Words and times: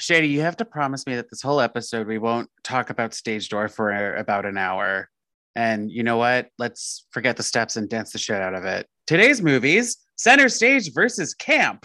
Shady, 0.00 0.28
you 0.28 0.40
have 0.40 0.56
to 0.56 0.64
promise 0.64 1.06
me 1.06 1.14
that 1.16 1.28
this 1.28 1.42
whole 1.42 1.60
episode 1.60 2.06
we 2.06 2.16
won't 2.16 2.48
talk 2.64 2.88
about 2.88 3.12
stage 3.12 3.50
door 3.50 3.68
for 3.68 4.16
about 4.16 4.46
an 4.46 4.56
hour. 4.56 5.10
And 5.54 5.90
you 5.90 6.02
know 6.02 6.16
what? 6.16 6.48
Let's 6.58 7.06
forget 7.10 7.36
the 7.36 7.42
steps 7.42 7.76
and 7.76 7.86
dance 7.86 8.12
the 8.12 8.18
shit 8.18 8.40
out 8.40 8.54
of 8.54 8.64
it. 8.64 8.86
Today's 9.06 9.42
movies 9.42 9.98
Center 10.16 10.48
Stage 10.48 10.92
versus 10.94 11.34
Camp. 11.34 11.84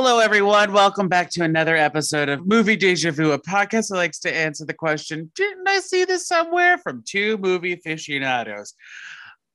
Hello, 0.00 0.20
everyone. 0.20 0.72
Welcome 0.72 1.08
back 1.08 1.28
to 1.30 1.42
another 1.42 1.74
episode 1.74 2.28
of 2.28 2.46
Movie 2.46 2.76
Deja 2.76 3.10
Vu, 3.10 3.32
a 3.32 3.38
podcast 3.42 3.88
that 3.88 3.96
likes 3.96 4.20
to 4.20 4.32
answer 4.32 4.64
the 4.64 4.72
question 4.72 5.32
Didn't 5.34 5.66
I 5.68 5.80
see 5.80 6.04
this 6.04 6.28
somewhere? 6.28 6.78
from 6.78 7.02
two 7.04 7.36
movie 7.38 7.72
aficionados. 7.72 8.74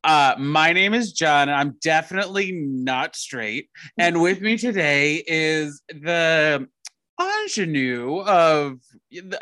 Uh, 0.03 0.35
my 0.37 0.73
name 0.73 0.93
is 0.93 1.13
John. 1.13 1.47
I'm 1.47 1.77
definitely 1.81 2.51
not 2.51 3.15
straight. 3.15 3.69
And 3.97 4.21
with 4.21 4.41
me 4.41 4.57
today 4.57 5.23
is 5.25 5.81
the 5.87 6.67
ingenue 7.21 8.19
of, 8.23 8.79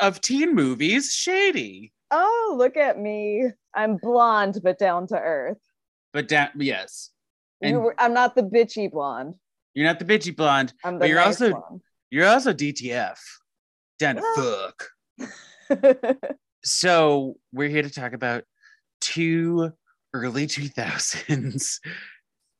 of 0.00 0.20
teen 0.20 0.54
movies, 0.54 1.10
Shady. 1.12 1.92
Oh, 2.12 2.54
look 2.56 2.76
at 2.76 3.00
me. 3.00 3.48
I'm 3.74 3.96
blonde, 3.96 4.60
but 4.62 4.78
down 4.78 5.08
to 5.08 5.18
earth. 5.18 5.58
But 6.12 6.28
da- 6.28 6.50
yes, 6.56 7.10
And- 7.60 7.82
were- 7.82 7.96
I'm 7.98 8.14
not 8.14 8.36
the 8.36 8.44
bitchy 8.44 8.88
blonde. 8.88 9.34
You're 9.74 9.86
not 9.86 9.98
the 9.98 10.04
bitchy 10.04 10.34
blonde, 10.34 10.72
I'm 10.84 10.98
but 10.98 11.08
you're 11.08 11.18
nice 11.18 11.40
also 11.40 11.50
blonde. 11.50 11.82
you're 12.10 12.28
also 12.28 12.52
DTF. 12.52 13.18
Down 13.98 14.16
to 14.16 14.22
ah. 14.24 14.72
fuck. 15.68 16.16
So 16.64 17.36
we're 17.52 17.68
here 17.68 17.82
to 17.82 17.90
talk 17.90 18.12
about 18.12 18.44
two 19.00 19.72
early 20.14 20.46
2000s. 20.46 21.78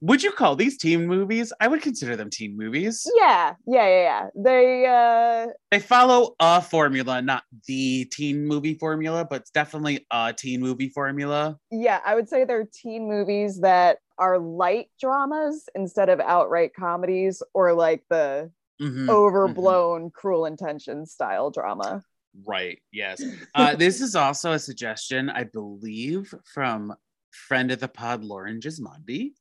Would 0.02 0.22
you 0.24 0.32
call 0.32 0.56
these 0.56 0.76
teen 0.78 1.06
movies? 1.06 1.52
I 1.60 1.68
would 1.68 1.80
consider 1.80 2.16
them 2.16 2.28
teen 2.28 2.56
movies. 2.56 3.06
yeah, 3.16 3.54
yeah, 3.68 3.86
yeah, 3.86 4.02
yeah. 4.02 4.28
They 4.34 4.86
uh 4.86 5.52
They 5.70 5.78
follow 5.78 6.34
a 6.40 6.60
formula, 6.60 7.22
not 7.22 7.44
the 7.68 8.06
teen 8.06 8.44
movie 8.44 8.74
formula, 8.74 9.24
but 9.24 9.46
definitely 9.54 10.04
a 10.10 10.34
teen 10.36 10.60
movie 10.60 10.88
formula. 10.88 11.56
yeah, 11.70 12.00
I 12.04 12.16
would 12.16 12.28
say 12.28 12.44
they're 12.44 12.68
teen 12.72 13.08
movies 13.08 13.60
that 13.60 13.98
are 14.18 14.38
light 14.40 14.88
dramas 15.00 15.68
instead 15.76 16.08
of 16.08 16.18
outright 16.20 16.74
comedies 16.74 17.40
or 17.54 17.72
like 17.72 18.02
the 18.10 18.50
Mhm, 18.80 19.08
overblown 19.08 20.10
cruel 20.10 20.46
intentions 20.46 21.12
style 21.12 21.52
drama. 21.52 22.02
Right. 22.44 22.82
Yes. 22.90 23.22
Uh, 23.54 23.76
this 23.76 24.00
is 24.00 24.16
also 24.16 24.52
a 24.52 24.58
suggestion, 24.58 25.30
I 25.30 25.44
believe, 25.44 26.34
from 26.52 26.92
friend 27.30 27.70
of 27.70 27.78
the 27.78 27.86
pod, 27.86 28.24
Lauren 28.24 28.58
Gismondi. 28.60 29.34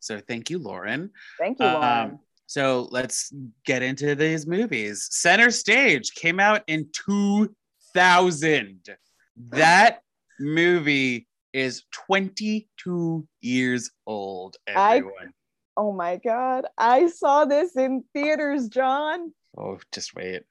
So 0.00 0.20
thank 0.20 0.50
you, 0.50 0.58
Lauren. 0.58 1.10
Thank 1.38 1.60
you, 1.60 1.66
Lauren. 1.66 2.10
Um, 2.10 2.18
so 2.46 2.88
let's 2.90 3.32
get 3.64 3.82
into 3.82 4.14
these 4.14 4.46
movies. 4.46 5.06
Center 5.10 5.50
Stage 5.50 6.12
came 6.14 6.40
out 6.40 6.62
in 6.66 6.88
2000. 7.94 8.80
That 9.50 10.02
movie 10.38 11.28
is 11.52 11.84
22 11.92 13.26
years 13.40 13.90
old, 14.06 14.56
I- 14.66 14.96
everyone. 14.96 15.32
oh 15.76 15.92
my 15.92 16.16
god. 16.16 16.66
I 16.78 17.08
saw 17.08 17.44
this 17.44 17.76
in 17.76 18.04
theaters, 18.14 18.68
John. 18.68 19.32
Oh, 19.56 19.78
just 19.92 20.14
wait. 20.14 20.42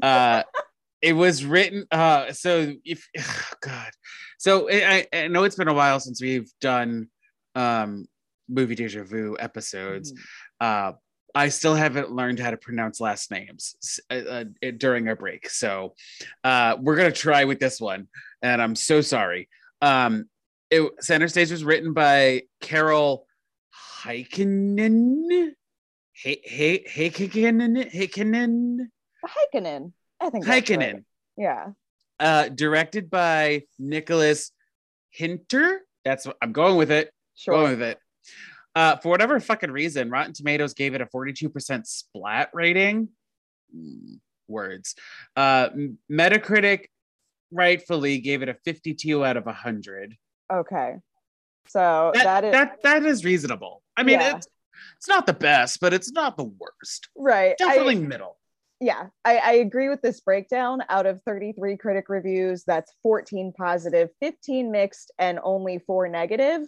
Uh, 0.00 0.42
it 1.02 1.12
was 1.12 1.44
written. 1.44 1.86
Uh, 1.90 2.32
so 2.32 2.72
if 2.84 3.06
God, 3.60 3.90
so 4.38 4.68
I, 4.70 5.06
I 5.12 5.28
know 5.28 5.44
it's 5.44 5.56
been 5.56 5.68
a 5.68 5.74
while 5.74 6.00
since 6.00 6.20
we've 6.20 6.50
done 6.60 7.08
um 7.54 8.06
movie 8.48 8.74
deja 8.74 9.02
vu 9.02 9.36
episodes. 9.38 10.12
Uh, 10.60 10.92
I 11.34 11.48
still 11.50 11.74
haven't 11.74 12.10
learned 12.10 12.38
how 12.38 12.50
to 12.50 12.56
pronounce 12.56 13.00
last 13.00 13.30
names 13.30 14.02
uh, 14.10 14.14
uh, 14.14 14.44
during 14.78 15.06
our 15.08 15.16
break, 15.16 15.50
so 15.50 15.94
uh, 16.44 16.76
we're 16.80 16.96
gonna 16.96 17.12
try 17.12 17.44
with 17.44 17.60
this 17.60 17.80
one, 17.80 18.08
and 18.42 18.62
I'm 18.62 18.74
so 18.74 19.00
sorry. 19.00 19.48
Um, 19.82 20.30
it, 20.70 20.90
Center 21.00 21.28
Stage 21.28 21.50
was 21.50 21.62
written 21.62 21.92
by 21.92 22.42
Carol 22.60 23.26
Heikkinen. 24.02 25.50
Hey, 26.12 26.40
hey, 26.42 26.84
Heikkinen, 26.88 27.92
Heikkinen, 27.92 28.78
Heikkinen. 29.24 29.92
I 30.20 30.30
think 30.30 30.46
that's 30.46 30.70
right. 30.70 31.04
Yeah. 31.36 31.66
Uh, 32.18 32.48
directed 32.48 33.10
by 33.10 33.64
Nicholas 33.78 34.52
Hinter. 35.10 35.82
That's 36.04 36.26
what 36.26 36.36
I'm 36.40 36.52
going 36.52 36.76
with 36.76 36.90
it. 36.90 37.12
Sure. 37.34 37.54
Going 37.54 37.78
with 37.78 37.82
it. 37.82 37.98
Uh, 38.76 38.96
for 38.98 39.08
whatever 39.08 39.40
fucking 39.40 39.70
reason, 39.70 40.10
Rotten 40.10 40.34
Tomatoes 40.34 40.74
gave 40.74 40.94
it 40.94 41.00
a 41.00 41.06
42% 41.06 41.86
splat 41.86 42.50
rating. 42.52 43.08
Mm, 43.74 44.20
words. 44.48 44.94
Uh, 45.34 45.70
Metacritic 46.12 46.84
rightfully 47.50 48.18
gave 48.18 48.42
it 48.42 48.48
a 48.50 48.54
52 48.64 49.24
out 49.24 49.36
of 49.38 49.46
100. 49.46 50.14
Okay. 50.52 50.96
So 51.68 52.12
That, 52.14 52.24
that 52.24 52.44
is 52.44 52.52
that, 52.52 52.82
that 52.82 53.04
is 53.04 53.24
reasonable. 53.24 53.82
I 53.96 54.02
mean, 54.02 54.20
Yeah. 54.20 54.36
it's, 54.36 54.46
it's 54.98 55.08
not 55.08 55.26
the 55.26 55.32
best, 55.32 55.80
but 55.80 55.94
it's 55.94 56.12
not 56.12 56.36
the 56.36 56.44
worst. 56.44 57.08
right. 57.16 57.54
I- 57.60 57.64
Definitely 57.64 57.96
middle. 57.96 58.36
yeah, 58.78 59.06
I, 59.24 59.38
I 59.38 59.52
agree 59.54 59.88
with 59.88 60.02
this 60.02 60.20
breakdown. 60.20 60.82
Out 60.90 61.06
of 61.06 61.22
33 61.24 61.76
critic 61.78 62.04
reviews, 62.08 62.62
that's 62.64 62.92
14 63.02 63.52
positive, 63.56 64.10
15 64.20 64.70
mixed, 64.70 65.10
and 65.18 65.40
only 65.42 65.78
four 65.78 66.08
negative, 66.08 66.60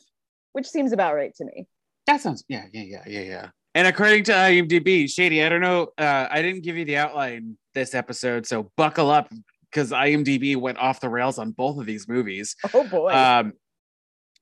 which 0.54 0.66
seems 0.66 0.92
about 0.92 1.14
right 1.14 1.34
to 1.36 1.44
me. 1.44 1.66
That 2.08 2.22
sounds 2.22 2.42
yeah, 2.48 2.64
yeah, 2.72 2.84
yeah, 2.84 3.02
yeah, 3.06 3.20
yeah. 3.20 3.48
And 3.74 3.86
according 3.86 4.24
to 4.24 4.32
IMDb, 4.32 5.10
Shady, 5.10 5.44
I 5.44 5.50
don't 5.50 5.60
know, 5.60 5.88
uh, 5.98 6.26
I 6.30 6.40
didn't 6.40 6.62
give 6.62 6.74
you 6.78 6.86
the 6.86 6.96
outline 6.96 7.58
this 7.74 7.94
episode, 7.94 8.46
so 8.46 8.72
buckle 8.78 9.10
up 9.10 9.30
because 9.70 9.90
IMDb 9.90 10.56
went 10.56 10.78
off 10.78 11.00
the 11.00 11.10
rails 11.10 11.38
on 11.38 11.50
both 11.50 11.78
of 11.78 11.84
these 11.84 12.08
movies. 12.08 12.56
Oh 12.72 12.88
boy. 12.88 13.12
Um, 13.12 13.52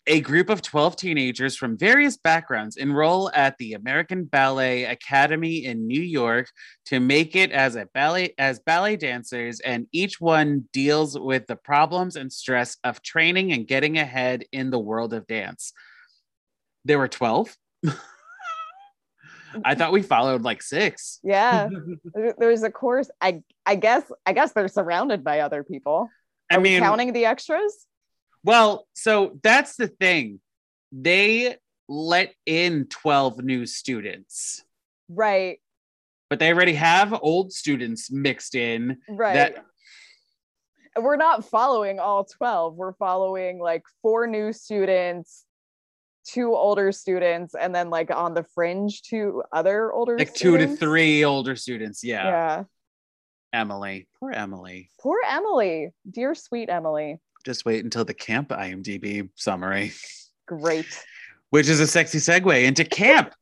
a 0.06 0.20
group 0.20 0.48
of 0.48 0.62
12 0.62 0.94
teenagers 0.94 1.56
from 1.56 1.76
various 1.76 2.16
backgrounds 2.16 2.76
enroll 2.76 3.32
at 3.34 3.58
the 3.58 3.72
American 3.72 4.22
Ballet 4.22 4.84
Academy 4.84 5.64
in 5.64 5.88
New 5.88 6.00
York 6.00 6.48
to 6.84 7.00
make 7.00 7.34
it 7.34 7.50
as 7.50 7.74
a 7.74 7.88
ballet 7.92 8.32
as 8.38 8.60
ballet 8.60 8.94
dancers 8.94 9.58
and 9.58 9.88
each 9.90 10.20
one 10.20 10.68
deals 10.72 11.18
with 11.18 11.48
the 11.48 11.56
problems 11.56 12.14
and 12.14 12.32
stress 12.32 12.76
of 12.84 13.02
training 13.02 13.52
and 13.52 13.66
getting 13.66 13.98
ahead 13.98 14.44
in 14.52 14.70
the 14.70 14.78
world 14.78 15.12
of 15.12 15.26
dance. 15.26 15.72
There 16.86 16.98
were 16.98 17.08
12. 17.08 17.54
I 19.64 19.74
thought 19.74 19.92
we 19.92 20.02
followed 20.02 20.42
like 20.42 20.62
6. 20.62 21.20
yeah. 21.24 21.68
There- 22.14 22.34
There's 22.38 22.62
a 22.62 22.70
course. 22.70 23.10
I 23.20 23.42
I 23.64 23.74
guess 23.74 24.04
I 24.24 24.32
guess 24.32 24.52
they're 24.52 24.68
surrounded 24.68 25.24
by 25.24 25.40
other 25.40 25.64
people. 25.64 26.08
I 26.50 26.56
Are 26.56 26.60
we 26.60 26.70
mean, 26.70 26.80
counting 26.80 27.12
the 27.12 27.24
extras? 27.24 27.86
Well, 28.44 28.86
so 28.94 29.38
that's 29.42 29.74
the 29.76 29.88
thing. 29.88 30.40
They 30.92 31.56
let 31.88 32.32
in 32.44 32.86
12 32.88 33.42
new 33.42 33.66
students, 33.66 34.62
Right. 35.08 35.58
but 36.30 36.38
they 36.38 36.52
already 36.52 36.74
have 36.74 37.12
old 37.20 37.52
students 37.52 38.10
mixed 38.12 38.54
in. 38.54 38.98
Right. 39.08 39.34
That 39.34 39.64
We're 41.02 41.16
not 41.16 41.44
following 41.44 41.98
all 41.98 42.24
12. 42.24 42.74
We're 42.76 42.92
following 42.92 43.58
like 43.58 43.82
four 44.02 44.26
new 44.28 44.52
students, 44.52 45.44
two 46.26 46.54
older 46.54 46.92
students, 46.92 47.54
and 47.54 47.74
then 47.74 47.90
like 47.90 48.10
on 48.10 48.34
the 48.34 48.44
fringe, 48.54 49.02
two 49.02 49.42
other 49.52 49.92
older 49.92 50.18
like 50.18 50.34
two 50.34 50.56
to 50.58 50.76
three 50.76 51.24
older 51.24 51.56
students. 51.56 52.02
Yeah. 52.02 52.24
yeah. 52.24 52.64
Emily. 53.52 54.08
Poor 54.20 54.32
Emily. 54.32 54.90
Poor 55.00 55.18
Emily. 55.26 55.90
Dear 56.10 56.34
sweet 56.34 56.68
Emily. 56.68 57.18
Just 57.44 57.64
wait 57.64 57.84
until 57.84 58.04
the 58.04 58.14
camp 58.14 58.48
IMDb 58.48 59.28
summary, 59.36 59.92
Great. 60.46 60.86
which 61.50 61.68
is 61.68 61.80
a 61.80 61.86
sexy 61.86 62.18
segue 62.18 62.64
into 62.64 62.84
camp. 63.02 63.32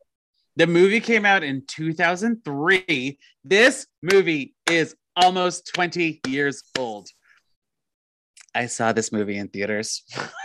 The 0.57 0.67
movie 0.67 1.01
came 1.01 1.25
out 1.27 1.43
in 1.43 1.65
2003. 1.67 3.19
This 3.43 3.87
movie 4.03 4.55
is 4.71 4.95
almost 5.17 5.73
20 5.75 6.21
years 6.29 6.63
old. 6.79 7.09
I 8.55 8.67
saw 8.67 8.93
this 8.93 9.11
movie 9.11 9.37
in 9.37 9.49
theaters. 9.49 10.05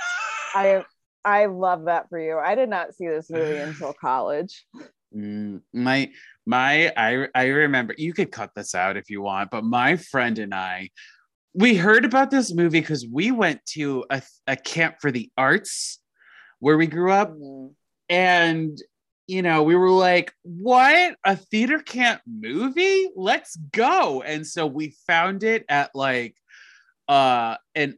I 0.56 0.84
I 1.30 1.46
love 1.46 1.86
that 1.86 2.10
for 2.10 2.20
you. 2.20 2.38
I 2.40 2.56
did 2.56 2.70
not 2.70 2.96
see 2.96 3.08
this 3.08 3.30
movie 3.30 3.60
until 3.70 3.94
college. 3.94 4.66
Mm, 5.16 5.62
my 5.74 6.12
my 6.46 6.92
I 6.96 7.28
I 7.36 7.46
remember 7.46 7.94
you 7.98 8.14
could 8.14 8.32
cut 8.32 8.52
this 8.56 8.74
out 8.76 8.98
if 8.98 9.10
you 9.10 9.22
want, 9.22 9.52
but 9.52 9.64
my 9.64 9.96
friend 9.96 10.38
and 10.40 10.54
I 10.54 10.90
we 11.54 11.76
heard 11.76 12.06
about 12.06 12.30
this 12.32 12.54
movie 12.54 12.80
because 12.80 13.08
we 13.12 13.32
went 13.32 13.66
to 13.66 14.06
a, 14.10 14.22
a 14.46 14.56
camp 14.56 14.96
for 15.02 15.12
the 15.12 15.32
arts 15.36 16.00
where 16.60 16.78
we 16.78 16.88
grew 16.88 17.12
up 17.12 17.32
Mhm. 17.32 17.74
and 18.08 18.78
you 19.28 19.42
know 19.42 19.64
we 19.64 19.76
were 19.76 19.92
like 19.92 20.32
what 20.44 21.16
a 21.24 21.36
theater 21.36 21.80
camp 21.80 22.22
movie 22.28 23.10
let's 23.16 23.56
go 23.56 24.22
and 24.22 24.46
so 24.46 24.68
we 24.68 24.96
found 25.08 25.44
it 25.44 25.66
at 25.70 25.90
like 25.96 26.36
uh 27.08 27.56
an 27.76 27.98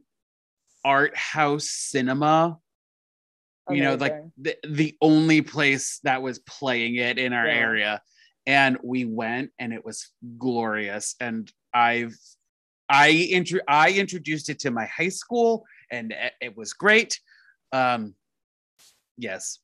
art 0.84 1.16
house 1.16 1.68
cinema 1.68 2.58
you 3.74 3.82
know 3.82 3.94
like 3.94 4.16
the, 4.38 4.56
the 4.68 4.96
only 5.00 5.42
place 5.42 6.00
that 6.04 6.22
was 6.22 6.38
playing 6.40 6.96
it 6.96 7.18
in 7.18 7.32
our 7.32 7.46
Yeah. 7.46 7.54
area 7.54 8.02
and 8.46 8.76
we 8.82 9.04
went 9.04 9.50
and 9.58 9.72
it 9.72 9.84
was 9.84 10.10
glorious 10.38 11.14
and 11.20 11.52
i've 11.74 12.16
i 12.88 13.10
intro 13.10 13.60
i 13.68 13.90
introduced 13.92 14.48
it 14.48 14.58
to 14.60 14.70
my 14.70 14.86
high 14.86 15.08
school 15.08 15.64
and 15.90 16.14
it, 16.40 16.56
was 16.56 16.72
great 16.72 17.20
um 17.72 18.14
yes 19.16 19.58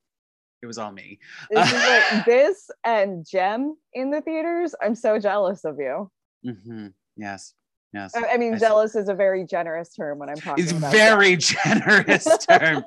it 0.62 0.66
was 0.66 0.78
all 0.78 0.92
me 0.92 1.18
This 1.50 1.66
is 1.72 1.72
like 1.72 2.24
this 2.26 2.70
and 2.84 3.24
Gem 3.28 3.76
in 3.94 4.10
the 4.10 4.20
theaters. 4.20 4.74
I'm 4.82 4.94
so 4.94 5.18
jealous 5.18 5.64
of 5.64 5.78
you. 5.78 6.10
mm-hmm. 6.44 6.88
yes 7.16 7.54
yes 7.92 8.12
I, 8.14 8.36
mean, 8.36 8.54
I 8.54 8.56
see. 8.56 8.60
jealous 8.60 8.94
is 8.94 9.08
a 9.08 9.14
very 9.14 9.44
generous 9.44 9.90
term 9.94 10.18
when 10.18 10.28
I'm 10.28 10.36
talking 10.36 10.64
it's 10.64 10.72
very 10.72 11.36
generous 11.36 12.26
term 12.48 12.84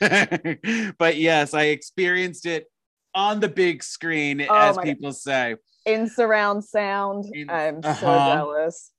but 0.98 1.16
yes 1.16 1.54
i 1.54 1.64
experienced 1.64 2.46
it 2.46 2.66
on 3.14 3.40
the 3.40 3.48
big 3.48 3.82
screen 3.82 4.40
Oh 4.48 4.54
as 4.54 4.76
my 4.76 4.84
God. 4.84 4.94
people 4.94 5.12
say 5.12 5.56
in 5.88 6.08
surround 6.08 6.64
sound. 6.64 7.24
In- 7.32 7.50
I'm 7.50 7.82
so 7.82 7.88
uh-huh. 7.88 8.34
jealous. 8.34 8.90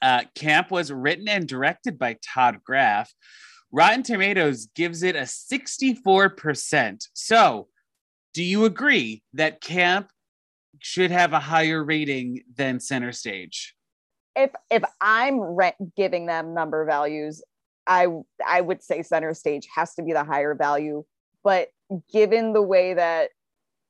Uh, 0.00 0.22
Camp 0.34 0.70
was 0.70 0.92
written 0.92 1.28
and 1.28 1.46
directed 1.48 1.98
by 1.98 2.16
Todd 2.24 2.60
Graff. 2.64 3.12
Rotten 3.72 4.02
Tomatoes 4.02 4.68
gives 4.74 5.02
it 5.02 5.16
a 5.16 5.22
64%. 5.22 7.08
So, 7.12 7.68
do 8.32 8.44
you 8.44 8.64
agree 8.64 9.22
that 9.34 9.60
Camp 9.60 10.10
should 10.78 11.10
have 11.10 11.32
a 11.32 11.40
higher 11.40 11.82
rating 11.82 12.44
than 12.54 12.78
Center 12.78 13.10
Stage? 13.10 13.74
If 14.38 14.52
if 14.70 14.82
I'm 15.00 15.40
re- 15.40 15.74
giving 15.96 16.26
them 16.26 16.54
number 16.54 16.84
values, 16.84 17.42
I 17.86 18.06
I 18.46 18.60
would 18.60 18.82
say 18.82 19.02
center 19.02 19.34
stage 19.34 19.66
has 19.74 19.94
to 19.96 20.02
be 20.02 20.12
the 20.12 20.24
higher 20.24 20.54
value. 20.54 21.04
But 21.42 21.68
given 22.12 22.52
the 22.52 22.62
way 22.62 22.94
that 22.94 23.30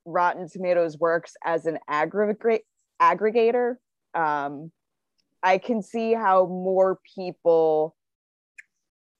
Rotten 0.05 0.49
Tomatoes 0.49 0.97
works 0.97 1.35
as 1.45 1.65
an 1.65 1.77
aggregate 1.87 2.65
aggregator, 3.01 3.75
um, 4.15 4.71
I 5.43 5.57
can 5.57 5.81
see 5.81 6.13
how 6.13 6.45
more 6.45 6.99
people 7.15 7.95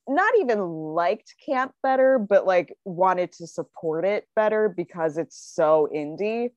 not 0.08 0.34
even 0.40 0.60
liked 0.60 1.36
camp 1.46 1.74
better, 1.84 2.18
but 2.18 2.46
like 2.46 2.76
wanted 2.84 3.32
to 3.34 3.46
support 3.46 4.06
it 4.06 4.28
better 4.36 4.68
because 4.68 5.18
it's 5.18 5.38
so 5.38 5.88
indie. 5.94 6.50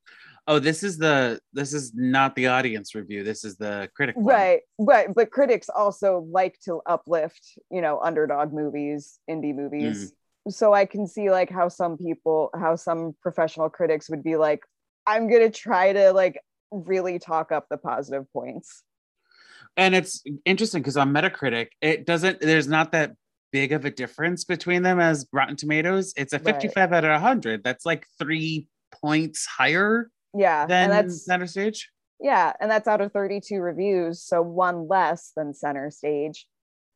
Oh, 0.49 0.59
this 0.59 0.83
is 0.83 0.99
the 0.99 1.39
this 1.53 1.73
is 1.73 1.93
not 1.95 2.35
the 2.35 2.49
audience 2.49 2.95
review. 2.95 3.23
This 3.23 3.45
is 3.45 3.57
the 3.57 3.89
critic 3.95 4.17
one. 4.17 4.27
Right, 4.27 4.61
right. 4.79 5.15
But 5.15 5.31
critics 5.31 5.69
also 5.69 6.27
like 6.31 6.59
to 6.65 6.81
uplift, 6.87 7.59
you 7.71 7.81
know, 7.81 8.01
underdog 8.01 8.53
movies, 8.53 9.21
indie 9.31 9.55
movies. 9.55 10.13
Mm. 10.49 10.53
So 10.53 10.73
I 10.73 10.87
can 10.87 11.07
see 11.07 11.31
like 11.31 11.49
how 11.49 11.69
some 11.69 11.97
people, 11.97 12.51
how 12.59 12.75
some 12.75 13.15
professional 13.23 13.71
critics 13.71 14.11
would 14.11 14.25
be 14.25 14.35
like, 14.35 14.65
I'm 15.07 15.31
gonna 15.31 15.51
try 15.51 15.93
to 15.93 16.13
like 16.13 16.41
really 16.73 17.21
talk 17.21 17.53
up 17.53 17.67
the 17.71 17.77
positive 17.77 18.27
points. 18.33 18.83
And 19.77 19.95
it's 19.95 20.25
interesting 20.45 20.83
because 20.83 20.97
on 20.97 21.13
Metacritic, 21.13 21.69
it 21.81 22.05
doesn't 22.05 22.41
there's 22.41 22.67
not 22.67 22.91
that 22.93 23.13
big 23.53 23.71
of 23.71 23.85
a 23.85 23.91
difference 23.91 24.45
between 24.45 24.83
them 24.83 24.99
as 24.99 25.27
Rotten 25.33 25.55
Tomatoes. 25.55 26.15
It's 26.17 26.33
a 26.33 26.39
Right. 26.39 26.55
55 26.55 26.93
out 26.93 27.05
of 27.05 27.11
100. 27.13 27.63
That's 27.63 27.87
like 27.87 28.07
3 28.19 28.67
points 29.01 29.47
higher 29.47 30.11
Yeah, 30.35 30.63
and 30.69 30.93
that's 30.93 31.25
Center 31.25 31.47
Stage. 31.47 31.91
yeah, 32.21 32.53
and 32.61 32.71
that's 32.71 32.89
out 32.89 33.01
of 33.01 33.13
32 33.13 33.61
reviews, 33.61 34.23
so 34.23 34.41
one 34.43 34.89
less 34.89 35.33
than 35.37 35.55
center 35.55 35.91
stage. 35.91 36.47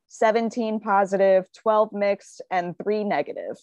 17 0.08 0.80
positive, 0.80 1.46
12 1.52 1.92
mixed, 1.92 2.40
and 2.50 2.76
three 2.82 3.04
negative. 3.04 3.56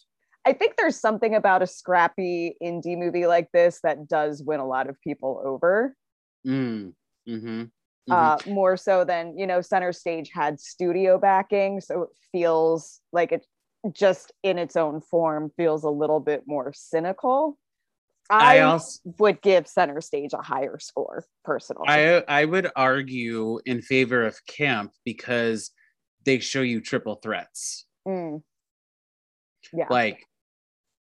I 0.45 0.51
think 0.53 0.75
there's 0.75 0.99
something 0.99 1.33
about 1.33 1.61
a 1.63 1.67
scrappy 1.67 2.57
indie 2.61 2.97
movie 2.97 3.27
like 3.27 3.49
this 3.53 3.79
that 3.83 4.07
does 4.09 4.43
win 4.43 4.59
a 4.59 4.67
lot 4.67 4.89
of 4.89 4.99
people 5.01 5.41
over. 5.45 5.95
Mm. 6.45 6.93
hmm 7.25 7.63
uh, 8.11 8.37
more 8.47 8.75
so 8.75 9.05
than 9.05 9.37
you 9.37 9.47
know 9.47 9.61
center 9.61 9.93
stage 9.93 10.29
had 10.33 10.59
studio 10.59 11.17
backing 11.17 11.79
so 11.79 12.03
it 12.03 12.09
feels 12.31 12.99
like 13.13 13.31
it 13.31 13.45
just 13.93 14.31
in 14.43 14.57
its 14.57 14.75
own 14.75 14.99
form 14.99 15.51
feels 15.55 15.83
a 15.83 15.89
little 15.89 16.19
bit 16.19 16.43
more 16.45 16.73
cynical 16.75 17.57
I 18.29 18.57
i, 18.57 18.61
also 18.61 18.99
would 19.19 19.41
give 19.41 19.67
center 19.67 19.99
stage 20.01 20.33
a 20.33 20.41
higher 20.41 20.79
score 20.79 21.25
personally 21.43 21.85
I 21.87 22.23
I 22.27 22.45
would 22.45 22.69
argue 22.75 23.59
in 23.65 23.81
favor 23.81 24.25
of 24.25 24.43
Camp 24.45 24.93
because 25.03 25.71
they 26.25 26.39
show 26.39 26.61
you 26.61 26.79
triple 26.79 27.15
threats. 27.15 27.85
Mm. 28.07 28.41
yeah 29.73 29.87
Like 29.89 30.25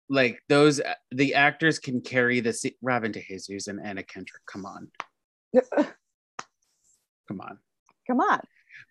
like 0.09 0.39
those 0.49 0.81
the 1.11 1.35
actors 1.35 1.79
can 1.79 2.01
carry 2.01 2.39
the 2.39 2.51
se- 2.53 2.77
Robin 2.81 3.11
DeJesus 3.11 3.67
and 3.67 3.79
Anna 3.83 4.03
Kendrick. 4.03 4.45
Come 4.45 4.65
on. 4.65 4.91
Come 7.27 7.39
on. 7.41 7.57
come 8.07 8.19
on 8.19 8.39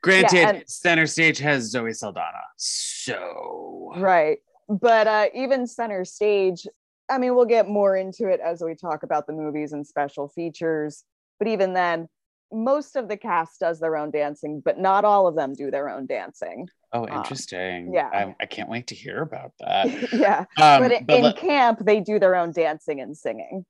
Granted, 0.03 0.39
and- 0.39 0.63
center 0.69 1.07
stage 1.07 1.39
has 1.39 1.65
Zoe 1.71 1.93
Saldana. 1.93 2.41
So 2.57 3.93
right 3.97 4.39
but 4.69 5.07
uh 5.07 5.27
even 5.35 5.67
center 5.67 6.05
stage 6.05 6.67
i 7.11 7.19
mean 7.19 7.35
we'll 7.35 7.45
get 7.45 7.69
more 7.69 7.97
into 7.97 8.29
it 8.29 8.41
as 8.41 8.63
we 8.63 8.75
talk 8.75 9.03
about 9.03 9.27
the 9.27 9.33
movies 9.33 9.73
and 9.73 9.87
special 9.87 10.29
features 10.29 11.05
but 11.39 11.49
even 11.49 11.73
then 11.73 12.09
most 12.55 12.97
of 12.97 13.09
the 13.09 13.17
cast 13.17 13.61
does 13.61 13.81
their 13.81 13.97
own 13.97 14.11
dancing 14.11 14.61
but 14.65 14.79
not 14.79 15.05
all 15.05 15.27
of 15.27 15.35
them 15.35 15.55
do 15.55 15.71
their 15.71 15.89
own 15.89 16.07
dancing 16.07 16.69
oh, 16.93 17.05
uh, 17.07 17.17
interesting. 17.17 17.91
yeah. 17.95 18.11
I, 18.13 18.35
I 18.41 18.47
can't 18.47 18.69
wait 18.69 18.89
to 18.89 18.95
hear 18.95 19.23
about 19.23 19.53
that. 19.61 19.87
yeah 20.13 20.41
Um, 20.61 20.83
but, 20.83 20.93
in 20.93 21.05
but 21.07 21.17
in 21.17 21.23
le- 21.23 21.35
camp 21.35 21.79
they 21.83 22.01
do 22.01 22.19
their 22.19 22.37
own 22.37 22.53
dancing 22.53 23.01
and 23.01 23.17
singing 23.17 23.65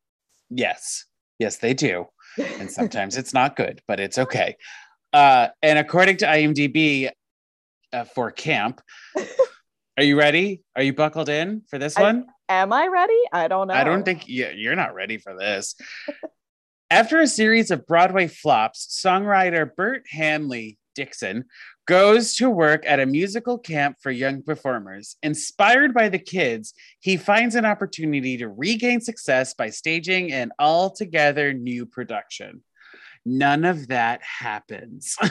yes, 0.50 1.04
yes, 1.38 1.58
they 1.58 1.74
do. 1.74 2.06
and 2.38 2.70
sometimes 2.78 3.16
it's 3.16 3.32
not 3.32 3.56
good, 3.56 3.80
but 3.88 3.98
it's 4.00 4.18
okay. 4.18 4.56
Uh, 5.12 5.48
and 5.62 5.78
according 5.78 6.16
to 6.18 6.26
IMDb 6.26 7.08
uh, 7.92 8.04
for 8.04 8.30
camp, 8.30 8.80
are 9.96 10.02
you 10.04 10.18
ready? 10.18 10.62
Are 10.76 10.82
you 10.82 10.92
buckled 10.92 11.28
in 11.28 11.62
for 11.70 11.78
this 11.78 11.96
I- 11.96 12.02
one? 12.02 12.26
Am 12.54 12.72
i 12.72 12.86
ready 12.86 13.20
i 13.32 13.48
don't 13.48 13.68
know 13.68 13.74
I 13.74 13.84
don't 13.84 14.04
think 14.04 14.24
you're 14.26 14.76
not 14.76 14.94
ready 14.94 15.18
for 15.18 15.36
this. 15.36 15.74
After 16.90 17.20
a 17.20 17.26
series 17.26 17.70
of 17.70 17.86
Broadway 17.86 18.28
flops, 18.28 19.00
songwriter 19.02 19.68
Bert 19.74 20.04
Hanley 20.10 20.78
Dixon 20.94 21.46
goes 21.86 22.36
to 22.36 22.50
work 22.50 22.84
at 22.86 23.00
a 23.00 23.06
musical 23.06 23.58
camp 23.58 23.96
for 24.02 24.10
young 24.10 24.42
performers. 24.42 25.16
Inspired 25.22 25.94
by 25.94 26.10
the 26.10 26.18
kids, 26.18 26.74
he 27.00 27.16
finds 27.16 27.54
an 27.54 27.64
opportunity 27.64 28.36
to 28.36 28.48
regain 28.48 29.00
success 29.00 29.54
by 29.54 29.70
staging 29.70 30.32
an 30.32 30.52
altogether 30.58 31.54
new 31.54 31.86
production. 31.86 32.62
None 33.24 33.64
of 33.64 33.88
that 33.88 34.20
happens. 34.22 35.16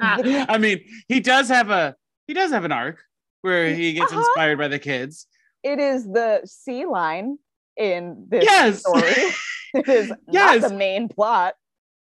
Ah. 0.00 0.16
I 0.48 0.58
mean, 0.58 0.84
he 1.08 1.18
does 1.18 1.48
have 1.48 1.70
a 1.70 1.96
he 2.28 2.32
does 2.32 2.52
have 2.52 2.64
an 2.64 2.70
arc 2.70 3.00
where 3.48 3.74
he 3.74 3.92
gets 3.94 4.12
Uh-huh. 4.12 4.20
inspired 4.20 4.58
by 4.58 4.68
the 4.68 4.78
kids. 4.78 5.26
it 5.64 5.78
is 5.80 6.04
the 6.04 6.40
c 6.44 6.86
line 6.86 7.36
in 7.76 8.26
this 8.28 8.44
Yes. 8.44 8.80
story 8.80 9.12
it 9.74 9.88
is 9.88 10.12
Yes. 10.30 10.62
not 10.62 10.70
the 10.70 10.76
main 10.76 11.08
plot 11.08 11.54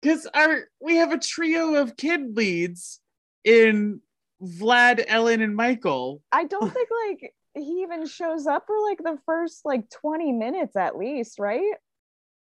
because 0.02 0.28
our 0.34 0.68
we 0.80 0.96
have 0.98 1.12
a 1.12 1.18
trio 1.18 1.76
of 1.76 1.96
kid 1.98 2.36
leads 2.38 3.00
in 3.44 4.02
Vlad, 4.44 5.04
Ellen, 5.08 5.42
and 5.42 5.56
Michael. 5.56 6.22
i 6.32 6.44
don't 6.46 6.72
think 6.74 6.90
like 7.08 7.34
he 7.56 7.82
even 7.84 8.06
shows 8.08 8.46
up 8.48 8.64
for 8.68 8.80
like 8.90 8.98
the 9.00 9.18
first 9.26 9.62
like 9.66 9.90
20 9.90 10.32
minutes 10.32 10.76
at 10.76 10.96
least 10.98 11.40
right 11.40 11.76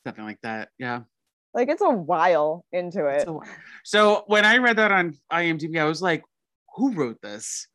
Something 0.05 0.23
like 0.25 0.41
that. 0.43 0.69
Yeah. 0.77 1.01
like 1.53 1.67
it's 1.69 1.81
a 1.81 1.89
while 1.89 2.63
into 2.71 3.07
it 3.07 3.27
so 3.83 4.23
when 4.27 4.45
I 4.45 4.57
read 4.57 4.77
that 4.77 4.91
on 4.91 5.15
IMDb, 5.31 5.79
I 5.79 5.85
was 5.85 6.01
like, 6.01 6.23
who 6.75 6.93
wrote 6.93 7.19
this? 7.21 7.67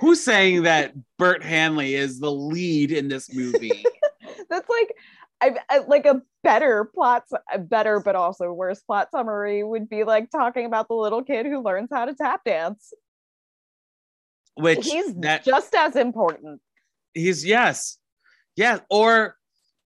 Who's 0.00 0.22
saying 0.22 0.62
that 0.64 0.94
Bert 1.18 1.42
Hanley 1.42 1.94
is 1.94 2.20
the 2.20 2.30
lead 2.30 2.92
in 2.92 3.08
this 3.08 3.32
movie? 3.32 3.84
that's 4.50 4.68
like 4.68 4.94
I, 5.40 5.56
I 5.68 5.78
like 5.78 6.06
a 6.06 6.22
better 6.44 6.84
plot 6.84 7.24
a 7.52 7.58
better 7.58 8.00
but 8.00 8.16
also 8.16 8.52
worse 8.52 8.80
plot 8.80 9.08
summary 9.10 9.62
would 9.62 9.88
be 9.88 10.04
like 10.04 10.30
talking 10.30 10.66
about 10.66 10.88
the 10.88 10.94
little 10.94 11.22
kid 11.22 11.46
who 11.46 11.62
learns 11.62 11.88
how 11.92 12.04
to 12.04 12.14
tap 12.14 12.42
dance 12.44 12.92
Which 14.54 14.86
he's 14.86 15.14
that 15.16 15.44
just 15.44 15.74
as 15.74 15.96
important 15.96 16.60
he's 17.14 17.44
yes. 17.44 17.98
yes, 18.56 18.80
Or 18.90 19.36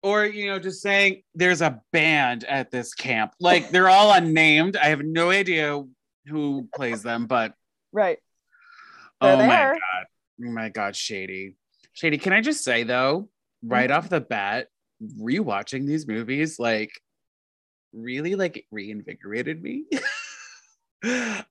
or 0.01 0.25
you 0.25 0.47
know, 0.47 0.59
just 0.59 0.81
saying 0.81 1.23
there's 1.33 1.61
a 1.61 1.81
band 1.93 2.43
at 2.43 2.71
this 2.71 2.93
camp. 2.93 3.33
Like 3.39 3.69
they're 3.69 3.89
all 3.89 4.11
unnamed. 4.13 4.75
I 4.75 4.87
have 4.87 5.01
no 5.01 5.29
idea 5.29 5.81
who 6.27 6.67
plays 6.75 7.03
them, 7.03 7.25
but 7.25 7.53
Right. 7.91 8.17
They're 9.23 9.33
oh 9.33 9.37
my 9.37 9.45
god. 9.47 10.05
Oh 10.45 10.51
my 10.51 10.69
god, 10.69 10.95
Shady. 10.95 11.55
Shady, 11.93 12.17
can 12.17 12.33
I 12.33 12.41
just 12.41 12.63
say 12.63 12.83
though, 12.83 13.29
right 13.63 13.89
Mm-hmm. 13.89 13.97
off 13.97 14.09
the 14.09 14.21
bat, 14.21 14.67
rewatching 15.19 15.85
these 15.87 16.07
movies, 16.07 16.59
like 16.59 16.91
really 17.93 18.35
like 18.35 18.65
reinvigorated 18.71 19.61
me. 19.61 19.85
I 21.03 21.45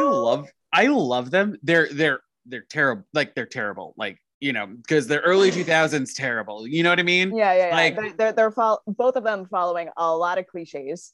love 0.00 0.48
I 0.72 0.86
love 0.86 1.30
them. 1.30 1.56
They're 1.62 1.88
they're 1.92 2.20
they're 2.46 2.64
terrible. 2.68 3.04
Like 3.14 3.34
they're 3.34 3.46
terrible. 3.46 3.94
Like, 3.96 4.18
you 4.40 4.52
know, 4.52 4.66
because 4.66 5.06
they're 5.06 5.20
early 5.20 5.50
2000s 5.52 6.14
terrible. 6.14 6.66
You 6.66 6.82
know 6.82 6.90
what 6.90 6.98
I 6.98 7.04
mean? 7.04 7.34
Yeah, 7.36 7.52
yeah, 7.54 7.68
yeah. 7.68 7.74
Like- 7.74 7.96
they're 7.96 8.12
they're, 8.12 8.32
they're 8.32 8.50
fol- 8.50 8.82
both 8.86 9.16
of 9.16 9.24
them 9.24 9.46
following 9.46 9.88
a 9.96 10.14
lot 10.16 10.38
of 10.38 10.46
cliches. 10.46 11.12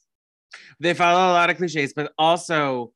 They 0.79 0.93
follow 0.95 1.31
a 1.31 1.33
lot 1.33 1.49
of 1.51 1.57
cliches, 1.57 1.93
but 1.93 2.11
also 2.17 2.91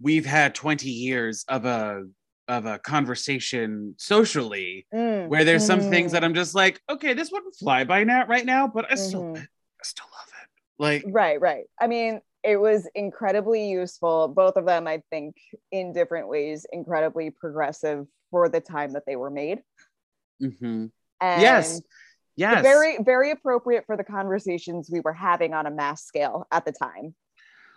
we've 0.00 0.26
had 0.26 0.54
20 0.54 0.88
years 0.90 1.44
of 1.48 1.64
a 1.64 2.04
of 2.48 2.66
a 2.66 2.78
conversation 2.78 3.94
socially 3.98 4.86
Mm, 4.92 5.28
where 5.28 5.44
there's 5.44 5.66
some 5.66 5.80
things 5.80 6.12
that 6.12 6.22
mm. 6.22 6.26
I'm 6.26 6.34
just 6.34 6.54
like, 6.54 6.80
okay, 6.88 7.12
this 7.12 7.30
wouldn't 7.30 7.54
fly 7.54 7.84
by 7.84 8.04
now 8.04 8.26
right 8.26 8.44
now, 8.46 8.66
but 8.66 8.90
I 8.90 8.94
still 8.94 9.22
Mhm. 9.22 9.42
I 9.42 9.84
still 9.84 10.06
love 10.12 10.32
it. 10.42 10.48
Like 10.78 11.04
Right, 11.06 11.40
right. 11.40 11.66
I 11.80 11.86
mean, 11.86 12.20
it 12.42 12.56
was 12.56 12.88
incredibly 12.94 13.68
useful. 13.70 14.28
Both 14.28 14.56
of 14.56 14.64
them, 14.64 14.86
I 14.86 15.02
think, 15.10 15.36
in 15.70 15.92
different 15.92 16.28
ways, 16.28 16.66
incredibly 16.72 17.30
progressive 17.30 18.06
for 18.30 18.48
the 18.48 18.60
time 18.60 18.92
that 18.92 19.04
they 19.06 19.16
were 19.16 19.30
made. 19.30 19.62
mhm. 20.42 20.90
And 21.20 21.42
yes. 21.42 21.80
Yes. 22.36 22.62
very, 22.62 22.98
very 23.02 23.32
appropriate 23.32 23.84
for 23.84 23.96
the 23.96 24.04
conversations 24.04 24.88
we 24.88 25.00
were 25.00 25.12
having 25.12 25.54
on 25.54 25.66
a 25.66 25.72
mass 25.72 26.04
scale 26.04 26.46
at 26.52 26.64
the 26.64 26.70
time. 26.70 27.16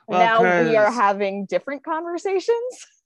Well, 0.08 0.20
now 0.20 0.64
we 0.70 0.76
are 0.78 0.92
having 0.92 1.46
different 1.48 1.84
conversations. 1.84 2.88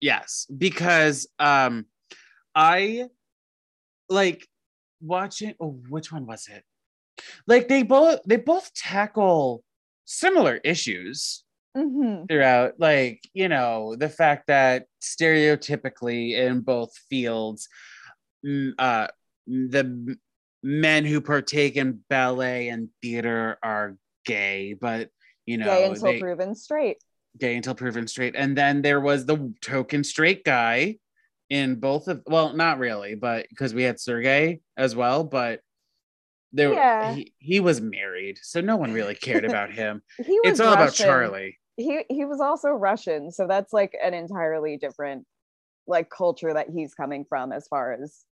yes 0.00 0.46
because 0.56 1.26
um 1.38 1.86
i 2.54 3.04
like 4.08 4.46
watching 5.00 5.54
oh 5.60 5.78
which 5.88 6.12
one 6.12 6.26
was 6.26 6.48
it 6.48 6.64
like 7.46 7.68
they 7.68 7.82
both 7.82 8.20
they 8.26 8.36
both 8.36 8.72
tackle 8.74 9.62
similar 10.04 10.60
issues 10.64 11.44
Mhm. 11.76 12.26
throughout 12.28 12.74
like 12.78 13.20
you 13.34 13.48
know 13.48 13.94
the 13.94 14.08
fact 14.08 14.46
that 14.48 14.86
stereotypically 15.02 16.32
in 16.32 16.60
both 16.60 16.90
fields 17.10 17.68
uh 18.78 19.06
the 19.46 20.16
men 20.62 21.04
who 21.04 21.20
partake 21.20 21.76
in 21.76 22.00
ballet 22.08 22.68
and 22.68 22.88
theater 23.02 23.58
are 23.62 23.96
gay 24.24 24.74
but 24.80 25.10
you 25.46 25.56
know 25.56 25.66
Gay 25.66 25.84
until 25.84 26.12
they, 26.12 26.20
proven 26.20 26.54
straight. 26.54 26.98
Gay 27.36 27.56
until 27.56 27.74
proven 27.74 28.06
straight. 28.06 28.34
And 28.36 28.56
then 28.56 28.82
there 28.82 29.00
was 29.00 29.26
the 29.26 29.52
token 29.60 30.04
straight 30.04 30.44
guy 30.44 30.96
in 31.50 31.76
both 31.76 32.08
of 32.08 32.22
well, 32.26 32.52
not 32.52 32.78
really, 32.78 33.14
but 33.14 33.46
because 33.48 33.74
we 33.74 33.82
had 33.82 34.00
Sergey 34.00 34.60
as 34.76 34.94
well, 34.94 35.24
but 35.24 35.60
there 36.52 36.72
Yeah. 36.72 37.14
he, 37.14 37.32
he 37.38 37.60
was 37.60 37.80
married, 37.80 38.38
so 38.42 38.60
no 38.60 38.76
one 38.76 38.92
really 38.92 39.14
cared 39.14 39.44
about 39.46 39.72
him. 39.72 40.02
He 40.16 40.38
was 40.40 40.52
it's 40.52 40.60
all 40.60 40.72
about 40.72 40.94
Charlie. 40.94 41.58
He 41.76 42.04
he 42.10 42.24
was 42.24 42.40
also 42.40 42.70
Russian, 42.70 43.30
so 43.30 43.46
that's 43.46 43.72
like 43.72 43.96
an 44.02 44.14
entirely 44.14 44.76
different 44.76 45.26
like 45.86 46.10
culture 46.10 46.52
that 46.52 46.68
he's 46.70 46.92
coming 46.94 47.24
from 47.28 47.52
as 47.52 47.66
far 47.68 47.92
as 47.92 48.24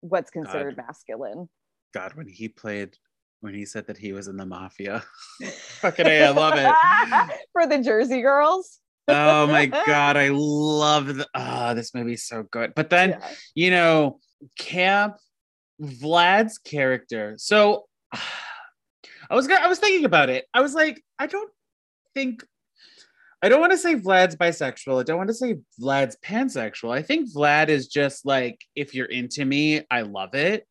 what's 0.00 0.30
considered 0.30 0.76
masculine. 0.76 1.48
God, 1.94 2.14
when 2.14 2.28
he 2.28 2.48
played 2.48 2.96
when 3.40 3.54
he 3.54 3.64
said 3.64 3.86
that 3.86 3.96
he 3.98 4.12
was 4.12 4.28
in 4.28 4.36
the 4.36 4.46
mafia. 4.46 5.04
Fucking 5.80 6.06
A, 6.06 6.24
I 6.24 6.30
love 6.30 6.54
it. 6.56 7.38
For 7.52 7.66
the 7.66 7.78
Jersey 7.78 8.20
girls. 8.20 8.78
Oh 9.06 9.46
my 9.46 9.66
god, 9.86 10.16
I 10.16 10.28
love 10.32 11.14
the 11.16 11.26
ah, 11.34 11.74
this 11.74 11.94
movie's 11.94 12.24
so 12.24 12.42
good. 12.50 12.72
But 12.74 12.90
then 12.90 13.10
Yeah. 13.10 13.28
you 13.54 13.70
know, 13.70 14.20
Camp 14.58 15.16
Vlad's 15.80 16.58
character. 16.58 17.34
So 17.38 17.86
I 18.12 19.34
was 19.34 19.48
I 19.48 19.66
was 19.68 19.78
thinking 19.78 20.04
about 20.04 20.30
it. 20.30 20.46
I 20.52 20.60
was 20.60 20.74
like, 20.74 21.02
I 21.18 21.26
don't 21.26 21.50
think 22.14 22.44
I 23.40 23.48
don't 23.48 23.60
want 23.60 23.70
to 23.72 23.78
say 23.78 23.94
Vlad's 23.94 24.34
bisexual. 24.36 24.98
I 25.00 25.04
don't 25.04 25.16
want 25.18 25.28
to 25.28 25.34
say 25.34 25.56
Vlad's 25.80 26.16
pansexual. 26.24 26.90
I 26.90 27.02
think 27.02 27.32
Vlad 27.32 27.68
is 27.68 27.86
just 27.86 28.26
like, 28.26 28.60
if 28.74 28.94
you're 28.96 29.06
into 29.06 29.44
me, 29.44 29.82
I 29.90 30.00
love 30.02 30.34
it. 30.34 30.66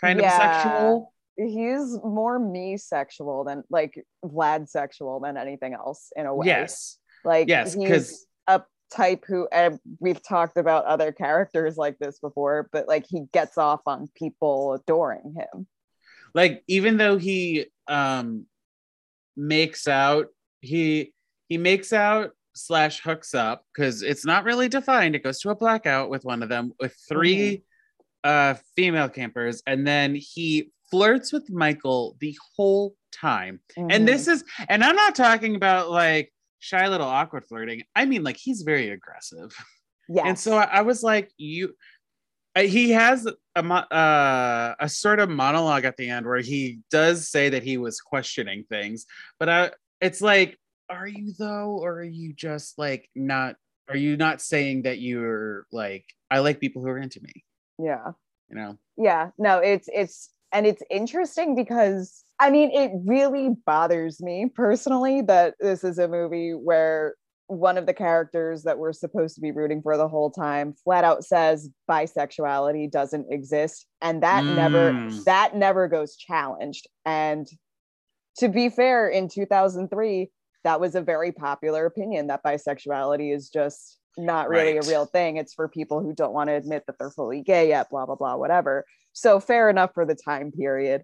Kind 0.00 0.18
Yeah. 0.20 0.34
of 0.34 0.40
sexual. 0.64 1.12
He's 1.46 1.98
more 2.04 2.38
me 2.38 2.76
sexual 2.76 3.44
than 3.44 3.64
like 3.70 4.04
Vlad 4.24 4.68
sexual 4.68 5.20
than 5.20 5.36
anything 5.36 5.74
else 5.74 6.12
in 6.16 6.26
a 6.26 6.34
way. 6.34 6.46
Yes. 6.46 6.98
Like 7.24 7.48
Yes, 7.48 7.74
he's 7.74 7.82
because 7.82 8.26
a 8.46 8.62
type 8.90 9.24
who 9.26 9.48
and 9.52 9.78
we've 10.00 10.22
talked 10.22 10.56
about 10.56 10.84
other 10.84 11.12
characters 11.12 11.76
like 11.76 11.98
this 11.98 12.18
before, 12.18 12.68
but 12.72 12.88
like 12.88 13.06
he 13.08 13.24
gets 13.32 13.56
off 13.58 13.80
on 13.86 14.08
people 14.14 14.74
adoring 14.74 15.34
him. 15.36 15.66
like 16.34 16.62
even 16.66 16.96
though 16.96 17.18
he 17.18 17.66
um 17.88 18.46
makes 19.36 19.88
out 19.88 20.26
he 20.60 21.12
he 21.48 21.58
makes 21.58 21.92
out 21.92 22.30
slash 22.54 23.00
hooks 23.00 23.34
up 23.34 23.64
because 23.74 24.02
it's 24.02 24.24
not 24.26 24.44
really 24.44 24.68
defined 24.68 25.14
it 25.14 25.22
goes 25.24 25.40
to 25.40 25.48
a 25.50 25.54
blackout 25.54 26.10
with 26.10 26.22
one 26.24 26.42
of 26.42 26.48
them 26.50 26.72
with 26.78 26.94
3 27.08 27.62
uh 28.24 28.54
female 28.76 29.08
campers 29.08 29.62
and 29.66 29.86
then 29.86 30.14
he 30.14 30.70
flirts 30.92 31.32
with 31.32 31.50
michael 31.50 32.16
the 32.20 32.36
whole 32.54 32.94
time 33.12 33.58
Mhm. 33.76 33.92
and 33.92 34.06
this 34.06 34.28
is 34.28 34.44
and 34.68 34.84
i'm 34.84 34.94
not 34.96 35.14
talking 35.16 35.56
about 35.56 35.90
like 35.90 36.32
shy 36.60 36.86
little 36.86 37.08
awkward 37.08 37.44
flirting 37.48 37.82
i 37.96 38.04
mean 38.04 38.22
like 38.22 38.36
he's 38.36 38.62
very 38.62 38.90
aggressive 38.90 39.50
Yeah. 40.08 40.26
and 40.28 40.38
so 40.38 40.56
I, 40.56 40.64
I 40.64 40.82
was 40.82 41.02
like, 41.02 41.30
you. 41.38 41.74
uh, 42.56 42.62
He 42.62 42.90
has 42.90 43.26
a 43.26 43.62
uh, 43.62 44.74
a 44.78 44.88
sort 44.88 45.20
of 45.20 45.28
monologue 45.30 45.84
at 45.84 45.96
the 45.96 46.10
end 46.10 46.26
where 46.26 46.40
he 46.52 46.80
does 46.90 47.28
say 47.34 47.48
that 47.50 47.62
he 47.62 47.78
was 47.78 48.00
questioning 48.00 48.64
things, 48.68 49.06
but 49.38 49.48
I, 49.48 49.70
it's 50.00 50.20
like, 50.20 50.58
are 50.90 51.06
you 51.08 51.32
though, 51.38 51.78
or 51.84 52.00
are 52.00 52.12
you 52.20 52.32
just 52.34 52.78
like 52.78 53.08
not? 53.14 53.56
Are 53.88 53.96
you 53.96 54.16
not 54.16 54.40
saying 54.42 54.82
that 54.82 54.98
you're 54.98 55.66
like 55.72 56.04
I 56.30 56.40
like 56.40 56.60
people 56.60 56.82
who 56.82 56.88
are 56.88 56.98
into 56.98 57.20
me? 57.22 57.34
yeah. 57.78 58.12
You 58.50 58.56
know? 58.56 58.72
yeah 58.98 59.30
no 59.38 59.58
it's 59.58 59.88
it's 60.02 60.28
and 60.52 60.66
it's 60.66 60.82
interesting 60.90 61.54
because 61.54 62.24
i 62.40 62.50
mean 62.50 62.70
it 62.72 62.90
really 63.06 63.50
bothers 63.66 64.20
me 64.22 64.46
personally 64.54 65.22
that 65.22 65.54
this 65.60 65.82
is 65.84 65.98
a 65.98 66.08
movie 66.08 66.52
where 66.52 67.14
one 67.48 67.76
of 67.76 67.84
the 67.86 67.92
characters 67.92 68.62
that 68.62 68.78
we're 68.78 68.92
supposed 68.92 69.34
to 69.34 69.40
be 69.40 69.50
rooting 69.52 69.82
for 69.82 69.96
the 69.96 70.08
whole 70.08 70.30
time 70.30 70.72
flat 70.84 71.04
out 71.04 71.22
says 71.24 71.68
bisexuality 71.90 72.90
doesn't 72.90 73.26
exist 73.30 73.86
and 74.00 74.22
that 74.22 74.46
never 74.46 74.92
Mm. 74.92 75.24
that 75.24 75.56
never 75.56 75.88
goes 75.88 76.16
challenged 76.16 76.86
and 77.04 77.46
to 78.38 78.48
be 78.48 78.68
fair 78.70 79.08
in 79.08 79.28
2003 79.28 80.30
that 80.64 80.80
was 80.80 80.94
a 80.94 81.02
very 81.02 81.32
popular 81.32 81.86
opinion 81.86 82.28
that 82.28 82.42
bisexuality 82.44 83.34
is 83.34 83.48
just 83.50 83.98
not 84.16 84.48
really 84.48 84.74
Right. 84.74 84.84
a 84.86 84.88
real 84.88 85.06
thing 85.06 85.36
it's 85.36 85.54
for 85.54 85.68
people 85.68 86.00
who 86.00 86.14
don't 86.14 86.32
want 86.32 86.48
to 86.48 86.54
admit 86.54 86.84
that 86.86 86.96
they're 86.98 87.10
fully 87.10 87.42
gay 87.42 87.68
yet 87.68 87.90
blah 87.90 88.06
blah 88.06 88.14
blah 88.14 88.36
whatever 88.36 88.84
so 89.12 89.40
fair 89.40 89.68
enough 89.70 89.92
for 89.94 90.04
the 90.04 90.14
time 90.14 90.52
period. 90.52 91.02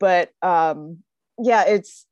But 0.00 0.30
um 0.42 0.98
yeah 1.38 1.64
it's 1.64 2.06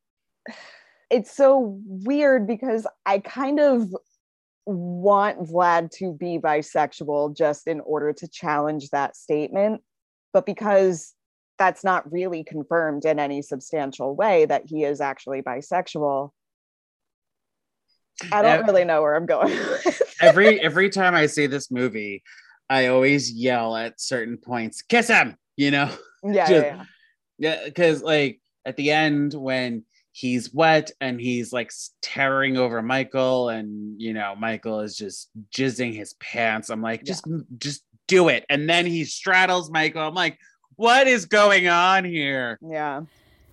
it's 1.10 1.32
so 1.32 1.80
weird 1.84 2.46
because 2.46 2.86
i 3.04 3.18
kind 3.18 3.58
of 3.58 3.94
want 4.66 5.40
vlad 5.40 5.90
to 5.90 6.12
be 6.12 6.38
bisexual 6.38 7.36
just 7.36 7.66
in 7.66 7.80
order 7.80 8.12
to 8.12 8.26
challenge 8.26 8.90
that 8.90 9.16
statement. 9.16 9.80
But 10.32 10.44
because 10.44 11.14
that's 11.58 11.84
not 11.84 12.10
really 12.12 12.44
confirmed 12.44 13.04
in 13.04 13.18
any 13.18 13.42
substantial 13.42 14.14
way 14.14 14.44
that 14.44 14.64
he 14.66 14.84
is 14.84 15.00
actually 15.00 15.40
bisexual 15.40 16.30
i 18.32 18.42
don't 18.42 18.66
really 18.66 18.84
know 18.84 19.02
where 19.02 19.14
i'm 19.14 19.26
going 19.26 19.54
every 20.20 20.60
every 20.60 20.90
time 20.90 21.14
I 21.14 21.26
see 21.26 21.46
this 21.46 21.70
movie, 21.70 22.22
I 22.68 22.86
always 22.88 23.30
yell 23.30 23.76
at 23.76 24.00
certain 24.00 24.36
points, 24.38 24.82
"Kiss 24.82 25.08
him!" 25.08 25.36
You 25.56 25.70
know. 25.70 25.90
yeah, 26.24 26.30
yeah, 26.32 26.48
Just- 26.48 26.66
yeah. 26.66 26.84
Yeah, 27.38 27.60
because 27.64 28.02
like 28.02 28.40
at 28.64 28.76
the 28.76 28.90
end 28.92 29.34
when 29.34 29.84
he's 30.12 30.52
wet 30.54 30.90
and 31.02 31.20
he's 31.20 31.52
like 31.52 31.70
tearing 32.00 32.56
over 32.56 32.80
Michael, 32.82 33.50
and 33.50 34.00
you 34.00 34.14
know 34.14 34.34
Michael 34.34 34.80
is 34.80 34.96
just 34.96 35.28
jizzing 35.54 35.94
his 35.94 36.14
pants. 36.14 36.70
I'm 36.70 36.80
like, 36.82 37.04
just 37.04 37.26
just 37.58 37.82
do 38.08 38.28
it. 38.28 38.44
And 38.48 38.68
then 38.68 38.86
he 38.86 39.04
straddles 39.04 39.70
Michael. 39.70 40.02
I'm 40.02 40.14
like, 40.14 40.38
what 40.76 41.06
is 41.06 41.26
going 41.26 41.68
on 41.68 42.04
here? 42.04 42.58
yeah 42.62 43.02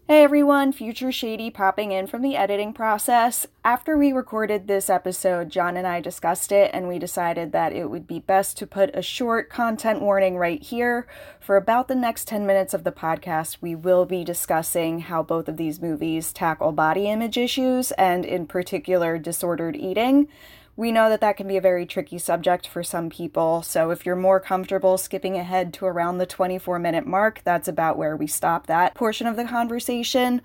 Hey 0.05 0.22
everyone, 0.22 0.74
Future 0.74 1.13
Shady 1.13 1.50
popping 1.50 1.93
in 1.93 2.07
from 2.07 2.24
the 2.24 2.36
editing 2.36 2.74
process. 2.74 3.48
After 3.63 3.98
we 3.98 4.12
recorded 4.12 4.67
this 4.67 4.89
episode, 4.89 5.50
John 5.50 5.77
and 5.77 5.88
I 5.88 6.01
discussed 6.01 6.51
it 6.51 6.72
and 6.74 6.89
we 6.89 7.00
decided 7.00 7.53
that 7.53 7.72
it 7.72 7.89
would 7.89 8.05
be 8.05 8.19
best 8.19 8.57
to 8.57 8.67
put 8.67 8.93
a 8.93 9.01
short 9.01 9.50
content 9.50 10.01
warning 10.01 10.36
right 10.36 10.62
here. 10.62 11.07
For 11.39 11.55
about 11.55 11.88
the 11.88 11.95
next 11.95 12.27
10 12.27 12.45
minutes 12.45 12.74
of 12.74 12.83
the 12.83 12.91
podcast, 12.91 13.60
we 13.62 13.75
will 13.75 14.05
be 14.05 14.25
discussing 14.25 15.00
how 15.00 15.24
both 15.24 15.48
of 15.48 15.55
these 15.55 15.81
movies 15.81 16.33
tackle 16.33 16.74
body 16.74 17.07
image 17.07 17.38
issues 17.38 17.91
and, 17.93 18.25
in 18.25 18.45
particular, 18.45 19.17
disordered 19.17 19.77
eating. 19.77 20.27
We 20.75 20.92
know 20.92 21.10
that 21.10 21.22
that 21.22 21.38
can 21.38 21.48
be 21.48 21.58
a 21.58 21.62
very 21.62 21.86
tricky 21.86 22.18
subject 22.18 22.68
for 22.68 22.82
some 22.84 23.10
people, 23.10 23.62
so 23.62 23.92
if 23.92 24.06
you're 24.06 24.15
more 24.15 24.39
comfortable 24.39 24.98
skipping 24.98 25.38
ahead 25.38 25.72
to 25.75 25.86
around 25.86 26.18
the 26.18 26.25
24 26.25 26.80
minute 26.80 27.06
mark, 27.06 27.42
that's 27.44 27.68
about 27.68 27.98
where 27.98 28.18
we 28.18 28.25
stop 28.25 28.65
that 28.65 28.96
portion 28.96 29.27
of 29.27 29.36
the 29.36 29.46
conversation. 29.46 30.42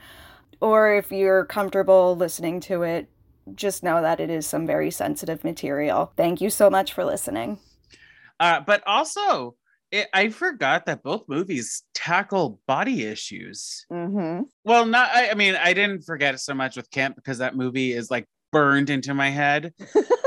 Or 0.60 0.92
if 0.92 1.10
you're 1.10 1.46
comfortable 1.46 2.14
listening 2.14 2.60
to 2.62 2.82
it, 2.82 3.08
just 3.54 3.82
know 3.82 4.02
that 4.02 4.20
it 4.20 4.28
is 4.28 4.46
some 4.46 4.66
very 4.66 4.90
sensitive 4.90 5.44
material. 5.44 6.12
Thank 6.16 6.42
you 6.42 6.50
so 6.50 6.68
much 6.68 6.92
for 6.92 7.04
listening. 7.04 7.58
Uh, 8.38 8.60
but 8.60 8.82
also, 8.86 9.56
it, 9.90 10.08
I 10.12 10.28
forgot 10.28 10.84
that 10.86 11.02
both 11.02 11.24
movies 11.28 11.84
tackle 11.94 12.60
body 12.66 13.04
issues. 13.04 13.86
Mm-hmm. 13.90 14.42
Well, 14.64 14.84
not. 14.84 15.10
I, 15.14 15.30
I 15.30 15.34
mean, 15.34 15.56
I 15.56 15.72
didn't 15.72 16.02
forget 16.02 16.38
so 16.40 16.54
much 16.54 16.76
with 16.76 16.90
Camp 16.90 17.16
because 17.16 17.38
that 17.38 17.56
movie 17.56 17.92
is 17.92 18.10
like 18.10 18.26
burned 18.52 18.90
into 18.90 19.14
my 19.14 19.30
head. 19.30 19.72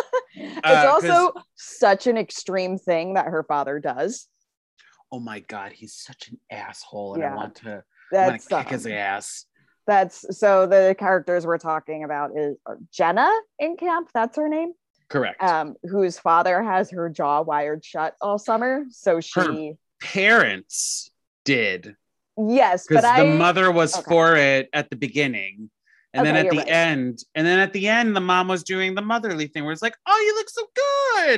it's 0.57 0.65
Uh, 0.65 0.91
also 0.91 1.33
such 1.55 2.07
an 2.07 2.17
extreme 2.17 2.77
thing 2.77 3.13
that 3.15 3.25
her 3.25 3.43
father 3.43 3.79
does. 3.79 4.27
Oh 5.11 5.19
my 5.19 5.39
god, 5.41 5.71
he's 5.73 5.93
such 5.93 6.29
an 6.29 6.39
asshole, 6.49 7.15
and 7.15 7.23
I 7.23 7.35
want 7.35 7.55
to, 7.55 7.69
I 7.69 7.73
want 7.73 7.83
That's 8.11 8.45
to 8.47 8.55
kick 8.57 8.69
his 8.69 8.85
um, 8.85 8.91
ass. 8.93 9.45
that's 9.87 10.39
so 10.39 10.67
the 10.67 10.95
characters 10.97 11.45
we're 11.45 11.57
talking 11.57 12.03
about 12.03 12.31
is 12.37 12.55
Jenna 12.93 13.29
in 13.59 13.75
camp. 13.77 14.09
That's 14.13 14.37
her 14.37 14.47
name. 14.47 14.71
Correct. 15.09 15.43
Um, 15.43 15.75
whose 15.83 16.17
father 16.17 16.63
has 16.63 16.89
her 16.91 17.09
jaw 17.09 17.41
wired 17.41 17.83
shut 17.83 18.15
all 18.21 18.37
summer. 18.39 18.85
So 18.91 19.19
she, 19.19 19.73
Parents 20.01 21.11
did 21.43 21.95
yes, 22.37 22.87
because 22.87 23.03
but 23.03 23.17
the 23.17 23.29
I 23.33 23.37
mother 23.37 23.69
was 23.71 23.93
okay. 23.97 24.05
for 24.07 24.35
it 24.37 24.69
at 24.71 24.89
the 24.89 24.95
beginning. 24.95 25.69
And 26.13 26.25
then 26.25 26.35
at 26.35 26.49
the 26.49 26.57
right. 26.57 26.67
end, 26.67 27.23
and 27.35 27.47
then 27.47 27.59
at 27.59 27.71
the 27.71 27.87
end, 27.87 28.15
the 28.15 28.21
mom 28.21 28.49
was 28.49 28.63
doing 28.63 28.95
the 28.95 29.01
motherly 29.01 29.47
thing 29.47 29.63
where 29.63 29.71
it's 29.71 29.81
like, 29.81 29.95
"Oh, 30.05 30.19
you 30.19 30.35
look 30.35 30.49
so 30.49 30.67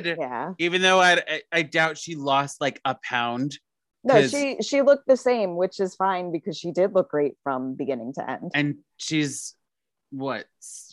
good," 0.02 0.18
yeah. 0.20 0.54
even 0.58 0.82
though 0.82 1.00
I, 1.00 1.22
I 1.28 1.42
I 1.52 1.62
doubt 1.62 1.98
she 1.98 2.16
lost 2.16 2.60
like 2.60 2.82
a 2.84 2.96
pound. 3.04 3.60
No, 4.04 4.26
she 4.28 4.58
she 4.62 4.82
looked 4.82 5.08
the 5.08 5.16
same, 5.16 5.56
which 5.56 5.80
is 5.80 5.96
fine 5.96 6.32
because 6.32 6.58
she 6.58 6.72
did 6.72 6.94
look 6.94 7.10
great 7.10 7.36
from 7.44 7.76
beginning 7.76 8.14
to 8.16 8.30
end. 8.30 8.52
and 8.56 8.78
she's 8.98 9.56
what 10.10 10.46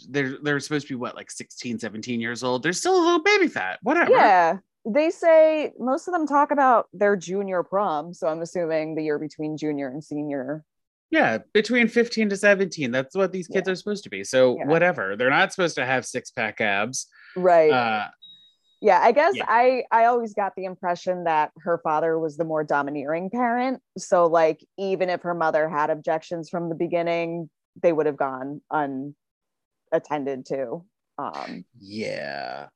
they're 0.09 0.39
they're 0.43 0.61
supposed 0.61 0.87
to 0.87 0.95
be 0.95 0.97
what 0.97 1.15
like 1.15 1.31
16 1.31 1.79
17 1.79 2.21
years 2.23 2.43
old 2.43 2.63
they're 2.63 2.73
still 2.73 2.97
a 2.97 3.05
little 3.05 3.23
baby 3.23 3.49
fat 3.49 3.79
whatever 3.83 4.11
Yeah. 4.11 4.59
They 4.87 5.11
say 5.11 5.73
most 5.79 6.09
of 6.09 6.15
them 6.15 6.27
talk 6.27 6.51
about 6.51 6.89
their 6.95 7.15
junior 7.15 7.63
prom. 7.63 8.15
So 8.15 8.29
I'm 8.29 8.41
assuming 8.41 8.95
the 8.95 9.03
year 9.03 9.19
between 9.19 9.59
junior 9.59 9.89
and 9.89 10.03
senior. 10.03 10.65
Yeah 11.11 11.39
between 11.53 11.89
15 11.89 12.29
to 12.31 12.37
17 12.37 12.91
that's 12.91 13.17
what 13.17 13.33
these 13.33 13.49
kids 13.49 13.69
are 13.69 13.75
supposed 13.75 14.05
to 14.05 14.11
be 14.11 14.23
so 14.25 14.57
Yeah. 14.59 14.67
whatever 14.67 15.17
they're 15.17 15.31
not 15.31 15.53
supposed 15.53 15.75
to 15.77 15.85
have 15.87 16.07
six-pack 16.07 16.61
abs 16.61 17.07
Right. 17.37 17.71
uh 17.71 18.09
yeah. 18.83 18.99
I 19.03 19.13
guess 19.13 19.35
yeah. 19.37 19.45
I 19.47 19.85
I 19.93 20.07
always 20.07 20.33
got 20.33 20.55
the 20.57 20.65
impression 20.65 21.25
that 21.25 21.51
her 21.59 21.79
father 21.85 22.19
was 22.19 22.39
the 22.39 22.45
more 22.45 22.65
domineering 22.65 23.29
parent. 23.29 23.83
So 23.99 24.25
like 24.27 24.65
even 24.79 25.11
if 25.11 25.21
her 25.21 25.35
mother 25.35 25.69
had 25.69 25.91
objections 25.91 26.49
from 26.49 26.71
the 26.71 26.75
beginning, 26.75 27.51
they 27.83 27.93
would 27.93 28.07
have 28.07 28.17
gone 28.17 28.63
unattended 29.93 30.47
to. 30.47 30.85
Um 31.19 31.67
yeah 31.79 32.69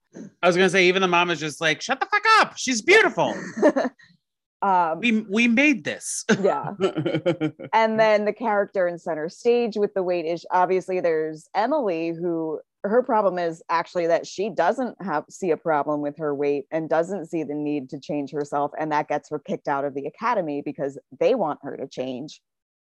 i 0.43 0.47
was 0.47 0.55
gonna 0.57 0.69
say 0.69 0.87
even 0.89 1.01
the 1.01 1.09
mom 1.09 1.31
is 1.31 1.41
just 1.41 1.61
like 1.61 1.81
shut 1.81 1.99
the 1.99 2.07
fuck 2.07 2.23
up 2.41 2.53
she's 2.59 2.83
beautiful 2.83 3.35
um 4.65 4.99
we 5.01 5.21
we 5.29 5.47
made 5.47 5.85
this. 5.85 6.25
Yeah. 6.41 6.73
and 7.73 8.01
then 8.01 8.25
the 8.25 8.33
character 8.33 8.89
in 8.89 8.99
center 8.99 9.29
stage 9.29 9.77
with 9.77 9.93
the 9.93 10.03
weight 10.03 10.25
is 10.25 10.47
obviously 10.51 11.01
there's 11.01 11.49
Emily 11.55 12.09
who 12.09 12.61
her 12.83 13.03
problem 13.03 13.39
is 13.39 13.63
actually 13.69 14.07
that 14.07 14.27
she 14.27 14.49
doesn't 14.49 15.01
have 15.03 15.25
see 15.29 15.51
a 15.51 15.57
problem 15.57 16.01
with 16.01 16.17
her 16.17 16.35
weight 16.35 16.65
and 16.71 16.89
doesn't 16.89 17.27
see 17.27 17.43
the 17.43 17.55
need 17.55 17.91
to 17.91 18.01
change 18.01 18.31
herself 18.31 18.73
and 18.79 18.91
that 18.91 19.09
gets 19.09 19.29
her 19.29 19.39
kicked 19.39 19.69
out 19.69 19.85
of 19.85 19.95
the 19.95 20.07
academy 20.07 20.63
because 20.65 20.99
they 21.21 21.35
want 21.35 21.59
her 21.63 21.77
to 21.77 21.87
change. 21.87 22.41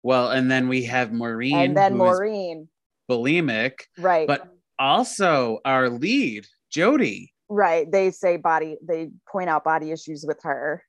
Well 0.02 0.30
and 0.30 0.50
then 0.50 0.68
we 0.68 0.84
have 0.84 1.12
maureen 1.12 1.54
and 1.54 1.76
then 1.76 1.98
Maureen. 1.98 2.68
bulimic 3.10 3.80
right. 3.98 4.26
but 4.26 4.48
also 4.78 5.58
our 5.66 5.90
lead 5.90 6.46
jody. 6.70 7.34
Right. 7.50 7.90
They 7.90 8.10
say 8.10 8.38
body 8.38 8.78
they 8.82 9.10
point 9.30 9.50
out 9.50 9.64
body 9.64 9.90
issues 9.90 10.24
with 10.26 10.42
her 10.44 10.82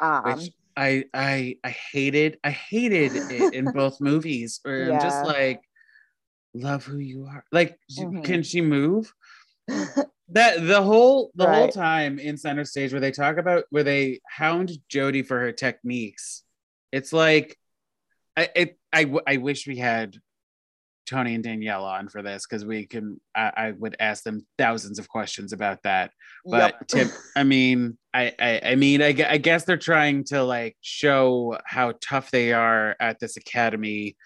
um 0.00 0.24
which 0.24 0.50
I 0.76 1.04
I 1.12 1.56
I 1.62 1.70
hated 1.70 2.38
I 2.42 2.50
hated 2.50 3.16
it 3.30 3.52
in 3.52 3.68
both 3.74 4.00
movies. 4.00 4.60
Where 4.62 4.90
I'm 4.90 5.00
just 5.00 5.22
like, 5.24 5.60
love 6.54 6.84
who 6.84 6.98
you 6.98 7.26
are. 7.26 7.44
Like, 7.52 7.78
Mhm. 7.98 8.24
can 8.24 8.42
she 8.42 8.60
move? 8.60 9.12
That 10.32 10.64
the 10.64 10.80
whole 10.80 11.32
the 11.34 11.44
whole 11.48 11.68
time 11.72 12.20
in 12.20 12.36
center 12.36 12.64
stage 12.64 12.92
where 12.92 13.00
they 13.00 13.10
talk 13.10 13.36
about 13.36 13.64
where 13.70 13.82
they 13.82 14.20
hound 14.28 14.70
Jodie 14.88 15.26
for 15.26 15.40
her 15.40 15.50
techniques. 15.50 16.44
It's 16.92 17.12
like, 17.12 17.58
I 18.36 18.48
it 18.54 18.78
I 18.92 19.12
I 19.26 19.38
wish 19.38 19.66
we 19.66 19.76
had 19.78 20.18
Tony 21.10 21.34
and 21.34 21.42
Danielle 21.44 21.84
on 21.84 22.08
for 22.08 22.22
this 22.22 22.46
because 22.46 22.64
we 22.64 22.86
can 22.86 23.20
I, 23.34 23.52
I 23.56 23.70
would 23.72 23.96
ask 23.98 24.22
them 24.22 24.46
thousands 24.56 24.98
of 24.98 25.08
questions 25.08 25.52
about 25.52 25.82
that 25.82 26.12
but 26.46 26.74
Yep. 26.78 26.86
Tim, 26.88 27.10
I 27.36 27.42
mean, 27.44 27.98
I, 28.14 28.32
I, 28.38 28.60
I 28.70 28.74
mean, 28.76 29.02
I, 29.02 29.08
I 29.28 29.36
guess 29.36 29.64
they're 29.64 29.76
trying 29.76 30.24
to 30.24 30.42
like 30.42 30.76
show 30.80 31.58
how 31.66 31.92
tough 32.00 32.30
they 32.30 32.54
are 32.54 32.96
at 32.98 33.18
this 33.20 33.36
academy, 33.36 34.16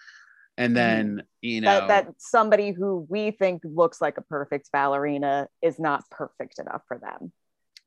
and 0.57 0.73
then 0.75 1.23
you 1.41 1.59
know, 1.59 1.71
Mm-hmm. 1.79 1.87
that 1.89 2.05
that 2.05 2.13
somebody 2.19 2.71
who 2.71 3.05
we 3.09 3.31
think 3.31 3.63
looks 3.65 3.99
like 3.99 4.17
a 4.17 4.21
perfect 4.21 4.71
ballerina 4.71 5.49
is 5.61 5.77
not 5.77 6.09
perfect 6.09 6.57
enough 6.59 6.83
for 6.87 6.97
them 6.97 7.33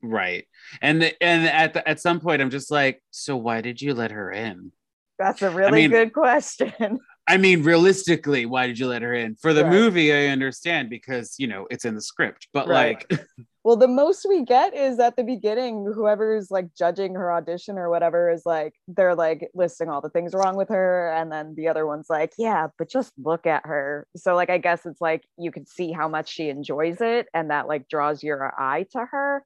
right, 0.03 0.45
and 0.81 1.01
the, 1.01 1.23
and 1.23 1.47
at 1.47 1.73
the, 1.73 1.89
at 1.89 1.99
some 1.99 2.19
point, 2.19 2.41
I'm 2.41 2.51
just 2.51 2.69
like, 2.71 3.01
so 3.11 3.35
why 3.35 3.61
did 3.61 3.81
you 3.81 3.93
let 3.95 4.11
her 4.11 4.31
in? 4.31 4.71
That's 5.17 5.41
a 5.41 5.49
really 5.49 5.81
mean- 5.81 5.91
good 5.91 6.13
question. 6.13 6.99
I 7.29 7.37
mean, 7.37 7.61
realistically, 7.63 8.47
why 8.47 8.65
did 8.65 8.79
you 8.79 8.87
let 8.87 9.03
her 9.03 9.13
in? 9.13 9.35
For 9.35 9.53
the 9.53 9.63
Right. 9.63 9.71
movie, 9.71 10.11
I 10.11 10.27
understand 10.27 10.89
because 10.89 11.35
you 11.37 11.45
know 11.45 11.67
it's 11.69 11.85
in 11.85 11.93
the 11.93 12.01
script, 12.01 12.47
but 12.53 12.67
Right. 12.67 13.05
like, 13.09 13.21
well, 13.63 13.75
the 13.75 13.87
most 13.87 14.25
we 14.27 14.43
get 14.43 14.75
is 14.75 14.97
at 14.97 15.15
the 15.15 15.23
beginning, 15.23 15.91
whoever's 15.93 16.49
like 16.49 16.73
judging 16.75 17.13
her 17.13 17.31
audition 17.31 17.77
or 17.77 17.91
whatever 17.91 18.31
is 18.31 18.47
like, 18.47 18.73
they're 18.87 19.13
like 19.13 19.47
listing 19.53 19.89
all 19.89 20.01
the 20.01 20.09
things 20.09 20.33
wrong 20.33 20.55
with 20.55 20.69
her. 20.69 21.13
And 21.13 21.31
then 21.31 21.53
the 21.55 21.67
other 21.67 21.85
one's 21.85 22.09
like, 22.09 22.33
yeah, 22.39 22.69
but 22.79 22.89
just 22.89 23.13
look 23.23 23.45
at 23.45 23.63
her. 23.63 24.07
So, 24.15 24.35
like, 24.35 24.49
I 24.49 24.57
guess 24.57 24.87
it's 24.87 25.01
like 25.01 25.23
you 25.37 25.51
can 25.51 25.67
see 25.67 25.91
how 25.91 26.07
much 26.07 26.29
she 26.29 26.49
enjoys 26.49 26.99
it 26.99 27.27
and 27.31 27.51
that 27.51 27.67
like 27.67 27.87
draws 27.87 28.23
your 28.23 28.59
eye 28.59 28.87
to 28.93 29.05
her. 29.11 29.45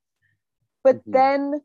But 0.86 1.02
Mhm. 1.06 1.14
then 1.14 1.62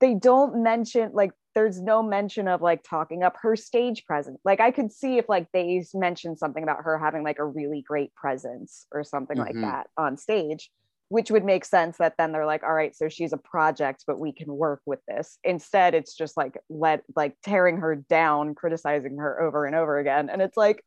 they 0.00 0.14
don't 0.14 0.62
mention 0.62 1.10
like 1.12 1.32
there's 1.58 1.80
no 1.80 2.04
mention 2.04 2.46
of 2.46 2.62
like 2.62 2.84
talking 2.84 3.24
up 3.24 3.36
her 3.42 3.56
stage 3.56 4.04
presence. 4.06 4.38
Like 4.44 4.60
I 4.60 4.70
could 4.70 4.92
see 4.92 5.18
if 5.18 5.28
like 5.28 5.48
they 5.52 5.84
mentioned 5.92 6.38
something 6.38 6.62
about 6.62 6.84
her 6.84 6.96
having 6.98 7.24
like 7.24 7.40
a 7.40 7.44
really 7.44 7.82
great 7.82 8.14
presence 8.14 8.86
or 8.92 9.02
something 9.02 9.36
like 9.36 9.56
Mhm. 9.56 9.62
that 9.62 9.88
on 9.96 10.16
stage, 10.16 10.70
which 11.08 11.32
would 11.32 11.44
make 11.44 11.64
sense 11.64 11.96
that 11.98 12.14
then 12.16 12.30
they're 12.30 12.46
like, 12.46 12.62
all 12.62 12.72
right, 12.72 12.94
so 12.94 13.08
she's 13.08 13.32
a 13.32 13.36
project, 13.38 14.04
but 14.06 14.20
we 14.20 14.30
can 14.30 14.46
work 14.54 14.80
with 14.86 15.00
this. 15.08 15.36
Instead, 15.42 15.94
it's 15.94 16.14
just 16.14 16.36
like 16.36 16.56
let 16.70 17.02
like 17.16 17.34
tearing 17.42 17.78
her 17.78 17.96
down, 17.96 18.54
criticizing 18.54 19.16
her 19.16 19.42
over 19.42 19.64
and 19.66 19.74
over 19.74 19.98
again. 19.98 20.30
And 20.30 20.40
it's 20.40 20.56
like 20.56 20.84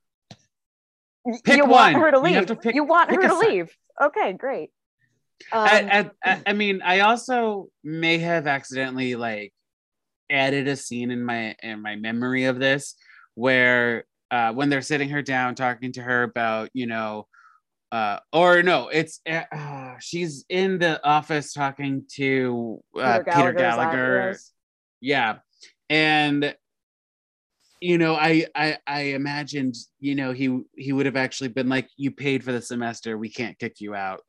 Pick 1.44 1.58
you 1.58 1.66
want 1.66 1.98
her 1.98 2.12
to 2.12 2.18
You 2.18 2.24
leave. 2.24 2.50
You, 2.50 2.56
pick- 2.56 2.88
want 2.88 3.12
her 3.12 3.22
to 3.22 3.30
side. 3.30 3.48
leave. 3.50 3.78
Okay, 4.02 4.32
great. 4.32 4.70
Um, 5.52 5.68
I, 5.68 6.10
I- 6.24 6.42
I 6.48 6.54
mean, 6.54 6.82
I 6.82 7.02
also 7.02 7.68
may 7.84 8.20
have 8.20 8.48
accidentally 8.48 9.16
like 9.16 9.54
added 10.32 10.68
a 10.68 10.76
scene 10.76 11.12
in 11.12 11.24
my 11.24 11.56
in 11.62 11.82
my 11.82 11.96
memory 11.96 12.46
of 12.46 12.60
this 12.60 12.96
where 13.36 14.06
uh, 14.32 14.54
when 14.54 14.70
they're 14.70 14.82
sitting 14.82 15.10
her 15.10 15.22
down 15.22 15.56
talking 15.56 15.92
to 15.92 16.02
her 16.02 16.24
about 16.24 16.70
you 16.74 16.88
know 16.88 17.28
uh, 17.92 18.18
or 18.32 18.64
no 18.64 18.88
it's 18.88 19.20
uh, 19.30 19.44
uh, 19.52 19.96
she's 20.00 20.46
in 20.50 20.80
the 20.80 21.06
office 21.06 21.54
talking 21.54 22.06
to 22.16 22.82
uh, 22.98 23.20
Peter 23.20 23.54
Gallagher's 23.54 23.56
Gallagher. 23.56 24.38
yeah. 25.02 25.38
And 25.90 26.56
you 27.82 27.98
know 27.98 28.16
I, 28.16 28.46
I 28.56 28.78
i 28.86 29.02
imagined 29.02 29.76
you 30.00 30.14
know 30.14 30.32
he 30.32 30.62
he 30.78 30.94
would 30.94 31.08
have 31.08 31.16
actually 31.16 31.50
been 31.50 31.68
like 31.68 31.90
you 31.98 32.12
paid 32.12 32.44
for 32.44 32.52
the 32.54 32.62
semester. 32.62 33.18
We 33.18 33.30
can't 33.30 33.60
kick 33.60 33.82
you 33.82 33.94
out. 33.94 34.22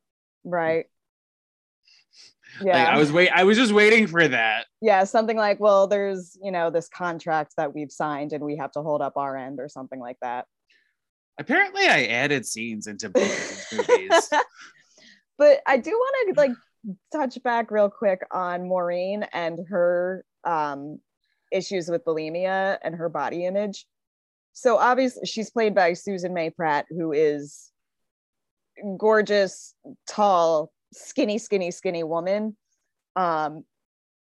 Right. 0.42 0.86
Yeah. 2.60 2.78
Like 2.78 2.88
I 2.88 2.98
was 2.98 3.12
wait 3.12 3.30
I 3.30 3.44
was 3.44 3.56
just 3.56 3.72
waiting 3.72 4.06
for 4.06 4.26
that. 4.28 4.66
yeah, 4.80 5.04
something 5.04 5.36
like, 5.36 5.60
well, 5.60 5.86
there's, 5.86 6.36
you 6.42 6.52
know, 6.52 6.70
this 6.70 6.88
contract 6.88 7.54
that 7.56 7.74
we've 7.74 7.90
signed 7.90 8.32
and 8.32 8.44
we 8.44 8.56
have 8.56 8.72
to 8.72 8.82
hold 8.82 9.00
up 9.02 9.16
our 9.16 9.36
end 9.36 9.58
or 9.60 9.68
something 9.68 10.00
like 10.00 10.18
that. 10.22 10.46
Apparently 11.38 11.86
I 11.86 12.04
added 12.04 12.46
scenes 12.46 12.86
into 12.86 13.08
both 13.08 13.72
movies. 13.72 14.30
but 15.38 15.60
I 15.66 15.78
do 15.78 15.90
want 15.90 16.34
to 16.34 16.40
like 16.40 16.52
touch 17.12 17.42
back 17.42 17.70
real 17.70 17.88
quick 17.88 18.20
on 18.30 18.68
Maureen 18.68 19.24
and 19.32 19.60
her 19.68 20.24
um 20.44 20.98
issues 21.50 21.88
with 21.88 22.04
bulimia 22.04 22.78
and 22.82 22.94
her 22.94 23.08
body 23.08 23.46
image. 23.46 23.86
So 24.52 24.78
obviously 24.78 25.26
she's 25.26 25.50
played 25.50 25.74
by 25.74 25.94
Susan 25.94 26.34
May 26.34 26.50
Pratt, 26.50 26.86
who 26.90 27.12
is 27.12 27.70
gorgeous, 28.98 29.74
tall, 30.08 30.72
skinny, 30.92 31.38
skinny, 31.38 31.70
skinny 31.70 32.04
woman. 32.04 32.56
Um, 33.16 33.64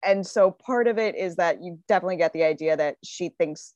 and 0.04 0.26
so 0.26 0.50
part 0.50 0.88
of 0.88 0.98
it 0.98 1.16
is 1.16 1.36
that 1.36 1.62
you 1.62 1.78
definitely 1.88 2.16
get 2.16 2.32
the 2.32 2.44
idea 2.44 2.76
that 2.76 2.96
she 3.04 3.30
thinks 3.30 3.74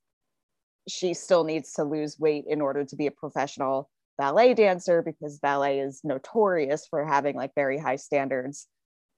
she 0.88 1.14
still 1.14 1.44
needs 1.44 1.72
to 1.74 1.84
lose 1.84 2.18
weight 2.18 2.44
in 2.48 2.60
order 2.60 2.84
to 2.84 2.96
be 2.96 3.06
a 3.06 3.10
professional 3.10 3.90
ballet 4.18 4.54
dancer 4.54 5.02
because 5.02 5.38
ballet 5.38 5.80
is 5.80 6.00
notorious 6.04 6.86
for 6.88 7.04
having 7.06 7.34
like 7.34 7.52
very 7.54 7.78
high 7.78 7.96
standards 7.96 8.66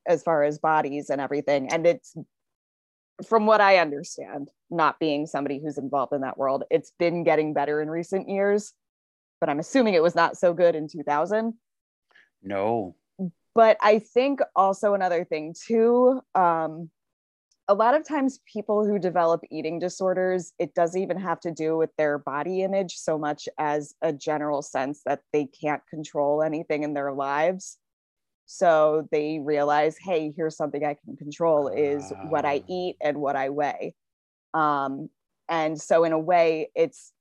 as 0.07 0.23
far 0.23 0.45
as 0.45 0.59
bodies 0.59 1.11
and 1.11 1.21
everything 1.21 1.73
and 1.73 1.87
it's 1.87 2.15
from 3.27 3.47
what 3.47 3.61
i 3.61 3.79
understand 3.79 4.49
not 4.71 4.99
being 5.01 5.27
somebody 5.27 5.61
who's 5.61 5.79
involved 5.79 6.13
in 6.13 6.21
that 6.21 6.39
world 6.39 6.63
it's 6.71 6.93
been 6.99 7.25
getting 7.25 7.53
better 7.53 7.83
in 7.83 7.91
recent 7.91 8.29
years 8.29 8.75
but 9.41 9.49
i'm 9.49 9.59
assuming 9.59 9.95
it 9.95 10.03
was 10.03 10.15
not 10.15 10.37
so 10.37 10.53
good 10.55 10.77
in 10.77 10.89
2000 10.89 11.55
No. 12.43 12.95
But 13.55 13.77
i 13.83 13.99
think 13.99 14.41
also 14.57 14.95
another 14.95 15.25
thing 15.25 15.55
too 15.67 16.21
um, 16.35 16.91
a 17.69 17.75
lot 17.75 17.95
of 17.95 18.07
times 18.07 18.41
people 18.53 18.85
who 18.85 18.99
develop 18.99 19.41
eating 19.51 19.79
disorders 19.79 20.53
it 20.59 20.75
doesn't 20.75 21.01
even 21.01 21.19
have 21.19 21.41
to 21.41 21.51
do 21.53 21.77
with 21.77 21.91
their 21.97 22.19
body 22.19 22.63
image 22.63 22.97
so 22.97 23.19
much 23.19 23.49
as 23.59 23.95
a 24.03 24.13
general 24.13 24.63
sense 24.63 25.03
that 25.07 25.21
they 25.33 25.47
can't 25.47 25.83
control 25.89 26.43
anything 26.43 26.83
in 26.83 26.95
their 26.95 27.13
lives 27.13 27.79
so 28.47 29.09
they 29.13 29.39
realize 29.43 29.97
hey 29.99 30.33
here's 30.37 30.57
something 30.57 30.85
i 30.85 30.95
can 31.05 31.17
control 31.17 31.69
is 31.69 32.13
what 32.21 32.45
i 32.45 32.57
Ah. 32.57 32.65
eat 32.69 32.97
and 33.01 33.17
what 33.17 33.37
i 33.37 33.49
weigh 33.49 33.95
um, 34.55 35.09
and 35.49 35.81
so 35.81 36.05
in 36.05 36.13
a 36.13 36.19
way 36.19 36.71
it's 36.75 37.13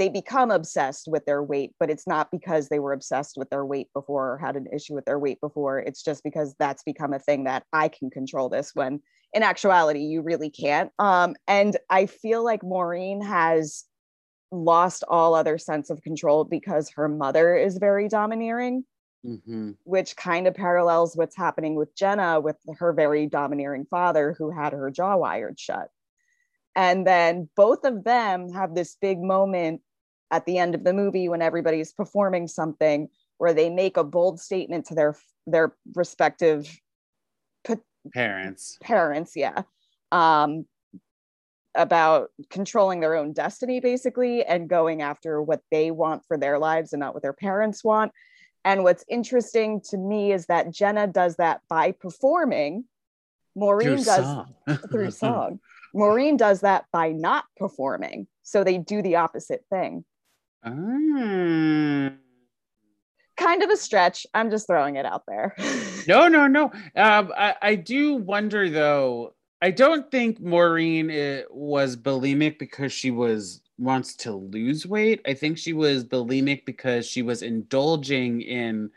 they 0.00 0.08
become 0.08 0.50
obsessed 0.50 1.06
with 1.08 1.26
their 1.26 1.42
weight 1.42 1.72
but 1.78 1.90
it's 1.90 2.06
not 2.06 2.30
because 2.30 2.68
they 2.68 2.78
were 2.78 2.94
obsessed 2.94 3.36
with 3.36 3.50
their 3.50 3.66
weight 3.66 3.88
before 3.92 4.32
or 4.32 4.38
had 4.38 4.56
an 4.56 4.66
issue 4.72 4.94
with 4.94 5.04
their 5.04 5.18
weight 5.18 5.38
before 5.42 5.78
it's 5.78 6.02
just 6.02 6.24
because 6.24 6.54
that's 6.58 6.82
become 6.82 7.12
a 7.12 7.18
thing 7.18 7.44
that 7.44 7.64
i 7.74 7.86
can 7.86 8.08
control 8.10 8.48
this 8.48 8.74
when 8.74 9.00
in 9.34 9.42
actuality 9.42 10.00
you 10.00 10.22
really 10.22 10.48
can't 10.48 10.90
um, 10.98 11.36
and 11.46 11.76
i 11.90 12.06
feel 12.06 12.42
like 12.42 12.62
maureen 12.62 13.20
has 13.20 13.84
lost 14.50 15.04
all 15.06 15.34
other 15.34 15.58
sense 15.58 15.90
of 15.90 16.02
control 16.02 16.44
because 16.44 16.90
her 16.90 17.06
mother 17.06 17.54
is 17.54 17.76
very 17.76 18.08
domineering 18.08 18.84
Mhm. 19.22 19.76
which 19.84 20.16
kind 20.16 20.46
of 20.46 20.54
parallels 20.54 21.14
what's 21.14 21.36
happening 21.36 21.74
with 21.74 21.94
Jenna 21.94 22.40
with 22.40 22.56
her 22.78 22.94
very 22.94 23.26
domineering 23.26 23.84
father 23.84 24.34
who 24.38 24.48
had 24.50 24.72
her 24.72 24.90
jaw 24.90 25.16
wired 25.16 25.60
shut. 25.60 25.90
And 26.74 27.06
then 27.06 27.50
both 27.54 27.84
of 27.84 28.04
them 28.04 28.48
have 28.52 28.74
this 28.74 28.96
big 28.96 29.20
moment 29.20 29.82
at 30.30 30.46
the 30.46 30.58
end 30.58 30.74
of 30.74 30.84
the 30.84 30.92
movie 30.92 31.28
when 31.28 31.42
everybody's 31.42 31.92
performing 31.92 32.46
something 32.46 33.08
where 33.38 33.52
they 33.52 33.70
make 33.70 33.96
a 33.96 34.04
bold 34.04 34.40
statement 34.40 34.86
to 34.86 34.94
their 34.94 35.16
their 35.46 35.74
respective 35.94 36.80
Parents. 38.14 38.78
parents, 38.82 39.32
yeah. 39.36 39.62
Um 40.10 40.66
about 41.76 42.30
controlling 42.48 43.00
their 43.00 43.14
own 43.14 43.32
destiny 43.32 43.78
basically 43.78 44.44
and 44.44 44.68
going 44.68 45.02
after 45.02 45.40
what 45.40 45.60
they 45.70 45.90
want 45.90 46.24
for 46.26 46.36
their 46.36 46.58
lives 46.58 46.92
and 46.92 47.00
not 47.00 47.14
what 47.14 47.22
their 47.22 47.32
parents 47.32 47.84
want. 47.84 48.10
And 48.64 48.82
what's 48.82 49.04
interesting 49.08 49.80
to 49.90 49.96
me 49.96 50.32
is 50.32 50.46
that 50.46 50.70
Jenna 50.72 51.06
does 51.06 51.36
that 51.36 51.60
by 51.68 51.92
performing. 51.92 52.84
Maureen 53.54 53.96
Through 53.96 54.04
does 54.04 54.24
song. 54.24 54.54
through 54.90 55.10
song. 55.24 55.60
Maureen 55.94 56.36
does 56.36 56.60
that 56.60 56.86
by 56.92 57.12
not 57.12 57.44
performing. 57.56 58.26
So 58.42 58.64
they 58.64 58.78
do 58.78 59.02
the 59.02 59.16
opposite 59.16 59.64
thing. 59.70 60.04
Ah. 60.62 62.12
Kind 63.36 63.62
of 63.62 63.70
a 63.70 63.76
stretch. 63.76 64.26
I'm 64.34 64.50
just 64.50 64.66
throwing 64.66 64.96
it 64.96 65.06
out 65.06 65.24
there. 65.26 65.54
No, 66.08 66.28
no, 66.28 66.46
no. 66.46 66.64
Um, 66.96 67.30
I, 67.36 67.54
I 67.60 67.74
do 67.74 68.14
wonder 68.14 68.70
though. 68.70 69.34
I 69.60 69.70
don't 69.70 70.10
think 70.10 70.40
Maureen 70.40 71.10
uh, 71.10 71.42
was 71.50 71.94
bulimic 71.94 72.58
because 72.58 72.90
she 72.90 73.10
was 73.10 73.60
wants 73.78 74.16
to 74.16 74.32
lose 74.32 74.86
weight. 74.86 75.20
I 75.26 75.34
think 75.34 75.58
she 75.58 75.74
was 75.74 76.04
bulimic 76.04 76.64
because 76.64 77.06
she 77.06 77.20
was 77.20 77.42
indulging 77.42 78.40
in 78.40 78.90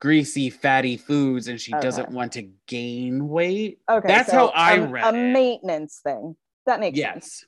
greasy, 0.00 0.48
fatty 0.48 0.96
foods 0.96 1.48
and 1.48 1.60
she 1.60 1.74
Okay. 1.74 1.82
doesn't 1.82 2.10
want 2.10 2.32
to 2.32 2.48
gain 2.66 3.28
weight. 3.28 3.80
Okay. 3.88 4.08
That's 4.08 4.30
so 4.30 4.38
how 4.38 4.52
I 4.54 4.76
a, 4.76 4.86
read 4.86 5.04
a 5.14 5.18
it. 5.18 5.32
maintenance 5.32 6.00
thing. 6.02 6.34
That 6.64 6.80
makes 6.80 6.98
sense. 6.98 7.14
Yes. 7.14 7.44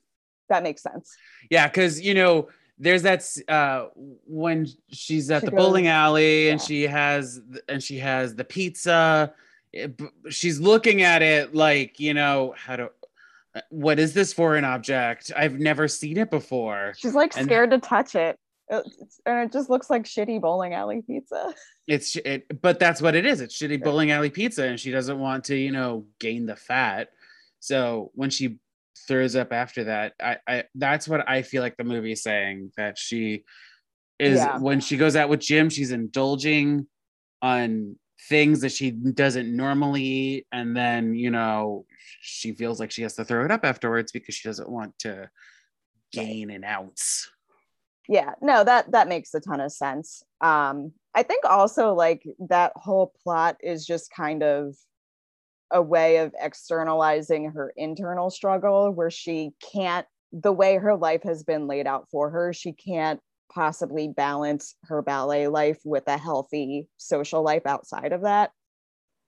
That 0.50 0.62
makes 0.62 0.82
sense. 0.82 1.16
Yeah, 1.50 1.68
because 1.68 2.00
you 2.02 2.12
know, 2.12 2.48
there's 2.80 3.02
that 3.02 3.24
uh 3.46 3.86
when 4.26 4.66
she's 4.90 5.30
at 5.30 5.40
She 5.42 5.46
the 5.46 5.52
bowling 5.52 5.84
goes- 5.84 5.90
alley 5.90 6.48
and 6.48 6.60
she 6.60 6.82
has 6.84 7.40
and 7.68 7.82
she 7.82 7.98
has 7.98 8.34
the 8.34 8.44
pizza. 8.44 9.32
it- 9.72 10.00
she's 10.30 10.58
looking 10.58 11.02
at 11.02 11.22
it 11.22 11.54
like, 11.54 12.00
you 12.00 12.14
know, 12.14 12.54
how 12.56 12.74
to 12.76 12.90
uh, 13.54 13.60
what 13.70 13.98
is 13.98 14.14
this 14.14 14.32
foreign 14.32 14.64
object? 14.64 15.30
I've 15.36 15.58
never 15.60 15.86
seen 15.88 16.16
it 16.16 16.30
before. 16.30 16.94
She's 16.96 17.14
like 17.14 17.36
And- 17.36 17.46
scared 17.46 17.70
to 17.70 17.78
touch 17.78 18.14
it. 18.14 18.36
It's, 18.72 19.20
and 19.26 19.40
it 19.48 19.52
just 19.52 19.68
looks 19.68 19.90
like 19.90 20.04
shitty 20.04 20.40
bowling 20.40 20.74
alley 20.74 21.02
pizza. 21.04 21.52
It's 21.88 22.14
it, 22.14 22.62
but 22.62 22.78
that's 22.78 23.02
what 23.02 23.16
it 23.16 23.26
is. 23.26 23.40
It's 23.40 23.56
shitty 23.58 23.78
Sure. 23.78 23.84
bowling 23.84 24.12
alley 24.12 24.30
pizza, 24.30 24.62
and 24.64 24.78
she 24.78 24.92
doesn't 24.92 25.18
want 25.18 25.44
to, 25.46 25.56
you 25.56 25.72
know, 25.72 26.06
gain 26.20 26.46
the 26.46 26.54
fat. 26.54 27.10
So 27.58 28.12
when 28.14 28.30
she 28.30 28.58
throws 29.10 29.34
up 29.34 29.52
after 29.52 29.84
that, 29.84 30.12
I, 30.22 30.36
I 30.46 30.64
that's 30.76 31.08
what 31.08 31.28
I 31.28 31.42
feel 31.42 31.62
like 31.62 31.76
the 31.76 31.84
movie 31.84 32.12
is 32.12 32.22
saying 32.22 32.70
that 32.76 32.96
she 32.96 33.44
is 34.18 34.38
Yeah. 34.38 34.58
when 34.58 34.80
she 34.80 34.96
goes 34.96 35.16
out 35.16 35.28
with 35.28 35.40
Jim, 35.40 35.68
she's 35.68 35.90
indulging 35.90 36.86
on 37.42 37.96
things 38.28 38.60
that 38.60 38.70
she 38.70 38.90
doesn't 38.92 39.54
normally 39.64 40.02
eat, 40.04 40.46
and 40.52 40.76
then 40.76 41.14
you 41.14 41.30
know 41.30 41.86
she 42.20 42.52
feels 42.52 42.78
like 42.78 42.90
she 42.92 43.02
has 43.02 43.14
to 43.16 43.24
throw 43.24 43.44
it 43.44 43.50
up 43.50 43.64
afterwards 43.64 44.12
because 44.12 44.34
she 44.36 44.48
doesn't 44.48 44.68
want 44.70 44.96
to 45.00 45.28
gain 46.12 46.50
an 46.50 46.62
ounce. 46.64 47.28
yeah 48.08 48.32
no 48.42 48.62
that 48.64 48.90
that 48.92 49.08
makes 49.08 49.32
a 49.34 49.40
ton 49.40 49.60
of 49.60 49.70
sense 49.72 50.22
um 50.40 50.92
i 51.14 51.22
think 51.22 51.44
also 51.44 51.94
like 51.94 52.22
that 52.48 52.72
whole 52.76 53.12
plot 53.22 53.56
is 53.62 53.86
just 53.86 54.10
kind 54.10 54.42
of 54.42 54.74
a 55.70 55.80
way 55.82 56.18
of 56.18 56.34
externalizing 56.38 57.50
her 57.52 57.72
internal 57.76 58.30
struggle 58.30 58.90
where 58.90 59.10
she 59.10 59.52
can't 59.72 60.06
the 60.32 60.52
way 60.52 60.76
her 60.76 60.96
life 60.96 61.22
has 61.24 61.42
been 61.42 61.66
laid 61.66 61.86
out 61.86 62.06
for 62.10 62.30
her 62.30 62.52
she 62.52 62.72
can't 62.72 63.20
possibly 63.52 64.08
balance 64.08 64.76
her 64.84 65.02
ballet 65.02 65.48
life 65.48 65.78
with 65.84 66.04
a 66.06 66.16
healthy 66.16 66.86
social 66.98 67.42
life 67.42 67.66
outside 67.66 68.12
of 68.12 68.22
that 68.22 68.50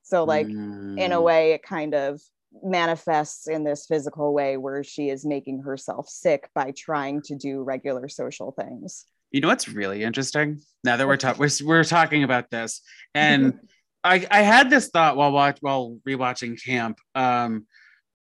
so 0.03 0.25
like 0.25 0.49
in 0.97 1.13
a 1.13 1.17
Mm. 1.17 1.25
way 1.25 1.53
it 1.53 1.63
kind 1.63 1.95
of 1.95 2.21
manifests 2.63 3.49
in 3.49 3.65
this 3.65 3.87
physical 3.87 4.33
way 4.35 4.57
where 4.57 4.85
she 4.85 5.09
is 5.09 5.25
making 5.25 5.63
herself 5.63 6.09
sick 6.09 6.49
by 6.55 6.73
trying 6.77 7.23
to 7.23 7.35
do 7.35 7.63
regular 7.63 8.09
social 8.09 8.53
things 8.53 9.07
You 9.31 9.41
know 9.41 9.49
what's 9.49 9.69
really 9.69 10.03
interesting? 10.03 10.61
Now 10.85 10.97
that 10.99 11.07
we're 11.09 11.17
talking, 11.17 11.41
we're, 11.41 11.67
we're 11.67 11.85
talking 11.85 12.23
about 12.23 12.51
this, 12.51 12.83
and 13.15 13.55
I 14.05 14.27
I 14.31 14.43
had 14.43 14.71
this 14.71 14.89
thought 14.89 15.17
while 15.17 15.33
watch 15.33 15.59
while 15.61 15.99
rewatching 16.09 16.63
Camp, 16.63 16.99
um, 17.15 17.67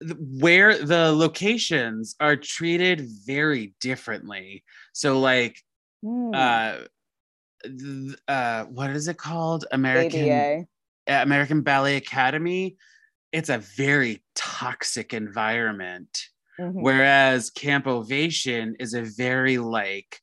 th- 0.02 0.18
where 0.40 0.78
the 0.78 1.12
locations 1.12 2.16
are 2.20 2.36
treated 2.36 3.08
very 3.26 3.74
differently. 3.82 4.64
So 4.94 5.20
like, 5.20 5.58
Hmm, 6.04 6.34
uh, 6.34 6.78
th- 7.64 8.18
uh, 8.28 8.66
what 8.66 8.92
is 8.92 9.08
it 9.08 9.18
called? 9.18 9.66
American 9.72 10.30
uh, 11.10 11.22
American 11.22 11.62
Ballet 11.62 11.98
Academy. 11.98 12.78
It's 13.32 13.50
a 13.50 13.60
very 13.60 14.24
toxic 14.36 15.14
environment 15.14 16.30
Mhm. 16.60 16.82
whereas 16.82 17.50
camp 17.52 17.88
ovation 17.88 18.76
is 18.80 18.94
a 18.94 19.02
very 19.04 19.58
like 19.58 20.20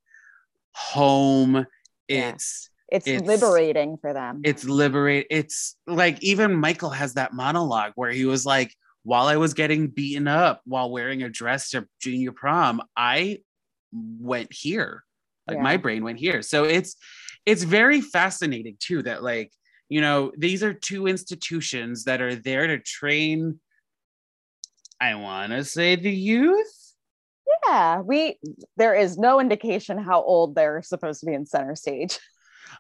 home 0.74 1.66
Yeah. 2.09 2.28
it's 2.30 2.70
it's, 2.88 3.07
it's- 3.07 3.27
liberating 3.27 3.96
for 4.01 4.12
them 4.12 4.40
it's 4.44 4.64
liberate 4.64 5.27
it's 5.31 5.77
like 5.87 6.22
even 6.22 6.55
michael 6.55 6.90
has 6.90 7.14
that 7.14 7.33
monologue 7.33 7.92
where 7.96 8.11
he 8.11 8.25
was 8.25 8.46
like 8.46 8.72
while 9.03 9.27
i 9.27 9.37
was 9.37 9.55
getting 9.55 9.88
beaten 9.88 10.29
up 10.29 10.61
while 10.64 10.90
wearing 10.90 11.22
a 11.22 11.29
dress 11.29 11.70
to 11.70 11.87
junior 12.01 12.33
prom 12.33 12.81
i 12.96 13.38
went 13.92 14.53
here 14.53 15.03
like 15.49 15.61
my 15.61 15.77
brain 15.77 16.03
went 16.03 16.18
here 16.18 16.42
so 16.42 16.64
it's 16.64 16.96
it's 17.44 17.62
very 17.62 18.01
fascinating 18.01 18.77
too 18.81 19.03
that 19.03 19.22
like 19.22 19.53
you 19.88 20.01
know, 20.01 20.33
these 20.37 20.62
are 20.62 20.72
two 20.72 21.07
institutions 21.07 22.05
that 22.05 22.20
are 22.20 22.35
there 22.35 22.66
to 22.66 22.79
train, 22.79 23.61
I 25.01 25.14
want 25.14 25.53
to 25.53 25.64
say 25.64 25.96
the 25.96 26.11
youth. 26.11 26.94
Yeah, 27.68 28.01
we 28.01 28.38
there 28.77 28.94
is 28.94 29.18
no 29.18 29.40
indication 29.40 29.99
how 29.99 30.22
old 30.22 30.55
they're 30.55 30.83
supposed 30.83 31.20
to 31.20 31.27
be 31.27 31.35
in 31.35 31.46
center 31.46 31.77
stage. 31.77 32.18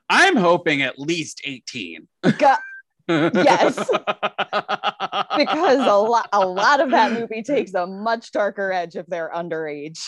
I'm 0.08 0.36
hoping 0.36 0.82
at 0.82 0.98
least 0.98 1.40
18. 1.44 2.06
Got- 2.38 2.60
Yes. 3.08 3.76
because 5.36 5.78
a 5.86 5.96
lot 5.96 6.28
a 6.32 6.44
lot 6.44 6.80
of 6.80 6.90
that 6.90 7.12
movie 7.12 7.42
takes 7.42 7.72
a 7.74 7.86
much 7.86 8.32
darker 8.32 8.72
edge 8.72 8.96
if 8.96 9.06
they're 9.06 9.30
underage. 9.32 9.98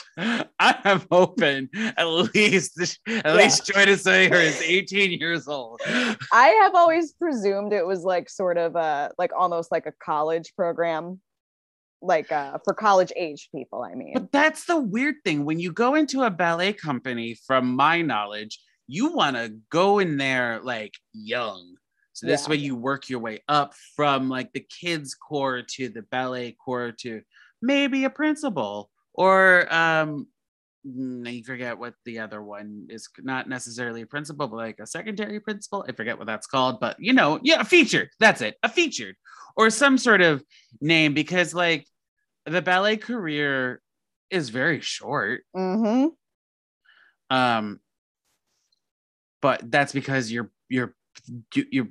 I'm 0.58 1.02
hoping 1.10 1.68
at 1.96 2.04
least 2.34 2.98
at 3.06 3.36
least 3.36 3.66
Joy 3.66 3.94
Sayer 3.94 4.34
is 4.34 4.60
18 4.60 5.12
years 5.20 5.46
old. 5.46 5.80
I 6.32 6.48
have 6.62 6.74
always 6.74 7.12
presumed 7.12 7.72
it 7.72 7.86
was 7.86 8.02
like 8.02 8.28
sort 8.28 8.58
of 8.58 8.74
a 8.74 9.12
like 9.18 9.30
almost 9.36 9.70
like 9.70 9.86
a 9.86 9.92
college 10.02 10.52
program, 10.56 11.20
like 12.02 12.32
uh 12.32 12.58
for 12.64 12.74
college 12.74 13.12
age 13.14 13.48
people. 13.54 13.82
I 13.82 13.94
mean, 13.94 14.14
But 14.14 14.32
that's 14.32 14.64
the 14.64 14.78
weird 14.80 15.16
thing. 15.24 15.44
When 15.44 15.60
you 15.60 15.72
go 15.72 15.94
into 15.94 16.22
a 16.24 16.30
ballet 16.30 16.72
company, 16.72 17.36
from 17.46 17.76
my 17.76 18.02
knowledge, 18.02 18.58
you 18.88 19.12
want 19.12 19.36
to 19.36 19.54
go 19.70 20.00
in 20.00 20.16
there 20.16 20.60
like 20.62 20.94
young. 21.12 21.76
So 22.14 22.26
this 22.26 22.44
Yeah. 22.44 22.50
way 22.50 22.56
you 22.56 22.74
work 22.74 23.08
your 23.08 23.20
way 23.20 23.44
up 23.46 23.74
from 23.94 24.28
like 24.28 24.52
the 24.52 24.66
kids 24.80 25.14
core 25.14 25.62
to 25.76 25.88
the 25.88 26.02
ballet 26.02 26.52
core 26.52 26.90
to 27.02 27.22
maybe 27.62 28.04
a 28.04 28.10
principal 28.10 28.90
or 29.12 29.72
um 29.72 30.26
I 31.26 31.42
forget 31.44 31.78
what 31.78 31.94
the 32.04 32.20
other 32.20 32.42
one 32.42 32.86
is 32.88 33.08
not 33.18 33.48
necessarily 33.48 34.02
a 34.02 34.06
principal, 34.06 34.48
but 34.48 34.56
like 34.56 34.78
a 34.80 34.86
secondary 34.86 35.38
principal. 35.38 35.84
I 35.86 35.92
forget 35.92 36.16
what 36.16 36.26
that's 36.26 36.46
called, 36.46 36.80
but 36.80 36.96
you 36.98 37.12
know, 37.12 37.40
yeah, 37.42 37.60
a 37.60 37.64
featured. 37.64 38.08
That's 38.20 38.40
it, 38.40 38.56
a 38.62 38.68
featured 38.68 39.16
or 39.56 39.70
some 39.70 39.98
sort 39.98 40.22
of 40.22 40.42
name 40.80 41.12
because 41.14 41.52
like 41.52 41.86
the 42.46 42.62
ballet 42.62 42.96
career 42.96 43.82
is 44.30 44.48
very 44.48 44.80
short. 44.80 45.42
hmm 45.54 46.06
Um, 47.28 47.80
but 49.40 49.70
that's 49.70 49.92
because 49.92 50.30
you're 50.32 50.50
you're 50.68 50.94
you, 51.54 51.66
you 51.70 51.88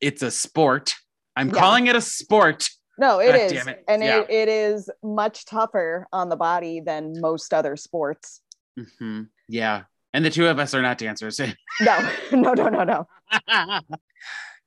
it's 0.00 0.22
a 0.22 0.30
sport. 0.30 0.94
I'm 1.34 1.48
Yeah. 1.48 1.54
calling 1.54 1.86
it 1.86 1.96
a 1.96 2.00
sport. 2.00 2.68
no, 2.98 3.18
it 3.20 3.32
God 3.32 3.40
is, 3.40 3.66
it. 3.66 3.84
and 3.88 4.02
Yeah. 4.02 4.20
it, 4.20 4.30
it 4.30 4.48
is 4.48 4.90
much 5.02 5.44
tougher 5.44 6.06
on 6.12 6.28
the 6.28 6.36
body 6.36 6.80
than 6.80 7.20
most 7.20 7.52
other 7.52 7.76
sports. 7.76 8.40
Mhm. 8.78 9.28
Yeah, 9.48 9.84
and 10.12 10.24
the 10.24 10.30
two 10.30 10.46
of 10.46 10.58
us 10.58 10.74
are 10.74 10.82
not 10.82 10.98
dancers. 10.98 11.40
No, 11.80 12.10
no, 12.32 12.54
no, 12.54 12.68
no, 12.68 12.84
no. 12.84 13.06
and 13.48 13.86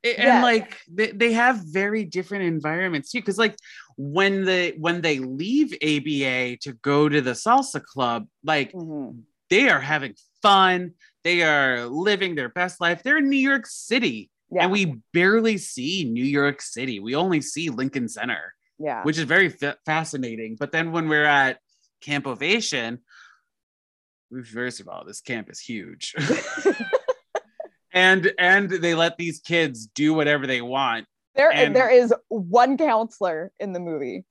Yeah. 0.03 0.41
like 0.43 0.77
they, 0.91 1.11
they 1.11 1.33
have 1.33 1.57
very 1.65 2.05
different 2.05 2.43
environments 2.45 3.11
too 3.11 3.19
because 3.19 3.37
like 3.37 3.55
when 3.97 4.45
the 4.45 4.75
when 4.77 5.01
they 5.01 5.19
leave 5.19 5.73
aba 5.81 6.55
to 6.57 6.73
go 6.81 7.09
to 7.09 7.19
the 7.21 7.31
salsa 7.31 7.83
club 7.83 8.27
like 8.43 8.71
Mhm. 8.73 9.23
they 9.49 9.67
are 9.69 9.81
having 9.81 10.13
fun 10.41 10.93
they 11.23 11.43
are 11.43 11.85
living 11.85 12.35
their 12.35 12.49
best 12.49 12.79
life. 12.81 13.03
They're 13.03 13.17
in 13.17 13.29
new 13.29 13.37
york 13.37 13.65
city. 13.65 14.29
Yeah, 14.51 14.63
and 14.63 14.71
we 14.71 14.95
barely 15.13 15.57
see 15.57 16.05
new 16.05 16.23
york 16.23 16.61
city. 16.61 16.99
We 16.99 17.15
only 17.15 17.41
see 17.41 17.69
lincoln 17.69 18.07
center 18.07 18.53
yeah, 18.79 19.03
which 19.03 19.17
is 19.17 19.25
very 19.25 19.49
fa- 19.49 19.77
fascinating. 19.85 20.55
But 20.59 20.71
then 20.71 20.91
when 20.91 21.09
we're 21.09 21.25
at 21.25 21.59
camp 22.01 22.25
ovation 22.27 22.99
first 24.53 24.79
of 24.79 24.87
all 24.87 25.03
this 25.05 25.21
camp 25.21 25.49
is 25.49 25.59
huge. 25.59 26.15
And 27.91 28.31
and 28.37 28.69
they 28.69 28.93
let 28.93 29.17
these 29.17 29.39
kids 29.39 29.87
do 29.87 30.13
whatever 30.13 30.45
they 30.45 30.61
want. 30.61 31.07
There 31.35 31.51
and- 31.51 31.75
there 31.75 31.89
is 31.89 32.13
one 32.27 32.77
counselor 32.77 33.51
in 33.59 33.73
the 33.73 33.79
movie. 33.79 34.25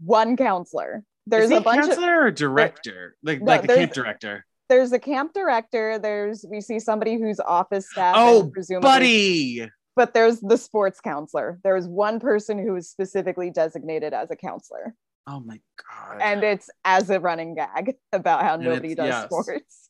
One 0.00 0.36
counselor. 0.36 1.04
There's 1.26 1.50
a 1.50 1.60
bunch 1.60 1.82
of 1.82 1.88
counselor 1.88 2.22
or 2.22 2.30
director? 2.30 3.16
Like 3.22 3.40
No, 3.40 3.46
like 3.46 3.62
the 3.62 3.74
camp 3.74 3.92
director 3.92 4.46
there's 4.72 4.92
a 4.92 4.98
camp 4.98 5.34
director. 5.34 5.98
There's 5.98 6.46
we 6.48 6.62
see 6.62 6.80
somebody 6.80 7.18
who's 7.18 7.38
office 7.40 7.90
staff. 7.90 8.14
Oh, 8.16 8.40
and 8.40 8.52
presumably, 8.52 8.88
buddy 8.88 9.70
But 9.96 10.14
there's 10.14 10.40
the 10.40 10.56
sports 10.56 10.98
counselor. 10.98 11.60
There's 11.62 11.86
one 11.86 12.18
person 12.18 12.58
who 12.58 12.74
is 12.76 12.88
specifically 12.88 13.50
designated 13.50 14.14
as 14.14 14.30
a 14.30 14.36
counselor, 14.36 14.94
oh 15.26 15.40
my 15.40 15.60
god 15.88 16.20
and 16.20 16.42
it's 16.42 16.68
as 16.84 17.10
a 17.10 17.20
running 17.20 17.54
gag 17.54 17.94
about 18.12 18.42
how 18.42 18.54
And 18.54 18.64
nobody 18.64 18.94
does 18.94 19.08
yes. 19.08 19.24
sports. 19.24 19.88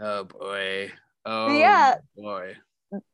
oh 0.00 0.24
boy 0.24 0.92
oh 1.26 1.58
yeah. 1.58 1.96
boy 2.16 2.56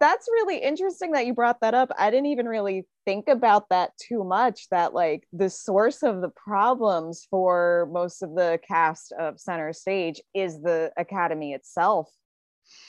That's 0.00 0.28
really 0.32 0.58
interesting 0.58 1.12
that 1.12 1.26
you 1.26 1.34
brought 1.34 1.60
that 1.60 1.74
up. 1.74 1.90
I 1.98 2.10
didn't 2.10 2.26
even 2.26 2.46
really 2.48 2.86
think 3.04 3.28
about 3.28 3.68
that 3.68 3.90
too 3.98 4.24
much. 4.24 4.68
That 4.70 4.94
like 4.94 5.26
the 5.32 5.50
source 5.50 6.02
of 6.02 6.22
the 6.22 6.30
problems 6.30 7.26
for 7.30 7.88
most 7.92 8.22
of 8.22 8.34
the 8.34 8.58
cast 8.66 9.12
of 9.12 9.38
Center 9.38 9.72
Stage 9.74 10.20
is 10.34 10.62
the 10.62 10.92
academy 10.96 11.52
itself 11.52 12.10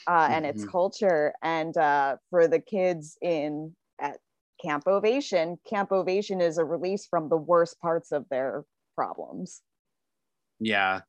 uh, 0.06 0.28
and 0.30 0.46
its 0.46 0.64
Mhm. 0.64 0.70
culture. 0.70 1.34
And 1.42 1.76
uh, 1.76 2.16
for 2.30 2.48
the 2.48 2.60
kids 2.60 3.18
in 3.20 3.76
at 4.00 4.18
Camp 4.62 4.84
Ovation, 4.86 5.58
Camp 5.68 5.92
Ovation 5.92 6.40
is 6.40 6.56
a 6.56 6.64
release 6.64 7.06
from 7.06 7.28
the 7.28 7.36
worst 7.36 7.78
parts 7.80 8.12
of 8.12 8.26
their 8.30 8.64
problems. 8.96 9.62
yeah 10.60 11.00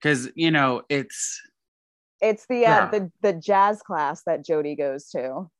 because 0.00 0.30
you 0.34 0.50
know 0.50 0.82
it's 0.88 1.40
It's 2.20 2.46
the 2.48 2.66
uh, 2.66 2.70
Yeah. 2.70 2.90
the 2.90 3.12
the 3.22 3.32
jazz 3.32 3.82
class 3.82 4.22
that 4.24 4.44
Jody 4.44 4.74
goes 4.76 5.08
to. 5.10 5.50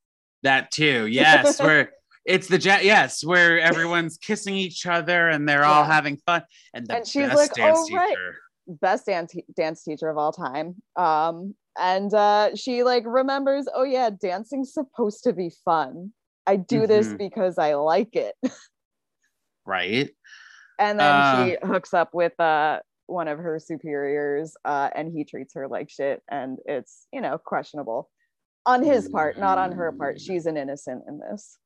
that 0.42 0.70
too 0.70 1.06
yes 1.10 1.60
where 1.60 1.92
it's 2.24 2.48
the 2.48 2.58
ja- 2.58 2.80
yes 2.82 3.22
where 3.24 3.58
everyone's 3.60 4.16
kissing 4.18 4.54
each 4.56 4.86
other 4.86 5.28
and 5.28 5.48
they're 5.48 5.64
all 5.64 5.84
having 5.84 6.16
fun 6.26 6.42
and 6.74 6.86
the 6.86 6.96
And 6.96 7.06
she's 7.06 7.26
best 7.28 7.36
like, 7.36 7.54
dance 7.54 7.78
"Oh, 7.90 7.96
right." 7.96 8.08
teacher 8.08 8.36
best 8.80 9.06
dance 9.06 9.34
dance 9.56 9.82
teacher 9.84 10.08
of 10.08 10.16
all 10.18 10.32
time. 10.32 10.76
Um, 10.96 11.54
and 11.78 12.12
uh, 12.14 12.54
she 12.56 12.82
like 12.84 13.04
remembers, 13.06 13.66
oh 13.74 13.84
yeah, 13.84 14.10
dancing's 14.10 14.72
supposed 14.72 15.24
to 15.24 15.32
be 15.32 15.50
fun. 15.64 16.12
I 16.46 16.56
do 16.56 16.86
this 16.86 17.08
Mhm. 17.08 17.18
because 17.18 17.58
I 17.58 17.74
like 17.74 18.14
it. 18.16 18.34
right 19.66 20.10
And 20.78 20.98
then 20.98 21.12
Uh. 21.14 21.44
she 21.44 21.56
hooks 21.66 21.92
up 21.94 22.14
with 22.14 22.38
uh 22.40 22.80
one 23.10 23.28
of 23.28 23.38
her 23.38 23.58
superiors, 23.58 24.56
uh, 24.64 24.90
and 24.94 25.12
he 25.12 25.24
treats 25.24 25.54
her 25.54 25.68
like 25.68 25.90
shit, 25.90 26.22
and 26.30 26.58
it's 26.66 27.06
you 27.12 27.20
know 27.20 27.38
questionable 27.38 28.10
on 28.66 28.82
his 28.82 29.08
part, 29.08 29.38
not 29.38 29.58
on 29.58 29.72
her 29.72 29.92
part. 29.92 30.20
She's 30.20 30.46
an 30.46 30.56
innocent 30.56 31.04
in 31.08 31.18
this. 31.18 31.58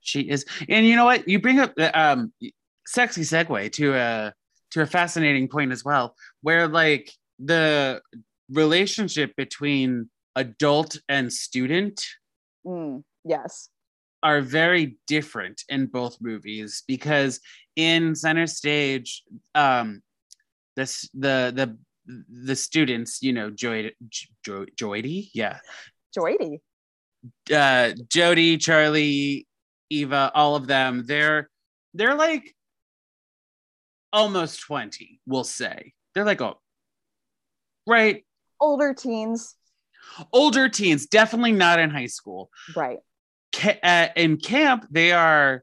She 0.00 0.22
is, 0.22 0.44
and 0.68 0.86
you 0.86 0.96
know 0.96 1.04
what? 1.04 1.28
You 1.28 1.40
bring 1.40 1.60
up 1.60 1.74
the 1.76 1.98
um, 1.98 2.32
sexy 2.86 3.22
segue 3.22 3.72
to 3.72 3.94
a 3.94 4.34
to 4.72 4.82
a 4.82 4.86
fascinating 4.86 5.48
point 5.48 5.72
as 5.72 5.84
well, 5.84 6.16
where 6.40 6.66
like 6.66 7.10
the 7.38 8.00
relationship 8.50 9.34
between 9.36 10.08
adult 10.36 10.98
and 11.08 11.32
student 11.32 12.04
Mm, 12.66 13.02
yes. 13.24 13.68
are 14.22 14.40
very 14.40 14.96
different 15.06 15.62
in 15.68 15.86
both 15.86 16.18
movies 16.20 16.84
because 16.86 17.40
in 17.76 18.14
center 18.14 18.46
stage, 18.46 19.24
um, 19.54 20.00
this 20.76 21.08
the 21.14 21.52
the 21.54 21.76
the 22.44 22.56
students, 22.56 23.22
you 23.22 23.32
know, 23.32 23.50
Joy 23.50 23.90
Joy, 24.44 24.64
Joydy, 24.76 25.30
yeah, 25.34 25.58
Joydy. 26.16 26.58
uh 27.54 27.92
Jody, 28.08 28.56
Charlie, 28.58 29.46
Eva, 29.90 30.30
all 30.34 30.56
of 30.56 30.66
them, 30.66 31.04
they're 31.06 31.48
they're 31.94 32.14
like 32.16 32.54
almost 34.12 34.60
20, 34.62 35.20
we'll 35.26 35.44
say. 35.44 35.92
They're 36.14 36.24
like 36.24 36.40
oh 36.42 36.58
right, 37.86 38.24
Older 38.60 38.94
teens. 38.94 39.54
older 40.32 40.68
teens, 40.68 41.06
definitely 41.06 41.52
not 41.52 41.78
in 41.78 41.90
high 41.90 42.06
school. 42.06 42.50
Right. 42.76 42.98
Ca- 43.54 43.78
uh, 43.82 44.08
in 44.16 44.36
camp, 44.38 44.86
they 44.90 45.12
are 45.12 45.62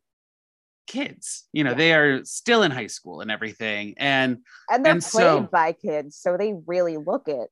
kids. 0.89 1.47
You 1.53 1.63
know, 1.63 1.71
Yeah. 1.71 1.77
they 1.81 1.93
are 1.93 2.25
still 2.25 2.63
in 2.63 2.71
high 2.71 2.87
school 2.97 3.21
and 3.21 3.29
everything. 3.31 3.93
And 3.97 4.39
And 4.69 4.83
they're 4.83 4.93
And 4.93 5.01
played 5.01 5.23
so- 5.23 5.49
by 5.51 5.71
kids, 5.71 6.17
so 6.17 6.35
they 6.37 6.53
really 6.67 6.97
look 6.97 7.27
it. 7.29 7.49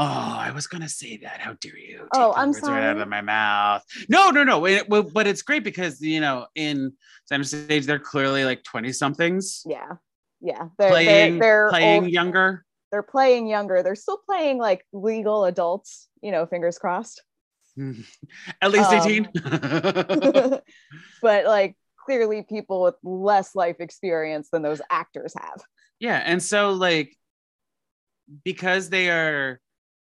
oh, 0.00 0.36
I 0.48 0.52
was 0.52 0.66
gonna 0.68 0.88
say 0.88 1.18
that. 1.24 1.40
How 1.40 1.54
dare 1.60 1.76
you? 1.76 1.98
Take 1.98 2.08
Oh, 2.14 2.32
I'm 2.34 2.50
words 2.52 2.62
right 2.62 2.84
out 2.84 2.98
of 2.98 3.08
my 3.08 3.20
mouth. 3.20 3.82
No, 4.08 4.30
no, 4.30 4.42
no. 4.44 4.64
It, 4.66 4.88
well, 4.88 5.02
but 5.02 5.26
it's 5.26 5.42
great 5.42 5.64
because 5.64 6.00
you 6.00 6.20
know, 6.20 6.46
in 6.54 6.92
center 7.26 7.44
stage, 7.44 7.84
they're 7.86 7.98
clearly 8.12 8.44
like 8.44 8.62
20 8.64 8.92
somethings. 8.92 9.62
Yeah. 9.66 9.92
Yeah. 10.40 10.68
They're 10.78 10.90
playing 10.90 11.38
they're, 11.40 11.64
they're 11.64 11.68
playing 11.70 12.02
old- 12.04 12.12
younger. 12.12 12.64
they're 12.92 13.02
playing 13.02 13.48
younger. 13.48 13.82
They're 13.82 13.96
still 14.06 14.20
playing 14.24 14.58
like 14.58 14.86
legal 14.92 15.44
adults, 15.46 16.08
you 16.22 16.30
know, 16.32 16.46
fingers 16.46 16.78
crossed. 16.78 17.20
At 18.62 18.70
least 18.70 18.90
Um, 18.92 19.00
18. 19.02 19.28
but 21.22 21.44
like 21.44 21.76
clearly 22.08 22.42
people 22.42 22.82
with 22.82 22.94
less 23.02 23.54
life 23.54 23.76
experience 23.80 24.48
than 24.50 24.62
those 24.62 24.80
actors 24.90 25.34
have. 25.38 25.60
yeah, 26.00 26.22
and 26.24 26.42
so 26.42 26.70
like 26.70 27.14
because 28.44 28.88
they 28.88 29.10
are 29.10 29.60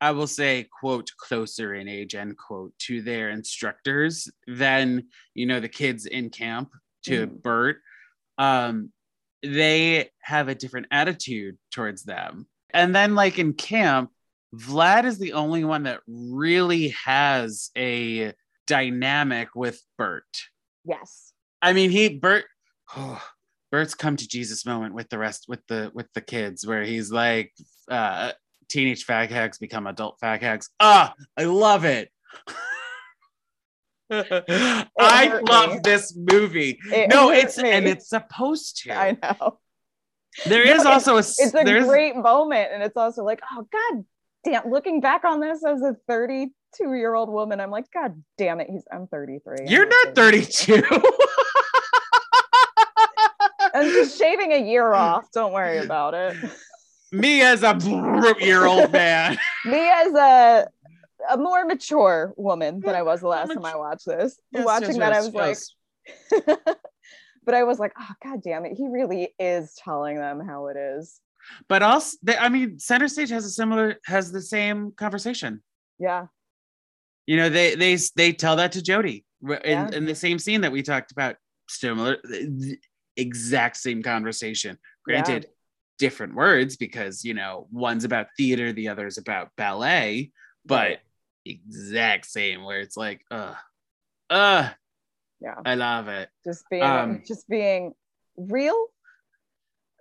I 0.02 0.12
will 0.12 0.28
say, 0.28 0.68
quote, 0.82 1.10
closer 1.18 1.74
in 1.74 1.88
age, 1.88 2.14
end 2.14 2.36
quote, 2.38 2.74
to 2.88 3.02
their 3.02 3.30
instructors 3.30 4.30
than, 4.48 5.08
you 5.34 5.46
know, 5.46 5.62
the 5.62 5.70
kids 5.70 6.06
in 6.06 6.30
camp 6.30 6.72
to 7.06 7.28
Mhm. 7.28 7.42
Bert. 7.42 7.78
Um, 8.38 8.92
they 9.44 10.10
have 10.22 10.50
a 10.50 10.56
different 10.56 10.88
attitude 10.92 11.58
towards 11.72 12.04
them. 12.04 12.48
And 12.72 12.94
then, 12.94 13.16
like 13.16 13.40
in 13.40 13.54
camp, 13.54 14.12
Vlad 14.54 15.06
is 15.06 15.20
the 15.20 15.34
only 15.34 15.64
one 15.64 15.84
that 15.84 16.02
really 16.08 16.90
has 17.06 17.72
a 17.78 18.34
dynamic 18.68 19.50
with 19.56 19.82
Bert. 19.98 20.26
Yes. 20.84 21.33
I 21.64 21.74
mean, 21.74 21.90
he 21.90 22.10
Bert, 22.10 22.46
oh, 22.96 23.24
Bert's 23.72 23.96
come 23.96 24.18
to 24.18 24.28
Jesus 24.28 24.66
moment 24.66 24.94
with 24.94 25.10
the 25.10 25.18
rest 25.18 25.46
with 25.48 25.66
the 25.68 25.92
with 25.94 26.08
the 26.14 26.22
kids, 26.22 26.68
where 26.68 26.84
he's 26.84 27.12
like, 27.12 27.54
uh, 27.90 28.34
teenage 28.68 29.08
fag 29.08 29.30
hags 29.30 29.58
become 29.58 29.88
adult 29.88 30.18
fag 30.22 30.42
hags. 30.42 30.70
Ah, 30.80 31.14
I 31.38 31.46
love 31.46 31.86
it. 31.86 32.10
I 35.00 35.42
love 35.50 35.74
me. 35.76 35.80
this 35.84 36.16
movie. 36.16 36.78
It 36.92 37.10
no, 37.10 37.32
it's 37.32 37.58
me. 37.58 37.72
and 37.72 37.88
it's 37.88 38.10
supposed 38.10 38.84
to. 38.84 38.94
I 38.94 39.18
know. 39.24 39.60
There 40.46 40.66
No, 40.66 40.74
is 40.74 40.86
also 40.86 41.16
a 41.16 41.20
It's 41.20 41.54
a 41.54 41.64
great 41.64 42.16
moment. 42.16 42.72
And 42.74 42.84
it's 42.84 42.98
also 42.98 43.24
like, 43.24 43.42
oh 43.52 43.68
God 43.72 44.06
damn, 44.44 44.70
looking 44.70 45.00
back 45.00 45.24
on 45.24 45.40
this 45.40 45.64
as 45.66 45.82
a 45.82 45.96
32 46.08 46.94
year 46.94 47.14
old 47.14 47.30
woman, 47.30 47.60
I'm 47.60 47.72
like, 47.72 47.86
God 47.94 48.22
damn 48.38 48.60
it, 48.60 48.68
he's 48.70 48.84
I'm 48.92 49.08
33. 49.08 49.56
I'm 49.62 49.68
you're 49.68 49.88
not 49.88 50.16
32. 50.16 50.84
Just 53.94 54.18
shaving 54.18 54.52
a 54.54 54.62
year 54.62 54.94
off. 55.06 55.26
Don't 55.34 55.54
worry 55.54 55.78
about 55.80 56.14
it. 56.14 56.36
Me 57.12 57.42
as 57.42 57.64
a 57.64 57.78
year 58.40 58.66
old 58.66 58.92
man. 58.92 59.38
Me 59.66 59.90
as 59.90 60.14
a 60.14 60.68
a 61.32 61.38
more 61.38 61.64
mature 61.66 62.34
woman 62.36 62.82
than 62.82 62.96
I 62.96 63.02
was 63.04 63.22
the 63.22 63.28
last 63.30 63.48
time 63.54 63.64
I 63.66 63.76
watched 63.78 64.06
this. 64.06 64.38
Yes, 64.52 64.66
Watching 64.66 64.88
yes, 64.90 64.98
that, 64.98 65.14
I 65.14 65.22
yes, 65.22 65.32
was 65.32 66.46
like, 66.46 66.58
but 67.46 67.54
I 67.56 67.64
was 67.64 67.80
like, 67.80 67.94
oh 67.98 68.10
god 68.24 68.42
damn 68.44 68.66
it, 68.66 68.74
he 68.76 68.88
really 68.88 69.34
is 69.40 69.74
telling 69.82 70.18
them 70.18 70.42
how 70.46 70.68
it 70.68 70.76
is. 70.78 71.22
but 71.70 71.82
also 71.84 72.18
they, 72.24 72.36
i 72.38 72.48
mean 72.50 72.80
center 72.80 73.08
stage 73.08 73.30
has 73.30 73.46
a 73.46 73.50
similar 73.50 73.96
has 74.06 74.32
the 74.32 74.42
same 74.42 74.92
conversation 74.98 75.62
Yeah. 76.00 76.28
you 77.26 77.36
know 77.38 77.50
they 77.50 77.76
they 77.76 77.98
they 78.16 78.32
tell 78.34 78.56
that 78.58 78.72
to 78.74 78.82
jody 78.82 79.26
in, 79.42 79.58
Yeah. 79.64 79.90
in 79.92 80.06
the 80.06 80.16
same 80.16 80.40
scene 80.40 80.62
that 80.62 80.72
we 80.72 80.82
talked 80.84 81.12
about 81.12 81.36
similar 81.70 82.18
exact 83.18 83.78
same 83.78 84.04
conversation. 84.04 84.78
Granted 85.06 85.48
different 86.00 86.34
words 86.36 86.76
because 86.76 87.24
you 87.24 87.34
know 87.34 87.68
one's 87.72 88.04
about 88.04 88.28
theater 88.36 88.74
the 88.74 88.88
other 88.90 89.06
is 89.06 89.20
about 89.20 89.50
ballet 89.56 90.32
but 90.66 91.00
exact 91.46 92.26
same 92.26 92.64
where 92.64 92.80
it's 92.80 92.98
like 92.98 93.22
uh 93.30 93.54
uh 94.30 94.70
Yeah. 95.40 95.56
i 95.66 95.76
love 95.76 96.08
it. 96.08 96.30
Just 96.44 96.66
being 96.70 96.84
Um, 96.84 97.22
just 97.28 97.48
being 97.48 97.94
real. 98.38 98.88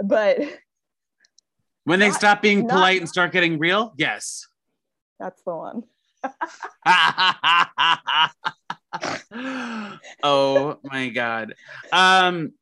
But 0.02 0.38
when 1.84 1.98
they 2.00 2.08
Not- 2.08 2.16
stop 2.16 2.42
being 2.42 2.60
not- 2.66 2.70
polite 2.70 3.00
and 3.00 3.08
start 3.08 3.30
getting 3.32 3.58
real? 3.58 3.92
Yes. 3.98 4.46
That's 5.20 5.42
the 5.42 5.54
one. 5.54 5.82
oh 10.22 10.78
my 10.84 11.08
god. 11.10 11.54
Um 11.92 12.52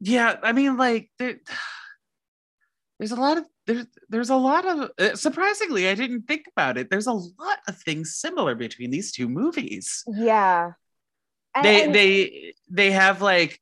yeah 0.00 0.36
i 0.42 0.52
mean 0.52 0.76
like 0.76 1.10
there, 1.18 1.36
there's 2.98 3.12
a 3.12 3.16
lot 3.16 3.38
of 3.38 3.44
there's 3.66 3.86
there's 4.08 4.30
a 4.30 4.36
lot 4.36 4.66
of 4.66 4.90
uh, 4.98 5.14
surprisingly 5.16 5.88
i 5.88 5.94
didn't 5.94 6.22
think 6.22 6.44
about 6.54 6.76
it. 6.76 6.90
There's 6.90 7.06
a 7.06 7.12
lot 7.12 7.58
of 7.66 7.76
things 7.78 8.14
similar 8.16 8.54
between 8.54 8.90
these 8.90 9.10
two 9.10 9.28
movies. 9.28 10.02
Yeah. 10.06 10.72
And- 11.54 11.64
they 11.64 11.84
and- 11.84 11.94
they 11.94 12.54
they 12.68 12.90
have 12.90 13.22
like 13.22 13.58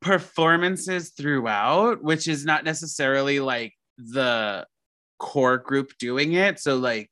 performances 0.00 1.10
throughout 1.10 2.02
which 2.02 2.28
is 2.28 2.44
not 2.44 2.64
necessarily 2.64 3.40
like 3.40 3.72
the 3.96 4.66
core 5.18 5.58
group 5.58 5.92
doing 5.98 6.32
it. 6.34 6.58
So 6.60 6.76
like 6.76 7.10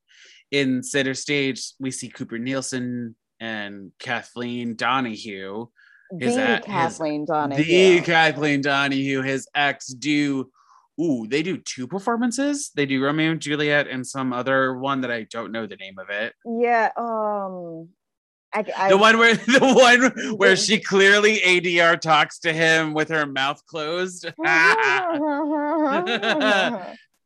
in 0.51 0.83
center 0.83 1.15
stage 1.15 1.73
we 1.79 1.91
see 1.91 2.09
cooper 2.09 2.39
nielson 2.39 3.15
and 3.41 3.93
kathleen 3.99 4.75
donahue 4.75 5.67
his 6.21 6.35
the 6.37 6.43
a- 6.43 6.57
his- 6.57 6.65
Kathleen 6.65 7.25
Donahue. 7.25 7.65
the 7.65 8.01
kathleen 8.03 8.61
donahue 8.61 9.23
his 9.23 9.49
ex 9.55 9.87
do 9.89 10.51
ooh 11.01 11.27
they 11.29 11.43
do 11.43 11.57
two 11.59 11.87
performances 11.87 12.71
they 12.75 12.87
do 12.87 13.03
romeo 13.03 13.31
and 13.33 13.41
juliet 13.41 13.87
and 13.89 14.07
some 14.07 14.33
other 14.33 14.75
one 14.77 15.01
that 15.03 15.11
i 15.11 15.23
don't 15.25 15.53
know 15.53 15.67
the 15.67 15.77
name 15.77 15.99
of 15.99 16.09
it 16.11 16.35
yeah. 16.45 16.91
Um. 16.97 17.89
I, 18.51 18.65
I, 18.79 18.89
the 18.89 18.97
one 18.97 19.19
where 19.19 19.35
the 19.35 19.61
one 19.61 20.11
where 20.39 20.57
she 20.57 20.81
clearly 20.81 21.37
ADR 21.41 22.01
talks 22.01 22.39
to 22.41 22.51
him 22.53 22.95
with 22.95 23.11
her 23.11 23.27
mouth 23.27 23.63
closed. 23.67 24.25
you 24.25 24.33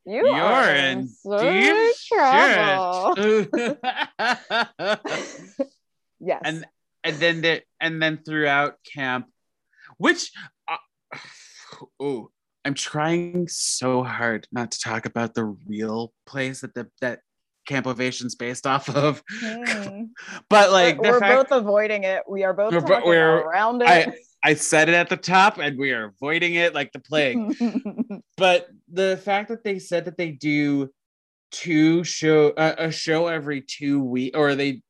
You're 0.05 0.35
are 0.35 0.75
in 0.75 1.05
deep 1.05 1.95
trouble. 2.09 3.14
yes. 6.21 6.42
and 6.45 6.64
and 7.05 7.17
then 7.17 7.41
the 7.41 7.62
and 7.81 8.01
then 8.03 8.19
throughout 8.25 8.77
camp, 8.95 9.27
which 9.99 10.31
uh, 10.69 10.77
oh, 12.01 12.31
I'm 12.65 12.75
trying 12.75 13.49
so 13.49 14.03
hard 14.03 14.47
not 14.53 14.71
to 14.73 14.81
talk 14.81 15.07
about 15.07 15.35
the 15.35 15.45
real 15.45 16.12
place 16.27 16.61
that 16.61 16.75
the 16.75 16.88
that 17.01 17.21
Camp 17.67 17.87
Ovation's 17.87 18.35
based 18.35 18.67
off 18.67 18.88
of, 18.88 19.23
Hmm. 19.31 20.05
but 20.49 20.73
like 20.73 20.99
we're 21.01 21.12
we're 21.12 21.21
fact- 21.21 21.51
both 21.51 21.59
avoiding 21.61 22.05
it. 22.05 22.23
We 22.29 22.45
are 22.45 22.53
both 22.55 22.73
We're 22.73 22.81
talking 22.81 23.09
we're- 23.09 23.43
around 23.43 23.83
it. 23.83 23.88
I- 23.88 24.12
I 24.45 24.55
said 24.55 24.88
it 24.88 24.97
at 24.97 25.09
the 25.09 25.17
top 25.17 25.59
and 25.59 25.79
we 25.79 25.93
are 25.93 26.07
avoiding 26.07 26.55
it 26.57 26.75
like 26.75 26.91
the 26.91 26.99
plague. 26.99 27.38
but 28.37 28.69
the 28.93 29.17
fact 29.19 29.51
that 29.51 29.62
they 29.62 29.79
said 29.79 30.07
that 30.07 30.17
they 30.19 30.33
do 30.33 30.91
two 31.53 32.03
show 32.03 32.49
uh, 32.51 32.75
a 32.77 32.91
show 32.91 33.29
every 33.29 33.61
two 33.61 34.03
week 34.03 34.37
or 34.37 34.57
they 34.57 34.83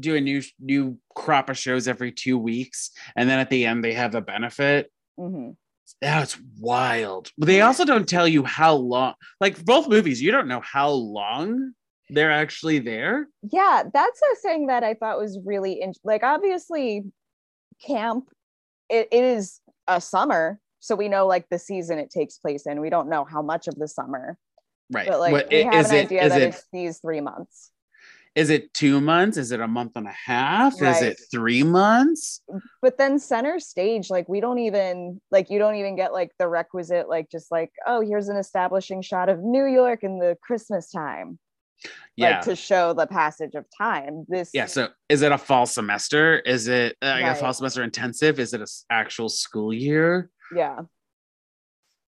do 0.00 0.16
a 0.16 0.20
new 0.20 0.42
new 0.58 0.98
crop 1.14 1.48
of 1.50 1.58
shows 1.58 1.86
every 1.88 2.12
two 2.12 2.38
weeks 2.38 2.90
and 3.16 3.28
then 3.28 3.38
at 3.38 3.50
the 3.50 3.66
end 3.66 3.82
they 3.84 3.92
have 3.92 4.14
a 4.14 4.20
benefit. 4.20 4.90
Mhm. 5.18 5.56
that's 6.00 6.38
wild. 6.58 7.30
But 7.36 7.46
they 7.46 7.60
also 7.62 7.84
don't 7.84 8.08
tell 8.08 8.26
you 8.28 8.44
how 8.44 8.74
long 8.74 9.14
like 9.40 9.62
both 9.64 9.88
movies 9.88 10.22
you 10.22 10.30
don't 10.30 10.48
know 10.48 10.60
how 10.60 10.90
long 10.90 11.72
they're 12.08 12.30
actually 12.32 12.78
there. 12.80 13.28
Yeah, 13.42 13.84
that's 13.92 14.20
a 14.32 14.36
thing 14.36 14.66
that 14.68 14.82
I 14.82 14.94
thought 14.94 15.18
was 15.18 15.38
really 15.44 15.80
in- 15.80 15.94
like 16.04 16.22
obviously 16.22 17.04
camp 17.84 18.28
it, 18.88 19.08
it 19.12 19.24
is 19.24 19.60
a 19.88 20.00
summer 20.00 20.58
so 20.80 20.94
we 20.96 21.08
know 21.08 21.26
like 21.26 21.46
the 21.50 21.58
season 21.58 21.98
it 21.98 22.10
takes 22.10 22.38
place 22.38 22.66
in. 22.66 22.80
We 22.80 22.88
don't 22.90 23.08
know 23.10 23.24
how 23.24 23.42
much 23.42 23.68
of 23.68 23.74
the 23.76 23.86
summer. 23.86 24.38
Right. 24.90 25.06
But 25.06 25.20
like 25.20 25.32
What- 25.32 25.48
we 25.50 25.62
have 25.62 25.90
an 25.90 25.94
it 25.94 26.04
idea 26.06 26.28
that 26.28 26.40
it 26.40 26.48
it's 26.48 26.64
these 26.72 26.98
three 26.98 27.20
months 27.20 27.70
is 28.40 28.50
it 28.50 28.72
two 28.72 29.00
months 29.00 29.36
is 29.36 29.52
it 29.52 29.60
a 29.60 29.68
month 29.68 29.92
and 29.96 30.06
a 30.06 30.12
half 30.12 30.72
is 30.80 31.02
it 31.02 31.20
three 31.30 31.62
months 31.62 32.40
but 32.80 32.96
then 32.96 33.18
center 33.18 33.60
stage 33.60 34.08
like 34.08 34.28
we 34.28 34.40
don't 34.40 34.58
even 34.58 35.20
like 35.30 35.50
you 35.50 35.58
don't 35.58 35.76
even 35.76 35.94
get 35.96 36.12
like 36.12 36.30
the 36.38 36.48
requisite 36.48 37.08
like 37.08 37.30
just 37.30 37.52
like 37.52 37.70
oh 37.86 38.00
here's 38.00 38.28
an 38.28 38.36
establishing 38.36 39.02
shot 39.02 39.28
of 39.28 39.38
new 39.40 39.66
york 39.66 40.02
in 40.02 40.18
the 40.18 40.36
christmas 40.42 40.90
time 40.90 41.38
yeah 42.16 42.36
like 42.36 42.42
to 42.42 42.56
show 42.56 42.92
the 42.94 43.06
passage 43.06 43.54
of 43.54 43.64
time 43.76 44.24
this 44.28 44.50
Yeah. 44.54 44.66
So 44.66 44.88
is 45.08 45.22
it 45.22 45.32
a 45.32 45.38
fall 45.38 45.66
semester? 45.66 46.38
Is 46.40 46.68
it 46.68 46.96
uh, 47.02 47.06
like 47.06 47.24
a 47.24 47.34
fall 47.34 47.52
semester 47.52 47.82
intensive? 47.82 48.38
Is 48.40 48.52
it 48.52 48.60
a 48.60 48.64
s- 48.64 48.84
actual 48.90 49.28
school 49.28 49.72
year? 49.72 50.30
yeah 50.56 50.80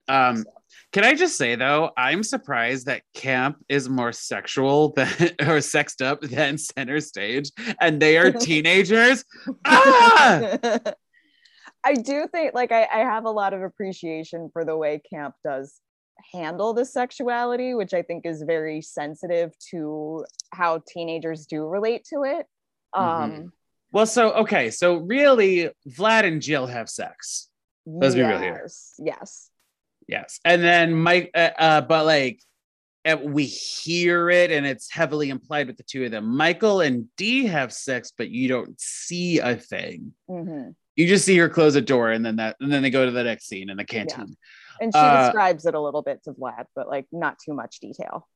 Um, 0.08 0.44
can 0.92 1.04
I 1.04 1.14
just 1.14 1.36
say 1.36 1.54
though, 1.54 1.90
I'm 1.96 2.22
surprised 2.22 2.86
that 2.86 3.02
camp 3.14 3.56
is 3.68 3.88
more 3.88 4.12
sexual 4.12 4.92
than 4.92 5.08
or 5.46 5.60
sexed 5.60 6.02
up 6.02 6.20
than 6.20 6.58
center 6.58 7.00
stage, 7.00 7.50
and 7.80 8.00
they 8.00 8.18
are 8.18 8.30
teenagers. 8.48 9.24
ah! 9.64 10.58
I 11.84 11.94
do 11.94 12.28
think 12.30 12.54
like 12.54 12.70
I, 12.70 12.84
I 12.84 12.98
have 12.98 13.24
a 13.24 13.30
lot 13.30 13.54
of 13.54 13.62
appreciation 13.62 14.50
for 14.52 14.64
the 14.64 14.76
way 14.76 15.02
camp 15.12 15.34
does 15.44 15.80
handle 16.32 16.74
the 16.74 16.84
sexuality, 16.84 17.74
which 17.74 17.92
I 17.94 18.02
think 18.02 18.24
is 18.24 18.44
very 18.46 18.82
sensitive 18.82 19.52
to 19.70 20.24
how 20.52 20.82
teenagers 20.88 21.46
do 21.46 21.64
relate 21.64 22.04
to 22.12 22.22
it. 22.24 22.46
Um 22.94 23.52
Well, 23.92 24.06
so 24.06 24.32
okay, 24.34 24.70
so 24.70 24.96
really, 24.96 25.70
Vlad 25.88 26.24
and 26.24 26.40
Jill 26.40 26.66
have 26.66 26.88
sex. 26.88 27.48
Let's 27.84 28.14
be 28.14 28.22
real 28.22 28.38
here. 28.38 28.68
yes, 28.98 29.50
Yes. 30.08 30.40
And 30.44 30.62
then 30.62 30.94
Mike, 30.94 31.30
uh, 31.34 31.50
uh, 31.58 31.80
but 31.82 32.06
like 32.06 32.40
uh, 33.04 33.16
we 33.22 33.44
hear 33.46 34.30
it, 34.30 34.50
and 34.52 34.64
it's 34.66 34.90
heavily 34.92 35.30
implied 35.30 35.66
with 35.66 35.76
the 35.76 35.82
two 35.82 36.04
of 36.04 36.10
them. 36.10 36.36
Michael 36.36 36.80
and 36.80 37.08
Dee 37.16 37.46
have 37.46 37.72
sex, 37.72 38.12
but 38.16 38.30
you 38.30 38.48
don't 38.48 38.80
see 38.80 39.38
a 39.40 39.56
thing. 39.56 40.14
Mhm. 40.30 40.74
You 40.94 41.08
just 41.08 41.24
see 41.24 41.36
her 41.38 41.48
close 41.48 41.74
a 41.74 41.80
door, 41.80 42.10
and 42.10 42.24
then 42.24 42.36
that, 42.36 42.56
and 42.60 42.70
then 42.72 42.82
they 42.82 42.90
go 42.90 43.04
to 43.04 43.10
the 43.10 43.24
next 43.24 43.48
scene 43.48 43.70
in 43.70 43.76
the 43.76 43.84
canteen. 43.84 44.36
And 44.80 44.92
she 44.94 44.98
Uh, 44.98 45.24
describes 45.26 45.66
it 45.66 45.74
a 45.74 45.80
little 45.80 46.02
bit 46.02 46.22
to 46.24 46.32
Vlad, 46.32 46.66
but 46.76 46.88
like 46.88 47.06
not 47.12 47.38
too 47.38 47.54
much 47.54 47.80
detail. 47.80 48.28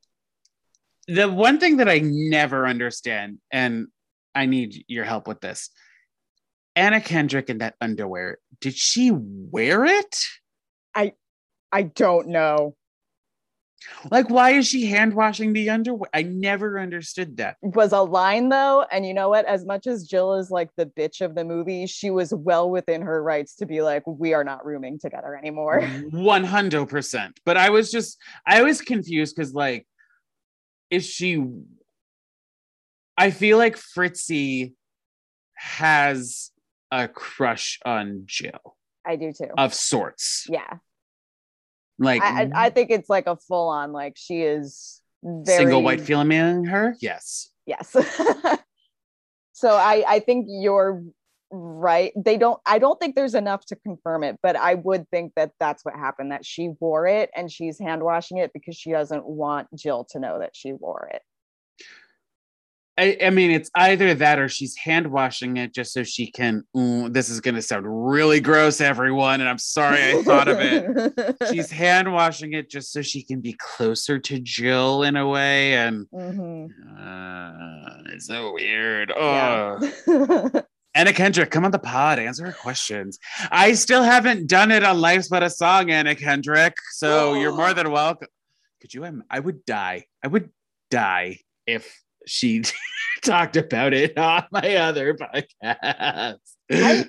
the 1.09 1.31
one 1.31 1.61
thing 1.61 1.77
that 1.77 1.89
I 1.89 2.01
never 2.03 2.67
understand, 2.67 3.39
and 3.53 3.87
I 4.35 4.47
need 4.47 4.85
your 4.89 5.05
help 5.05 5.29
with 5.29 5.41
this. 5.41 5.71
Anna 6.75 7.01
Kendrick 7.01 7.49
in 7.49 7.59
that 7.59 7.77
underwear, 7.81 8.39
did 8.61 8.75
she 8.75 9.13
wear 9.13 9.85
it? 9.85 10.17
I 11.77 11.83
don't 11.83 12.29
know. 12.29 12.75
Like, 14.11 14.31
why 14.31 14.53
is 14.53 14.67
she 14.67 14.87
hand 14.87 15.13
washing 15.13 15.53
the 15.53 15.69
underwear? 15.69 16.09
I 16.15 16.23
never 16.23 16.81
understood 16.81 17.37
that. 17.37 17.59
was 17.61 17.93
a 17.93 18.01
line 18.01 18.49
though 18.49 18.87
and 18.91 19.05
you 19.05 19.13
know 19.13 19.29
what 19.29 19.45
as 19.45 19.67
much 19.67 19.87
as 19.87 20.09
jill 20.09 20.37
is 20.37 20.51
like 20.51 20.71
the 20.79 20.87
bitch 20.87 21.21
of 21.21 21.35
the 21.35 21.45
movie 21.45 21.87
she 21.87 22.09
was 22.09 22.33
well 22.33 22.71
within 22.71 23.03
her 23.03 23.23
rights 23.23 23.57
to 23.57 23.67
be 23.67 23.83
like 23.83 24.03
we 24.07 24.33
are 24.33 24.43
not 24.43 24.65
rooming 24.65 24.99
together 24.99 25.37
anymore 25.37 25.83
100%. 25.83 27.33
But 27.45 27.59
I 27.59 27.69
was 27.69 27.91
just, 27.91 28.17
I 28.47 28.63
was 28.63 28.81
confused 28.81 29.37
because, 29.37 29.53
like, 29.53 29.87
is 30.89 31.05
she, 31.05 31.45
I 33.19 33.31
feel 33.31 33.59
like 33.59 33.77
Fritzi 33.77 34.73
has 35.55 36.53
a 36.91 37.07
crush 37.07 37.79
on 37.85 38.23
Jill 38.25 38.77
i 39.05 39.17
do 39.17 39.33
too 39.33 39.51
of 39.59 39.75
sorts. 39.75 40.47
yeah 40.49 40.79
Like, 41.99 42.23
I, 42.23 42.51
I 42.55 42.71
think 42.71 42.91
it's 42.91 43.09
like 43.09 43.27
a 43.27 43.37
full 43.37 43.69
on 43.69 43.93
like 43.93 44.15
she 44.17 44.43
is 44.43 45.01
very 45.23 45.65
single 45.65 45.83
white 45.83 46.01
feeling 46.01 46.65
her? 46.65 46.97
Yes. 47.01 47.51
yes 47.67 47.97
so 49.53 49.71
i 49.71 50.05
i 50.07 50.21
think 50.21 50.47
you're 50.49 51.03
right 51.51 52.13
they 52.17 52.37
don't 52.37 52.61
i 52.67 52.79
don't 52.79 53.01
think 53.01 53.15
there's 53.15 53.35
enough 53.35 53.65
to 53.65 53.77
confirm 53.77 54.23
it 54.23 54.37
but 54.43 54.57
i 54.57 54.75
would 54.75 55.09
think 55.11 55.33
that 55.37 55.53
that's 55.59 55.85
what 55.85 55.95
happened 55.95 56.33
that 56.33 56.45
she 56.45 56.71
wore 56.81 57.07
it 57.07 57.31
and 57.35 57.51
she's 57.51 57.79
hand 57.79 58.03
washing 58.03 58.39
it 58.39 58.53
because 58.53 58.77
she 58.77 58.91
doesn't 58.91 59.25
want 59.25 59.67
jill 59.75 60.05
to 60.05 60.19
know 60.19 60.39
that 60.39 60.55
she 60.55 60.73
wore 60.73 61.09
it 61.13 61.23
I, 62.99 63.17
I 63.25 63.31
mean, 63.31 63.51
it's 63.51 63.71
either 63.75 64.15
that 64.15 64.39
or 64.39 64.49
she's 64.49 64.75
hand 64.77 65.07
washing 65.13 65.59
it 65.59 65.75
just 65.75 65.93
so 65.93 66.03
she 66.03 66.31
can. 66.31 66.65
ooh, 66.77 67.09
this 67.11 67.29
is 67.29 67.41
going 67.43 67.55
to 67.55 67.61
sound 67.63 67.85
really 67.87 68.41
gross, 68.41 68.81
everyone. 68.81 69.41
And 69.41 69.49
I'm 69.51 69.59
sorry 69.59 70.03
I 70.03 70.23
thought 70.23 70.49
of 70.49 70.59
it. 70.61 71.37
She's 71.53 71.71
hand 71.71 72.11
washing 72.13 72.55
it 72.55 72.71
just 72.71 72.93
so 72.93 73.03
she 73.03 73.23
can 73.23 73.41
be 73.41 73.53
closer 73.59 74.19
to 74.19 74.41
Jill 74.41 75.03
in 75.03 75.17
a 75.17 75.29
way. 75.29 75.75
And 75.75 76.07
Mhm. 76.15 76.69
uh, 76.99 78.03
it's 78.15 78.27
so 78.27 78.53
weird. 78.55 79.13
Oh, 79.15 79.79
Yeah. 80.07 80.61
Anna 80.95 81.13
Kendrick, 81.13 81.51
come 81.51 81.67
on 81.67 81.73
the 81.73 81.79
pod, 81.79 82.19
answer 82.19 82.47
her 82.47 82.53
questions. 82.53 83.19
I 83.51 83.75
still 83.75 84.03
haven't 84.03 84.47
done 84.47 84.71
it 84.71 84.83
on 84.83 84.99
Life's 84.99 85.29
But 85.29 85.43
a 85.43 85.51
Song, 85.51 85.91
Anna 85.91 86.15
Kendrick. 86.15 86.75
So 86.93 87.35
you're 87.35 87.53
more 87.55 87.75
than 87.75 87.91
welcome. 87.91 88.29
Could 88.81 88.95
you? 88.95 89.23
I 89.31 89.39
would 89.41 89.67
die. 89.67 90.05
I 90.25 90.29
would 90.29 90.49
die 90.91 91.41
if 91.67 92.03
she 92.27 92.63
talked 93.25 93.57
about 93.57 93.93
it 93.95 94.17
on 94.19 94.45
my 94.53 94.77
other 94.77 95.15
podcast. 95.15 96.37
I- 96.71 97.07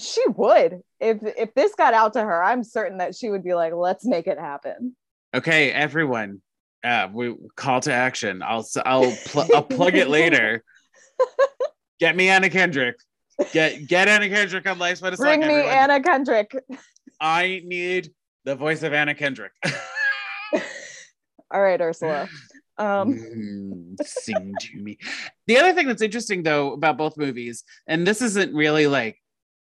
she 0.00 0.22
would 0.36 0.82
if 1.00 1.18
if 1.36 1.52
this 1.54 1.74
got 1.74 1.94
out 1.94 2.12
to 2.12 2.20
her 2.22 2.44
i'm 2.44 2.62
certain 2.62 2.98
that 2.98 3.12
she 3.16 3.28
would 3.28 3.42
be 3.42 3.54
like 3.54 3.72
let's 3.74 4.06
make 4.06 4.28
it 4.28 4.38
happen 4.38 4.94
okay, 5.34 5.70
everyone, 5.72 6.40
uh, 6.82 7.08
we 7.12 7.34
call 7.56 7.80
to 7.80 7.92
action. 7.92 8.42
I'll 8.42 8.66
I'll 8.84 9.12
pl- 9.26 9.46
I'll 9.54 9.62
plug 9.62 9.94
it 9.94 10.08
later. 10.08 10.64
Get 12.00 12.16
me 12.16 12.28
Anna 12.28 12.48
Kendrick. 12.50 12.96
Get 13.52 13.86
get 13.86 14.08
Anna 14.08 14.28
Kendrick 14.28 14.68
on 14.68 14.78
Life's 14.78 15.00
Song. 15.00 15.14
bring 15.16 15.40
me 15.40 15.46
everyone. 15.46 15.70
anna 15.72 16.02
kendrick 16.02 16.54
I 17.20 17.62
need 17.64 18.10
the 18.44 18.54
voice 18.54 18.82
of 18.82 18.92
Anna 18.92 19.14
Kendrick. 19.14 19.52
all 21.50 21.60
right 21.60 21.80
ursula 21.80 22.28
um 22.80 23.20
Mm, 23.34 23.96
sing 24.02 24.58
to 24.58 24.78
me. 24.78 24.98
The 25.46 25.58
other 25.58 25.72
thing 25.72 25.86
that's 25.86 26.02
interesting 26.02 26.42
though 26.42 26.72
about 26.72 26.98
both 26.98 27.16
movies, 27.16 27.64
and 27.86 28.06
this 28.06 28.20
isn't 28.22 28.54
really 28.54 28.86
like 28.86 29.18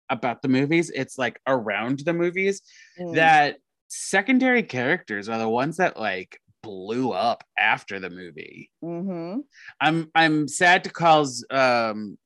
about 0.09 0.41
the 0.41 0.49
movies, 0.49 0.91
it's 0.93 1.17
like 1.17 1.39
around 1.47 1.99
the 1.99 2.13
movies, 2.13 2.61
mm, 2.97 3.15
that 3.15 3.57
secondary 3.87 4.63
characters 4.63 5.29
are 5.29 5.39
the 5.39 5.49
ones 5.49 5.77
that 5.77 5.99
like 5.99 6.39
blew 6.63 7.11
up 7.11 7.43
after 7.57 7.99
the 7.99 8.09
movie. 8.09 8.71
mhm. 8.83 9.43
I'm 9.79 10.11
I'm 10.15 10.47
sad 10.47 10.83
to 10.85 10.89
call 10.91 11.27
um 11.51 12.17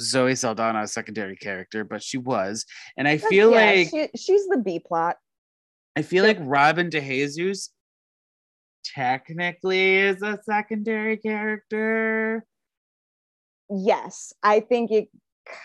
Zoe 0.00 0.34
Saldana 0.34 0.82
a 0.82 0.88
secondary 0.88 1.36
character, 1.36 1.84
but 1.84 2.02
she 2.02 2.18
was. 2.18 2.64
And 2.96 3.06
I 3.08 3.18
feel 3.18 3.50
Yeah, 3.50 3.74
like 3.74 3.88
she, 3.88 4.08
she's 4.16 4.46
the 4.48 4.58
b 4.58 4.78
plot 4.78 5.16
I 5.96 6.02
feel 6.02 6.24
like 6.24 6.38
Robin 6.40 6.88
DeJesus 6.90 7.68
technically 8.84 9.96
is 9.96 10.22
a 10.22 10.38
secondary 10.44 11.16
character. 11.16 12.44
yes 13.70 14.32
i 14.42 14.60
think 14.60 14.90
it 14.90 15.08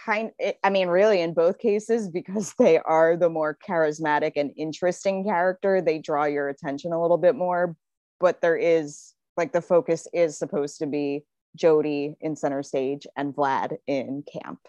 kind 0.06 0.32
it, 0.40 0.58
i 0.64 0.70
mean 0.70 0.88
really 0.88 1.22
in 1.22 1.34
both 1.34 1.58
cases 1.60 2.10
because 2.20 2.54
they 2.58 2.78
are 2.80 3.18
the 3.18 3.30
more 3.30 3.58
charismatic 3.68 4.34
and 4.36 4.52
interesting 4.58 5.24
character 5.24 5.82
they 5.82 6.00
draw 6.00 6.26
your 6.26 6.50
attention 6.50 6.94
a 6.94 7.02
little 7.02 7.18
bit 7.18 7.36
more 7.36 7.76
but 8.20 8.42
there 8.42 8.58
is 8.58 9.14
like 9.36 9.52
the 9.52 9.62
focus 9.62 10.08
is 10.14 10.38
supposed 10.38 10.80
to 10.80 10.88
be 10.88 11.24
jody 11.56 12.16
in 12.22 12.36
center 12.36 12.64
stage 12.64 13.06
and 13.16 13.36
vlad 13.36 13.78
in 13.88 14.24
camp 14.32 14.60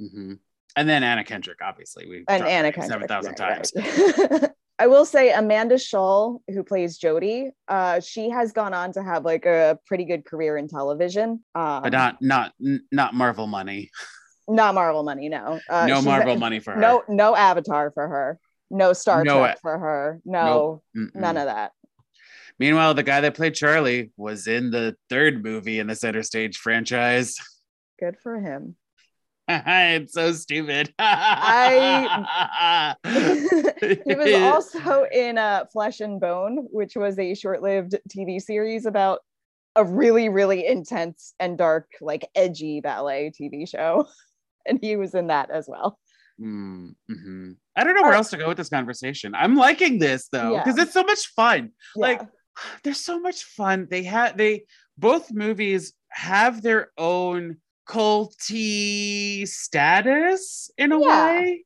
Mhm. 0.00 0.38
And 0.76 0.86
then 0.88 1.02
Anna 1.02 1.24
Kendrick, 1.24 1.60
obviously. 1.62 2.06
We 2.06 2.18
and 2.28 2.40
talked 2.40 2.42
Anna 2.50 2.70
Kendrick. 2.70 3.08
7,000 3.08 3.40
right, 3.40 3.72
times. 3.72 3.72
right. 4.30 4.50
I 4.78 4.88
will 4.88 5.06
say 5.06 5.32
Amanda 5.32 5.76
Schull, 5.76 6.40
who 6.48 6.62
plays 6.62 6.98
Jody, 6.98 7.50
uh, 7.66 8.00
she 8.00 8.28
has 8.28 8.52
gone 8.52 8.74
on 8.74 8.92
to 8.92 9.02
have 9.02 9.24
like 9.24 9.46
a 9.46 9.78
pretty 9.86 10.04
good 10.04 10.26
career 10.26 10.56
in 10.58 10.68
television. 10.68 11.42
Um, 11.54 11.82
But 11.82 11.92
not 11.92 12.20
not 12.20 12.52
not 12.92 13.14
Marvel 13.14 13.46
money. 13.46 13.90
not 14.48 14.74
Marvel 14.74 15.02
money, 15.02 15.28
no. 15.30 15.60
Uh, 15.68 15.86
no 15.86 16.02
Marvel 16.02 16.36
money 16.36 16.60
for 16.60 16.74
her. 16.74 16.80
No, 16.80 17.02
no 17.08 17.34
Avatar 17.34 17.90
for 17.92 18.06
her. 18.06 18.38
No 18.70 18.92
Star 18.92 19.24
No 19.24 19.38
Trek 19.40 19.60
for 19.62 19.78
her. 19.78 20.20
No, 20.24 20.82
Mm-mm. 20.96 21.14
none 21.14 21.36
of 21.36 21.46
that. 21.46 21.72
Meanwhile, 22.58 22.94
the 22.94 23.02
guy 23.02 23.20
that 23.20 23.34
played 23.34 23.54
Charlie 23.54 24.12
was 24.16 24.46
in 24.46 24.70
the 24.70 24.96
third 25.08 25.42
movie 25.42 25.78
in 25.78 25.86
the 25.86 25.94
Center 25.94 26.22
Stage 26.22 26.56
franchise. 26.58 27.36
Good 28.00 28.16
for 28.22 28.40
him. 28.40 28.76
it's 29.48 30.12
so 30.12 30.32
stupid. 30.32 30.92
I- 30.98 32.94
he 34.04 34.14
was 34.14 34.34
also 34.42 35.04
in 35.12 35.38
uh, 35.38 35.64
Flesh 35.72 36.00
and 36.00 36.20
Bone, 36.20 36.66
which 36.70 36.96
was 36.96 37.18
a 37.18 37.34
short-lived 37.34 37.96
TV 38.08 38.40
series 38.40 38.86
about 38.86 39.20
a 39.76 39.84
really, 39.84 40.28
really 40.28 40.66
intense 40.66 41.34
and 41.38 41.56
dark, 41.58 41.88
like 42.00 42.28
edgy 42.34 42.80
ballet 42.80 43.30
TV 43.38 43.68
show, 43.68 44.06
and 44.66 44.78
he 44.80 44.96
was 44.96 45.14
in 45.14 45.26
that 45.28 45.50
as 45.50 45.68
well. 45.68 45.98
Mm, 46.40 46.94
mhm. 47.10 47.56
I 47.76 47.84
don't 47.84 47.94
know 47.94 48.02
where 48.02 48.12
Uh, 48.12 48.16
else 48.16 48.30
to 48.30 48.36
go 48.36 48.48
with 48.48 48.56
this 48.56 48.68
conversation. 48.68 49.34
I'm 49.34 49.54
liking 49.56 49.98
this 49.98 50.28
though 50.28 50.52
Yeah. 50.54 50.64
because 50.64 50.78
it's 50.78 50.92
so 50.92 51.02
much 51.04 51.28
fun. 51.28 51.72
Like, 51.94 52.20
Yeah. 52.20 52.26
They're 52.82 52.94
so 52.94 53.20
much 53.20 53.44
fun. 53.44 53.86
They 53.90 54.02
had 54.02 54.36
they 54.38 54.64
both 54.96 55.30
movies 55.30 55.92
have 56.08 56.62
their 56.62 56.90
own 56.96 57.58
culty 57.86 59.46
status 59.48 60.70
in 60.76 60.92
a 60.92 61.00
Yeah. 61.00 61.26
way. 61.26 61.64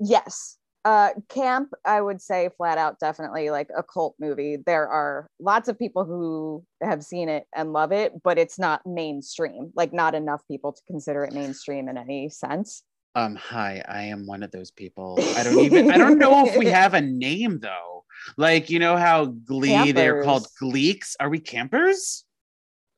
yes, 0.00 0.58
uh, 0.84 1.10
Camp, 1.28 1.72
I 1.84 2.00
would 2.00 2.20
say 2.20 2.50
flat 2.58 2.76
out, 2.76 2.98
definitely 3.00 3.48
like 3.50 3.70
a 3.74 3.82
cult 3.82 4.16
movie. 4.18 4.56
There 4.56 4.86
are 4.86 5.30
lots 5.40 5.68
of 5.68 5.78
people 5.78 6.04
who 6.04 6.64
have 6.82 7.02
seen 7.02 7.28
it 7.30 7.46
and 7.54 7.72
love 7.72 7.90
it, 7.92 8.22
but 8.22 8.38
it's 8.38 8.58
not 8.58 8.84
mainstream. 8.84 9.72
Like, 9.74 9.94
not 9.94 10.14
enough 10.14 10.42
people 10.46 10.72
to 10.72 10.82
consider 10.86 11.24
it 11.24 11.32
mainstream 11.32 11.88
in 11.88 11.96
any 11.96 12.28
sense. 12.28 12.82
Um, 13.14 13.34
hi, 13.36 13.82
I 13.88 14.02
am 14.02 14.26
one 14.26 14.42
of 14.42 14.50
those 14.50 14.70
people. 14.72 15.16
I 15.36 15.44
don't 15.44 15.58
even 15.60 15.90
I 15.90 15.96
don't 15.96 16.18
know 16.18 16.46
if 16.46 16.56
we 16.56 16.66
have 16.80 16.94
a 16.94 17.00
name 17.00 17.60
though. 17.60 18.04
Like, 18.36 18.68
you 18.68 18.78
know 18.78 18.96
how 18.96 19.26
Glee 19.26 19.92
they're 19.92 20.22
called 20.24 20.46
Campers. 20.58 20.74
Gleeks. 20.74 21.14
Are 21.20 21.30
we 21.30 21.38
campers? 21.38 22.24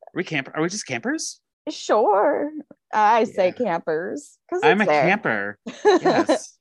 Are 0.08 0.12
we 0.16 0.24
camper? 0.24 0.52
Are 0.56 0.62
we 0.62 0.68
just 0.70 0.86
campers? 0.86 1.40
Sure, 1.68 2.50
I 2.92 3.24
say 3.24 3.46
Yeah. 3.48 3.52
campers 3.52 4.38
because 4.48 4.64
I'm 4.64 4.80
a 4.80 4.86
camper. 4.86 5.58
Yes. 6.00 6.56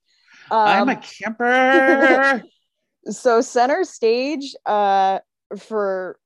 I'm 0.51 0.89
a 0.89 0.95
Um, 0.95 1.01
camper. 1.01 2.43
so 3.09 3.41
center 3.41 3.83
stage 3.83 4.55
uh 4.65 5.19
for 5.59 6.17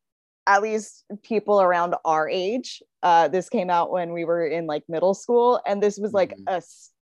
at 0.48 0.62
least 0.62 1.04
people 1.24 1.62
around 1.62 1.96
our 2.06 2.30
age 2.30 2.82
uh 3.04 3.28
this 3.28 3.50
came 3.50 3.70
out 3.70 3.92
when 3.92 4.14
we 4.14 4.24
were 4.24 4.46
in 4.48 4.66
like 4.66 4.84
middle 4.88 5.14
school 5.14 5.60
and 5.68 5.84
this 5.84 6.00
was 6.00 6.14
like 6.14 6.34
Mhm. 6.38 6.44
a 6.48 6.62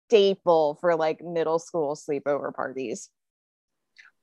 staple 0.07 0.77
for 0.79 0.95
like 0.95 1.21
middle 1.21 1.59
school 1.59 1.95
sleepover 1.95 2.53
parties 2.53 3.09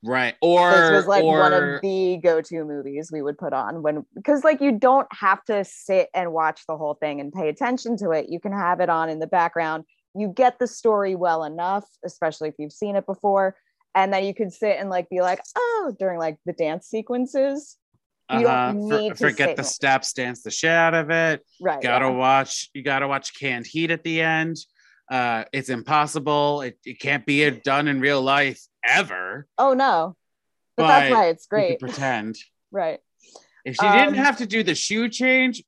right. 0.03 0.35
Or 0.41 0.69
this 0.71 0.91
was 0.91 1.07
like 1.07 1.23
or, 1.23 1.39
one 1.39 1.53
of 1.53 1.81
the 1.81 2.17
go-to 2.21 2.63
movies 2.65 3.09
we 3.11 3.21
would 3.21 3.37
put 3.37 3.53
on 3.53 3.81
when 3.81 4.05
because 4.15 4.43
like 4.43 4.61
you 4.61 4.71
don't 4.71 5.07
have 5.11 5.43
to 5.45 5.63
sit 5.63 6.09
and 6.13 6.33
watch 6.33 6.61
the 6.67 6.77
whole 6.77 6.93
thing 6.95 7.19
and 7.21 7.31
pay 7.33 7.49
attention 7.49 7.97
to 7.97 8.11
it 8.11 8.29
you 8.29 8.39
can 8.39 8.51
have 8.51 8.79
it 8.79 8.89
on 8.89 9.09
in 9.09 9.19
the 9.19 9.27
background 9.27 9.83
you 10.15 10.27
get 10.27 10.59
the 10.59 10.67
story 10.67 11.15
well 11.15 11.43
enough 11.43 11.85
especially 12.05 12.49
if 12.49 12.55
you've 12.59 12.71
seen 12.73 12.95
it 12.95 13.05
before 13.05 13.55
and 13.95 14.11
then 14.13 14.23
you 14.25 14.33
could 14.33 14.51
sit 14.51 14.77
and 14.79 14.89
like 14.89 15.09
be 15.09 15.21
like 15.21 15.41
oh 15.57 15.95
during 15.99 16.19
like 16.19 16.37
the 16.45 16.53
dance 16.53 16.87
sequences 16.87 17.77
You 18.31 18.47
Uh-huh. 18.47 18.71
don't 18.73 18.89
For- 18.89 18.99
need 18.99 19.09
to 19.09 19.15
forget 19.15 19.55
the 19.55 19.63
steps, 19.63 20.13
dance 20.13 20.43
the 20.43 20.51
shit 20.51 20.71
out 20.71 20.93
of 20.93 21.09
it. 21.11 21.41
right. 21.61 21.81
Gotta 21.81 22.05
yeah. 22.05 22.11
watch. 22.11 22.69
You 22.73 22.81
gotta 22.83 23.07
watch 23.07 23.37
Canned 23.37 23.67
Heat 23.67 23.91
at 23.91 24.03
the 24.03 24.21
end. 24.21 24.57
Uh, 25.11 25.43
it's 25.51 25.69
impossible. 25.69 26.61
It, 26.61 26.79
it 26.85 26.99
can't 26.99 27.25
be 27.25 27.49
done 27.51 27.87
in 27.89 27.99
real 27.99 28.21
life 28.21 28.61
ever. 28.85 29.47
Oh 29.57 29.73
no. 29.73 30.15
But, 30.75 30.87
that's 30.87 31.11
why 31.11 31.27
it's 31.27 31.45
great. 31.45 31.79
pretend. 31.79 32.37
right. 32.71 32.99
If 33.65 33.75
she 33.75 33.87
didn't 33.87 34.09
Um, 34.09 34.13
have 34.15 34.37
to 34.39 34.45
do 34.45 34.61
the 34.63 34.75
shoe 34.75 35.07
change, 35.07 35.63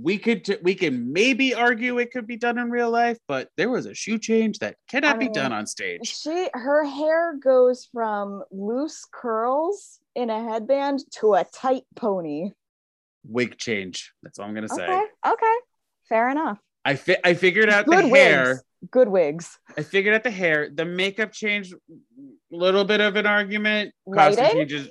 we 0.00 0.18
could 0.18 0.44
t- 0.44 0.58
we 0.62 0.74
can 0.74 1.12
maybe 1.12 1.54
argue 1.54 1.98
it 1.98 2.12
could 2.12 2.26
be 2.26 2.36
done 2.36 2.58
in 2.58 2.70
real 2.70 2.90
life, 2.90 3.18
but 3.26 3.48
there 3.56 3.70
was 3.70 3.86
a 3.86 3.94
shoe 3.94 4.18
change 4.18 4.58
that 4.60 4.76
cannot 4.88 5.16
I 5.16 5.18
be 5.18 5.28
done 5.28 5.52
on 5.52 5.66
stage. 5.66 6.06
She 6.06 6.48
her 6.52 6.84
hair 6.84 7.36
goes 7.42 7.88
from 7.92 8.42
loose 8.50 9.04
curls 9.10 9.98
in 10.14 10.28
a 10.30 10.42
headband 10.42 11.00
to 11.16 11.34
a 11.34 11.44
tight 11.44 11.82
pony. 11.96 12.50
Wig 13.24 13.58
change. 13.58 14.12
That's 14.22 14.38
all 14.38 14.46
I'm 14.46 14.54
gonna 14.54 14.68
say. 14.68 14.84
Okay. 14.84 15.02
Okay. 15.26 15.54
Fair 16.08 16.30
enough. 16.30 16.58
I 16.84 16.94
fi- 16.94 17.18
I 17.24 17.34
figured 17.34 17.68
out 17.70 17.86
Good 17.86 18.04
the 18.04 18.08
wigs. 18.08 18.24
hair. 18.24 18.62
Good 18.90 19.08
wigs. 19.08 19.58
I 19.76 19.82
figured 19.82 20.14
out 20.14 20.22
the 20.22 20.30
hair. 20.30 20.68
The 20.72 20.84
makeup 20.84 21.32
change, 21.32 21.74
little 22.50 22.84
bit 22.84 23.00
of 23.00 23.16
an 23.16 23.26
argument. 23.26 23.92
Lighting? 24.06 24.44
changes. 24.52 24.88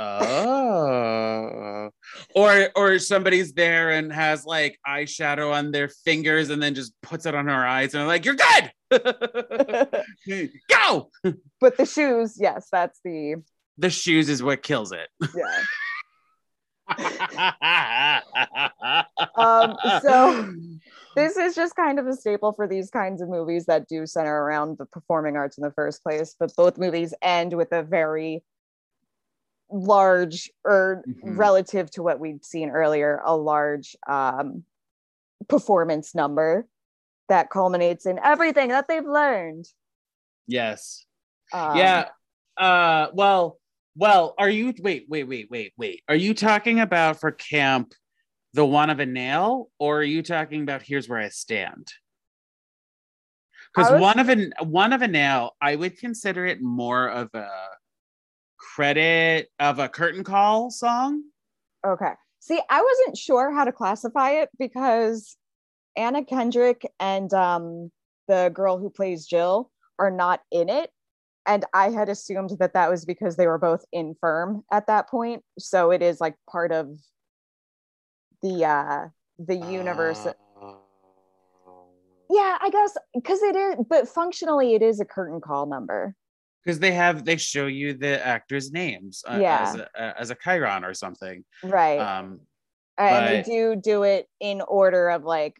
Oh, 0.00 1.90
or 2.34 2.70
or 2.76 2.98
somebody's 2.98 3.52
there 3.52 3.90
and 3.90 4.12
has 4.12 4.44
like 4.44 4.78
eyeshadow 4.86 5.52
on 5.52 5.72
their 5.72 5.88
fingers 5.88 6.50
and 6.50 6.62
then 6.62 6.74
just 6.74 6.92
puts 7.02 7.26
it 7.26 7.34
on 7.34 7.46
her 7.46 7.66
eyes 7.66 7.94
and 7.94 8.02
I'm 8.02 8.06
like, 8.08 8.24
"You're 8.24 8.36
good, 8.36 8.70
go." 10.70 11.10
but 11.60 11.76
the 11.76 11.84
shoes, 11.86 12.36
yes, 12.38 12.68
that's 12.70 13.00
the 13.04 13.42
The 13.78 13.90
shoes 13.90 14.28
is 14.28 14.40
what 14.42 14.62
kills 14.62 14.92
it. 14.92 15.08
yeah. 15.36 15.62
Um, 19.36 19.76
so- 20.02 20.54
This 21.16 21.36
is 21.36 21.56
just 21.56 21.74
kind 21.74 21.98
of 21.98 22.06
a 22.06 22.14
staple 22.14 22.52
for 22.52 22.68
these 22.68 22.90
kinds 22.90 23.20
of 23.20 23.28
movies 23.28 23.66
that 23.66 23.88
do 23.88 24.06
center 24.06 24.44
around 24.44 24.78
the 24.78 24.84
performing 24.86 25.36
arts 25.36 25.58
in 25.58 25.64
the 25.64 25.72
first 25.72 26.00
place. 26.04 26.36
But 26.38 26.54
both 26.54 26.78
movies 26.78 27.12
end 27.22 27.54
with 27.54 27.72
a 27.72 27.82
very 27.82 28.44
large, 29.68 30.48
or 30.64 31.02
Mhm. 31.08 31.36
relative 31.36 31.90
to 31.92 32.04
what 32.04 32.20
we'd 32.20 32.44
seen 32.44 32.70
earlier, 32.70 33.20
a 33.24 33.36
large 33.36 33.96
um, 34.06 34.62
performance 35.48 36.14
number 36.14 36.68
that 37.28 37.50
culminates 37.50 38.06
in 38.06 38.20
everything 38.22 38.68
that 38.68 38.86
they've 38.86 39.04
learned. 39.04 39.66
yes. 40.46 41.04
Um, 41.52 41.76
yeah. 41.78 42.08
Uh. 42.56 43.08
Well. 43.12 43.58
Well. 43.98 44.34
Are 44.38 44.48
you? 44.48 44.72
Wait. 44.80 45.06
Wait. 45.08 45.24
Wait. 45.24 45.50
Wait. 45.50 45.72
Wait. 45.76 46.02
Are 46.08 46.14
you 46.14 46.32
talking 46.32 46.78
about 46.80 47.20
for 47.20 47.32
camp, 47.32 47.92
the 48.54 48.64
one 48.64 48.90
of 48.90 49.00
a 49.00 49.06
nail, 49.06 49.70
or 49.78 49.98
are 49.98 50.04
you 50.04 50.22
talking 50.22 50.62
about 50.62 50.82
here's 50.82 51.08
where 51.08 51.18
I 51.18 51.28
stand? 51.28 51.88
Because 53.74 53.92
was- 53.92 54.00
one 54.00 54.18
of 54.18 54.28
a 54.28 54.64
one 54.64 54.92
of 54.92 55.02
a 55.02 55.08
nail, 55.08 55.56
I 55.60 55.76
would 55.76 55.98
consider 55.98 56.46
it 56.46 56.62
more 56.62 57.08
of 57.08 57.28
a 57.34 57.50
credit 58.56 59.48
of 59.58 59.78
a 59.78 59.88
curtain 59.88 60.24
call 60.24 60.70
song. 60.70 61.24
Okay. 61.86 62.12
See, 62.40 62.60
I 62.70 62.82
wasn't 62.82 63.18
sure 63.18 63.52
how 63.52 63.64
to 63.64 63.72
classify 63.72 64.30
it 64.42 64.48
because 64.58 65.36
Anna 65.96 66.24
Kendrick 66.24 66.88
and 67.00 67.32
um, 67.34 67.90
the 68.28 68.50
girl 68.54 68.78
who 68.78 68.90
plays 68.90 69.26
Jill 69.26 69.70
are 69.98 70.10
not 70.10 70.40
in 70.52 70.68
it. 70.68 70.90
And 71.48 71.64
I 71.72 71.90
had 71.90 72.10
assumed 72.10 72.50
that 72.60 72.74
that 72.74 72.90
was 72.90 73.06
because 73.06 73.36
they 73.36 73.46
were 73.46 73.58
both 73.58 73.84
infirm 73.90 74.64
at 74.70 74.86
that 74.86 75.08
point. 75.08 75.42
So 75.58 75.90
it 75.90 76.02
is 76.02 76.20
like 76.20 76.34
part 76.48 76.70
of 76.72 76.90
the 78.42 78.64
uh 78.66 79.08
the 79.38 79.56
universe. 79.56 80.26
yeah, 82.30 82.58
I 82.60 82.68
guess 82.70 82.96
because 83.14 83.42
it 83.42 83.56
is, 83.56 83.76
but 83.88 84.06
functionally 84.08 84.74
it 84.74 84.82
is 84.82 85.00
a 85.00 85.06
curtain 85.06 85.40
call 85.40 85.66
number. 85.66 86.14
Because 86.64 86.78
they 86.80 86.92
have 86.92 87.24
they 87.24 87.36
show 87.38 87.66
you 87.66 87.94
the 87.94 88.24
actors' 88.24 88.70
names 88.70 89.24
uh, 89.26 89.38
Yeah. 89.40 89.62
as 89.62 89.76
a, 89.76 90.20
as 90.20 90.30
a 90.30 90.36
chyron 90.36 90.82
or 90.84 90.92
something. 90.92 91.44
Right. 91.64 91.98
Um, 91.98 92.40
and 92.98 93.26
but- 93.26 93.46
we 93.46 93.52
do 93.54 93.76
do 93.76 94.02
it 94.02 94.28
in 94.38 94.60
order 94.60 95.08
of 95.08 95.24
like 95.24 95.54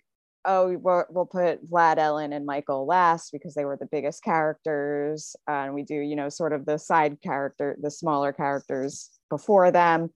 oh 0.45 0.76
we'll, 0.76 1.05
we'll 1.11 1.26
put 1.26 1.64
vlad 1.68 1.99
ellen 1.99 2.32
and 2.32 2.47
michael 2.47 2.86
last 2.86 3.32
because 3.32 3.55
they 3.55 3.64
were 3.64 3.76
the 3.76 3.89
biggest 3.91 4.22
characters 4.22 5.36
and 5.47 5.74
we 5.74 5.82
do 5.82 5.95
you 5.95 6.16
know 6.16 6.28
sort 6.28 6.53
of 6.53 6.66
the 6.66 6.78
side 6.78 7.20
character 7.22 7.76
the 7.80 7.91
smaller 7.91 8.32
characters 8.32 9.11
before 9.30 9.70
them 9.70 10.11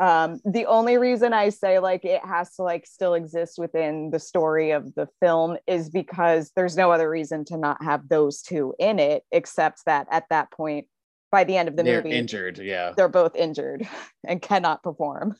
um 0.00 0.40
the 0.44 0.66
only 0.66 0.98
reason 0.98 1.32
i 1.32 1.48
say 1.48 1.78
like 1.78 2.04
it 2.04 2.24
has 2.24 2.54
to 2.54 2.62
like 2.62 2.86
still 2.86 3.14
exist 3.14 3.58
within 3.58 4.10
the 4.10 4.18
story 4.18 4.70
of 4.70 4.94
the 4.94 5.08
film 5.20 5.56
is 5.66 5.88
because 5.88 6.50
there's 6.54 6.76
no 6.76 6.90
other 6.90 7.08
reason 7.08 7.44
to 7.44 7.56
not 7.56 7.82
have 7.82 8.08
those 8.08 8.42
two 8.42 8.74
in 8.78 8.98
it 8.98 9.22
except 9.32 9.82
that 9.86 10.06
at 10.10 10.24
that 10.28 10.50
point 10.50 10.86
by 11.32 11.44
the 11.44 11.56
end 11.56 11.68
of 11.68 11.76
the 11.76 11.82
they're 11.82 12.02
movie 12.02 12.16
injured. 12.16 12.58
Yeah. 12.58 12.92
they're 12.96 13.08
both 13.08 13.34
injured 13.36 13.88
and 14.26 14.40
cannot 14.40 14.82
perform 14.82 15.36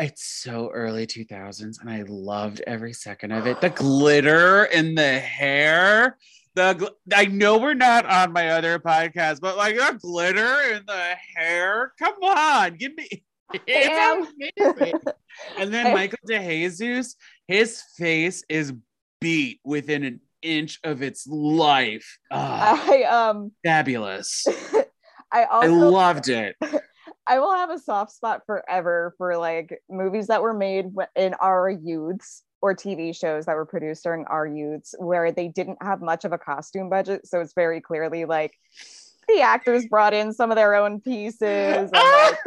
It's 0.00 0.24
so 0.24 0.70
early 0.72 1.06
2000s, 1.06 1.80
and 1.80 1.88
I 1.88 2.02
loved 2.08 2.60
every 2.66 2.92
second 2.92 3.30
of 3.32 3.46
it. 3.46 3.60
The 3.60 3.70
glitter 3.76 4.64
in 4.64 4.94
the 4.94 5.18
hair. 5.20 6.18
The 6.56 6.74
gl- 6.74 7.14
I 7.14 7.26
know 7.26 7.58
we're 7.58 7.74
not 7.74 8.06
on 8.06 8.32
my 8.32 8.50
other 8.50 8.78
podcast, 8.78 9.40
but 9.40 9.56
like 9.56 9.76
the 9.76 9.98
glitter 10.00 10.60
in 10.72 10.82
the 10.86 11.14
hair. 11.36 11.92
Come 11.98 12.14
on, 12.22 12.76
give 12.76 12.96
me. 12.96 13.08
It's 13.66 14.28
amazing. 14.56 15.00
and 15.58 15.72
then 15.72 15.88
I- 15.88 15.94
Michael 15.94 16.18
DeJesus, 16.28 17.14
his 17.46 17.82
face 17.96 18.42
is 18.48 18.72
beat 19.20 19.60
within 19.64 20.02
an 20.02 20.20
inch 20.42 20.80
of 20.82 21.02
its 21.02 21.24
life. 21.28 22.18
Ah, 22.32 22.84
I 22.90 23.02
um 23.04 23.52
fabulous. 23.62 24.44
I 25.30 25.42
I 25.42 25.44
also 25.44 25.72
loved 25.72 26.28
it. 26.30 26.56
I 27.26 27.38
will 27.38 27.54
have 27.54 27.70
a 27.70 27.78
soft 27.78 28.12
spot 28.12 28.42
forever 28.46 29.14
for 29.18 29.36
like 29.36 29.82
movies 29.88 30.26
that 30.26 30.42
were 30.42 30.54
made 30.54 30.86
in 31.16 31.34
our 31.34 31.70
youths 31.70 32.42
or 32.60 32.74
TV 32.74 33.14
shows 33.14 33.46
that 33.46 33.56
were 33.56 33.66
produced 33.66 34.04
during 34.04 34.24
our 34.26 34.46
youths 34.46 34.94
where 34.98 35.32
they 35.32 35.48
didn't 35.48 35.78
have 35.82 36.00
much 36.00 36.24
of 36.24 36.32
a 36.32 36.38
costume 36.38 36.88
budget. 36.88 37.26
So 37.26 37.40
it's 37.40 37.54
very 37.54 37.80
clearly 37.80 38.24
like 38.24 38.52
the 39.28 39.40
actors 39.40 39.86
brought 39.86 40.14
in 40.14 40.32
some 40.32 40.50
of 40.50 40.56
their 40.56 40.74
own 40.74 41.00
pieces. 41.00 41.42
And, 41.42 41.92
like, 41.92 42.38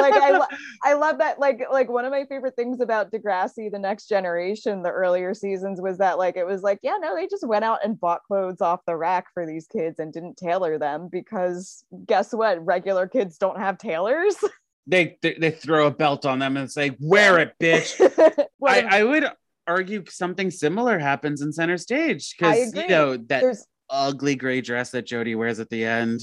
like 0.00 0.14
I, 0.14 0.30
lo- 0.32 0.56
I 0.84 0.94
love 0.94 1.18
that 1.18 1.38
like 1.38 1.62
like 1.70 1.88
one 1.88 2.04
of 2.04 2.12
my 2.12 2.24
favorite 2.24 2.56
things 2.56 2.80
about 2.80 3.10
Degrassi 3.10 3.70
the 3.70 3.78
next 3.78 4.08
generation 4.08 4.82
the 4.82 4.90
earlier 4.90 5.34
seasons 5.34 5.80
was 5.80 5.98
that 5.98 6.18
like 6.18 6.36
it 6.36 6.46
was 6.46 6.62
like 6.62 6.80
yeah 6.82 6.96
no 7.00 7.14
they 7.14 7.26
just 7.26 7.46
went 7.46 7.64
out 7.64 7.80
and 7.84 7.98
bought 7.98 8.22
clothes 8.24 8.60
off 8.60 8.80
the 8.86 8.96
rack 8.96 9.26
for 9.34 9.46
these 9.46 9.66
kids 9.66 9.98
and 9.98 10.12
didn't 10.12 10.36
tailor 10.36 10.78
them 10.78 11.08
because 11.10 11.84
guess 12.06 12.32
what 12.32 12.64
regular 12.64 13.06
kids 13.06 13.38
don't 13.38 13.58
have 13.58 13.78
tailors 13.78 14.36
they, 14.86 15.18
they 15.22 15.34
they 15.34 15.50
throw 15.50 15.86
a 15.86 15.90
belt 15.90 16.24
on 16.24 16.38
them 16.38 16.56
and 16.56 16.70
say, 16.70 16.96
"Wear 17.00 17.38
it, 17.38 17.54
bitch." 17.60 18.00
I, 18.66 18.98
I 18.98 19.04
would 19.04 19.26
argue 19.66 20.04
something 20.08 20.50
similar 20.50 20.98
happens 20.98 21.42
in 21.42 21.52
center 21.52 21.76
stage 21.76 22.34
because 22.36 22.74
you 22.74 22.88
know 22.88 23.16
that 23.16 23.40
there's 23.40 23.66
ugly 23.90 24.36
gray 24.36 24.60
dress 24.60 24.90
that 24.90 25.06
Jody 25.06 25.34
wears 25.34 25.60
at 25.60 25.70
the 25.70 25.84
end. 25.84 26.20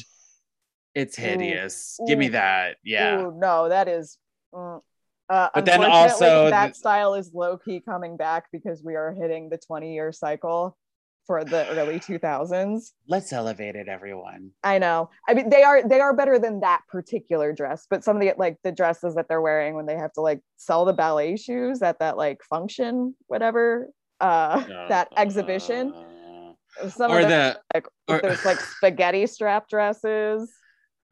It's 0.95 1.15
hideous. 1.15 1.99
Give 2.07 2.19
me 2.19 2.29
that. 2.29 2.77
Yeah. 2.83 3.21
ooh, 3.21 3.33
no 3.37 3.69
that 3.69 3.87
is 3.87 4.17
mm. 4.53 4.81
uh, 5.29 5.49
But 5.53 5.65
then 5.65 5.83
also 5.83 6.49
that 6.49 6.69
the- 6.69 6.75
style 6.75 7.15
is 7.15 7.31
low 7.33 7.57
key 7.57 7.79
coming 7.81 8.17
back 8.17 8.45
because 8.51 8.83
we 8.83 8.95
are 8.95 9.13
hitting 9.13 9.49
the 9.49 9.57
20 9.57 9.93
year 9.93 10.11
cycle 10.11 10.77
for 11.25 11.45
the 11.45 11.65
early 11.69 11.99
2000s 12.01 12.91
Let's 13.07 13.31
elevate 13.31 13.75
it, 13.77 13.87
everyone. 13.87 14.51
I 14.61 14.77
know. 14.77 15.09
I 15.27 15.33
mean, 15.33 15.49
they 15.49 15.63
are 15.63 15.81
they 15.87 16.01
are 16.01 16.13
better 16.13 16.37
than 16.37 16.59
that 16.59 16.81
particular 16.89 17.53
dress, 17.53 17.87
but 17.89 18.03
some 18.03 18.17
of 18.17 18.21
the 18.21 18.33
like 18.37 18.57
the 18.63 18.73
dresses 18.73 19.15
that 19.15 19.27
they're 19.29 19.41
wearing 19.41 19.73
when 19.73 19.85
they 19.85 19.95
have 19.95 20.11
to 20.13 20.21
like 20.21 20.41
sell 20.57 20.83
the 20.83 20.91
ballet 20.93 21.37
shoes 21.37 21.81
at 21.81 21.99
that 21.99 22.17
like 22.17 22.43
function, 22.43 23.15
whatever, 23.27 23.89
uh, 24.19 24.63
that 24.89 25.07
exhibition. 25.15 25.93
Uh, 25.93 26.89
Some 26.89 27.11
or 27.11 27.21
of 27.21 27.29
the 27.29 27.57
like 27.73 27.87
or- 28.09 28.19
there's 28.21 28.43
like 28.43 28.59
spaghetti 28.77 29.25
strap 29.25 29.69
dresses. 29.69 30.53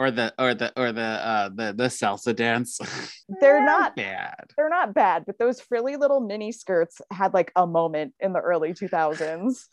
Or 0.01 0.09
the 0.09 0.33
or 0.39 0.55
the 0.55 0.73
or 0.75 0.91
the 0.91 1.01
uh 1.01 1.49
the 1.49 1.73
the 1.73 1.83
salsa 1.85 2.35
dance. 2.35 2.79
They're 3.39 3.63
not 3.63 3.95
bad. 3.95 4.45
they're 4.57 4.67
not 4.69 4.93
bad, 4.93 5.23
but 5.25 5.37
those 5.39 5.61
frilly 5.61 5.95
little 5.95 6.19
mini 6.19 6.51
skirts 6.51 6.99
had 7.11 7.33
like 7.33 7.51
a 7.55 7.65
moment 7.67 8.13
in 8.19 8.33
the 8.33 8.39
early 8.39 8.73
2000s. 8.73 9.67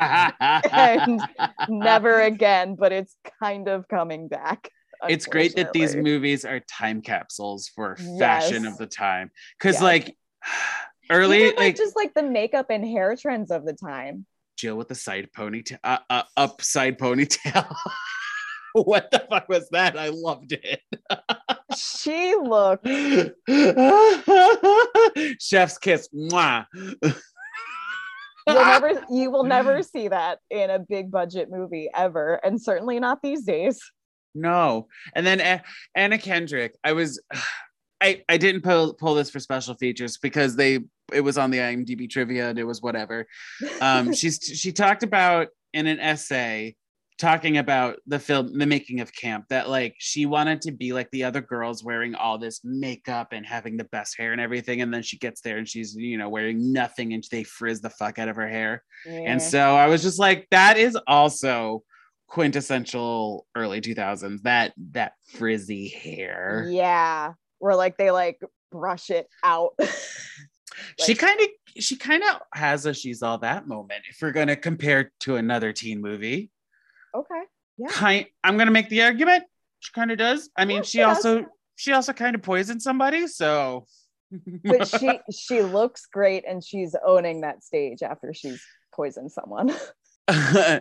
And 0.00 1.22
Never 1.68 2.20
again, 2.22 2.76
but 2.76 2.92
it's 2.92 3.14
kind 3.40 3.68
of 3.68 3.86
coming 3.88 4.28
back. 4.28 4.70
it's 5.08 5.26
great 5.26 5.54
that 5.56 5.72
these 5.72 5.94
movies 5.94 6.44
are 6.44 6.60
time 6.60 7.02
capsules 7.02 7.68
for 7.68 7.96
fashion 8.18 8.64
Yes. 8.64 8.72
of 8.72 8.78
the 8.78 8.86
time 8.86 9.30
because 9.58 9.74
Yes. 9.76 9.82
like 9.82 10.16
early 11.10 11.42
Even, 11.44 11.56
like, 11.56 11.76
just 11.76 11.94
like 11.94 12.14
the 12.14 12.22
makeup 12.22 12.66
and 12.70 12.84
hair 12.86 13.14
trends 13.16 13.50
of 13.50 13.64
the 13.66 13.74
time. 13.74 14.24
jill 14.56 14.76
with 14.76 14.88
the 14.88 14.94
side 14.94 15.28
ponytail 15.36 15.78
uh, 15.84 15.98
uh, 16.10 16.22
upside 16.36 16.98
ponytail 16.98 17.66
what 18.84 19.10
the 19.10 19.24
fuck 19.30 19.48
was 19.48 19.68
that? 19.70 19.98
I 19.98 20.08
loved 20.08 20.52
it. 20.52 20.80
She 21.76 22.34
looked 22.34 22.86
Chef's 25.40 25.78
kiss. 25.78 26.08
Mwah. 26.14 26.66
you'll 28.46 28.64
never 28.64 29.04
you 29.10 29.30
will 29.30 29.44
never 29.44 29.82
see 29.82 30.08
that 30.08 30.38
in 30.50 30.70
a 30.70 30.78
big 30.78 31.10
budget 31.10 31.48
movie 31.50 31.88
ever 31.94 32.34
and 32.44 32.60
certainly 32.60 33.00
not 33.00 33.22
these 33.22 33.44
days 33.44 33.80
No. 34.34 34.88
And 35.14 35.26
then 35.26 35.40
A- 35.40 35.62
Anna 35.94 36.18
Kendrick, 36.18 36.76
I 36.84 36.92
was 36.92 37.22
I 38.02 38.22
I 38.28 38.36
didn't 38.36 38.62
pull 38.62 38.94
pull 38.94 39.14
this 39.14 39.30
for 39.30 39.40
special 39.40 39.74
features 39.74 40.18
because 40.18 40.56
they 40.56 40.80
it 41.12 41.20
was 41.20 41.38
on 41.38 41.50
the 41.50 41.58
IMDb 41.58 42.10
trivia 42.10 42.50
and 42.50 42.58
it 42.58 42.64
was 42.64 42.82
whatever. 42.82 43.26
Um 43.80 44.12
she's 44.12 44.38
she 44.42 44.72
talked 44.72 45.02
about 45.04 45.48
in 45.72 45.86
an 45.86 46.00
essay 46.00 46.76
talking 47.16 47.58
about 47.58 47.96
the 48.06 48.18
film 48.18 48.58
the 48.58 48.66
making 48.66 49.00
of 49.00 49.12
camp 49.12 49.44
that 49.48 49.68
like 49.68 49.94
she 49.98 50.26
wanted 50.26 50.60
to 50.60 50.72
be 50.72 50.92
like 50.92 51.08
the 51.12 51.22
other 51.22 51.40
girls 51.40 51.84
wearing 51.84 52.14
all 52.16 52.38
this 52.38 52.60
makeup 52.64 53.28
and 53.32 53.46
having 53.46 53.76
the 53.76 53.84
best 53.84 54.18
hair 54.18 54.32
and 54.32 54.40
everything 54.40 54.80
and 54.80 54.92
then 54.92 55.02
she 55.02 55.16
gets 55.16 55.40
there 55.40 55.58
and 55.58 55.68
she's 55.68 55.94
you 55.94 56.18
know 56.18 56.28
wearing 56.28 56.72
nothing 56.72 57.12
and 57.12 57.24
they 57.30 57.44
frizz 57.44 57.80
the 57.80 57.90
fuck 57.90 58.18
out 58.18 58.28
of 58.28 58.34
her 58.34 58.48
hair 58.48 58.82
and 59.06 59.40
so 59.40 59.74
I 59.76 59.86
was 59.86 60.02
just 60.02 60.18
like, 60.18 60.46
that 60.50 60.76
is 60.76 60.96
also 61.06 61.82
quintessential 62.26 63.46
early 63.54 63.80
2000s. 63.80 64.42
That 64.42 64.72
that 64.92 65.12
frizzy 65.34 65.88
hair. 65.88 66.66
yeah 66.70 67.34
where 67.58 67.76
like 67.76 67.96
they 67.96 68.10
like 68.10 68.40
brush 68.70 69.10
it 69.10 69.28
out 69.42 69.70
she 71.00 71.14
kind 71.14 71.40
of 71.40 71.48
she 71.78 71.96
kind 71.96 72.22
of 72.22 72.40
has 72.52 72.86
a 72.86 72.94
she's 72.94 73.22
all 73.22 73.38
that 73.38 73.66
moment. 73.66 74.02
If 74.08 74.18
we're 74.20 74.32
gonna 74.32 74.56
compare 74.56 75.12
to 75.20 75.36
another 75.36 75.72
teen 75.72 76.00
movie, 76.00 76.50
okay 77.14 77.42
yeah 77.78 77.88
kind 77.88 78.26
I'm 78.42 78.56
gonna 78.58 78.70
make 78.70 78.88
the 78.88 79.02
argument. 79.02 79.44
She 79.80 79.92
kind 79.92 80.10
of 80.10 80.18
does. 80.18 80.48
I 80.56 80.64
mean, 80.64 80.78
Yeah, 80.78 80.82
she 80.82 80.98
she 80.98 81.02
also 81.02 81.46
she 81.76 81.92
also 81.92 82.12
kind 82.12 82.34
of 82.34 82.42
poisoned 82.42 82.80
somebody. 82.82 83.26
So 83.26 83.86
but 84.64 84.88
she 84.88 85.20
she 85.32 85.62
looks 85.62 86.06
great 86.06 86.44
and 86.48 86.64
she's 86.64 86.96
owning 87.06 87.42
that 87.42 87.62
stage 87.62 88.02
after 88.02 88.32
she's 88.32 88.62
poisoned 88.94 89.30
someone 89.30 89.72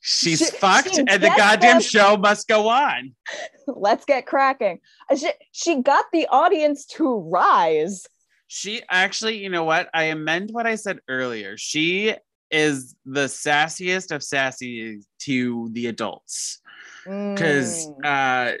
she's 0.00 0.38
She- 0.40 0.56
fucked, 0.56 0.94
she 0.94 1.00
and 1.00 1.22
the 1.22 1.32
goddamn 1.36 1.80
show 1.80 2.16
must 2.16 2.48
go 2.48 2.68
on. 2.68 3.14
let's 3.66 4.04
get 4.04 4.26
cracking 4.26 4.80
Uh, 5.10 5.16
she, 5.16 5.30
she 5.52 5.80
got 5.82 6.04
the 6.12 6.26
audience 6.28 6.86
to 6.86 7.18
rise 7.18 8.06
She 8.48 8.82
actually, 8.90 9.38
you 9.38 9.48
know 9.48 9.64
what? 9.64 9.88
I 9.94 10.04
amend 10.12 10.50
what 10.52 10.66
I 10.66 10.74
said 10.74 10.98
earlier. 11.08 11.56
She 11.56 12.14
is 12.52 12.94
the 13.04 13.24
sassiest 13.26 14.14
of 14.14 14.22
sassy 14.22 15.00
to 15.20 15.68
the 15.72 15.86
adults 15.88 16.60
because 17.04 17.86
Mm. 17.88 18.04
uh, 18.04 18.52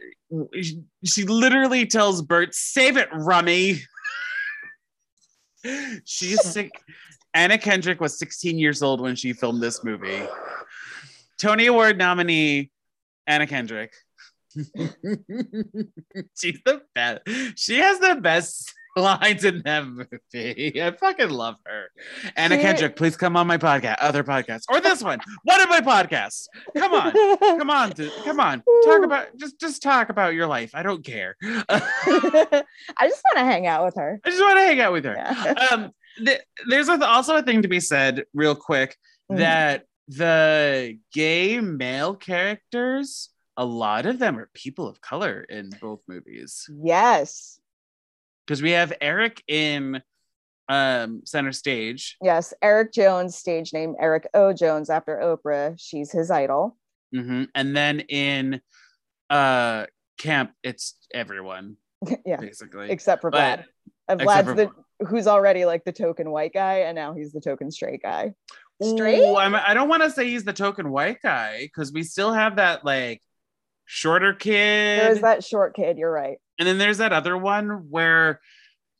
she, 0.60 0.80
she 1.04 1.24
literally 1.24 1.86
tells 1.86 2.22
Bert, 2.22 2.54
"Save 2.54 2.96
it, 2.96 3.08
Rummy." 3.12 3.80
She's 6.04 6.42
sick. 6.52 6.70
Anna 7.34 7.56
Kendrick 7.56 8.00
was 8.00 8.18
16 8.18 8.58
years 8.58 8.82
old 8.82 9.00
when 9.00 9.14
she 9.16 9.32
filmed 9.32 9.62
this 9.62 9.84
movie. 9.84 10.22
Tony 11.40 11.66
Award 11.66 11.96
nominee 11.98 12.70
Anna 13.26 13.46
Kendrick. 13.46 13.92
She's 16.36 16.58
the 16.64 16.82
best. 16.94 17.20
She 17.56 17.78
has 17.78 17.98
the 18.00 18.16
best 18.16 18.72
lines 19.00 19.44
in 19.44 19.62
that 19.64 19.86
movie. 19.86 20.82
I 20.82 20.90
fucking 20.92 21.30
love 21.30 21.56
her. 21.66 21.86
Anna 22.36 22.56
She- 22.56 22.62
Kendrick, 22.62 22.96
please 22.96 23.16
come 23.16 23.36
on 23.36 23.46
my 23.46 23.58
podcast, 23.58 23.96
other 24.00 24.22
podcasts, 24.24 24.64
or 24.68 24.80
this 24.80 25.02
one, 25.02 25.18
one 25.44 25.60
of 25.60 25.68
my 25.68 25.80
podcasts. 25.80 26.46
Come 26.76 26.92
on, 26.94 27.12
come 27.58 27.70
on, 27.70 27.92
come 28.24 28.40
on. 28.40 28.62
Talk 28.84 29.04
about 29.04 29.28
just 29.38 29.58
just 29.60 29.82
talk 29.82 30.08
about 30.10 30.34
your 30.34 30.46
life. 30.46 30.70
I 30.74 30.82
don't 30.82 31.04
care. 31.04 31.36
I 31.42 32.62
just 33.02 33.22
want 33.24 33.36
to 33.36 33.44
hang 33.44 33.66
out 33.66 33.84
with 33.84 33.94
her. 33.96 34.20
I 34.24 34.28
just 34.30 34.42
want 34.42 34.56
to 34.58 34.62
hang 34.62 34.80
out 34.80 34.92
with 34.92 35.04
her. 35.04 35.14
Yeah. 35.16 35.54
Um, 35.72 35.90
th- 36.24 36.40
there's 36.68 36.88
also 36.88 37.36
a 37.36 37.42
thing 37.42 37.62
to 37.62 37.68
be 37.68 37.80
said, 37.80 38.24
real 38.34 38.54
quick, 38.54 38.96
Mm. 39.30 39.38
that 39.38 39.84
the 40.08 40.98
gay 41.12 41.60
male 41.60 42.14
characters, 42.16 43.30
a 43.56 43.64
lot 43.64 44.04
of 44.04 44.18
them 44.18 44.36
are 44.36 44.50
people 44.52 44.88
of 44.88 45.00
color 45.00 45.42
in 45.48 45.70
both 45.80 46.02
movies. 46.08 46.68
yes. 46.82 47.60
Because 48.52 48.60
we 48.60 48.72
have 48.72 48.92
Eric 49.00 49.42
in 49.48 50.02
um, 50.68 51.22
center 51.24 51.52
stage. 51.52 52.18
Yes. 52.20 52.52
Eric 52.60 52.92
Jones, 52.92 53.34
stage 53.34 53.72
name 53.72 53.94
Eric 53.98 54.28
O. 54.34 54.52
Jones 54.52 54.90
after 54.90 55.16
Oprah. 55.16 55.74
She's 55.78 56.12
his 56.12 56.30
idol. 56.30 56.76
Mhm. 57.14 57.48
And 57.54 57.74
then 57.74 58.00
in 58.00 58.60
uh, 59.30 59.86
camp, 60.18 60.52
it's 60.62 60.98
everyone, 61.14 61.78
yeah. 62.26 62.36
basically. 62.36 62.90
Except 62.90 63.22
for 63.22 63.30
But- 63.30 63.60
Vlad. 63.60 63.64
And 64.08 64.20
Vlad's 64.20 64.48
for 64.48 64.54
the 64.54 64.70
who's 65.08 65.26
already 65.26 65.64
like 65.64 65.84
the 65.84 65.92
token 65.92 66.30
white 66.30 66.52
guy, 66.52 66.80
and 66.80 66.94
now 66.94 67.14
he's 67.14 67.32
the 67.32 67.40
token 67.40 67.70
straight 67.70 68.02
guy. 68.02 68.34
Straight? 68.82 69.20
Ooh, 69.20 69.36
I'm, 69.38 69.54
I 69.54 69.72
don't 69.72 69.88
want 69.88 70.02
to 70.02 70.10
say 70.10 70.28
he's 70.28 70.44
the 70.44 70.52
token 70.52 70.90
white 70.90 71.22
guy 71.22 71.60
because 71.62 71.90
we 71.90 72.02
still 72.02 72.34
have 72.34 72.56
that 72.56 72.84
like 72.84 73.22
shorter 73.86 74.34
kid. 74.34 75.00
There's 75.00 75.20
that 75.22 75.42
short 75.42 75.74
kid. 75.74 75.96
You're 75.96 76.12
right. 76.12 76.36
And 76.62 76.68
then 76.68 76.78
there's 76.78 76.98
that 76.98 77.12
other 77.12 77.36
one 77.36 77.90
where 77.90 78.40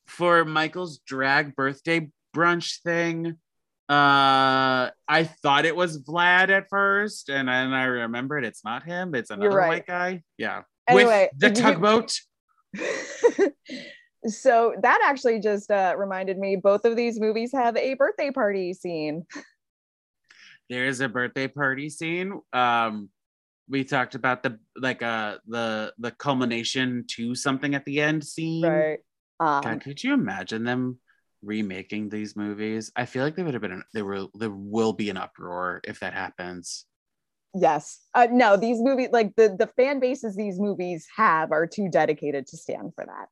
for 0.09 0.45
Michael's 0.45 0.99
drag 0.99 1.55
birthday 1.55 2.11
brunch 2.35 2.83
thing, 2.83 3.39
uh 3.89 4.91
I 5.07 5.25
thought 5.45 5.65
it 5.65 5.77
was 5.77 6.03
Vlad 6.03 6.49
at 6.49 6.69
first, 6.69 7.29
and 7.29 7.47
then 7.47 7.73
I 7.73 7.85
remembered 7.85 8.45
it's 8.45 8.65
not 8.65 8.83
him, 8.83 9.15
it's 9.15 9.31
another 9.31 9.57
right. 9.57 9.69
white 9.69 9.87
guy. 9.87 10.25
Yeah. 10.39 10.63
Anyway, 10.89 11.29
With 11.33 11.41
the 11.41 11.61
you- 11.61 11.65
tugboat. 11.65 12.19
so 14.27 14.75
that 14.83 15.01
actually 15.05 15.39
just 15.39 15.71
uh, 15.71 15.95
reminded 15.97 16.37
me 16.37 16.57
both 16.57 16.85
of 16.85 16.97
these 16.97 17.21
movies 17.21 17.53
have 17.53 17.77
a 17.77 17.95
birthday 17.95 18.33
party 18.33 18.75
scene. 18.75 19.25
There 20.69 20.87
is 20.87 21.01
a 21.01 21.09
birthday 21.09 21.47
party 21.47 21.91
scene. 21.91 22.41
Um 22.53 23.11
we 23.73 23.85
talked 23.85 24.15
about 24.15 24.43
the 24.43 24.59
like 24.77 25.03
uh 25.03 25.39
the 25.49 25.93
the 25.99 26.13
culmination 26.13 27.05
to 27.09 27.35
something 27.35 27.75
at 27.75 27.85
the 27.87 28.01
end 28.01 28.23
scene. 28.23 28.65
Right. 28.65 28.99
Um, 29.41 29.63
God, 29.63 29.81
could 29.81 30.05
you 30.05 30.13
imagine 30.15 30.63
them 30.63 30.99
remaking 31.43 32.11
these 32.11 32.37
movies? 32.37 32.93
I 32.95 33.07
feel 33.07 33.25
like 33.25 33.35
there 33.35 33.45
would 33.45 33.55
have 33.55 33.63
been 33.63 33.73
an, 33.73 33.85
there 33.95 34.05
will 34.05 34.31
there 34.35 34.51
will 34.51 34.93
be 34.93 35.11
an 35.11 35.17
uproar 35.17 35.81
if 35.85 36.01
that 36.01 36.13
happens. 36.15 36.85
yes. 37.55 38.01
Uh, 38.15 38.29
no, 38.31 38.57
these 38.57 38.81
movies, 38.81 39.09
like 39.13 39.35
the 39.37 39.57
the 39.59 39.67
fan 39.67 40.01
bases 40.01 40.37
these 40.37 40.61
movies 40.61 41.07
have, 41.17 41.51
are 41.53 41.67
too 41.67 41.89
dedicated 41.89 42.47
to 42.49 42.57
stand 42.57 42.93
for 42.95 43.05
that. 43.07 43.29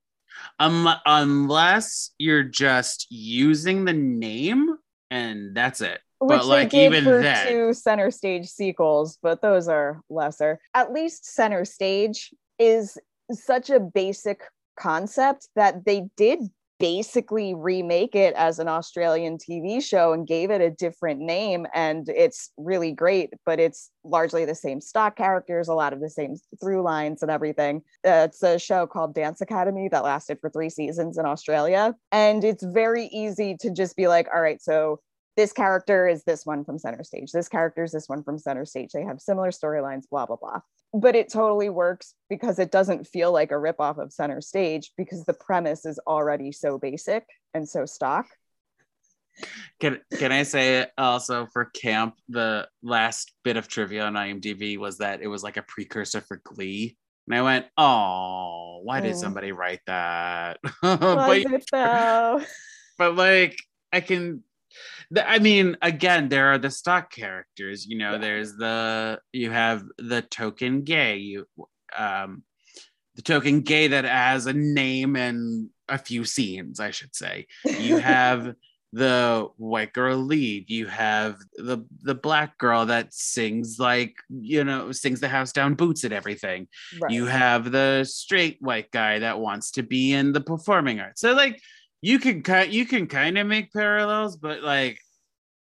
Um, 0.59 0.88
unless 1.07 2.12
you're 2.18 2.45
just 2.45 3.07
using 3.11 3.84
the 3.84 3.93
name 3.93 4.76
and 5.11 5.55
that's 5.57 5.80
it. 5.80 6.01
Which 6.21 6.39
But, 6.39 6.47
like, 6.47 6.71
they 6.71 6.89
did 6.89 6.93
even 6.93 7.05
for 7.05 7.23
then- 7.23 7.49
two 7.49 7.73
center 7.73 8.11
stage 8.11 8.47
sequels, 8.47 9.18
but 9.23 9.41
those 9.41 9.68
are 9.68 10.01
lesser. 10.11 10.61
At 10.75 10.93
least 10.93 11.25
center 11.25 11.64
stage 11.64 12.31
is 12.59 12.99
such 13.33 13.71
a 13.71 13.81
basic 13.81 14.43
concept 14.79 15.49
that 15.57 15.85
they 15.85 16.09
did 16.16 16.41
basically 16.79 17.53
remake 17.55 18.14
it 18.14 18.35
as 18.35 18.59
an 18.59 18.66
Australian 18.66 19.37
TV 19.37 19.83
show 19.83 20.14
and 20.14 20.27
gave 20.27 20.51
it 20.51 20.62
a 20.62 20.71
different 20.71 21.21
name. 21.21 21.66
And 21.75 22.09
it's 22.09 22.51
really 22.57 22.91
great, 22.91 23.35
but 23.45 23.61
it's 23.61 23.91
largely 24.03 24.47
the 24.47 24.55
same 24.55 24.81
stock 24.81 25.14
characters, 25.14 25.68
a 25.68 25.75
lot 25.75 25.93
of 25.93 26.01
the 26.01 26.09
same 26.09 26.37
through 26.59 26.83
lines 26.83 27.21
and 27.21 27.31
everything. 27.31 27.83
Uh, 28.05 28.25
it's 28.29 28.43
a 28.43 28.59
show 28.59 28.87
called 28.87 29.14
Dance 29.14 29.43
Academy 29.43 29.89
that 29.91 30.05
lasted 30.05 30.39
for 30.41 30.49
three 30.49 30.71
seasons 30.71 31.18
in 31.18 31.27
Australia. 31.27 31.95
And 32.12 32.43
it's 32.45 32.64
very 32.64 33.07
easy 33.09 33.57
to 33.61 33.71
just 33.71 33.95
be 33.95 34.09
like, 34.09 34.27
all 34.35 34.41
right, 34.41 34.61
so 34.61 35.01
this 35.37 35.53
character 35.53 36.07
is 36.09 36.24
this 36.24 36.45
one 36.45 36.64
from 36.64 36.78
center 36.78 37.05
stage. 37.05 37.33
This 37.33 37.49
character 37.49 37.85
is 37.85 37.93
this 37.93 38.09
one 38.09 38.22
from 38.22 38.39
center 38.39 38.64
stage. 38.64 38.91
They 38.93 39.05
have 39.05 39.20
similar 39.20 39.51
storylines, 39.51 40.09
blah, 40.11 40.26
blah, 40.26 40.37
blah. 40.37 40.61
But 40.93 41.14
it 41.14 41.31
totally 41.33 41.68
works 41.68 42.14
because 42.28 42.59
it 42.59 42.72
doesn't 42.72 43.07
feel 43.07 43.33
like 43.33 43.53
a 43.53 43.55
ripoff 43.55 43.99
of 43.99 44.12
center 44.12 44.41
stage 44.41 44.91
because 44.97 45.24
the 45.24 45.35
premise 45.35 45.87
is 45.87 46.01
already 46.07 46.51
so 46.53 46.78
basic 46.78 47.24
and 47.55 47.68
so 47.68 47.87
stock. 47.87 48.26
Can 49.78 50.01
can 50.18 50.33
I 50.33 50.43
say 50.43 50.87
also 50.99 51.47
for 51.53 51.66
camp, 51.66 52.14
the 52.28 52.68
last 52.83 53.33
bit 53.45 53.57
of 53.57 53.68
trivia 53.68 54.03
on 54.05 54.14
IMDb 54.14 54.76
was 54.76 54.99
that 54.99 55.22
it 55.22 55.28
was 55.28 55.43
like 55.43 55.57
a 55.57 55.62
precursor 55.62 56.20
for 56.20 56.41
Glee. 56.45 56.97
And 57.26 57.39
I 57.39 57.43
went, 57.43 57.66
oh, 57.78 58.81
why 58.83 59.01
did 59.01 59.14
Mm. 59.14 59.20
somebody 59.20 59.53
write 59.53 59.81
that? 59.87 60.59
But 60.83 61.47
but 62.99 63.14
like 63.14 63.57
I 63.93 64.01
can 64.01 64.43
I 65.16 65.39
mean 65.39 65.77
again 65.83 66.29
there 66.29 66.47
are 66.53 66.59
the 66.59 66.71
stock 66.71 67.11
characters 67.12 67.87
you 67.87 67.99
know 67.99 68.12
Yeah. 68.12 68.18
there's 68.18 68.57
the 68.57 69.21
you 69.33 69.51
have 69.51 69.85
the 69.99 70.23
token 70.23 70.83
gay 70.83 71.16
you 71.18 71.47
um 71.97 72.43
the 73.16 73.23
token 73.23 73.61
gay 73.62 73.89
that 73.89 74.05
has 74.05 74.47
a 74.47 74.53
name 74.53 75.16
and 75.16 75.68
a 75.89 75.99
few 75.99 76.25
scenes 76.25 76.81
I 76.81 76.91
should 76.91 77.14
say 77.14 77.47
you 77.79 77.99
have 78.12 78.55
the 78.93 79.47
white 79.57 79.93
girl 79.93 80.16
lead. 80.16 80.68
You 80.68 80.89
have 80.89 81.37
the 81.55 81.85
the 82.03 82.14
black 82.14 82.59
girl 82.59 82.87
that 82.87 83.14
sings 83.14 83.79
like 83.79 84.14
you 84.29 84.64
know 84.64 84.91
sings 84.91 85.21
the 85.21 85.29
house 85.29 85.53
down 85.53 85.75
boots 85.75 86.03
and 86.03 86.12
everything. 86.12 86.66
Right. 87.01 87.12
You 87.12 87.27
have 87.27 87.71
the 87.71 88.03
straight 88.05 88.59
white 88.61 88.91
guy 88.91 89.21
that 89.21 89.39
wants 89.39 89.71
to 89.73 89.85
be 89.85 90.12
in 90.12 90.33
the 90.33 90.41
performing 90.41 90.99
arts. 90.99 91.21
So 91.21 91.35
like 91.35 91.61
you 92.03 92.18
can 92.18 92.42
kind 92.42 92.72
you 92.72 92.86
can 92.86 93.07
kind 93.07 93.36
of 93.38 93.46
make 93.46 93.72
parallels, 93.72 94.36
but 94.36 94.62
like 94.62 94.98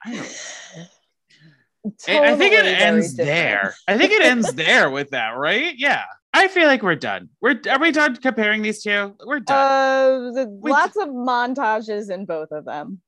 I 0.04 0.14
don't. 0.16 0.26
I- 2.08 2.32
I 2.32 2.36
think 2.36 2.52
it 2.52 2.64
ends 2.66 3.14
different. 3.14 3.26
there. 3.28 3.74
I 3.86 3.96
think 3.96 4.10
it 4.12 4.22
ends 4.22 4.52
there 4.54 4.90
with 4.90 5.10
that, 5.10 5.36
right? 5.36 5.72
Yeah. 5.76 6.02
I 6.34 6.48
feel 6.48 6.66
like 6.66 6.82
we're 6.82 6.96
done. 6.96 7.28
We're 7.40 7.60
are 7.70 7.78
we 7.78 7.92
done 7.92 8.16
comparing 8.16 8.60
these 8.62 8.82
two? 8.82 9.14
We're 9.24 9.40
done. 9.40 9.56
Uh, 9.56 10.32
the- 10.32 10.48
We- 10.48 10.70
lots 10.72 10.96
of 10.96 11.08
montages 11.08 12.10
in 12.10 12.24
both 12.26 12.50
of 12.50 12.64
them. 12.64 13.00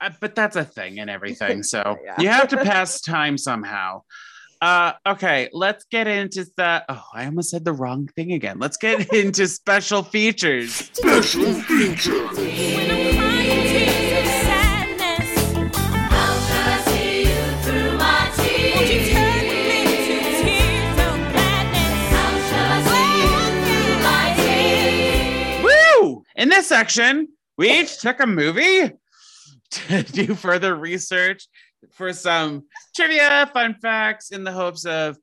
Uh, 0.00 0.10
but 0.20 0.34
that's 0.34 0.56
a 0.56 0.64
thing 0.64 0.98
and 0.98 1.08
everything. 1.08 1.62
So 1.74 1.96
Yeah. 2.04 2.20
you 2.20 2.28
have 2.28 2.48
to 2.48 2.56
pass 2.58 3.00
time 3.00 3.38
somehow. 3.38 4.02
Uh, 4.64 4.94
okay, 5.06 5.50
let's 5.52 5.84
get 5.90 6.06
into 6.06 6.46
the. 6.56 6.82
Oh, 6.88 7.04
I 7.12 7.26
almost 7.26 7.50
said 7.50 7.66
the 7.66 7.74
wrong 7.74 8.08
thing 8.16 8.32
again. 8.32 8.58
Let's 8.58 8.78
get 8.78 9.12
into 9.12 9.46
special 9.46 10.02
features. 10.02 10.74
Special 10.74 11.52
features. 11.52 12.38
When 12.38 12.90
I'm 12.90 13.14
crying 13.14 13.68
tears 13.68 14.20
of 14.20 14.26
sadness, 14.48 15.28
how 15.84 16.38
shall 16.46 16.72
I 16.72 16.80
see 16.86 17.24
you 17.24 17.42
through 17.60 17.98
my 17.98 18.32
tears? 18.36 18.74
Won't 18.74 18.88
you 18.88 19.00
turn 19.12 19.44
them 19.52 19.70
into 19.84 20.32
tears 20.42 20.96
of 20.96 21.14
gladness? 21.34 21.94
How 22.16 22.32
shall 22.48 22.68
I 22.72 22.80
see 22.88 23.20
you 23.20 23.36
through 23.66 23.96
my 24.02 24.24
tears? 25.60 26.00
Woo! 26.00 26.24
In 26.36 26.48
this 26.48 26.66
section, 26.68 27.28
we 27.58 27.70
each 27.70 28.00
took 28.00 28.18
a 28.18 28.26
movie 28.26 28.92
to 29.72 30.02
do 30.04 30.34
further 30.34 30.74
research 30.74 31.48
for 31.92 32.12
some 32.12 32.64
trivia, 32.94 33.50
fun 33.52 33.74
facts, 33.80 34.30
in 34.30 34.44
the 34.44 34.52
hopes 34.52 34.84
of 34.84 35.16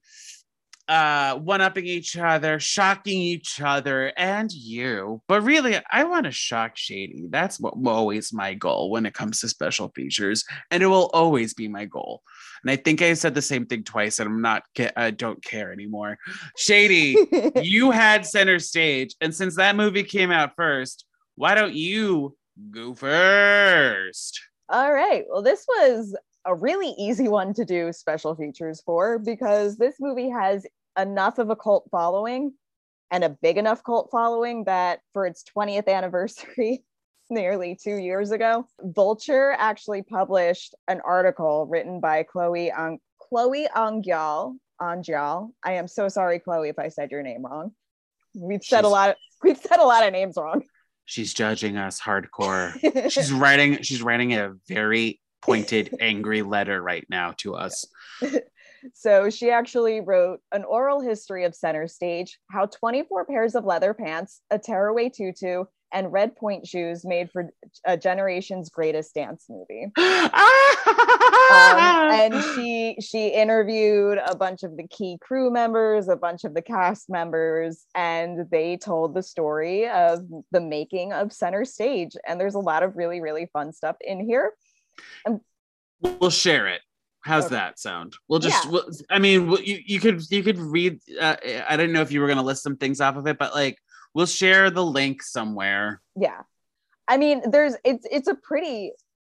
uh 0.87 1.35
one-upping 1.35 1.85
each 1.85 2.17
other, 2.17 2.59
shocking 2.59 3.21
each 3.21 3.61
other 3.61 4.11
and 4.17 4.51
you. 4.51 5.21
But 5.27 5.43
really, 5.43 5.79
I 5.91 6.03
want 6.03 6.25
to 6.25 6.31
shock 6.31 6.75
Shady. 6.75 7.27
That's 7.29 7.59
what 7.59 7.75
always 7.85 8.33
my 8.33 8.53
goal 8.55 8.89
when 8.89 9.05
it 9.05 9.13
comes 9.13 9.39
to 9.41 9.49
special 9.49 9.91
features, 9.95 10.43
and 10.69 10.81
it 10.81 10.87
will 10.87 11.09
always 11.13 11.53
be 11.53 11.67
my 11.67 11.85
goal. 11.85 12.23
And 12.63 12.71
I 12.71 12.75
think 12.75 13.01
I 13.01 13.13
said 13.13 13.35
the 13.35 13.41
same 13.41 13.65
thing 13.65 13.83
twice, 13.83 14.19
and 14.19 14.29
I'm 14.29 14.41
not. 14.41 14.63
I 14.95 15.11
don't 15.11 15.43
care 15.43 15.71
anymore. 15.71 16.17
Shady, 16.57 17.17
you 17.61 17.91
had 17.91 18.25
center 18.25 18.59
stage, 18.59 19.15
and 19.21 19.33
since 19.33 19.55
that 19.55 19.75
movie 19.75 20.03
came 20.03 20.31
out 20.31 20.55
first, 20.55 21.05
why 21.35 21.55
don't 21.55 21.73
you 21.73 22.35
go 22.69 22.93
first? 22.93 24.39
All 24.69 24.93
right. 24.93 25.25
Well, 25.29 25.41
this 25.41 25.65
was 25.67 26.15
a 26.45 26.55
really 26.55 26.93
easy 26.97 27.27
one 27.27 27.53
to 27.53 27.65
do 27.65 27.93
special 27.93 28.35
features 28.35 28.81
for 28.85 29.19
because 29.19 29.77
this 29.77 29.95
movie 29.99 30.29
has 30.29 30.65
enough 30.99 31.37
of 31.37 31.49
a 31.49 31.55
cult 31.55 31.87
following 31.91 32.53
and 33.11 33.23
a 33.23 33.29
big 33.29 33.57
enough 33.57 33.83
cult 33.83 34.09
following 34.11 34.63
that 34.63 35.01
for 35.13 35.25
its 35.25 35.43
20th 35.55 35.87
anniversary, 35.87 36.83
nearly 37.29 37.77
two 37.81 37.95
years 37.95 38.31
ago, 38.31 38.65
Vulture 38.81 39.55
actually 39.57 40.01
published 40.01 40.75
an 40.87 41.01
article 41.05 41.67
written 41.67 41.99
by 41.99 42.23
Chloe 42.23 42.71
on 42.71 42.99
Chloe 43.19 43.67
Angyal. 43.75 44.55
Angyal. 44.81 45.51
I 45.63 45.73
am 45.73 45.87
so 45.87 46.07
sorry, 46.07 46.39
Chloe, 46.39 46.69
if 46.69 46.79
I 46.79 46.87
said 46.87 47.11
your 47.11 47.21
name 47.21 47.45
wrong. 47.45 47.71
We've 48.33 48.63
said 48.63 48.83
a 48.83 48.87
lot. 48.87 49.09
Of, 49.11 49.15
we've 49.43 49.57
said 49.57 49.79
a 49.79 49.85
lot 49.85 50.05
of 50.05 50.11
names 50.11 50.35
wrong. 50.37 50.63
She's 51.05 51.33
judging 51.33 51.77
us 51.77 52.01
hardcore. 52.01 53.11
She's 53.11 53.31
writing. 53.31 53.81
She's 53.83 54.01
writing 54.01 54.33
a 54.33 54.53
very 54.67 55.19
pointed, 55.41 55.95
angry 55.99 56.41
letter 56.41 56.81
right 56.81 57.05
now 57.09 57.33
to 57.37 57.55
us. 57.55 57.85
So 58.93 59.29
she 59.29 59.51
actually 59.51 60.01
wrote 60.01 60.39
an 60.51 60.63
oral 60.63 61.01
history 61.01 61.45
of 61.45 61.55
center 61.55 61.87
stage, 61.87 62.39
how 62.49 62.65
24 62.65 63.25
pairs 63.25 63.55
of 63.55 63.65
leather 63.65 63.93
pants, 63.93 64.41
a 64.49 64.57
tearaway 64.57 65.09
tutu, 65.09 65.65
and 65.93 66.11
red 66.11 66.35
point 66.35 66.65
shoes 66.65 67.03
made 67.03 67.29
for 67.31 67.49
a 67.85 67.97
generation's 67.97 68.69
greatest 68.69 69.13
dance 69.13 69.47
movie. 69.49 69.91
Um, 71.51 71.77
and 72.11 72.43
she 72.55 72.95
she 73.01 73.27
interviewed 73.27 74.19
a 74.25 74.35
bunch 74.35 74.63
of 74.63 74.77
the 74.77 74.87
key 74.87 75.17
crew 75.21 75.51
members, 75.51 76.07
a 76.07 76.15
bunch 76.15 76.45
of 76.45 76.53
the 76.53 76.61
cast 76.61 77.09
members, 77.09 77.85
and 77.93 78.49
they 78.49 78.77
told 78.77 79.13
the 79.13 79.23
story 79.23 79.89
of 79.89 80.21
the 80.51 80.61
making 80.61 81.11
of 81.11 81.33
center 81.33 81.65
stage. 81.65 82.15
And 82.25 82.39
there's 82.39 82.55
a 82.55 82.59
lot 82.59 82.83
of 82.83 82.95
really 82.95 83.19
really 83.19 83.47
fun 83.51 83.73
stuff 83.73 83.97
in 84.01 84.25
here. 84.25 84.53
We'll 86.01 86.29
share 86.29 86.67
it. 86.67 86.81
How's 87.23 87.45
Okay. 87.45 87.55
that 87.55 87.79
sound? 87.79 88.13
We'll 88.27 88.39
just. 88.39 88.65
Yeah. 88.65 88.71
We'll, 88.71 88.89
I 89.09 89.19
mean, 89.19 89.47
we'll- 89.47 89.61
you 89.61 89.79
you 89.85 89.99
could 89.99 90.21
you 90.31 90.41
could 90.43 90.57
read. 90.57 90.99
Uh, 91.19 91.35
I 91.67 91.77
didn't 91.77 91.93
know 91.93 92.01
if 92.01 92.11
you 92.11 92.19
were 92.21 92.27
gonna 92.27 92.41
list 92.41 92.63
some 92.63 92.77
things 92.77 92.99
off 92.99 93.15
of 93.15 93.27
it, 93.27 93.37
but 93.37 93.53
like 93.53 93.77
we'll 94.13 94.25
share 94.25 94.69
the 94.69 94.83
link 94.85 95.23
somewhere. 95.23 96.01
yeah 96.17 96.41
i 97.07 97.15
mean 97.17 97.41
there's 97.49 97.75
it's 97.85 98.05
it's 98.11 98.27
a 98.27 98.35
pretty 98.35 98.91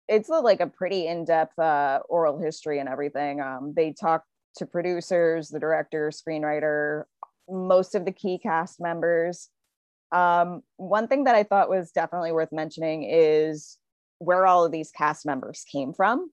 it's 0.09 0.29
a, 0.31 0.35
like 0.41 0.61
a 0.61 0.67
pretty 0.69 1.07
in-depth 1.07 1.59
uh 1.59 1.99
oral 2.09 2.39
history 2.39 2.79
and 2.79 2.89
everything 2.89 3.41
um 3.41 3.73
they 3.77 3.93
talk 3.93 4.23
to 4.57 4.65
producers 4.67 5.49
the 5.49 5.59
director 5.59 6.11
screenwriter 6.11 7.05
most 7.49 7.95
of 7.97 8.05
the 8.05 8.13
key 8.13 8.39
cast 8.39 8.81
members 8.81 9.49
um 10.13 10.63
one 10.77 11.09
thing 11.09 11.25
that 11.25 11.35
i 11.35 11.43
thought 11.43 11.69
was 11.69 11.91
definitely 11.91 12.31
worth 12.33 12.53
mentioning 12.53 13.03
is 13.03 13.77
where 14.19 14.47
all 14.47 14.65
of 14.65 14.73
these 14.73 14.91
cast 14.91 15.25
members 15.27 15.65
came 15.71 15.93
from 15.93 16.31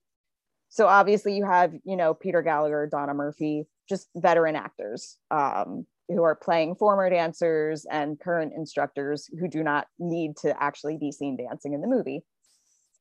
so 0.68 0.86
obviously 0.86 1.36
you 1.36 1.44
have 1.44 1.72
you 1.84 1.96
know 1.96 2.14
peter 2.14 2.42
gallagher 2.42 2.86
donna 2.90 3.14
murphy 3.14 3.64
just 3.88 4.08
veteran 4.16 4.56
actors 4.56 5.16
um 5.30 5.86
who 6.08 6.22
are 6.22 6.36
playing 6.36 6.76
former 6.76 7.10
dancers 7.10 7.84
and 7.90 8.18
current 8.20 8.52
instructors 8.56 9.28
who 9.40 9.48
do 9.48 9.62
not 9.64 9.88
need 9.98 10.36
to 10.36 10.54
actually 10.62 10.96
be 10.96 11.10
seen 11.10 11.36
dancing 11.36 11.72
in 11.72 11.80
the 11.80 11.88
movie. 11.88 12.22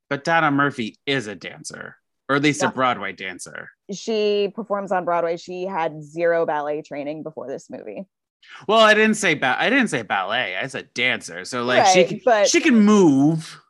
But 0.10 0.24
Donna 0.24 0.50
Murphy 0.50 0.98
is 1.06 1.28
a 1.28 1.36
dancer, 1.36 1.98
or 2.28 2.36
at 2.36 2.42
least 2.42 2.64
a 2.64 2.70
Broadway 2.70 3.14
dancer. 3.14 3.70
She 3.94 4.52
performs 4.56 4.92
on 4.92 5.06
Broadway. 5.06 5.38
She 5.38 5.66
had 5.68 6.02
zero 6.04 6.48
ballet 6.48 6.82
training 6.82 7.22
before 7.22 7.48
this 7.48 7.70
movie. 7.70 8.06
Well, 8.68 8.80
I 8.80 8.96
didn't 8.96 9.18
say 9.18 9.36
ba- 9.36 9.58
I 9.60 9.70
didn't 9.70 9.90
say 9.90 10.02
ballet. 10.02 10.56
I 10.56 10.66
said 10.66 10.90
dancer. 10.96 11.46
So 11.46 11.64
like 11.64 11.86
she 11.86 12.00
Right, 12.00 12.08
can, 12.10 12.22
but- 12.26 12.48
she 12.48 12.60
can 12.60 12.74
move. 12.80 13.62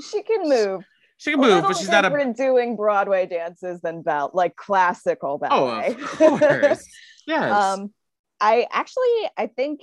She 0.00 0.22
can 0.22 0.48
move. 0.48 0.84
She 1.16 1.32
can 1.32 1.40
move, 1.40 1.62
but 1.62 1.76
she's 1.76 1.88
not 1.88 2.04
a. 2.04 2.08
different 2.08 2.36
doing 2.36 2.76
Broadway 2.76 3.26
dances 3.26 3.80
than 3.80 4.02
bal- 4.02 4.30
like 4.34 4.54
classical 4.56 5.38
ballet. 5.38 5.96
Oh, 5.98 6.20
ballet. 6.20 6.38
of 6.38 6.40
course. 6.40 6.86
Yes. 7.26 7.52
um, 7.52 7.92
I 8.40 8.66
actually, 8.72 9.04
I 9.36 9.48
think 9.54 9.80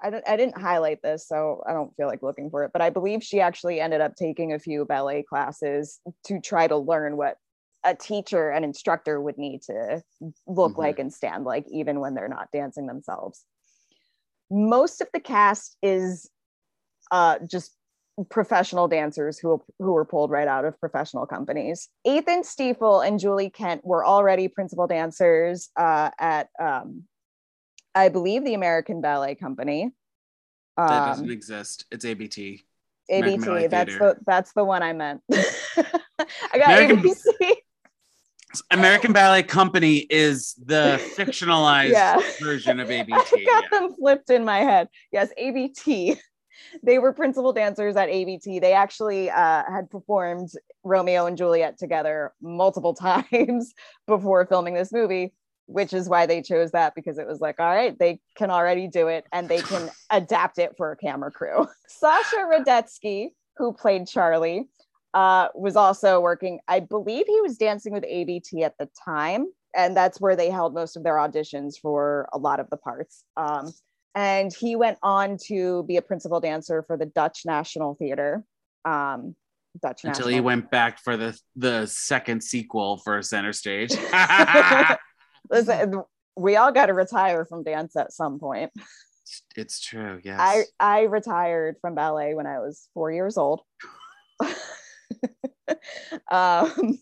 I 0.00 0.10
don't, 0.10 0.28
I 0.28 0.36
didn't 0.36 0.56
highlight 0.56 1.02
this, 1.02 1.26
so 1.26 1.62
I 1.66 1.72
don't 1.72 1.92
feel 1.96 2.06
like 2.06 2.22
looking 2.22 2.48
for 2.48 2.62
it. 2.62 2.70
But 2.72 2.80
I 2.80 2.90
believe 2.90 3.24
she 3.24 3.40
actually 3.40 3.80
ended 3.80 4.00
up 4.00 4.14
taking 4.14 4.52
a 4.52 4.58
few 4.60 4.84
ballet 4.84 5.24
classes 5.24 5.98
to 6.26 6.38
try 6.40 6.68
to 6.68 6.76
learn 6.76 7.16
what 7.16 7.38
a 7.84 7.94
teacher, 7.96 8.50
an 8.50 8.62
instructor 8.62 9.20
would 9.20 9.36
need 9.36 9.62
to 9.62 10.00
look 10.46 10.74
Mhm. 10.74 10.78
like 10.78 10.98
and 11.00 11.12
stand 11.12 11.44
like, 11.44 11.66
even 11.72 11.98
when 11.98 12.14
they're 12.14 12.28
not 12.28 12.48
dancing 12.52 12.86
themselves. 12.86 13.44
Most 14.50 15.00
of 15.00 15.08
the 15.12 15.20
cast 15.20 15.76
is 15.82 16.30
uh, 17.10 17.38
just 17.50 17.74
professional 18.30 18.88
dancers 18.88 19.38
who 19.38 19.62
who 19.78 19.92
were 19.92 20.04
pulled 20.04 20.30
right 20.30 20.48
out 20.48 20.64
of 20.64 20.78
professional 20.80 21.26
companies. 21.26 21.88
Ethan 22.04 22.44
Stiefel 22.44 23.00
and 23.00 23.18
Julie 23.20 23.50
Kent 23.50 23.84
were 23.84 24.04
already 24.06 24.48
principal 24.48 24.86
dancers 24.86 25.68
uh, 25.76 26.10
at, 26.18 26.48
um, 26.60 27.02
I 27.94 28.08
believe, 28.08 28.44
the 28.44 28.54
American 28.54 29.00
Ballet 29.00 29.34
Company. 29.34 29.90
that 30.76 30.90
Um, 30.90 31.08
doesn't 31.10 31.30
exist. 31.30 31.84
It's 31.90 32.04
ABT. 32.04 32.64
American 33.10 33.52
ABT. 33.56 33.66
That's 33.68 33.98
the 33.98 34.16
that's 34.26 34.52
the 34.54 34.64
one 34.64 34.82
I 34.82 34.92
meant. 34.92 35.20
I 35.32 36.58
got 36.58 36.78
American- 36.78 36.98
ABC. 37.00 37.52
American 38.70 39.12
Ballet 39.12 39.42
Company 39.42 39.96
is 40.08 40.54
the 40.64 40.98
fictionalized 41.16 41.90
Yeah. 41.92 42.18
version 42.40 42.80
of 42.80 42.90
ABT. 42.90 43.12
I 43.12 43.44
got 43.44 43.64
yeah. 43.64 43.78
them 43.78 43.94
flipped 43.94 44.30
in 44.30 44.44
my 44.46 44.60
head. 44.60 44.88
Yes, 45.12 45.28
ABT. 45.36 46.18
They 46.82 46.98
were 46.98 47.12
principal 47.12 47.52
dancers 47.52 47.96
at 47.96 48.08
ABT. 48.08 48.60
They 48.60 48.72
actually 48.72 49.30
uh, 49.30 49.64
had 49.70 49.90
performed 49.90 50.50
Romeo 50.84 51.26
and 51.26 51.36
Juliet 51.36 51.78
together 51.78 52.32
multiple 52.40 52.94
times 53.32 53.74
before 54.06 54.46
filming 54.46 54.74
this 54.74 54.92
movie, 54.92 55.32
which 55.66 55.92
is 55.92 56.08
why 56.08 56.26
they 56.26 56.42
chose 56.42 56.72
that 56.72 56.94
because 56.94 57.18
it 57.18 57.26
was 57.26 57.40
like, 57.40 57.60
all 57.60 57.74
right, 57.74 57.98
they 57.98 58.20
can 58.36 58.50
already 58.50 58.88
do 58.88 59.08
it 59.08 59.24
and 59.32 59.48
they 59.48 59.60
can 59.60 59.90
adapt 60.10 60.58
it 60.58 60.72
for 60.76 60.92
a 60.92 60.96
camera 60.96 61.30
crew. 61.30 61.66
Sasha 61.88 62.36
Radetsky, 62.36 63.30
who 63.56 63.72
played 63.72 64.06
Charlie, 64.06 64.68
uh, 65.14 65.48
was 65.54 65.76
also 65.76 66.20
working. 66.20 66.60
I 66.68 66.80
believe 66.80 67.24
he 67.26 67.40
was 67.40 67.56
dancing 67.56 67.92
with 67.92 68.04
ABT 68.06 68.62
at 68.62 68.76
the 68.78 68.88
time, 69.02 69.46
and 69.74 69.96
that's 69.96 70.20
where 70.20 70.36
they 70.36 70.50
held 70.50 70.74
most 70.74 70.94
of 70.94 71.04
their 71.04 71.14
auditions 71.14 71.78
for 71.80 72.28
a 72.34 72.38
lot 72.38 72.60
of 72.60 72.68
the 72.68 72.76
parts. 72.76 73.24
Um, 73.36 73.72
and 74.16 74.50
he 74.52 74.74
went 74.76 74.98
on 75.02 75.36
to 75.46 75.84
be 75.84 75.98
a 75.98 76.02
principal 76.02 76.40
dancer 76.40 76.82
for 76.82 76.96
the 76.96 77.04
Dutch 77.04 77.42
National 77.44 77.94
Theater, 77.94 78.42
um, 78.86 79.36
Dutch 79.80 80.04
until 80.04 80.28
he 80.28 80.36
national. 80.36 80.44
went 80.44 80.70
back 80.70 80.98
for 81.04 81.18
the 81.18 81.38
the 81.54 81.86
second 81.86 82.42
sequel 82.42 82.96
for 82.96 83.20
Center 83.22 83.52
Stage. 83.52 83.92
Listen, 85.50 86.02
we 86.34 86.56
all 86.56 86.72
got 86.72 86.86
to 86.86 86.94
retire 86.94 87.44
from 87.44 87.62
dance 87.62 87.94
at 87.94 88.10
some 88.10 88.40
point. 88.40 88.72
it's 89.54 89.80
true. 89.80 90.18
Yes. 90.24 90.38
I 90.40 90.64
I 90.80 91.02
retired 91.02 91.76
from 91.82 91.94
ballet 91.94 92.34
when 92.34 92.46
I 92.46 92.58
was 92.60 92.88
four 92.94 93.12
years 93.12 93.36
old. 93.36 93.60
um, 96.30 96.98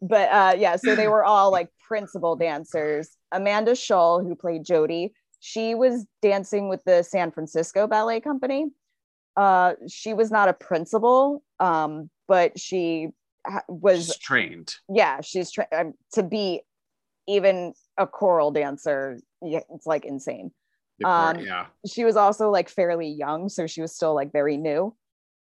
but 0.00 0.30
uh, 0.30 0.54
yeah, 0.56 0.76
so 0.76 0.94
they 0.96 1.08
were 1.08 1.24
all 1.24 1.52
like 1.52 1.68
principal 1.86 2.36
dancers. 2.36 3.10
Amanda 3.32 3.72
Schull, 3.72 4.26
who 4.26 4.34
played 4.34 4.64
Jody, 4.64 5.12
she 5.40 5.74
was 5.74 6.06
dancing 6.22 6.68
with 6.68 6.82
the 6.84 7.02
San 7.02 7.30
Francisco 7.30 7.86
Ballet 7.86 8.20
Company. 8.20 8.66
Uh, 9.36 9.74
she 9.88 10.14
was 10.14 10.30
not 10.30 10.48
a 10.48 10.52
principal, 10.54 11.42
um, 11.60 12.08
but 12.26 12.58
she 12.58 13.08
ha- 13.46 13.62
was 13.68 14.06
She's 14.06 14.18
trained. 14.18 14.74
yeah, 14.88 15.20
she's 15.20 15.50
tra- 15.50 15.68
um, 15.76 15.92
to 16.14 16.22
be 16.22 16.62
even 17.28 17.74
a 17.98 18.06
choral 18.06 18.50
dancer. 18.50 19.18
Yeah, 19.42 19.60
it's 19.74 19.86
like 19.86 20.04
insane 20.06 20.52
Um, 21.04 21.40
yeah. 21.40 21.66
she 21.86 22.04
was 22.04 22.16
also 22.16 22.50
like 22.50 22.68
fairly 22.70 23.08
young, 23.08 23.48
so 23.50 23.66
she 23.66 23.82
was 23.82 23.94
still 23.94 24.14
like 24.14 24.32
very 24.32 24.56
new. 24.56 24.94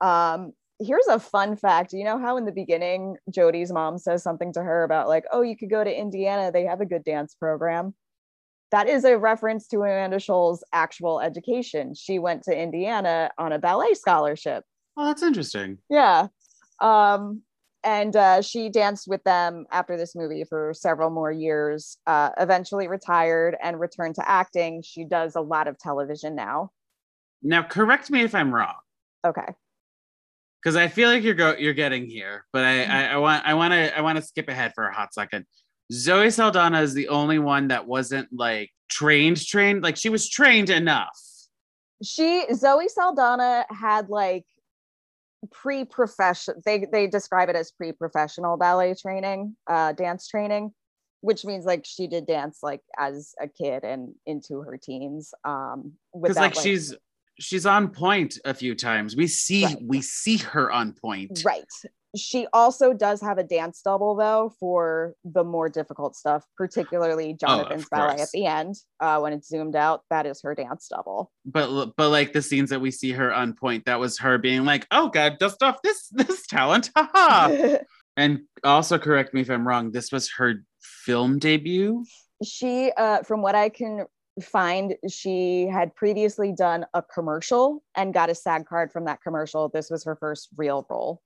Um, 0.00 0.52
here's 0.78 1.06
a 1.08 1.18
fun 1.18 1.56
fact. 1.56 1.92
You 1.92 2.04
know 2.04 2.18
how 2.18 2.36
in 2.36 2.44
the 2.44 2.52
beginning 2.52 3.16
Jody's 3.30 3.72
mom 3.72 3.98
says 3.98 4.22
something 4.22 4.52
to 4.52 4.62
her 4.62 4.84
about 4.84 5.08
like, 5.08 5.24
oh, 5.32 5.42
you 5.42 5.56
could 5.56 5.70
go 5.70 5.82
to 5.82 5.92
Indiana, 5.92 6.52
they 6.52 6.64
have 6.64 6.80
a 6.80 6.86
good 6.86 7.02
dance 7.04 7.34
program. 7.34 7.94
That 8.72 8.88
is 8.88 9.04
a 9.04 9.16
reference 9.18 9.68
to 9.68 9.80
Amanda 9.82 10.18
Schull's 10.18 10.64
actual 10.72 11.20
education. 11.20 11.94
She 11.94 12.18
went 12.18 12.42
to 12.44 12.58
Indiana 12.58 13.30
on 13.38 13.52
a 13.52 13.58
ballet 13.58 13.94
scholarship. 13.94 14.64
Oh, 14.96 15.04
that's 15.06 15.22
interesting. 15.22 15.78
Yeah. 15.90 16.28
Um, 16.80 17.42
and 17.84 18.16
uh, 18.16 18.40
she 18.40 18.70
danced 18.70 19.06
with 19.08 19.22
them 19.24 19.66
after 19.70 19.96
this 19.96 20.14
movie 20.16 20.44
for 20.44 20.72
several 20.74 21.10
more 21.10 21.30
years, 21.30 21.98
uh, 22.06 22.30
eventually 22.38 22.88
retired 22.88 23.56
and 23.62 23.78
returned 23.78 24.14
to 24.16 24.28
acting. 24.28 24.82
She 24.82 25.04
does 25.04 25.36
a 25.36 25.40
lot 25.40 25.68
of 25.68 25.78
television 25.78 26.34
now. 26.34 26.70
Now, 27.42 27.62
correct 27.62 28.10
me 28.10 28.22
if 28.22 28.34
I'm 28.34 28.54
wrong, 28.54 28.76
Okay. 29.26 29.46
because 30.62 30.76
I 30.76 30.86
feel 30.88 31.08
like 31.08 31.24
you're 31.24 31.34
go 31.34 31.56
you're 31.58 31.72
getting 31.74 32.06
here, 32.06 32.46
but 32.52 32.64
I 32.64 32.84
I, 32.84 33.04
I 33.04 33.16
want 33.16 33.44
I 33.44 33.54
want 33.54 33.72
to 33.72 33.98
I 33.98 34.00
want 34.00 34.16
to 34.16 34.22
skip 34.22 34.48
ahead 34.48 34.72
for 34.76 34.86
a 34.86 34.94
hot 34.94 35.12
second. 35.12 35.44
Zoe 35.92 36.30
Saldana 36.30 36.80
is 36.80 36.94
the 36.94 37.08
only 37.08 37.38
one 37.38 37.68
that 37.68 37.86
wasn't 37.86 38.28
like 38.32 38.70
trained 38.88 39.44
trained 39.44 39.82
like 39.82 39.96
she 39.96 40.08
was 40.08 40.28
trained 40.28 40.70
enough. 40.70 41.18
She 42.02 42.46
Zoe 42.54 42.88
Saldana 42.88 43.66
had 43.70 44.08
like 44.08 44.44
pre-professional 45.50 46.60
they 46.64 46.86
they 46.90 47.06
describe 47.06 47.48
it 47.48 47.56
as 47.56 47.72
pre-professional 47.72 48.56
ballet 48.56 48.94
training, 48.94 49.56
uh 49.68 49.92
dance 49.92 50.28
training, 50.28 50.72
which 51.20 51.44
means 51.44 51.64
like 51.64 51.84
she 51.84 52.06
did 52.06 52.26
dance 52.26 52.60
like 52.62 52.80
as 52.98 53.34
a 53.40 53.48
kid 53.48 53.84
and 53.84 54.14
into 54.24 54.62
her 54.62 54.78
teens. 54.78 55.34
Um 55.44 55.92
because 56.12 56.36
without, 56.36 56.40
like 56.40 56.54
she's 56.54 56.94
she's 57.38 57.66
on 57.66 57.88
point 57.88 58.38
a 58.44 58.54
few 58.54 58.74
times. 58.74 59.14
We 59.14 59.26
see 59.26 59.64
Right. 59.64 59.78
we 59.82 60.00
see 60.00 60.38
her 60.38 60.70
on 60.72 60.92
point. 60.92 61.42
Right. 61.44 61.64
She 62.14 62.46
also 62.52 62.92
does 62.92 63.22
have 63.22 63.38
a 63.38 63.42
dance 63.42 63.80
double 63.82 64.14
though 64.14 64.52
for 64.60 65.14
the 65.24 65.44
more 65.44 65.68
difficult 65.68 66.14
stuff, 66.14 66.44
particularly 66.56 67.34
Jonathan's 67.34 67.88
ballet 67.88 68.20
at 68.20 68.30
the 68.32 68.46
end. 68.46 68.76
Uh, 69.00 69.18
when 69.20 69.32
it's 69.32 69.48
zoomed 69.48 69.76
out, 69.76 70.02
that 70.10 70.26
is 70.26 70.42
her 70.42 70.54
dance 70.54 70.88
double. 70.88 71.32
But 71.46 71.92
but 71.96 72.10
like 72.10 72.32
the 72.32 72.42
scenes 72.42 72.70
that 72.70 72.80
we 72.80 72.90
see 72.90 73.12
her 73.12 73.32
on 73.32 73.54
point, 73.54 73.86
that 73.86 73.98
was 73.98 74.18
her 74.18 74.36
being 74.36 74.64
like, 74.64 74.86
"Oh 74.90 75.08
God, 75.08 75.38
dust 75.38 75.62
off 75.62 75.80
this 75.82 76.08
this 76.12 76.46
talent." 76.46 76.90
Haha. 76.94 77.78
and 78.16 78.40
also 78.62 78.98
correct 78.98 79.32
me 79.32 79.40
if 79.40 79.50
I'm 79.50 79.66
wrong. 79.66 79.90
This 79.90 80.12
was 80.12 80.30
her 80.36 80.64
film 80.80 81.38
debut. 81.38 82.04
she, 82.44 82.92
uh, 82.96 83.22
from 83.22 83.40
what 83.40 83.54
I 83.54 83.68
can 83.68 84.06
find, 84.40 84.94
she 85.08 85.66
had 85.66 85.94
previously 85.94 86.52
done 86.52 86.86
a 86.94 87.02
commercial 87.02 87.82
and 87.94 88.14
got 88.14 88.30
a 88.30 88.34
SAG 88.34 88.66
card 88.66 88.92
from 88.92 89.04
that 89.04 89.22
commercial. 89.22 89.68
This 89.68 89.90
was 89.90 90.04
her 90.04 90.16
first 90.16 90.48
real 90.56 90.86
role. 90.88 91.20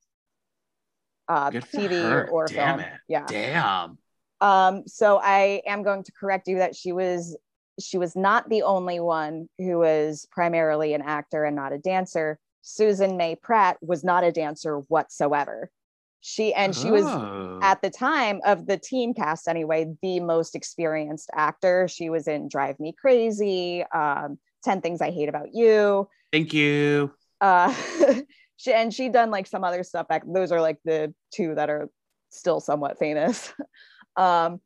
Uh, 1.28 1.50
Good 1.50 1.64
TV 1.64 2.28
or 2.30 2.46
Damn 2.46 2.78
film. 2.78 2.80
it. 2.80 2.92
Yeah. 3.08 3.26
Damn. 3.26 3.98
Um, 4.40 4.82
so 4.86 5.18
I 5.22 5.62
am 5.66 5.82
going 5.82 6.02
to 6.04 6.12
correct 6.12 6.46
you 6.48 6.58
that 6.58 6.76
she 6.76 6.92
was 6.92 7.36
she 7.80 7.98
was 7.98 8.16
not 8.16 8.48
the 8.48 8.62
only 8.62 9.00
one 9.00 9.48
who 9.58 9.78
was 9.78 10.26
primarily 10.30 10.94
an 10.94 11.02
actor 11.02 11.44
and 11.44 11.56
not 11.56 11.72
a 11.72 11.78
dancer. 11.78 12.38
Susan 12.62 13.16
May 13.16 13.36
Pratt 13.36 13.76
was 13.82 14.02
not 14.02 14.24
a 14.24 14.32
dancer 14.32 14.78
whatsoever. 14.88 15.70
She 16.20 16.52
and 16.54 16.74
she 16.74 16.90
was 16.90 17.04
Oh. 17.04 17.60
at 17.62 17.82
the 17.82 17.90
time 17.90 18.40
of 18.44 18.66
the 18.66 18.76
team 18.78 19.14
cast 19.14 19.46
anyway 19.46 19.94
the 20.02 20.20
most 20.20 20.54
experienced 20.56 21.30
actor. 21.34 21.86
She 21.86 22.10
was 22.10 22.26
in 22.26 22.48
Drive 22.48 22.80
Me 22.80 22.92
Crazy, 22.92 23.84
um, 23.94 24.38
10 24.64 24.80
Things 24.80 25.00
I 25.00 25.10
Hate 25.10 25.28
About 25.28 25.48
You. 25.54 26.08
Thank 26.32 26.52
you. 26.52 27.12
Uh, 27.40 27.72
she 28.56 28.72
and 28.72 28.92
she 28.92 29.08
done 29.08 29.30
like 29.30 29.46
some 29.46 29.64
other 29.64 29.82
stuff 29.82 30.08
back. 30.08 30.22
Those 30.26 30.52
are 30.52 30.60
like 30.60 30.78
the 30.84 31.14
two 31.34 31.54
that 31.54 31.70
are 31.70 31.88
still 32.30 32.60
somewhat 32.60 32.98
famous. 32.98 33.52
um, 34.16 34.60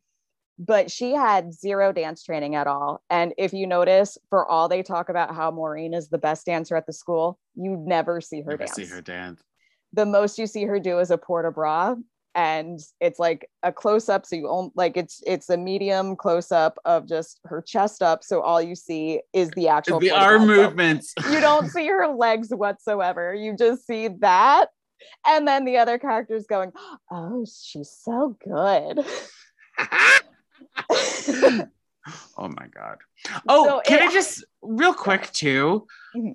but 0.58 0.90
she 0.90 1.12
had 1.12 1.54
zero 1.54 1.90
dance 1.90 2.22
training 2.22 2.54
at 2.54 2.66
all. 2.66 3.02
And 3.08 3.32
if 3.38 3.54
you 3.54 3.66
notice, 3.66 4.18
for 4.28 4.46
all 4.46 4.68
they 4.68 4.82
talk 4.82 5.08
about 5.08 5.34
how 5.34 5.50
Maureen 5.50 5.94
is 5.94 6.08
the 6.08 6.18
best 6.18 6.44
dancer 6.44 6.76
at 6.76 6.86
the 6.86 6.92
school, 6.92 7.38
you 7.54 7.82
never 7.86 8.20
see 8.20 8.42
her 8.42 8.50
Never 8.50 8.64
dance. 8.64 8.74
see 8.74 8.84
her 8.84 9.00
dance. 9.00 9.42
The 9.94 10.04
most 10.06 10.38
you 10.38 10.46
see 10.46 10.64
her 10.64 10.78
do 10.78 10.98
is 10.98 11.10
a 11.10 11.18
port 11.18 11.46
de 11.46 11.50
bras, 11.50 11.96
and 12.34 12.78
it's 13.00 13.18
like 13.18 13.48
a 13.62 13.72
close 13.72 14.08
up. 14.08 14.24
So 14.26 14.36
you 14.36 14.48
own 14.48 14.70
like 14.74 14.96
it's 14.96 15.22
it's 15.26 15.50
a 15.50 15.56
medium 15.56 16.14
close 16.16 16.52
up 16.52 16.78
of 16.84 17.08
just 17.08 17.40
her 17.44 17.60
chest 17.62 18.02
up. 18.02 18.22
So 18.22 18.40
all 18.40 18.60
you 18.62 18.74
see 18.74 19.20
is 19.32 19.50
the 19.50 19.68
actual 19.68 19.98
The 20.00 20.10
arm 20.12 20.46
movements. 20.46 21.12
you 21.30 21.40
don't 21.40 21.68
see 21.70 21.86
her 21.88 22.06
legs 22.08 22.48
whatsoever. 22.50 23.34
You 23.34 23.56
just 23.56 23.86
see 23.86 24.08
that. 24.20 24.66
And 25.26 25.48
then 25.48 25.64
the 25.64 25.78
other 25.78 25.98
characters 25.98 26.46
going, 26.48 26.72
Oh, 27.10 27.44
she's 27.44 27.90
so 27.90 28.36
good. 28.44 29.04
oh 32.38 32.48
my 32.48 32.66
god. 32.74 32.98
Oh, 33.48 33.64
So 33.66 33.82
can 33.84 33.98
it- 34.02 34.08
I 34.08 34.12
just 34.12 34.44
real 34.62 34.94
quick 34.94 35.30
too? 35.32 35.86
Mhm. 36.16 36.34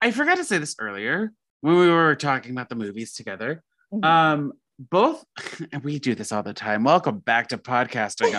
I 0.00 0.10
forgot 0.10 0.36
to 0.36 0.44
say 0.44 0.58
this 0.58 0.76
earlier 0.78 1.32
when 1.62 1.76
we 1.76 1.88
were 1.88 2.14
talking 2.14 2.52
about 2.52 2.68
the 2.68 2.74
movies 2.74 3.14
together. 3.14 3.62
Mhm. 3.92 4.04
Um, 4.04 4.52
both 4.78 5.24
and 5.72 5.82
we 5.82 5.98
do 5.98 6.14
this 6.14 6.32
all 6.32 6.42
the 6.42 6.52
time. 6.52 6.84
Welcome 6.84 7.18
back 7.18 7.48
to 7.48 7.58
podcasting. 7.58 8.34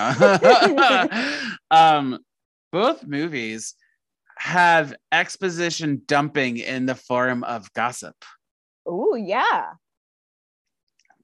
um, 1.71 2.19
both 2.71 3.05
movies 3.05 3.75
have 4.37 4.93
exposition 5.11 6.01
dumping 6.05 6.57
in 6.57 6.85
the 6.85 6.95
form 6.95 7.43
of 7.43 7.71
gossip. 7.73 8.15
Oh, 8.85 9.15
yeah. 9.15 9.71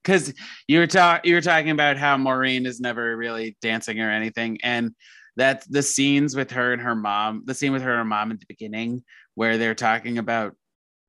because 0.03 0.33
you 0.67 0.79
were 0.79 0.87
talking 0.87 1.29
you 1.29 1.35
were 1.35 1.41
talking 1.41 1.69
about 1.69 1.97
how 1.97 2.17
Maureen 2.17 2.65
is 2.65 2.79
never 2.79 3.15
really 3.15 3.55
dancing 3.61 4.01
or 4.01 4.09
anything, 4.09 4.59
and 4.63 4.93
that 5.37 5.63
the 5.69 5.81
scenes 5.81 6.35
with 6.35 6.51
her 6.51 6.73
and 6.73 6.81
her 6.81 6.95
mom, 6.95 7.43
the 7.45 7.53
scene 7.53 7.71
with 7.71 7.81
her 7.81 7.91
and 7.91 7.99
her 7.99 8.05
mom 8.05 8.31
at 8.31 8.39
the 8.39 8.45
beginning, 8.47 9.03
where 9.35 9.57
they're 9.57 9.75
talking 9.75 10.17
about 10.17 10.55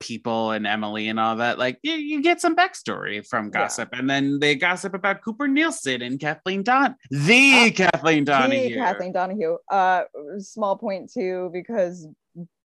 people 0.05 0.51
and 0.51 0.67
Emily 0.67 1.07
and 1.07 1.19
all 1.19 1.35
that, 1.37 1.57
like 1.57 1.79
you, 1.81 1.93
you 1.93 2.21
get 2.21 2.39
some 2.39 2.55
backstory 2.55 3.25
from 3.25 3.45
Yeah. 3.47 3.51
gossip, 3.61 3.89
and 3.93 4.09
then 4.09 4.39
they 4.39 4.55
gossip 4.55 4.93
about 4.93 5.21
Cooper 5.21 5.47
Nielson 5.47 6.05
and 6.05 6.19
Kathleen 6.19 6.63
Don, 6.63 6.95
the 7.09 7.67
Uh, 7.67 7.71
Kathleen 7.71 8.23
The 8.25 8.31
Donahue. 8.31 8.75
Kathleen 8.75 9.11
Donahue. 9.13 9.57
Uh, 9.71 10.03
small 10.39 10.77
point 10.77 11.11
too, 11.11 11.49
because 11.53 12.07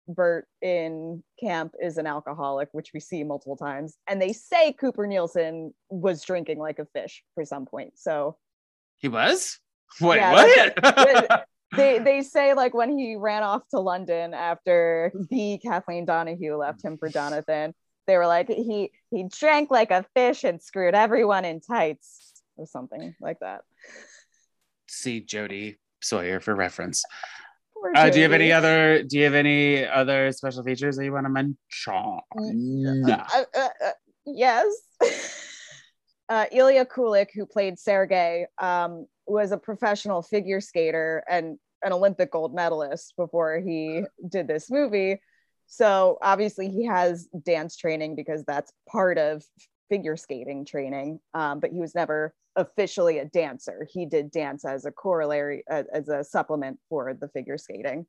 Bert 0.09 0.47
in 0.61 1.23
camp 1.39 1.75
is 1.81 1.97
an 1.97 2.07
alcoholic, 2.07 2.69
which 2.73 2.91
we 2.93 3.01
see 3.01 3.23
multiple 3.25 3.57
times. 3.57 3.97
And 4.09 4.21
they 4.21 4.33
say 4.33 4.73
Cooper 4.73 5.07
Nielson 5.07 5.73
was 5.89 6.23
drinking 6.25 6.59
like 6.59 6.79
a 6.81 6.85
fish 6.87 7.23
for 7.35 7.45
some 7.45 7.65
point. 7.65 7.93
So 7.97 8.37
He 8.99 9.09
was. 9.09 9.59
Wait, 10.01 10.17
Yeah, 10.17 10.33
what? 10.33 11.47
they 11.77 11.99
they 11.99 12.23
say 12.23 12.55
like 12.55 12.75
when 12.75 12.97
he 12.97 13.17
ran 13.17 13.43
off 13.43 13.63
to 13.71 13.81
London 13.81 14.35
after 14.35 15.13
the 15.31 15.59
Kathleen 15.63 16.05
Donahue 16.05 16.57
left 16.57 16.85
him 16.85 16.99
for 16.99 17.09
Jonathan, 17.09 17.75
they 18.07 18.17
were 18.17 18.27
like 18.27 18.49
he 18.49 18.91
he 19.11 19.25
drank 19.29 19.71
like 19.71 19.91
a 19.91 20.05
fish 20.15 20.45
and 20.45 20.61
screwed 20.63 20.95
everyone 20.95 21.45
in 21.45 21.61
tights 21.61 22.43
or 22.57 22.67
something 22.67 23.15
like 23.21 23.39
that. 23.41 23.63
See 24.89 25.21
Jody 25.21 25.79
Sawyer 26.01 26.41
for 26.41 26.55
reference. 26.55 27.05
Uh, 27.95 28.11
do 28.11 28.19
you 28.19 28.25
have 28.25 28.33
any 28.33 28.53
other? 28.53 29.03
Do 29.03 29.19
you 29.19 29.25
have 29.25 29.35
any 29.35 29.87
other 29.87 30.33
special 30.33 30.63
features 30.63 30.97
that 30.97 31.05
you 31.05 31.13
want 31.13 31.27
to 31.27 31.31
mention? 31.31 31.57
No. 32.37 33.15
Uh, 33.15 33.45
uh, 33.57 33.69
uh, 33.85 33.91
yes. 34.27 34.67
uh, 36.29 36.47
Ilya 36.53 36.85
Kulik, 36.85 37.29
who 37.35 37.47
played 37.47 37.79
Sergei, 37.79 38.47
um, 38.59 39.07
was 39.31 39.53
a 39.53 39.59
professional 39.59 40.23
figure 40.23 40.61
skater 40.61 41.25
and 41.29 41.59
an 41.83 41.93
Olympic 41.93 42.31
gold 42.31 42.55
medalist 42.55 43.15
before 43.17 43.59
he 43.61 44.03
did 44.29 44.47
this 44.47 44.71
movie. 44.71 45.21
So 45.67 46.19
obviously 46.21 46.69
he 46.69 46.85
has 46.87 47.29
dance 47.45 47.77
training 47.77 48.17
because 48.17 48.45
that's 48.45 48.73
part 48.91 49.19
of 49.19 49.43
figure 49.89 50.17
skating 50.17 50.65
training. 50.65 51.21
Um, 51.33 51.61
but 51.61 51.71
he 51.71 51.79
was 51.79 51.95
never 51.95 52.35
officially 52.57 53.19
a 53.19 53.25
dancer. 53.25 53.87
He 53.91 54.07
did 54.07 54.31
dance 54.31 54.65
as 54.65 54.85
a 54.85 54.91
corollary, 54.91 55.63
uh, 55.71 55.85
as 55.93 56.09
a 56.09 56.25
supplement 56.25 56.79
for 56.89 57.15
the 57.15 57.29
figure 57.29 57.59
skating. 57.59 58.07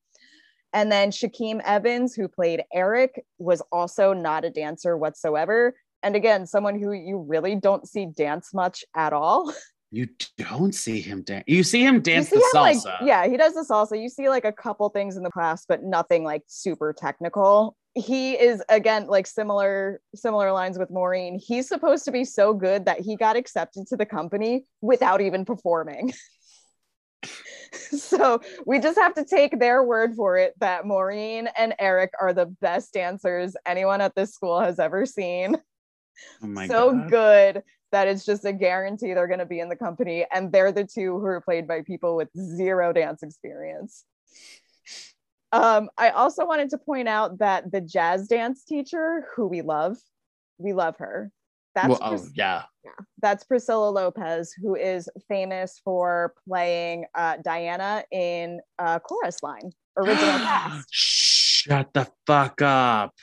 And 0.73 0.91
then 0.91 1.11
Shakiem 1.11 1.61
Evans, 1.63 2.15
who 2.15 2.27
played 2.27 2.63
Eric, 2.73 3.23
was 3.37 3.61
also 3.71 4.13
not 4.13 4.45
a 4.45 4.49
dancer 4.49 4.97
whatsoever. 4.97 5.75
And 6.01 6.15
again, 6.15 6.47
someone 6.47 6.79
who 6.79 6.93
you 6.93 7.19
really 7.27 7.55
don't 7.55 7.87
see 7.87 8.05
dance 8.05 8.53
much 8.53 8.83
at 8.95 9.13
all. 9.13 9.53
You 9.93 10.07
don't 10.37 10.73
see 10.73 11.01
him 11.01 11.21
dance. 11.23 11.43
You 11.47 11.63
see 11.63 11.83
him 11.83 11.99
dance 11.99 12.31
you 12.31 12.37
the 12.39 12.57
him, 12.57 12.75
salsa. 12.75 12.85
like 12.85 13.01
yeah 13.03 13.27
he 13.27 13.35
does 13.35 13.53
the 13.53 13.65
salsa 13.69 14.01
you 14.01 14.07
see 14.07 14.29
like 14.29 14.45
a 14.45 14.51
couple 14.51 14.87
things 14.89 15.17
in 15.17 15.23
the 15.23 15.29
class 15.29 15.65
but 15.67 15.83
nothing 15.83 16.23
like 16.23 16.43
super 16.47 16.93
technical 16.93 17.75
he 17.93 18.33
is 18.33 18.63
again 18.69 19.07
like 19.07 19.27
similar 19.27 19.99
similar 20.15 20.51
lines 20.53 20.79
with 20.79 20.89
maureen 20.89 21.37
he's 21.37 21.67
supposed 21.67 22.05
to 22.05 22.11
be 22.11 22.23
so 22.23 22.53
good 22.53 22.85
that 22.85 23.01
he 23.01 23.17
got 23.17 23.35
accepted 23.35 23.85
to 23.85 23.97
the 23.97 24.05
company 24.05 24.65
without 24.79 25.19
even 25.19 25.43
performing 25.43 26.13
so 27.73 28.39
we 28.65 28.79
just 28.79 28.97
have 28.97 29.13
to 29.13 29.25
take 29.25 29.59
their 29.59 29.83
word 29.83 30.15
for 30.15 30.37
it 30.37 30.53
that 30.59 30.85
maureen 30.85 31.49
and 31.57 31.75
eric 31.79 32.11
are 32.19 32.33
the 32.33 32.45
best 32.61 32.93
dancers 32.93 33.57
anyone 33.65 33.99
at 33.99 34.15
this 34.15 34.33
school 34.33 34.59
has 34.59 34.79
ever 34.79 35.05
seen 35.05 35.57
oh 36.43 36.47
my 36.47 36.67
so 36.67 36.93
god. 36.93 37.09
good 37.09 37.63
that 37.91 38.07
it's 38.07 38.25
just 38.25 38.45
a 38.45 38.53
guarantee 38.53 39.13
they're 39.13 39.27
going 39.27 39.39
to 39.39 39.45
be 39.45 39.59
in 39.59 39.69
the 39.69 39.75
company 39.75 40.25
and 40.33 40.51
they're 40.51 40.71
the 40.71 40.83
two 40.83 41.19
who 41.19 41.25
are 41.25 41.41
played 41.41 41.67
by 41.67 41.81
people 41.81 42.15
with 42.15 42.29
zero 42.37 42.93
dance 42.93 43.23
experience 43.23 44.05
um, 45.51 45.89
i 45.97 46.09
also 46.09 46.45
wanted 46.45 46.69
to 46.69 46.77
point 46.77 47.07
out 47.07 47.39
that 47.39 47.71
the 47.71 47.81
jazz 47.81 48.27
dance 48.27 48.63
teacher 48.63 49.27
who 49.35 49.47
we 49.47 49.61
love 49.61 49.97
we 50.57 50.73
love 50.73 50.95
her 50.97 51.31
that's 51.73 51.87
Well, 51.87 51.99
oh, 52.01 52.09
Pris- 52.09 52.31
yeah. 52.35 52.63
that's 53.21 53.43
priscilla 53.43 53.89
lopez 53.89 54.53
who 54.61 54.75
is 54.75 55.09
famous 55.27 55.79
for 55.83 56.33
playing 56.47 57.05
uh, 57.15 57.37
diana 57.43 58.03
in 58.11 58.59
uh, 58.79 58.99
chorus 58.99 59.41
line 59.41 59.71
original 59.97 60.17
cast 60.39 60.87
Shut 61.61 61.93
the 61.93 62.07
fuck 62.25 62.59
up. 62.63 63.13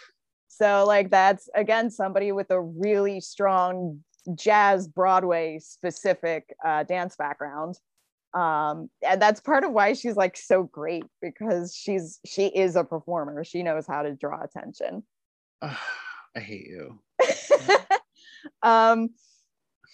So 0.47 0.85
like 0.87 1.11
that's 1.11 1.49
again 1.57 1.91
somebody 1.91 2.31
with 2.31 2.53
a 2.53 2.61
really 2.61 3.21
strong 3.21 4.05
jazz 4.35 4.89
Broadway 4.89 5.59
specific 5.61 6.55
uh, 6.65 6.85
dance 6.85 7.17
background. 7.17 7.79
Um, 8.35 8.91
and 9.07 9.21
that's 9.23 9.41
part 9.41 9.65
of 9.65 9.73
why 9.73 9.95
she's 9.95 10.17
like 10.17 10.37
so 10.37 10.65
great 10.65 11.05
because 11.23 11.75
she's 11.75 12.21
she 12.27 12.47
is 12.47 12.77
a 12.77 12.85
performer. 12.85 13.43
She 13.45 13.63
knows 13.63 13.87
how 13.87 14.03
to 14.03 14.15
draw 14.15 14.43
attention. 14.43 15.03
I 15.63 16.41
hate 16.41 16.67
you. 16.67 17.01
um, 18.63 19.11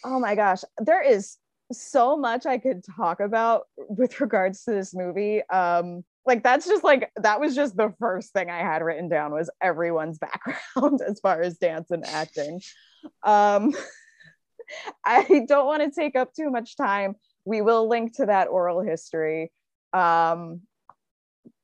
oh 0.05 0.18
my 0.18 0.35
gosh, 0.35 0.62
there 0.78 1.03
is 1.03 1.37
so 1.72 2.16
much 2.16 2.45
I 2.47 2.59
could 2.59 2.82
talk 2.97 3.20
about 3.20 3.62
with 3.76 4.20
regards 4.20 4.64
to 4.64 4.72
this 4.72 4.95
movie. 4.95 5.43
Um, 5.49 6.05
like 6.26 6.43
that's 6.43 6.66
just 6.66 6.85
like 6.85 7.11
that 7.16 7.41
was 7.41 7.55
just 7.55 7.76
the 7.76 7.93
first 7.99 8.32
thing 8.32 8.51
I 8.51 8.59
had 8.59 8.82
written 8.82 9.09
down 9.09 9.32
was 9.32 9.51
everyone's 9.62 10.18
background 10.76 11.01
as 11.07 11.20
far 11.20 11.41
as 11.43 11.59
dance 11.59 11.91
and 11.91 12.05
acting. 12.05 12.61
Um, 13.22 13.74
I 15.04 15.44
don't 15.48 15.66
want 15.66 15.82
to 15.82 15.90
take 15.90 16.16
up 16.16 16.32
too 16.34 16.50
much 16.50 16.76
time. 16.76 17.14
We 17.44 17.60
will 17.60 17.88
link 17.88 18.16
to 18.16 18.26
that 18.26 18.48
oral 18.48 18.80
history. 18.80 19.52
Um, 19.92 20.62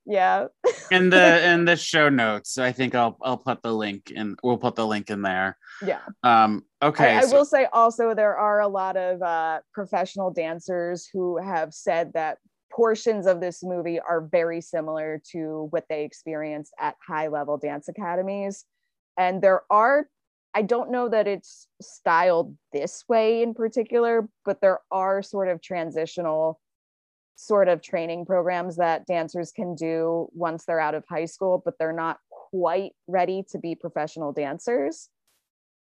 yeah, 0.07 0.47
In 0.91 1.11
the 1.11 1.49
in 1.49 1.65
the 1.67 1.77
show 1.77 2.09
notes, 2.09 2.59
I 2.59 2.73
think 2.73 2.95
I'll 2.95 3.17
I'll 3.23 3.37
put 3.37 3.63
the 3.63 3.73
link 3.73 4.11
in. 4.11 4.37
We'll 4.43 4.59
put 4.59 4.75
the 4.75 4.87
link 4.87 5.09
in 5.11 5.23
there. 5.23 5.57
yeah. 5.85 6.01
Um. 6.23 6.65
Okay. 6.83 7.15
I, 7.15 7.19
I 7.19 7.21
so- 7.23 7.37
will 7.37 7.45
say 7.45 7.67
also 7.73 8.15
there 8.15 8.37
are 8.37 8.61
a 8.61 8.69
lot 8.69 8.97
of 8.97 9.23
uh, 9.23 9.61
professional 9.73 10.31
dancers 10.33 11.09
who 11.13 11.37
have 11.39 11.73
said 11.73 12.13
that 12.15 12.39
portions 12.73 13.27
of 13.27 13.41
this 13.41 13.63
movie 13.63 14.01
are 14.01 14.23
very 14.23 14.61
similar 14.61 15.21
to 15.33 15.69
what 15.71 15.85
they 15.89 16.05
experienced 16.05 16.73
at 16.79 16.97
high 17.07 17.29
level 17.29 17.57
dance 17.59 17.89
academies. 17.89 18.65
And 19.19 19.43
there 19.43 19.63
are, 19.71 20.07
I 20.55 20.63
don't 20.63 20.91
know 20.91 21.09
that 21.09 21.29
it's 21.29 21.69
styled 21.81 22.57
this 22.73 23.05
way 23.09 23.43
in 23.43 23.55
particular, 23.55 24.29
but 24.45 24.61
there 24.61 24.81
are 24.91 25.23
sort 25.23 25.49
of 25.49 25.63
transitional 25.63 26.61
sort 27.37 27.69
of 27.69 27.81
training 27.81 28.27
programs 28.27 28.77
that 28.77 29.07
dancers 29.07 29.53
can 29.53 29.75
do 29.75 30.29
once 30.33 30.65
they're 30.65 30.81
out 30.81 30.95
of 30.95 31.05
high 31.09 31.25
school, 31.25 31.63
but 31.65 31.75
they're 31.79 31.93
not 31.93 32.19
quite 32.31 32.93
ready 33.07 33.45
to 33.51 33.59
be 33.59 33.75
professional 33.75 34.33
dancers 34.33 35.09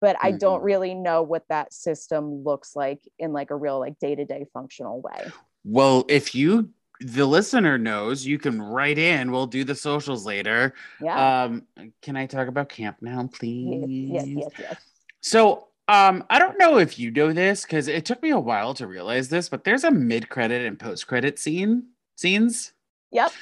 but 0.01 0.17
I 0.21 0.33
don't 0.33 0.63
really 0.63 0.95
know 0.95 1.23
what 1.23 1.45
that 1.51 1.73
system 1.73 2.43
looks 2.43 2.75
like 2.75 3.07
in 3.19 3.33
like 3.33 3.51
a 3.51 3.57
real 3.57 3.79
like 3.79 3.99
day-to-day 3.99 4.47
functional 4.53 5.01
way. 5.01 5.31
Well, 5.65 6.07
if 6.09 6.35
you 6.35 6.71
the 7.01 7.25
listener 7.25 7.79
knows, 7.79 8.27
you 8.27 8.39
can 8.39 8.61
write 8.61 8.99
in. 8.99 9.31
We'll 9.31 9.47
do 9.47 9.65
the 9.65 9.75
socials 9.75 10.27
later. 10.27 10.75
Yeah. 11.01 11.45
Um, 11.45 11.67
can 12.03 12.17
I 12.17 12.27
talk 12.27 12.49
about 12.49 12.69
camp 12.69 12.99
now, 13.01 13.29
please? 13.33 13.85
yes, 13.89 14.27
yes, 14.27 14.51
yes. 14.59 14.77
So, 15.23 15.69
um, 15.89 16.25
I 16.31 16.39
don't 16.39 16.59
know 16.59 16.79
if 16.79 16.99
you 16.99 17.11
know 17.11 17.33
this 17.33 17.63
because 17.63 17.89
it 17.89 18.05
took 18.05 18.23
me 18.23 18.31
a 18.31 18.39
while 18.39 18.75
to 18.75 18.87
realize 18.87 19.29
this, 19.29 19.49
but 19.49 19.65
there's 19.65 19.83
a 19.83 19.91
mid-credit 19.91 20.65
and 20.65 20.79
post-credit 20.79 21.39
scene 21.39 21.89
scenes. 22.17 22.73
Yep. 23.11 23.33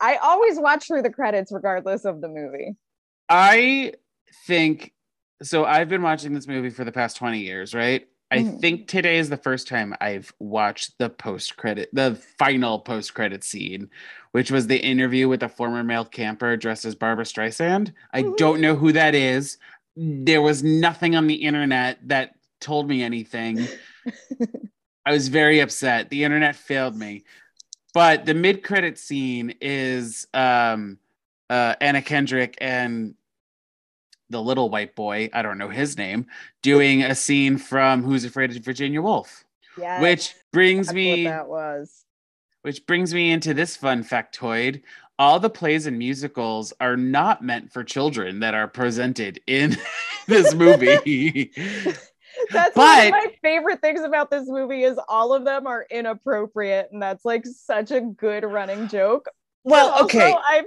I 0.00 0.16
always 0.16 0.58
watch 0.58 0.86
through 0.86 1.02
the 1.02 1.10
credits 1.10 1.52
regardless 1.52 2.06
of 2.06 2.20
the 2.20 2.28
movie. 2.28 2.76
I 3.28 3.92
think 4.46 4.94
so. 5.42 5.64
I've 5.64 5.88
been 5.88 6.02
watching 6.02 6.32
this 6.32 6.46
movie 6.46 6.70
for 6.70 6.84
the 6.84 6.92
past 6.92 7.16
20 7.18 7.40
years, 7.40 7.74
right? 7.74 8.08
I 8.30 8.38
Mhm. 8.38 8.60
think 8.60 8.88
today 8.88 9.18
is 9.18 9.28
the 9.28 9.36
first 9.36 9.66
time 9.66 9.94
I've 10.00 10.32
watched 10.38 10.98
the 10.98 11.10
post 11.10 11.56
credit, 11.56 11.88
the 11.92 12.14
final 12.14 12.78
post 12.78 13.12
credit 13.14 13.42
scene, 13.42 13.90
which 14.32 14.50
was 14.50 14.68
the 14.68 14.78
interview 14.78 15.28
with 15.28 15.42
a 15.42 15.48
former 15.48 15.82
male 15.82 16.04
camper 16.04 16.56
dressed 16.56 16.84
as 16.84 16.94
Barbra 16.94 17.24
Streisand. 17.24 17.92
I 18.12 18.22
Mhm. 18.22 18.36
don't 18.36 18.60
know 18.60 18.76
who 18.76 18.92
that 18.92 19.14
is. 19.14 19.58
There 19.96 20.42
was 20.42 20.62
nothing 20.62 21.16
on 21.16 21.26
the 21.26 21.34
internet 21.34 21.98
that 22.06 22.34
told 22.60 22.88
me 22.88 23.02
anything. 23.02 23.66
I 25.06 25.12
was 25.12 25.28
very 25.28 25.60
upset. 25.60 26.10
The 26.10 26.22
internet 26.24 26.54
failed 26.54 26.96
me. 26.96 27.24
But 27.92 28.26
the 28.26 28.34
mid 28.34 28.62
credit 28.62 28.98
scene 28.98 29.54
is 29.60 30.28
um, 30.32 30.98
uh, 31.48 31.74
Anna 31.80 32.00
Kendrick 32.02 32.56
and 32.60 33.16
the 34.30 34.40
little 34.42 34.70
white 34.70 34.94
boy, 34.94 35.28
I 35.32 35.42
don't 35.42 35.58
know 35.58 35.68
his 35.68 35.98
name, 35.98 36.26
doing 36.62 37.02
a 37.02 37.14
scene 37.14 37.58
from 37.58 38.02
Who's 38.02 38.24
Afraid 38.24 38.54
of 38.56 38.64
Virginia 38.64 39.02
Woolf, 39.02 39.44
Yeah. 39.76 40.00
which 40.00 40.34
brings 40.52 40.92
me 40.92 41.24
what 41.24 41.30
that 41.30 41.48
was. 41.48 42.04
which 42.62 42.86
brings 42.86 43.12
me 43.12 43.30
into 43.32 43.52
this 43.54 43.76
fun 43.76 44.04
factoid. 44.04 44.82
All 45.18 45.38
the 45.38 45.50
plays 45.50 45.86
and 45.86 45.98
musicals 45.98 46.72
are 46.80 46.96
not 46.96 47.42
meant 47.42 47.72
for 47.72 47.84
children 47.84 48.40
that 48.40 48.54
are 48.54 48.68
presented 48.68 49.40
in 49.46 49.76
this 50.26 50.54
movie. 50.54 51.50
That's 52.50 52.74
one 52.76 52.86
But- 52.86 53.06
of 53.06 53.10
my 53.12 53.26
favorite 53.42 53.80
things 53.82 54.00
about 54.00 54.30
this 54.30 54.48
movie 54.48 54.84
is 54.84 54.98
all 55.08 55.34
of 55.34 55.44
them 55.44 55.66
are 55.66 55.86
inappropriate, 55.90 56.88
and 56.92 57.02
that's 57.02 57.24
like 57.24 57.44
such 57.44 57.90
a 57.90 58.00
good 58.00 58.44
running 58.44 58.88
joke. 58.88 59.28
Well, 59.64 59.90
also, 59.90 60.04
okay. 60.04 60.32
I 60.38 60.62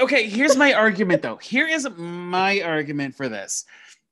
Okay, 0.00 0.28
here's 0.28 0.56
my 0.56 0.72
argument 0.84 1.22
though. 1.22 1.36
Here 1.36 1.66
is 1.68 1.88
my 1.96 2.60
argument 2.62 3.14
for 3.14 3.28
this. 3.28 3.64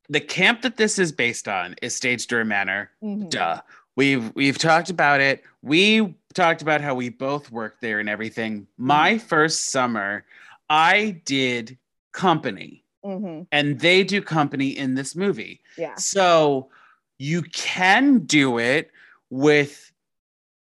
The 0.09 0.21
camp 0.21 0.63
that 0.63 0.77
this 0.77 0.99
is 0.99 1.13
based 1.13 1.47
on 1.49 1.75
is 1.83 1.95
Stage 1.95 2.27
Door 2.27 2.45
Manor. 2.45 2.91
Mhm. 3.03 3.31
Duh. 3.31 3.61
We've 3.97 4.35
we've 4.35 4.59
talked 4.59 4.91
about 4.91 5.21
it. 5.21 5.43
We 5.63 6.15
talked 6.35 6.63
about 6.63 6.81
how 6.81 6.95
we 6.95 7.09
both 7.09 7.51
worked 7.51 7.81
there 7.81 7.99
and 8.01 8.09
everything. 8.09 8.67
My 8.79 9.19
first 9.19 9.67
summer, 9.67 10.25
I 10.69 11.21
did 11.25 11.77
company, 12.13 12.85
Mhm. 13.05 13.47
and 13.53 13.79
they 13.81 14.05
do 14.05 14.23
company 14.23 14.69
in 14.77 14.95
this 14.95 15.15
movie. 15.17 15.61
Yeah. 15.77 15.95
So 15.97 16.71
you 17.19 17.43
can 17.43 18.21
do 18.21 18.59
it 18.59 18.91
with, 19.29 19.93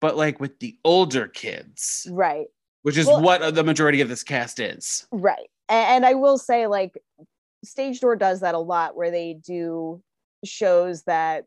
but 0.01 0.17
like 0.17 0.41
with 0.41 0.59
the 0.59 0.77
older 0.85 1.29
kids, 1.29 2.07
Right. 2.11 2.49
Which 2.89 2.97
is 2.97 3.07
Well- 3.07 3.21
what 3.21 3.55
the 3.55 3.63
majority 3.63 4.01
of 4.01 4.09
this 4.09 4.23
cast 4.23 4.59
is. 4.59 5.07
Right. 5.13 5.51
And, 5.69 6.07
I 6.07 6.15
will 6.15 6.39
say, 6.39 6.67
like, 6.67 6.99
Stage 7.63 8.01
Door 8.01 8.17
does 8.17 8.41
that 8.41 8.55
a 8.55 8.59
lot 8.59 8.97
where 8.97 9.11
they 9.11 9.35
do 9.35 10.03
shows 10.43 11.03
that 11.03 11.45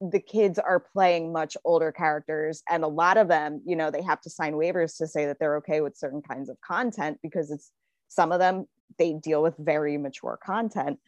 the 0.00 0.20
kids 0.20 0.60
are 0.60 0.78
playing 0.78 1.32
much 1.32 1.56
older 1.64 1.90
characters. 1.90 2.62
And 2.70 2.84
a 2.84 2.88
lot 2.88 3.16
of 3.16 3.26
them, 3.26 3.60
you 3.66 3.74
know, 3.74 3.90
they 3.90 4.02
have 4.02 4.20
to 4.20 4.30
sign 4.30 4.52
waivers 4.52 4.96
to 4.98 5.08
say 5.08 5.26
that 5.26 5.38
they're 5.40 5.56
okay 5.56 5.80
with 5.80 5.96
certain 5.96 6.22
kinds 6.22 6.48
of 6.48 6.60
content 6.60 7.18
because 7.24 7.50
it's 7.50 7.72
some 8.08 8.30
of 8.30 8.38
them, 8.38 8.68
they 8.98 9.14
deal 9.14 9.42
with 9.42 9.56
very 9.58 9.96
mature 9.98 10.38
content. 10.44 11.00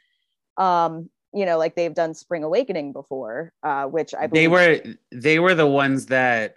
Um, 0.56 1.10
you 1.32 1.46
know, 1.46 1.58
like 1.58 1.76
they've 1.76 1.94
done 1.94 2.14
Spring 2.14 2.42
Awakening 2.42 2.92
before, 2.92 3.52
uh, 3.62 3.84
which 3.84 4.14
I 4.14 4.26
they 4.26 4.48
were 4.48 4.80
they 5.12 5.38
were 5.38 5.54
the 5.54 5.66
ones 5.68 6.06
that 6.06 6.56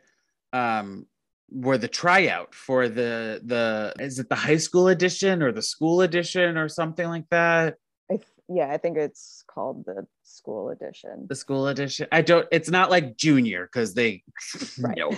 um 0.53 1.05
were 1.52 1.78
the 1.78 1.88
tryout 1.88 2.54
for 2.54 2.88
the 2.89 3.41
the 3.43 3.93
is 4.00 4.20
it 4.20 4.30
the 4.30 4.36
high 4.36 4.58
school 4.58 4.88
edition 4.88 5.41
or 5.41 5.52
the 5.52 5.62
school 5.62 6.02
edition 6.02 6.58
or 6.58 6.70
something 6.70 7.08
like 7.08 7.28
that 7.30 7.76
I 8.12 8.20
yeah, 8.52 8.72
I 8.72 8.78
think 8.78 8.97
it's 8.97 9.43
called 9.47 9.86
the 9.86 10.08
school 10.24 10.70
edition. 10.70 11.26
the 11.28 11.36
school 11.36 11.68
edition 11.68 12.08
i 12.12 12.22
don't 12.22 12.47
it's 12.52 12.70
not 12.70 12.89
like 12.91 13.18
junior 13.18 13.66
because 13.66 13.93
they 13.95 14.24
Right. 14.80 14.97
no 14.97 15.12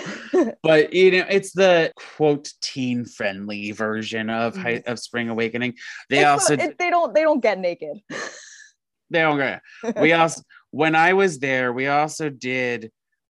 but 0.63 0.93
you 0.93 1.11
know 1.11 1.25
it's 1.29 1.51
the 1.51 1.91
quote 2.15 2.51
teen 2.61 3.05
friendly 3.05 3.71
version 3.71 4.29
of 4.29 4.55
high, 4.55 4.81
of 4.87 4.99
spring 4.99 5.27
awakening 5.29 5.75
they 6.09 6.19
It's 6.19 6.27
also 6.27 6.55
not- 6.55 6.65
it- 6.69 6.77
they 6.79 6.89
don't 6.89 7.13
they 7.13 7.21
don't 7.23 7.41
get 7.41 7.59
naked. 7.59 8.01
they 9.09 9.19
don't 9.21 9.37
get 9.37 9.61
we 10.01 10.13
also 10.13 10.41
when 10.71 10.95
i 10.95 11.11
was 11.13 11.39
there 11.39 11.73
we 11.73 11.87
also 11.87 12.29
did 12.29 12.89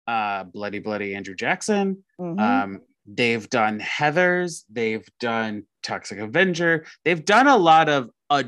uh 0.07 0.43
bloody 0.43 0.79
bloody 0.79 1.15
andrew 1.15 1.35
jackson 1.35 2.03
Mhm. 2.19 2.39
um 2.39 2.81
they've 3.13 3.49
done 3.49 3.79
heathers 3.79 4.63
they've 4.69 5.07
done 5.19 5.63
toxic 5.83 6.19
avenger 6.19 6.85
they've 7.03 7.25
done 7.25 7.47
a 7.47 7.57
lot 7.57 7.89
of 7.89 8.09
uh, 8.29 8.43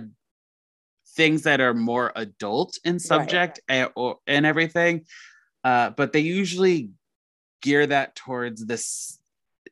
things 1.15 1.43
that 1.43 1.59
are 1.59 1.73
more 1.73 2.11
adult 2.15 2.77
in 2.85 2.99
subject 2.99 3.59
and, 3.67 3.89
or, 3.95 4.17
and 4.27 4.45
everything 4.45 5.03
uh 5.63 5.89
but 5.91 6.13
they 6.13 6.19
usually 6.19 6.89
gear 7.61 7.85
that 7.85 8.15
towards 8.15 8.65
this 8.65 9.19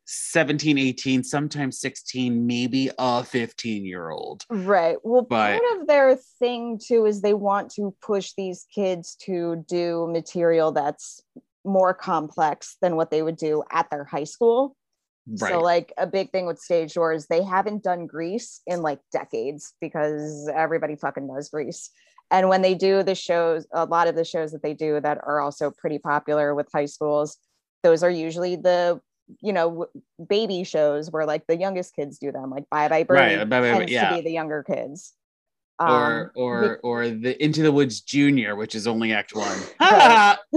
17 0.05 0.77
18 0.79 1.23
sometimes 1.23 1.79
16 1.79 2.47
maybe 2.47 2.89
a 2.97 3.23
15 3.23 3.85
year 3.85 4.09
old 4.09 4.43
Right. 4.49 4.97
Well, 5.03 5.21
But- 5.21 5.59
part 5.61 5.81
of 5.81 5.87
their 5.87 6.15
thing 6.39 6.79
too 6.83 7.05
is 7.05 7.21
they 7.21 7.35
want 7.35 7.71
to 7.75 7.95
push 8.01 8.33
these 8.35 8.65
kids 8.73 9.15
to 9.25 9.63
do 9.67 10.07
material 10.11 10.71
that's 10.71 11.21
more 11.63 11.93
complex 11.93 12.77
than 12.81 12.95
what 12.95 13.11
they 13.11 13.21
would 13.21 13.35
do 13.37 13.63
at 13.71 13.89
their 13.91 14.03
high 14.03 14.23
school. 14.23 14.75
Right 15.37 15.51
So, 15.51 15.59
like 15.59 15.93
a 15.97 16.07
big 16.07 16.31
thing 16.31 16.45
with 16.45 16.59
stage 16.59 16.93
doors, 16.93 17.27
they 17.27 17.43
haven't 17.43 17.83
done 17.83 18.07
Grease 18.07 18.61
in 18.67 18.81
like 18.81 18.99
decades 19.11 19.73
because 19.81 20.49
everybody 20.53 20.95
fucking 20.95 21.27
knows 21.27 21.49
Grease. 21.49 21.89
And 22.31 22.47
when 22.49 22.61
they 22.61 22.75
do 22.75 23.01
the 23.03 23.15
shows, 23.15 23.65
a 23.73 23.85
lot 23.85 24.07
of 24.07 24.15
the 24.15 24.23
shows 24.23 24.51
that 24.51 24.61
they 24.61 24.73
do 24.73 24.99
that 25.01 25.17
are 25.23 25.39
also 25.41 25.71
pretty 25.71 25.97
popular 25.97 26.53
with 26.53 26.67
high 26.71 26.85
schools, 26.85 27.37
those 27.83 28.03
are 28.03 28.09
usually 28.11 28.55
the 28.55 29.01
you 29.41 29.53
know 29.53 29.85
baby 30.27 30.63
shows 30.63 31.11
where 31.11 31.25
like 31.25 31.45
the 31.47 31.55
youngest 31.57 31.95
kids 31.95 32.17
do 32.17 32.31
them, 32.31 32.49
like 32.49 32.69
Bye 32.69 32.87
Bye 32.87 33.03
Birdie 33.03 33.37
Right, 33.37 33.49
Bye 33.49 33.61
Bye 33.61 33.77
tends 33.77 33.91
yeah. 33.91 34.09
to 34.09 34.15
be 34.15 34.21
the 34.21 34.31
younger 34.31 34.63
kids. 34.63 35.13
or 35.79 36.23
Um, 36.23 36.31
or 36.35 36.79
or 36.83 37.09
the 37.09 37.41
into 37.41 37.61
the 37.63 37.71
woods 37.71 38.01
junior 38.01 38.55
which 38.55 38.75
is 38.75 38.85
only 38.85 39.13
act 39.13 39.33
one 39.33 39.57
Right. 39.79 40.37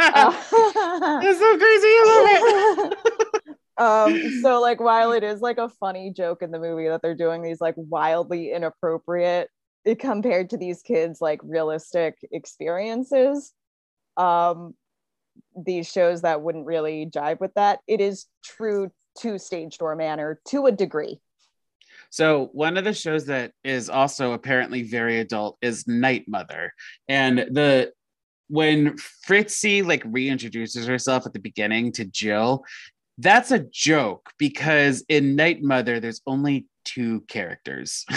Uh, 0.00 0.32
so 0.32 1.58
crazy 1.58 1.88
I 1.88 2.74
love 2.76 2.92
it. 2.92 3.19
Um 3.80 4.20
so 4.42 4.60
like 4.60 4.80
while 4.80 5.12
it 5.12 5.24
is 5.24 5.40
like 5.40 5.58
a 5.58 5.68
funny 5.68 6.12
joke 6.12 6.42
in 6.42 6.50
the 6.50 6.60
movie 6.60 6.88
that 6.88 7.02
they're 7.02 7.14
doing 7.14 7.42
these 7.42 7.60
like 7.60 7.74
wildly 7.76 8.52
inappropriate 8.52 9.48
eh, 9.86 9.94
compared 9.94 10.50
to 10.50 10.56
these 10.56 10.82
kids 10.82 11.20
like 11.20 11.40
realistic 11.42 12.16
experiences 12.30 13.52
um 14.16 14.74
these 15.56 15.90
shows 15.90 16.22
that 16.22 16.42
wouldn't 16.42 16.66
really 16.66 17.06
jive 17.06 17.40
with 17.40 17.54
that 17.54 17.80
it 17.88 18.00
is 18.00 18.26
true 18.44 18.90
to 19.18 19.38
stage 19.38 19.78
door 19.78 19.96
Manor 19.96 20.40
to 20.48 20.66
a 20.66 20.72
degree. 20.72 21.20
So 22.10 22.50
one 22.52 22.76
of 22.76 22.84
the 22.84 22.92
shows 22.92 23.26
that 23.26 23.52
is 23.62 23.88
also 23.88 24.32
apparently 24.32 24.82
very 24.82 25.20
adult 25.20 25.58
is 25.62 25.86
Night 25.86 26.24
Mother, 26.26 26.72
and 27.08 27.38
the 27.38 27.92
when 28.48 28.96
Fritzi 29.26 29.84
like 29.84 30.02
reintroduces 30.04 30.86
herself 30.86 31.24
at 31.26 31.32
the 31.32 31.38
beginning 31.38 31.92
to 31.92 32.04
Jill, 32.04 32.64
that's 33.20 33.50
a 33.50 33.58
joke 33.58 34.30
because 34.38 35.04
in 35.08 35.36
Night 35.36 35.62
Mother 35.62 36.00
there's 36.00 36.20
only 36.26 36.66
two 36.84 37.20
characters. 37.28 38.04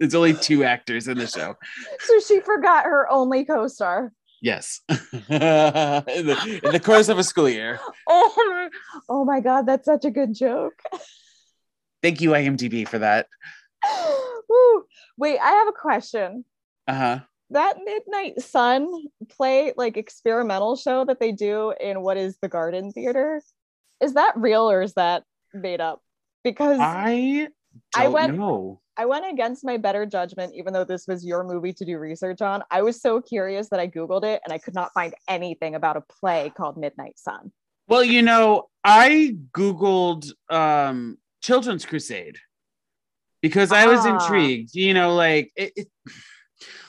There's 0.00 0.14
only 0.14 0.32
two 0.32 0.64
actors 0.64 1.06
in 1.06 1.18
the 1.18 1.26
show. 1.26 1.56
so 2.00 2.18
she 2.20 2.40
forgot 2.40 2.84
her 2.84 3.06
only 3.10 3.44
co-star 3.44 4.10
Yes, 4.40 4.80
in, 4.88 4.96
the, 5.28 6.60
in 6.64 6.72
the 6.72 6.80
course 6.82 7.08
of 7.10 7.18
a 7.18 7.22
school 7.22 7.48
year. 7.48 7.78
oh 8.08 8.32
my, 8.36 8.68
oh 9.10 9.24
my 9.26 9.40
god 9.40 9.66
that's 9.66 9.84
such 9.84 10.06
a 10.06 10.10
good 10.10 10.32
joke 10.34 10.80
Thank 12.02 12.20
you 12.22 12.30
IMDb 12.30 12.88
for 12.88 12.98
that. 13.00 13.26
Woo. 14.48 14.84
wait 15.18 15.38
i 15.38 15.50
have 15.50 15.68
a 15.68 15.72
question 15.72 16.44
Uh 16.88 16.94
huh. 16.94 17.18
that 17.50 17.76
midnight 17.84 18.40
sun 18.40 18.86
play 19.30 19.74
like 19.76 19.98
experimental 19.98 20.76
show 20.76 21.04
that 21.04 21.20
they 21.20 21.32
do 21.32 21.74
in 21.78 22.00
what 22.00 22.16
is 22.16 22.38
the 22.40 22.48
garden 22.48 22.92
theater 22.92 23.42
is 24.02 24.14
that 24.14 24.32
real 24.36 24.70
or 24.70 24.82
is 24.82 24.94
that 24.94 25.22
made 25.52 25.80
up 25.80 26.00
because 26.42 26.78
I, 26.80 27.48
I 27.94 28.08
went- 28.08 28.36
know. 28.36 28.80
went 29.04 29.30
against 29.32 29.64
my 29.64 29.76
better 29.76 30.04
judgment 30.06 30.52
even 30.54 30.72
though 30.72 30.84
this 30.84 31.06
was 31.06 31.24
your 31.24 31.44
movie 31.44 31.72
to 31.74 31.84
do 31.84 31.98
research 31.98 32.40
on 32.42 32.62
i 32.70 32.82
was 32.82 33.00
so 33.00 33.20
curious 33.20 33.68
that 33.70 33.80
i 33.80 33.86
googled 33.88 34.24
it 34.24 34.40
and 34.44 34.52
i 34.52 34.58
could 34.58 34.74
not 34.74 34.92
find 34.92 35.14
anything 35.28 35.74
about 35.74 35.96
a 35.96 36.00
play 36.20 36.52
called 36.56 36.76
midnight 36.76 37.18
sun 37.18 37.52
Well, 37.86 38.02
you 38.04 38.22
know, 38.22 38.68
I 38.82 39.36
Googled 39.52 40.30
um 40.50 41.18
Children's 41.42 41.84
Crusade 41.84 42.38
because 43.42 43.72
I 43.72 43.86
was 43.86 44.00
Ah. 44.06 44.14
intrigued. 44.14 44.74
You 44.74 44.94
know, 44.94 45.14
like 45.14 45.52
it, 45.56 45.72
it 45.76 45.88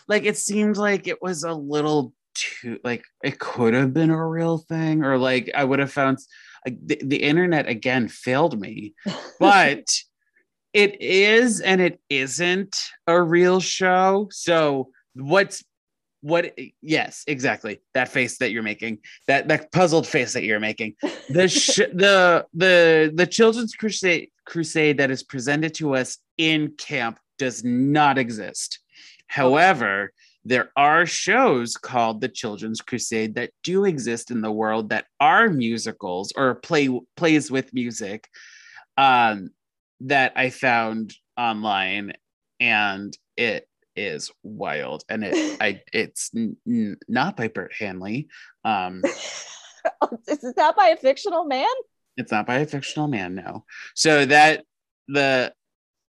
like 0.08 0.24
it 0.24 0.38
seemed 0.38 0.78
like 0.78 1.08
it 1.08 1.22
was 1.22 1.44
a 1.44 1.54
little 1.54 2.14
too 2.34 2.80
like 2.84 3.04
it 3.24 3.40
could 3.40 3.74
have 3.74 3.94
been 3.94 4.10
a 4.10 4.28
real 4.28 4.58
thing, 4.58 5.04
or 5.04 5.18
like 5.18 5.52
I 5.54 5.64
would 5.66 5.80
have 5.80 5.92
found 5.92 6.18
the, 6.66 7.00
the 7.04 7.18
internet 7.18 7.68
again 7.68 8.08
failed 8.08 8.60
me, 8.60 8.94
but 9.40 9.86
it 10.74 11.02
is 11.02 11.62
and 11.62 11.80
it 11.80 12.00
isn't 12.10 12.78
a 13.08 13.22
real 13.22 13.60
show. 13.60 14.28
So 14.32 14.90
what's 15.14 15.64
what 16.22 16.58
yes 16.82 17.24
exactly. 17.28 17.82
That 17.94 18.10
face 18.10 18.40
that 18.40 18.52
you're 18.52 18.64
making 18.64 18.98
that 19.28 19.48
that 19.48 19.72
puzzled 19.72 20.08
face 20.08 20.34
that 20.34 20.44
you're 20.44 20.60
making. 20.60 20.96
The 21.30 21.48
sh- 21.50 21.92
the 21.94 22.46
the 22.54 23.12
the 23.14 23.28
children's 23.28 23.76
crusade 23.76 24.30
crusade 24.46 24.98
that 24.98 25.12
is 25.12 25.24
presented 25.24 25.76
to 25.76 25.96
us 25.96 26.18
in 26.38 26.74
camp 26.78 27.20
does 27.38 27.64
not 27.64 28.18
exist. 28.18 28.80
Oh. 28.80 28.94
However 29.28 30.14
there 30.46 30.72
are 30.76 31.06
shows 31.06 31.76
called 31.76 32.22
the 32.22 32.30
children's 32.30 32.82
crusade 32.82 33.36
that 33.36 33.52
do 33.64 33.86
exist 33.86 34.32
in 34.32 34.42
the 34.42 34.52
world 34.52 34.90
that 34.90 35.06
are 35.20 35.50
musicals 35.50 36.32
or 36.38 36.56
play 36.56 36.90
plays 37.18 37.50
with 37.50 37.74
music 37.74 38.30
um 38.98 39.50
that 40.02 40.32
i 40.36 40.50
found 40.50 41.14
online 41.38 42.14
and 42.60 43.18
it 43.36 43.68
is 43.96 44.32
wild 44.44 45.04
and 45.10 45.24
it 45.24 45.58
i 45.62 45.82
it's 45.92 46.32
n- 46.36 46.58
n- 46.68 46.98
not 47.08 47.36
by 47.36 47.48
bert 47.48 47.74
hanley 47.78 48.28
um 48.64 49.02
is 50.28 50.54
that 50.56 50.76
by 50.76 50.88
a 50.88 50.98
fictional 50.98 51.46
man? 51.46 51.68
It's 52.18 52.32
not 52.32 52.48
by 52.48 52.58
a 52.58 52.66
fictional 52.66 53.08
man 53.08 53.36
no. 53.36 53.66
So 53.94 54.26
that 54.26 54.64
the 55.08 55.54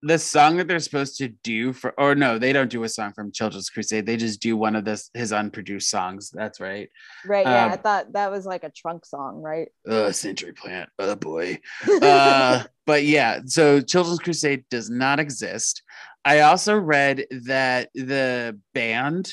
the 0.03 0.19
song 0.19 0.57
that 0.57 0.67
they're 0.67 0.79
supposed 0.79 1.19
to 1.19 1.29
do 1.29 1.73
for 1.73 1.93
or 1.99 2.15
no 2.15 2.39
they 2.39 2.53
don't 2.53 2.71
do 2.71 2.85
a 2.85 2.89
song 2.89 3.13
from 3.13 3.33
children's 3.33 3.69
crusade. 3.69 4.07
They 4.07 4.17
just 4.17 4.41
do 4.41 4.57
one 4.57 4.75
of 4.75 4.85
this 4.85 5.11
his 5.15 5.33
unproduced 5.33 5.91
songs. 5.91 6.31
That's 6.33 6.61
right. 6.61 6.89
Right 7.27 7.47
yeah 7.47 7.67
i 7.67 7.73
Um, 7.73 7.79
thought 7.79 8.13
that 8.13 8.31
was 8.31 8.47
like 8.47 8.65
a 8.65 8.71
trunk 8.71 9.05
song 9.05 9.43
right? 9.43 9.69
uh 9.89 10.13
century 10.13 10.53
plant 10.53 10.89
oh 10.99 11.17
boy. 11.17 11.59
Uh 12.03 12.65
but 12.87 13.05
yeah 13.05 13.41
so 13.45 13.81
children's 13.81 14.21
crusade 14.21 14.65
does 14.71 14.89
not 14.91 15.21
exist. 15.21 15.83
I 16.25 16.41
also 16.41 16.77
read 16.77 17.27
that 17.45 17.91
the 17.95 18.59
band 18.75 19.33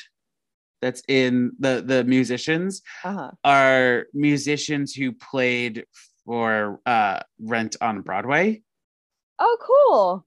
that's 0.81 1.01
in 1.07 1.53
the 1.59 1.81
the 1.85 2.03
musicians 2.03 2.81
uh-huh. 3.03 3.31
are 3.43 4.05
musicians 4.13 4.93
who 4.93 5.11
played 5.13 5.85
for 6.25 6.81
uh 6.85 7.19
rent 7.41 7.77
on 7.79 8.01
broadway. 8.01 8.61
Oh 9.39 9.57
cool 9.61 10.26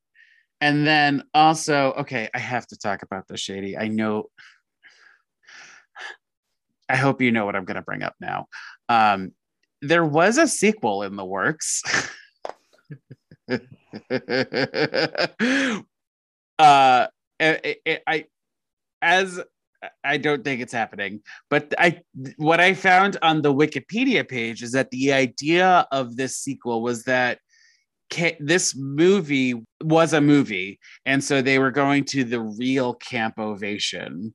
and 0.61 0.87
then 0.87 1.23
also 1.35 1.93
okay 1.93 2.29
i 2.35 2.39
have 2.39 2.67
to 2.67 2.77
talk 2.79 3.03
about 3.03 3.27
this 3.29 3.41
shady. 3.41 3.77
I 3.79 3.89
know 3.89 4.25
i 6.89 6.97
hope 6.97 7.21
you 7.23 7.33
know 7.33 7.47
what 7.47 7.57
i'm 7.57 7.65
going 7.65 7.77
to 7.77 7.83
bring 7.83 8.03
up 8.03 8.15
now. 8.21 8.47
Um 8.89 9.33
there 9.83 10.05
was 10.05 10.37
a 10.37 10.47
sequel 10.47 11.03
in 11.05 11.17
the 11.17 11.25
works. 11.25 11.83
Uh 16.59 17.07
I, 17.41 17.77
I- 17.87 18.01
I 18.07 18.25
as 19.01 19.41
I 20.05 20.19
don't 20.19 20.45
think 20.45 20.61
it's 20.61 20.75
happening, 20.75 21.23
but 21.49 21.73
I 21.79 22.03
what 22.37 22.61
I 22.61 22.75
found 22.75 23.17
on 23.23 23.41
the 23.41 23.55
Wikipedia 23.55 24.29
page 24.29 24.63
is 24.63 24.73
that 24.73 24.91
the 24.91 25.15
idea 25.15 25.87
of 25.91 26.17
this 26.17 26.37
sequel 26.37 26.83
was 26.83 27.05
that 27.05 27.39
this 28.41 28.75
movie 28.77 29.55
was 29.83 30.13
a 30.13 30.21
movie, 30.21 30.79
and 31.07 31.23
so 31.23 31.43
they 31.43 31.59
were 31.59 31.71
going 31.71 32.05
to 32.07 32.25
the 32.25 32.41
real 32.41 32.95
Camp 32.95 33.39
Ovation. 33.39 34.35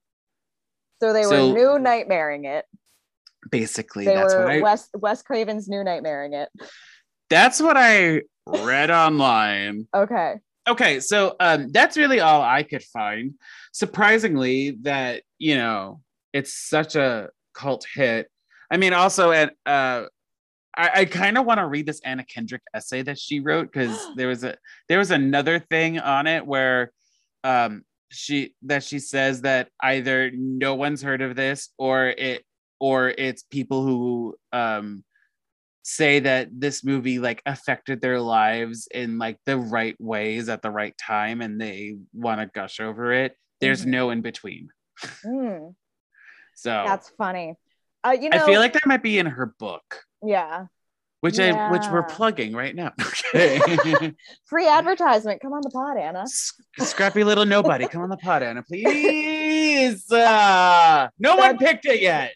so 1.02 1.12
they 1.14 1.24
So- 1.24 1.50
were 1.50 1.54
new 1.54 1.84
nightmaring 1.84 2.46
it 2.46 2.66
Basically, 3.52 4.06
they 4.06 4.16
that's 4.16 4.34
were 4.34 4.46
what 4.46 4.52
I 4.54 4.62
wes 4.62 4.90
wes 4.96 5.22
craven's 5.22 5.68
new 5.68 5.84
nightmaring 5.84 6.34
it 6.34 6.50
That's 7.30 7.62
what 7.62 7.76
I 7.78 8.22
read 8.48 8.90
online. 8.92 9.88
Okay. 9.94 10.36
Okay, 10.68 11.00
so 11.00 11.36
um, 11.40 11.72
that's 11.72 11.96
really 11.96 12.20
all 12.22 12.42
I 12.42 12.64
could 12.64 12.82
find. 12.84 13.34
Surprisingly, 13.72 14.72
that 14.82 15.22
you 15.38 15.56
know 15.58 16.02
it's 16.34 16.54
such 16.54 16.96
a 16.96 17.30
cult 17.54 17.86
hit. 17.94 18.32
I 18.72 18.78
mean, 18.78 18.94
also 18.94 19.30
at 19.32 19.54
uh, 19.66 20.06
I, 20.78 20.92
I 21.02 21.06
kind 21.06 21.38
of 21.38 21.46
want 21.46 21.60
to 21.60 21.66
read 21.68 21.86
this 21.86 22.02
Anna 22.02 22.24
Kendrick 22.26 22.62
essay 22.74 23.02
that 23.04 23.18
she 23.18 23.40
wrote 23.40 23.72
because 23.72 23.98
there 24.16 24.28
was 24.28 24.44
a 24.44 24.58
there 24.90 25.00
was 25.00 25.12
another 25.12 25.60
thing 25.60 26.00
on 26.00 26.28
it 26.28 26.46
where 26.46 26.92
um 27.44 27.84
she 28.10 28.54
that 28.64 28.84
she 28.84 29.00
says 29.00 29.42
that 29.42 29.70
either 29.82 30.32
no 30.34 30.76
one's 30.76 31.02
heard 31.02 31.22
of 31.22 31.36
this 31.36 31.70
or 31.78 32.08
it 32.08 32.44
or 32.80 33.10
it's 33.10 33.44
people 33.44 33.84
who 33.84 34.36
um 34.52 35.04
say 35.84 36.20
that 36.20 36.50
this 36.52 36.84
movie 36.84 37.20
like 37.20 37.42
affected 37.46 38.02
their 38.02 38.20
lives 38.20 38.88
in 38.94 39.18
like 39.18 39.38
the 39.46 39.58
right 39.58 39.96
ways 40.00 40.50
at 40.50 40.62
the 40.62 40.72
right 40.72 40.98
time 40.98 41.42
and 41.42 41.62
they 41.62 41.96
want 42.14 42.42
to 42.42 42.48
gush 42.48 42.80
over 42.80 43.12
it 43.12 43.36
there's 43.62 43.86
Mhm. 43.86 43.90
no 43.90 44.10
in 44.10 44.22
between 44.22 44.70
Hmm, 45.24 45.68
so 46.56 46.72
that's 46.86 47.10
funny. 47.18 47.56
Uh, 48.04 48.12
you 48.20 48.30
know, 48.30 48.38
i 48.38 48.46
feel 48.46 48.60
like 48.60 48.74
that 48.74 48.86
might 48.86 49.04
be 49.04 49.20
in 49.20 49.26
her 49.26 49.48
book 49.60 50.05
yeah, 50.24 50.66
which 51.26 51.40
i 51.40 51.72
which 51.72 51.84
we're 51.92 52.04
plugging 52.04 52.54
right 52.54 52.76
now 52.76 52.92
okay 53.02 54.14
free 54.46 54.68
advertisement. 54.68 55.42
Come 55.42 55.54
on 55.54 55.62
the 55.62 55.72
pod, 55.72 55.98
Anna. 55.98 56.22
S- 56.22 56.54
scrappy 56.80 57.24
little 57.24 57.46
nobody 57.46 57.88
come 57.88 58.02
on 58.02 58.10
the 58.10 58.18
pod 58.18 58.44
anna 58.44 58.62
please 58.62 60.12
uh, 60.12 61.08
no 61.18 61.36
one 61.36 61.58
picked 61.58 61.86
it 61.86 62.02
yet 62.02 62.34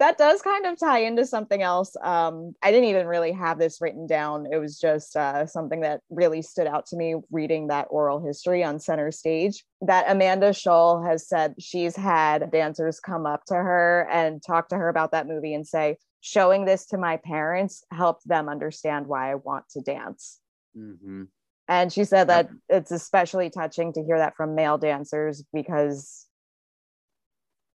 that 0.00 0.16
does 0.16 0.40
kind 0.40 0.64
of 0.64 0.80
tie 0.80 1.00
into 1.00 1.26
something 1.26 1.60
else. 1.60 1.94
Um, 2.02 2.54
I 2.62 2.70
didn't 2.70 2.88
even 2.88 3.06
really 3.06 3.32
have 3.32 3.58
this 3.58 3.82
written 3.82 4.06
down. 4.06 4.46
It 4.50 4.56
was 4.56 4.80
just 4.80 5.14
uh, 5.14 5.44
something 5.44 5.82
that 5.82 6.00
really 6.08 6.40
stood 6.40 6.66
out 6.66 6.86
to 6.86 6.96
me 6.96 7.16
reading 7.30 7.66
that 7.66 7.88
oral 7.90 8.18
history 8.18 8.64
on 8.64 8.80
center 8.80 9.12
stage. 9.12 9.62
That 9.82 10.06
Amanda 10.08 10.50
Schull 10.50 11.06
has 11.06 11.28
said 11.28 11.54
she's 11.58 11.94
had 11.94 12.50
dancers 12.50 12.98
come 12.98 13.26
up 13.26 13.44
to 13.48 13.54
her 13.54 14.08
and 14.10 14.42
talk 14.42 14.70
to 14.70 14.76
her 14.76 14.88
about 14.88 15.12
that 15.12 15.28
movie 15.28 15.52
and 15.52 15.66
say, 15.66 15.98
showing 16.20 16.64
this 16.64 16.86
to 16.86 16.98
my 16.98 17.16
parents 17.16 17.84
helped 17.90 18.26
them 18.26 18.48
understand 18.48 19.06
why 19.06 19.30
I 19.30 19.36
want 19.36 19.68
to 19.70 19.80
dance. 19.80 20.40
Mhm. 20.76 21.28
And 21.68 21.92
she 21.92 22.04
said 22.04 22.28
that 22.28 22.50
it's 22.68 22.90
especially 22.90 23.48
touching 23.48 23.92
to 23.92 24.02
hear 24.02 24.18
that 24.18 24.36
from 24.36 24.54
male 24.54 24.76
dancers 24.76 25.44
because 25.52 26.26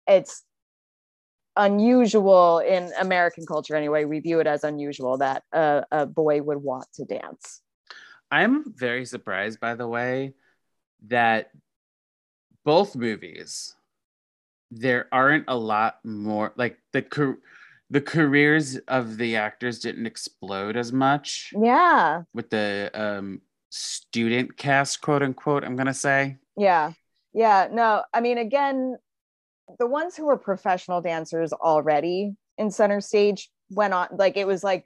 it's 0.07 0.45
unusual 1.57 2.61
in 2.61 2.93
American 3.01 3.45
culture 3.47 3.75
anyway. 3.75 4.05
We 4.05 4.21
view 4.21 4.41
it 4.41 4.47
as 4.47 4.65
unusual 4.65 5.19
that 5.19 5.43
a, 5.53 5.85
a 5.91 6.07
boy 6.07 6.41
would 6.41 6.59
want 6.59 6.87
to 6.95 7.05
dance. 7.05 7.63
I'm 8.31 8.73
very 8.73 9.05
surprised, 9.05 9.59
by 9.59 9.75
the 9.75 9.89
way, 9.89 10.35
that 11.09 11.51
both 12.65 12.95
movies 12.95 13.75
there 14.71 15.09
aren't 15.11 15.47
a 15.49 15.57
lot 15.57 15.99
more 16.05 16.53
like 16.57 16.79
the 16.93 17.03
the 17.91 18.01
careers 18.01 18.77
of 18.89 19.17
the 19.19 19.37
actors 19.37 19.81
didn't 19.81 20.07
explode 20.07 20.77
as 20.77 20.93
much 20.93 21.53
Yeah. 21.61 22.23
with 22.33 22.51
the 22.51 22.91
um 22.95 23.41
student 23.71 24.57
cast 24.57 25.01
quote 25.01 25.23
unquote 25.23 25.65
i'm 25.65 25.77
gonna 25.77 25.95
say 25.95 26.37
Yeah. 26.57 26.93
Yeah. 27.33 27.69
No, 27.71 28.03
I 28.13 28.21
mean, 28.21 28.39
again, 28.39 28.97
the 29.79 29.87
ones 29.87 30.17
who 30.17 30.27
were 30.27 30.37
professional 30.37 31.01
dancers 31.01 31.53
already 31.53 32.35
in 32.59 32.73
center 32.73 33.01
stage 33.01 33.49
went 33.71 33.95
on, 33.95 34.09
like, 34.19 34.37
it 34.37 34.49
was 34.49 34.65
like, 34.65 34.85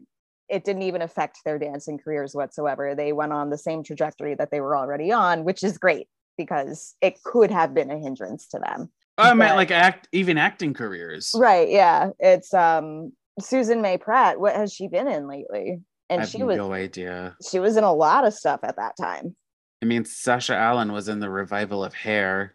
it 0.51 0.63
didn't 0.63 0.83
even 0.83 1.01
affect 1.01 1.39
their 1.47 1.59
dancing 1.59 1.97
careers 1.97 2.35
whatsoever. 2.35 2.95
They 2.95 3.15
went 3.15 3.33
on 3.33 3.49
the 3.49 3.57
same 3.57 3.83
trajectory 3.83 4.35
that 4.35 4.51
they 4.51 4.61
were 4.61 4.77
already 4.77 5.11
on, 5.11 5.45
which 5.45 5.65
is 5.65 5.79
great 5.79 6.07
because 6.37 6.95
it 7.01 7.23
could 7.23 7.51
have 7.51 7.73
been 7.73 7.91
a 7.91 7.99
hindrance 7.99 8.47
to 8.49 8.59
them. 8.59 8.93
Oh, 9.19 9.23
i 9.23 9.35
meant 9.35 9.57
like 9.57 9.71
act 9.71 10.09
even 10.13 10.39
acting 10.39 10.75
careers 10.75 11.33
Right. 11.37 11.69
Yeah. 11.71 12.11
It's 12.19 12.53
um 12.55 13.13
Susan 13.41 13.83
May 13.83 13.99
Pratt. 13.99 14.39
What 14.39 14.55
has 14.55 14.73
she 14.73 14.87
been 14.87 15.09
in 15.09 15.27
lately? 15.27 15.81
And 16.09 16.29
she 16.29 16.43
was 16.45 16.57
no 16.57 16.73
idea 16.73 17.37
she 17.51 17.59
was 17.59 17.77
in 17.77 17.85
a 17.85 17.93
lot 17.93 18.25
of 18.27 18.33
stuff 18.35 18.61
at 18.63 18.77
that 18.77 18.97
time. 19.01 19.35
i 19.83 19.87
mean 19.87 20.05
sasha 20.05 20.55
allen 20.55 20.93
was 20.93 21.09
in 21.09 21.19
the 21.19 21.31
revival 21.31 21.83
of 21.83 21.93
hair 21.95 22.55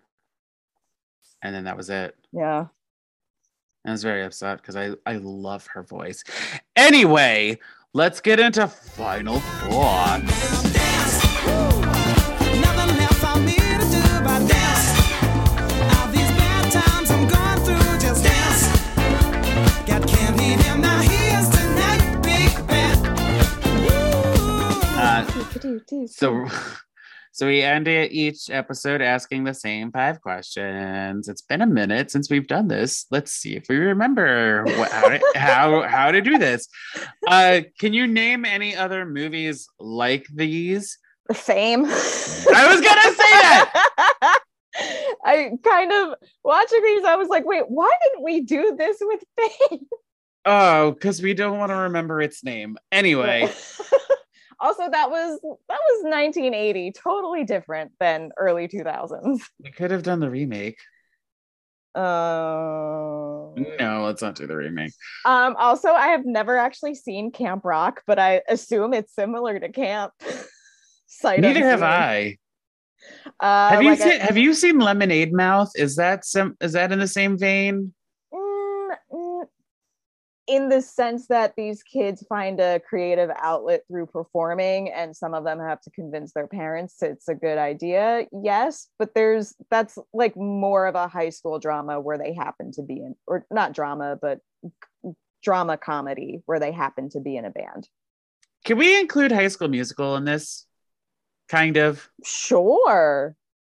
and 1.42 1.54
then 1.54 1.64
that 1.66 1.76
was 1.78 1.90
it 1.90 2.16
Yeah. 2.32 2.66
I 3.86 3.92
was 3.92 4.04
very 4.04 4.24
upset 4.24 4.62
because 4.62 4.76
I, 4.76 4.92
I 5.06 5.16
love 5.16 5.66
her 5.74 5.84
voice. 5.84 6.24
Anyway, 6.76 7.60
let's 7.94 8.20
get 8.20 8.38
into 8.40 8.68
final 8.68 9.40
thoughts. 9.40 10.69
So, 26.08 26.48
so 27.32 27.48
we 27.48 27.62
end 27.62 27.88
it 27.88 28.12
each 28.12 28.50
episode 28.50 29.02
asking 29.02 29.44
the 29.44 29.54
same 29.54 29.92
five 29.92 30.22
questions. 30.22 31.28
It's 31.28 31.42
been 31.42 31.62
a 31.62 31.68
minute 31.68 32.12
since 32.12 32.30
we've 32.30 32.48
done 32.48 32.68
this. 32.68 33.06
Let's 33.12 33.32
see 33.32 33.56
if 33.56 33.66
we 33.70 33.78
remember 33.78 34.64
what, 34.66 34.92
how, 34.92 35.10
to, 35.10 35.22
how 35.36 35.82
how 35.84 36.12
to 36.12 36.22
do 36.22 36.38
this. 36.38 36.68
Uh, 37.28 37.62
can 37.80 37.94
you 37.94 38.08
name 38.08 38.46
any 38.46 38.76
other 38.76 39.06
movies 39.06 39.68
like 39.80 40.28
these? 40.34 40.98
Same. 41.32 41.86
I 41.86 42.68
was 42.68 42.82
gonna 42.82 43.02
say 43.02 43.18
that. 43.18 44.40
I 45.26 45.52
kind 45.64 45.92
of 45.92 46.16
watching 46.44 46.82
these, 46.84 47.04
I 47.04 47.16
was 47.16 47.28
like, 47.28 47.46
wait, 47.46 47.64
why 47.68 47.92
didn't 48.04 48.24
we 48.24 48.42
do 48.42 48.76
this 48.78 48.98
with 49.02 49.22
Fame? 49.38 49.86
Oh, 50.46 50.92
because 50.92 51.22
we 51.22 51.34
don't 51.34 51.58
want 51.58 51.72
to 51.72 51.76
remember 51.76 52.22
its 52.22 52.44
name. 52.44 52.78
Anyway. 52.92 53.52
Also, 54.60 54.90
that 54.90 55.10
was 55.10 55.40
that 55.42 55.80
was 55.90 56.04
1980, 56.04 56.92
totally 56.92 57.44
different 57.44 57.92
than 58.00 58.32
early 58.38 58.68
2000s. 58.68 59.40
We 59.64 59.72
could 59.78 59.92
have 59.92 60.04
done 60.04 60.20
the 60.20 60.30
remake. 60.30 60.78
Uh, 61.96 63.50
No, 63.80 64.04
let's 64.06 64.22
not 64.22 64.36
do 64.36 64.46
the 64.48 64.56
remake. 64.56 64.94
Um, 65.26 65.56
also, 65.58 65.90
I 65.90 66.08
have 66.10 66.26
never 66.26 66.58
actually 66.58 66.96
seen 66.96 67.32
Camp 67.32 67.66
Rock, 67.66 68.04
but 68.06 68.20
I 68.20 68.42
assume 68.48 68.94
it's 68.94 69.14
similar 69.14 69.60
to 69.60 69.70
Camp. 69.70 70.14
Sight 71.08 71.40
Neither 71.42 71.62
have. 71.66 71.82
I. 71.82 72.38
Uh, 73.40 73.70
Have 73.70 73.82
you 73.82 73.90
like 73.90 74.02
I- 74.02 74.10
seen 74.12 74.20
Have 74.20 74.38
you 74.38 74.54
seen 74.54 74.78
Lemonade 74.80 75.34
Mouth? 75.34 75.72
Is 75.76 75.96
that 75.96 76.26
some? 76.26 76.56
Is 76.62 76.74
that 76.74 76.92
in 76.92 77.00
the 77.00 77.08
same 77.08 77.38
vein? 77.38 77.94
Mm, 78.34 78.90
in 80.50 80.68
the 80.68 80.82
sense 80.82 81.28
that 81.28 81.54
these 81.56 81.84
kids 81.84 82.26
find 82.28 82.60
a 82.60 82.80
creative 82.80 83.30
outlet 83.38 83.84
through 83.88 84.08
performing 84.08 84.92
and 84.92 85.16
some 85.16 85.34
of 85.34 85.44
them 85.44 85.60
have 85.60 85.80
to 85.80 85.92
convince 85.92 86.34
their 86.34 86.48
parents 86.48 87.02
it's 87.02 87.28
a 87.28 87.36
good 87.36 87.58
idea 87.58 88.26
yes 88.44 88.88
but 88.98 89.14
there's 89.14 89.54
that's 89.70 89.98
like 90.14 90.36
more 90.36 90.88
of 90.88 90.96
a 90.96 91.08
high 91.08 91.30
school 91.30 91.60
drama 91.60 92.00
where 92.00 92.18
they 92.18 92.34
happen 92.34 92.72
to 92.72 92.82
be 92.82 92.96
in 92.96 93.16
or 93.28 93.46
not 93.52 93.74
drama 93.74 94.18
but 94.20 94.40
drama 95.44 95.78
comedy 95.78 96.42
where 96.48 96.60
they 96.60 96.72
happen 96.72 97.10
to 97.10 97.20
be 97.20 97.38
in 97.38 97.46
a 97.46 97.52
band 97.52 97.88
Can 98.66 98.78
we 98.78 99.00
include 99.00 99.32
High 99.32 99.48
School 99.48 99.70
Musical 99.70 100.18
in 100.18 100.26
this? 100.26 100.66
Kind 101.48 101.78
of, 101.78 102.10
sure 102.24 103.36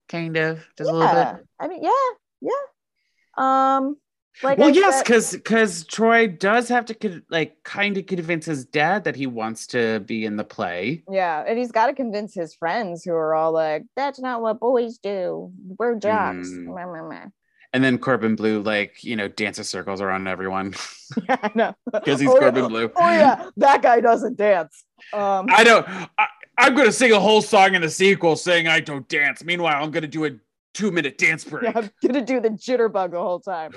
kind 0.10 0.35
of, 0.35 0.65
just 0.77 0.89
a 0.89 0.93
little 0.93 1.14
bit. 1.14 1.45
i 1.60 1.68
mean 1.68 1.84
yeah 1.84 2.10
yeah 2.41 3.77
um 3.77 3.95
like 4.44 4.58
Well, 4.58 4.70
I 4.70 4.72
yes, 4.72 5.02
because 5.03 5.32
because 5.32 5.86
Troy 5.86 6.28
does 6.28 6.70
have 6.70 6.86
to 6.86 7.22
like 7.30 7.64
kind 7.64 7.98
of 7.98 8.06
convince 8.06 8.45
his 8.45 8.66
dad 8.66 9.03
that 9.03 9.16
he 9.16 9.28
wants 9.28 9.68
to 9.68 9.99
be 10.02 10.26
in 10.26 10.36
the 10.36 10.44
play. 10.44 11.03
Yeah, 11.10 11.44
and 11.45 11.58
he's 11.58 11.72
got 11.72 11.88
to 11.88 11.94
convince 11.94 12.34
his 12.34 12.56
friends 12.56 13.03
who 13.03 13.14
are 13.14 13.36
all 13.36 13.52
like, 13.52 13.84
"That's 13.95 14.20
not 14.20 14.41
what 14.41 14.60
boys 14.60 14.98
do. 14.98 15.52
We're 15.78 15.95
jocks." 15.95 16.49
Mm. 16.49 17.32
And 17.74 17.84
then 17.84 17.98
Corbin 17.98 18.36
Bleu, 18.36 18.62
like 18.62 19.03
you 19.03 19.16
know, 19.16 19.28
dances 19.28 19.70
circles 19.70 20.02
around 20.02 20.28
everyone 20.28 20.74
yeah, 21.30 21.38
I 21.41 21.52
know. 21.56 21.76
because 21.91 22.20
he's 22.20 22.30
oh, 22.30 22.38
Corbin 22.38 22.64
yeah. 22.64 22.70
Bleu. 22.70 22.91
Oh 22.95 23.12
yeah, 23.12 23.49
that 23.58 23.82
guy 23.82 24.02
doesn't 24.02 24.38
dance. 24.38 24.84
Um, 25.14 25.48
I 25.49 25.64
don't. 25.64 25.88
I, 25.88 26.28
I'm 26.58 26.76
gonna 26.76 26.91
sing 26.91 27.12
a 27.12 27.20
whole 27.20 27.41
song 27.41 27.76
in 27.76 27.82
the 27.82 27.90
sequel 27.90 28.36
saying 28.36 28.68
I 28.68 28.82
don't 28.82 29.08
dance. 29.08 29.44
Meanwhile, 29.44 29.84
I'm 29.84 29.91
gonna 29.91 30.08
do 30.08 30.26
a 30.26 30.32
two 30.73 30.91
minute 30.91 31.18
dance 31.18 31.43
break. 31.43 31.64
yeah, 31.64 31.72
I'm 31.76 31.91
gonna 32.06 32.26
do 32.26 32.39
the 32.39 32.49
jitterbug 32.49 33.11
the 33.11 33.19
whole 33.19 33.39
time. 33.39 33.72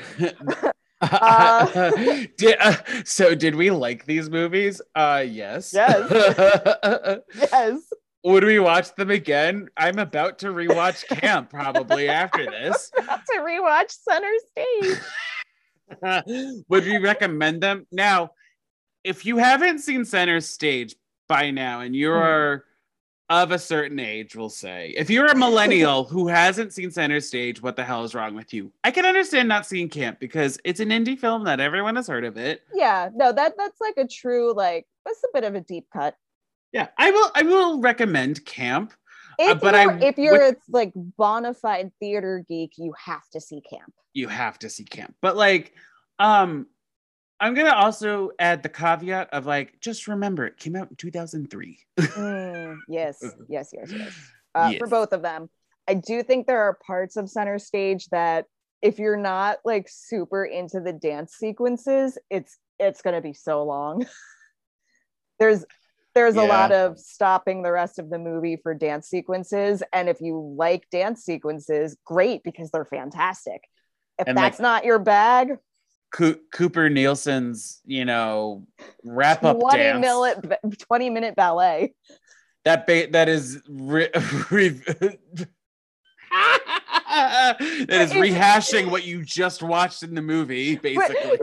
Uh, 1.01 1.91
did, 2.37 2.57
uh, 2.61 2.77
so 3.05 3.35
did 3.35 3.55
we 3.55 3.71
like 3.71 4.07
these 4.07 4.31
movies? 4.31 4.81
Uh 4.95 5.25
yes. 5.27 5.73
Yes. 5.75 6.11
Yes. 7.35 7.81
Would 8.25 8.45
we 8.45 8.59
watch 8.59 8.95
them 8.95 9.11
again? 9.11 9.69
I'm 9.77 9.99
about 9.99 10.39
to 10.39 10.47
rewatch 10.47 11.07
Camp 11.21 11.51
probably 11.51 12.09
after 12.09 12.47
this. 12.47 12.91
About 12.97 13.21
to 13.27 13.41
rewatch 13.41 13.91
Center 13.91 14.33
Stage. 16.01 16.65
Would 16.69 16.85
we 16.85 16.97
recommend 16.97 17.63
them? 17.63 17.87
Now, 17.93 18.31
if 19.05 19.27
you 19.27 19.37
haven't 19.37 19.81
seen 19.81 20.07
Center 20.07 20.41
Stage, 20.41 20.97
by 21.29 21.51
now 21.51 21.81
and 21.81 21.95
you're 21.97 22.65
of 23.31 23.53
a 23.53 23.59
certain 23.59 23.99
age, 23.99 24.37
we'll 24.37 24.51
say, 24.51 24.95
if 24.97 25.09
you're 25.09 25.27
a 25.27 25.35
millennial 25.35 26.05
who 26.05 26.29
hasn't 26.29 26.73
seen 26.73 26.91
Center 26.91 27.21
Stage, 27.21 27.63
what 27.63 27.75
the 27.77 27.85
hell 27.85 28.05
is 28.05 28.15
wrong 28.15 28.35
with 28.35 28.53
you? 28.53 28.71
I 28.85 28.91
can 28.91 29.07
understand 29.07 29.49
not 29.49 29.67
seeing 29.67 29.89
Camp 29.89 30.21
because 30.21 30.59
it's 30.65 30.81
an 30.81 30.91
indie 30.91 31.19
film 31.19 31.45
that 31.45 31.61
everyone 31.61 31.97
has 31.97 32.07
heard 32.07 32.25
of 32.25 32.37
it. 32.37 32.63
Yeah, 32.75 33.09
no, 33.15 33.33
that 33.33 33.55
that's 33.57 33.81
like 33.81 33.97
a 33.97 34.07
true 34.07 34.55
like 34.55 34.87
that's 35.07 35.23
a 35.25 35.29
bit 35.33 35.45
of 35.45 35.55
a 35.55 35.61
deep 35.61 35.87
cut. 35.93 36.17
Yeah, 36.73 36.89
I 36.99 37.11
will. 37.11 37.31
I 37.35 37.43
will 37.43 37.81
recommend 37.81 38.45
Camp. 38.45 38.93
If 39.39 39.61
but 39.61 39.75
you're, 39.75 39.93
I 39.93 39.99
if 40.01 40.19
you're 40.19 40.49
a 40.49 40.57
like 40.69 40.93
bona 40.95 41.55
fide 41.55 41.93
theater 42.01 42.45
geek, 42.47 42.73
you 42.77 42.93
have 42.99 43.29
to 43.31 43.41
see 43.41 43.61
Camp. 43.63 43.93
You 44.13 44.29
have 44.29 44.59
to 44.61 44.69
see 44.69 44.85
Camp, 44.85 45.15
but 45.21 45.37
like, 45.37 45.73
um, 46.19 46.67
I'm 47.45 47.53
gonna 47.53 47.75
also 47.75 48.31
add 48.39 48.63
the 48.63 48.71
caveat 48.71 49.29
of 49.35 49.45
like, 49.45 49.79
just 49.79 50.09
remember, 50.09 50.47
it 50.47 50.57
came 50.57 50.75
out 50.75 50.89
in 50.89 50.97
2003. 50.97 51.79
Mm, 51.99 52.79
yes, 52.89 53.23
yes, 53.51 53.69
yes, 53.71 53.93
yes. 53.93 54.19
Uh, 54.55 54.73
For 54.79 54.87
both 54.87 55.13
of 55.13 55.21
them, 55.21 55.51
I 55.87 55.93
do 55.93 56.23
think 56.23 56.47
there 56.47 56.63
are 56.63 56.79
parts 56.87 57.17
of 57.17 57.29
Center 57.29 57.59
Stage 57.59 58.07
that 58.07 58.47
if 58.81 58.99
you're 58.99 59.19
not 59.19 59.59
like 59.63 59.89
super 59.91 60.47
into 60.47 60.81
the 60.81 60.95
dance 60.95 61.35
sequences, 61.35 62.17
it's 62.31 62.57
it's 62.79 63.03
gonna 63.03 63.21
be 63.21 63.35
so 63.35 63.63
long. 63.63 64.07
there's 65.39 65.67
there's 66.15 66.37
a 66.37 66.43
lot 66.43 66.73
of 66.73 66.99
stopping 66.99 67.63
the 67.63 67.73
rest 67.73 67.99
of 67.99 68.09
the 68.09 68.19
movie 68.19 68.57
for 68.63 68.73
dance 68.73 69.07
sequences, 69.09 69.83
and 69.93 70.09
if 70.09 70.23
you 70.23 70.55
like 70.57 70.89
dance 70.91 71.23
sequences, 71.23 71.95
great 72.07 72.43
because 72.43 72.71
they're 72.71 72.87
fantastic. 72.87 73.61
If 74.19 74.29
And, 74.29 74.37
like, 74.37 74.45
that's 74.53 74.61
not 74.61 74.87
your 74.87 74.99
bag, 74.99 75.59
Co- 76.15 76.37
Cooper 76.53 76.89
Nielson's, 76.89 77.81
you 77.85 78.05
know, 78.05 78.65
wrap 79.03 79.43
up 79.43 79.59
20 79.59 79.77
dance. 79.79 80.01
minute 80.01 80.79
20 80.79 81.11
minute 81.11 81.35
ballet. 81.35 81.93
that 82.65 82.87
ba- 82.87 83.09
that 83.11 83.29
is 83.29 83.61
re- 83.69 84.11
re- 84.51 84.81
that 87.59 87.91
is 87.91 88.13
rehashing 88.13 88.91
what 88.91 89.05
you 89.05 89.25
just 89.25 89.63
watched 89.63 90.03
in 90.03 90.15
the 90.15 90.23
movie, 90.23 90.77
basically. 90.77 91.15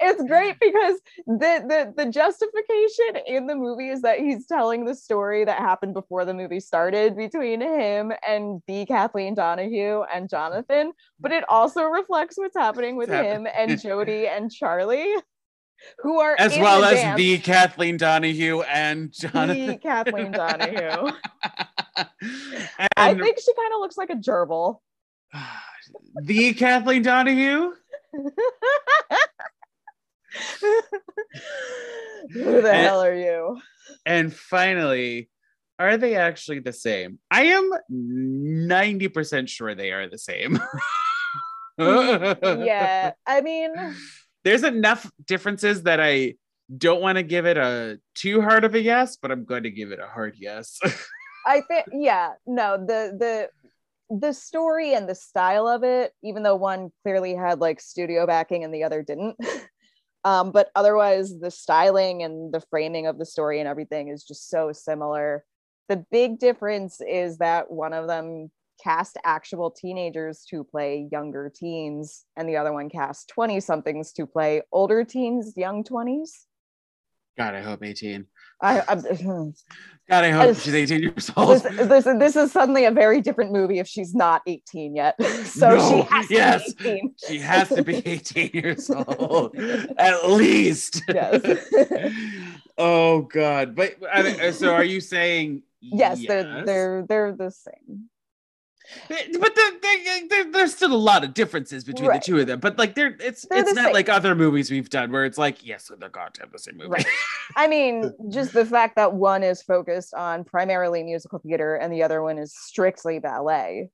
it's 0.00 0.22
great 0.24 0.58
because 0.60 0.98
the, 1.26 1.64
the 1.68 2.04
the 2.04 2.10
justification 2.10 3.22
in 3.26 3.46
the 3.46 3.54
movie 3.54 3.90
is 3.90 4.02
that 4.02 4.18
he's 4.18 4.46
telling 4.46 4.84
the 4.84 4.94
story 4.94 5.44
that 5.44 5.58
happened 5.58 5.92
before 5.94 6.24
the 6.24 6.34
movie 6.34 6.60
started 6.60 7.16
between 7.16 7.60
him 7.60 8.12
and 8.26 8.62
the 8.66 8.86
Kathleen 8.86 9.34
Donahue 9.34 10.02
and 10.12 10.28
Jonathan, 10.28 10.92
but 11.20 11.32
it 11.32 11.44
also 11.48 11.84
reflects 11.84 12.38
what's 12.38 12.56
happening 12.56 12.96
with 12.96 13.10
him 13.10 13.46
and 13.54 13.80
Jody 13.82 14.26
and 14.26 14.50
Charlie, 14.50 15.14
who 15.98 16.18
are 16.20 16.36
as 16.38 16.56
well 16.56 16.80
the 16.80 16.88
as 16.88 16.94
dance. 16.94 17.16
the 17.18 17.38
Kathleen 17.38 17.96
Donahue 17.96 18.62
and 18.62 19.12
The 19.12 19.28
Jonathan. 19.28 19.78
Kathleen 19.78 20.32
Donahue. 20.32 21.12
I 22.96 23.14
think 23.14 23.38
she 23.38 23.54
kind 23.54 23.72
of 23.74 23.80
looks 23.80 23.96
like 23.96 24.10
a 24.10 24.16
gerbil. 24.16 24.80
The 26.22 26.54
Kathleen 26.54 27.02
Donahue. 27.02 27.72
Who 32.32 32.62
the 32.62 32.70
And- 32.72 32.86
hell 32.86 33.02
are 33.02 33.14
you? 33.14 33.60
And 34.06 34.32
finally, 34.32 35.28
are 35.78 35.96
they 35.96 36.16
actually 36.16 36.60
the 36.60 36.72
same? 36.72 37.18
I 37.30 37.44
am 37.46 37.70
90% 37.92 39.48
sure 39.48 39.74
they 39.74 39.92
are 39.92 40.08
the 40.08 40.18
same. 40.18 40.58
yeah, 41.78 43.12
I 43.26 43.40
mean, 43.40 43.72
There's 44.44 44.62
enough 44.62 45.10
differences 45.26 45.82
that 45.84 46.00
I 46.00 46.34
don't 46.76 47.00
want 47.02 47.16
to 47.16 47.22
give 47.22 47.46
it 47.46 47.56
a 47.58 47.98
too 48.14 48.40
hard 48.40 48.64
of 48.64 48.74
a 48.74 48.80
yes, 48.80 49.16
but 49.20 49.30
I'm 49.30 49.44
going 49.44 49.64
to 49.64 49.70
give 49.70 49.90
it 49.92 49.98
a 50.00 50.06
hard 50.06 50.34
yes. 50.38 50.78
I 51.46 51.60
think 51.62 51.86
yeah, 51.92 52.30
no, 52.46 52.78
the 52.78 53.14
the 53.18 53.48
the 54.10 54.32
story 54.32 54.94
and 54.94 55.08
the 55.08 55.14
style 55.14 55.66
of 55.66 55.82
it, 55.82 56.12
even 56.22 56.42
though 56.42 56.56
one 56.56 56.90
clearly 57.02 57.34
had 57.34 57.60
like 57.60 57.80
studio 57.80 58.26
backing 58.26 58.64
and 58.64 58.74
the 58.74 58.84
other 58.84 59.02
didn't. 59.02 59.36
Um, 60.24 60.52
but 60.52 60.70
otherwise, 60.74 61.38
the 61.38 61.50
styling 61.50 62.22
and 62.22 62.52
the 62.52 62.62
framing 62.70 63.06
of 63.06 63.18
the 63.18 63.26
story 63.26 63.60
and 63.60 63.68
everything 63.68 64.08
is 64.08 64.24
just 64.24 64.48
so 64.48 64.72
similar. 64.72 65.44
The 65.88 66.04
big 66.10 66.38
difference 66.38 67.00
is 67.06 67.38
that 67.38 67.70
one 67.70 67.92
of 67.92 68.06
them 68.06 68.50
cast 68.82 69.18
actual 69.24 69.70
teenagers 69.70 70.44
to 70.48 70.64
play 70.64 71.08
younger 71.12 71.52
teens, 71.54 72.24
and 72.36 72.48
the 72.48 72.56
other 72.56 72.72
one 72.72 72.88
cast 72.88 73.28
20 73.28 73.60
somethings 73.60 74.12
to 74.12 74.26
play 74.26 74.62
older 74.72 75.04
teens, 75.04 75.52
young 75.56 75.84
20s. 75.84 76.30
God, 77.36 77.54
I 77.54 77.60
hope 77.60 77.82
18. 77.82 78.26
I, 78.64 78.82
I'm, 78.88 79.00
God, 80.10 80.24
I 80.24 80.30
hope 80.30 80.56
she's 80.56 80.74
18 80.74 81.00
years 81.02 81.30
old. 81.36 81.62
this, 81.62 81.62
this, 81.62 82.04
this 82.04 82.36
is 82.36 82.52
suddenly 82.52 82.84
a 82.84 82.90
very 82.90 83.20
different 83.20 83.52
movie 83.52 83.78
if 83.78 83.86
she's 83.88 84.14
not 84.14 84.42
18 84.46 84.96
yet. 84.96 85.22
so 85.44 85.76
No, 85.76 85.90
she 85.90 86.00
has 86.02 86.28
to 86.28 86.34
yes. 86.34 86.72
be 86.74 86.88
18. 86.88 87.14
She 87.26 87.38
has 87.38 87.68
to 87.70 87.82
be 87.82 87.96
18 88.06 88.50
years 88.52 88.90
old, 88.90 89.56
at 89.56 90.30
least. 90.30 91.02
Yes. 91.08 91.40
oh 92.76 93.22
God! 93.22 93.74
But 93.74 93.96
I 94.12 94.22
mean, 94.22 94.52
so, 94.52 94.74
are 94.74 94.84
you 94.84 95.00
saying 95.00 95.62
yes, 95.80 96.24
they're 96.26 96.64
they're 96.64 97.06
they're 97.08 97.32
the 97.32 97.50
same. 97.50 98.10
But 99.08 99.18
the, 99.54 99.78
the, 99.80 100.28
the, 100.28 100.50
there's 100.52 100.74
still 100.74 100.92
a 100.92 100.96
lot 100.96 101.24
of 101.24 101.32
differences 101.34 101.84
between 101.84 102.08
Right. 102.10 102.20
the 102.20 102.26
two 102.26 102.38
of 102.38 102.46
them. 102.46 102.60
But 102.60 102.78
like, 102.78 102.94
they're 102.94 103.16
it's 103.20 103.46
They're 103.48 103.60
it's 103.60 103.70
the 103.70 103.74
not 103.76 103.84
same. 103.86 103.94
like 103.94 104.08
other 104.08 104.34
movies 104.34 104.70
we've 104.70 104.90
done 104.90 105.10
where 105.10 105.24
it's 105.24 105.38
like, 105.38 105.66
yes, 105.66 105.90
they're 105.98 106.08
goddamn 106.08 106.50
the 106.52 106.58
same 106.58 106.76
movie. 106.76 106.90
Right. 106.90 107.06
I 107.56 107.66
mean, 107.66 108.12
just 108.30 108.52
the 108.52 108.66
fact 108.66 108.96
that 108.96 109.14
one 109.14 109.42
is 109.42 109.62
focused 109.62 110.12
on 110.14 110.44
primarily 110.44 111.02
musical 111.02 111.38
theater 111.38 111.76
and 111.76 111.92
the 111.92 112.02
other 112.02 112.22
one 112.22 112.38
is 112.38 112.54
strictly 112.56 113.18
ballet. 113.18 113.90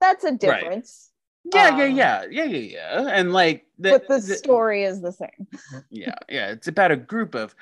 That's 0.00 0.24
a 0.24 0.32
difference. 0.32 1.10
yeah, 1.54 1.76
yeah, 1.76 1.84
Um, 1.84 1.96
yeah, 1.96 2.24
yeah, 2.30 2.44
yeah, 2.44 2.58
yeah. 2.58 3.08
And 3.12 3.32
like, 3.32 3.66
the, 3.78 3.90
but 3.90 4.08
the 4.08 4.20
story 4.20 4.84
is 4.84 5.00
the 5.02 5.12
same. 5.12 5.46
yeah, 5.90 6.14
yeah. 6.28 6.48
It's 6.50 6.68
about 6.68 6.90
a 6.90 6.96
group 6.96 7.34
of 7.34 7.54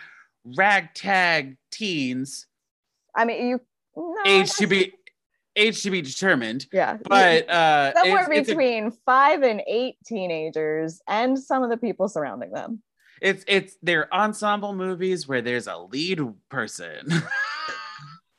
ragtag 0.44 1.56
teens, 1.70 2.46
I 3.16 3.24
mean, 3.24 3.46
you 3.46 3.60
no, 3.96 4.16
age 4.26 4.50
to 4.54 4.66
be 4.66 4.92
age 5.56 5.82
to 5.82 5.90
be 5.90 6.02
determined. 6.02 6.66
yeah, 6.72 6.96
But 7.08 7.48
uh, 7.48 7.92
somewhere 7.94 8.22
it's, 8.22 8.30
it's 8.40 8.48
a- 8.48 8.52
between 8.52 8.90
five 9.06 9.42
and 9.42 9.62
eight 9.66 9.96
teenagers 10.06 11.00
and 11.08 11.38
some 11.38 11.62
of 11.62 11.70
the 11.70 11.76
people 11.76 12.08
surrounding 12.08 12.50
them. 12.52 12.82
it's 13.22 13.44
it's 13.46 13.76
they're 13.82 14.12
ensemble 14.12 14.74
movies 14.74 15.26
where 15.28 15.40
there's 15.42 15.66
a 15.66 15.76
lead 15.76 16.20
person. 16.48 17.06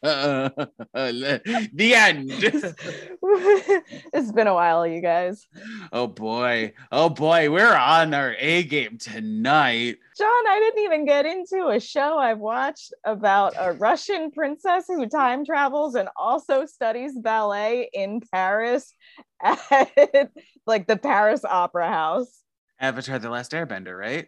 Uh, 0.95 1.39
the 1.73 1.93
end. 1.93 2.29
it's 4.13 4.31
been 4.31 4.47
a 4.47 4.53
while, 4.53 4.85
you 4.87 5.01
guys. 5.01 5.47
oh 5.91 6.07
boy. 6.07 6.73
Oh 6.91 7.09
boy. 7.09 7.49
We're 7.49 7.75
on 7.75 8.13
our 8.13 8.35
A 8.37 8.63
game 8.63 8.97
tonight. 8.97 9.97
John, 10.17 10.47
I 10.47 10.59
didn't 10.59 10.83
even 10.85 11.05
get 11.05 11.25
into 11.25 11.67
a 11.67 11.79
show 11.79 12.17
I've 12.17 12.39
watched 12.39 12.93
about 13.03 13.55
a 13.59 13.73
Russian 13.73 14.31
princess 14.31 14.85
who 14.87 15.07
time 15.07 15.43
travels 15.43 15.95
and 15.95 16.07
also 16.15 16.65
studies 16.65 17.13
ballet 17.17 17.89
in 17.91 18.21
Paris 18.31 18.93
at 19.43 19.91
like 20.67 20.87
the 20.87 20.97
Paris 20.97 21.43
Opera 21.43 21.89
House. 21.89 22.41
Avatar 22.79 23.19
The 23.19 23.29
Last 23.29 23.51
Airbender, 23.51 23.97
right? 23.97 24.27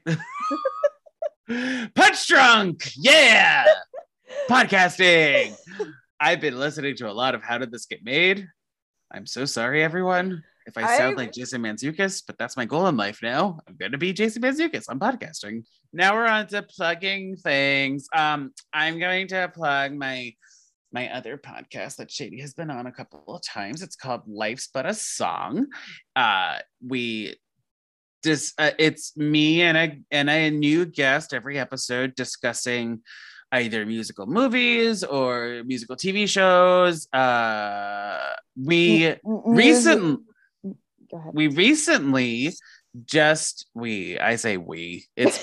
Punch 1.96 2.28
drunk. 2.28 2.92
Yeah. 2.98 3.66
Podcasting. 4.50 5.56
I've 6.20 6.42
been 6.42 6.58
listening 6.60 6.96
to 6.98 7.10
a 7.10 7.14
lot 7.14 7.36
of 7.36 7.44
How 7.44 7.58
Did 7.58 7.72
This 7.72 7.86
Get 7.86 8.04
Made? 8.04 8.48
I'm 9.12 9.26
so 9.26 9.46
sorry, 9.46 9.84
everyone. 9.84 10.44
If 10.66 10.78
I 10.78 10.98
sound 10.98 11.14
I- 11.14 11.24
like 11.24 11.34
Jason 11.34 11.62
Mantzoukas, 11.62 12.24
but 12.28 12.38
that's 12.38 12.58
my 12.58 12.66
goal 12.66 12.88
in 12.88 12.98
life 12.98 13.20
now. 13.24 13.60
I'm 13.68 13.78
going 13.78 13.94
to 13.94 13.98
be 13.98 14.12
Jason 14.14 14.42
Mantzoukas. 14.42 14.86
I'm 14.90 15.00
podcasting. 15.00 15.64
Now 15.94 16.14
we're 16.16 16.28
on 16.28 16.48
to 16.48 16.64
plugging 16.64 17.38
things. 17.38 18.08
Um, 18.14 18.52
I'm 18.74 19.00
going 19.00 19.28
to 19.30 19.52
plug 19.54 19.94
my 19.94 20.34
my 20.94 21.14
other 21.14 21.38
podcast 21.38 21.98
that 21.98 22.10
Shady 22.10 22.40
has 22.42 22.54
been 22.54 22.72
on 22.72 22.88
a 22.88 22.92
couple 22.92 23.24
of 23.28 23.42
times. 23.44 23.82
It's 23.82 23.98
called 23.98 24.22
Life's 24.26 24.70
But 24.74 24.86
a 24.86 24.94
Song. 24.94 25.68
Uh, 26.16 26.60
we 26.86 27.36
just 28.24 28.60
uh, 28.60 28.72
it's 28.80 29.16
me 29.16 29.62
and 29.62 29.78
a 29.78 30.00
and 30.12 30.30
a 30.30 30.50
new 30.50 30.86
guest 30.86 31.34
every 31.34 31.58
episode 31.60 32.16
discussing 32.16 33.02
either 33.52 33.86
musical 33.86 34.26
movies 34.26 35.04
or 35.04 35.64
musical 35.66 35.96
TV 35.96 36.28
shows. 36.28 37.08
Uh, 37.14 38.34
we 38.56 39.06
M- 39.08 39.18
recent 39.24 40.20
we 41.34 41.48
recently 41.48 42.54
just 43.06 43.68
we 43.74 44.20
I 44.20 44.36
say 44.36 44.58
we 44.58 45.06
it's 45.16 45.40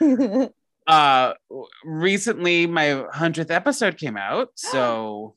me. 0.00 0.48
Uh 0.86 1.34
recently 1.84 2.66
my 2.66 3.04
100th 3.12 3.50
episode 3.50 3.98
came 3.98 4.16
out 4.16 4.48
so 4.54 5.34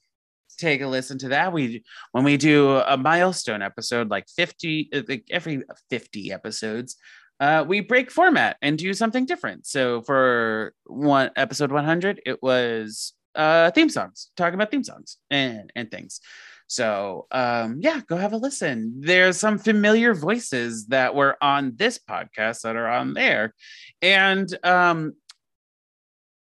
take 0.57 0.81
a 0.81 0.87
listen 0.87 1.17
to 1.17 1.29
that. 1.29 1.51
We 1.51 1.83
when 2.13 2.23
we 2.23 2.37
do 2.37 2.77
a 2.77 2.95
milestone 2.95 3.61
episode 3.61 4.09
like 4.09 4.29
50 4.29 4.89
uh, 4.93 5.01
like 5.09 5.25
every 5.29 5.63
50 5.89 6.31
episodes 6.31 6.95
uh, 7.41 7.65
we 7.67 7.81
break 7.81 8.11
format 8.11 8.55
and 8.61 8.77
do 8.77 8.93
something 8.93 9.25
different. 9.25 9.65
So 9.65 10.03
for 10.03 10.73
one 10.85 11.31
episode 11.35 11.71
100, 11.71 12.21
it 12.23 12.41
was 12.41 13.13
uh, 13.33 13.71
theme 13.71 13.89
songs, 13.89 14.29
talking 14.37 14.53
about 14.53 14.69
theme 14.69 14.83
songs 14.83 15.17
and 15.31 15.71
and 15.75 15.89
things. 15.89 16.21
So 16.67 17.25
um, 17.31 17.79
yeah, 17.81 17.99
go 18.07 18.15
have 18.15 18.33
a 18.33 18.37
listen. 18.37 19.01
There's 19.01 19.37
some 19.37 19.57
familiar 19.57 20.13
voices 20.13 20.85
that 20.87 21.15
were 21.15 21.35
on 21.41 21.73
this 21.75 21.97
podcast 21.97 22.61
that 22.61 22.75
are 22.75 22.87
on 22.87 23.15
there, 23.15 23.55
and 24.03 24.47
um, 24.63 25.13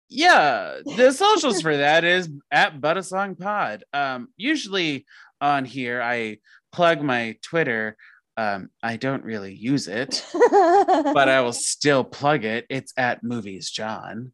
yeah, 0.08 0.78
the 0.84 1.10
socials 1.24 1.60
for 1.60 1.76
that 1.76 2.04
is 2.04 2.30
at 2.52 2.80
But 2.80 2.98
a 2.98 3.02
Song 3.02 3.34
Pod. 3.34 3.82
Um, 3.92 4.28
usually 4.36 5.06
on 5.40 5.64
here, 5.64 6.00
I 6.00 6.38
plug 6.72 7.02
my 7.02 7.36
Twitter. 7.42 7.96
Um, 8.36 8.70
I 8.82 8.96
don't 8.96 9.24
really 9.24 9.54
use 9.54 9.86
it, 9.86 10.24
but 10.32 11.28
I 11.28 11.40
will 11.40 11.52
still 11.72 12.02
plug 12.02 12.44
it. 12.44 12.66
It's 12.68 12.92
at 12.96 13.22
Movies 13.22 13.70
John. 13.70 14.32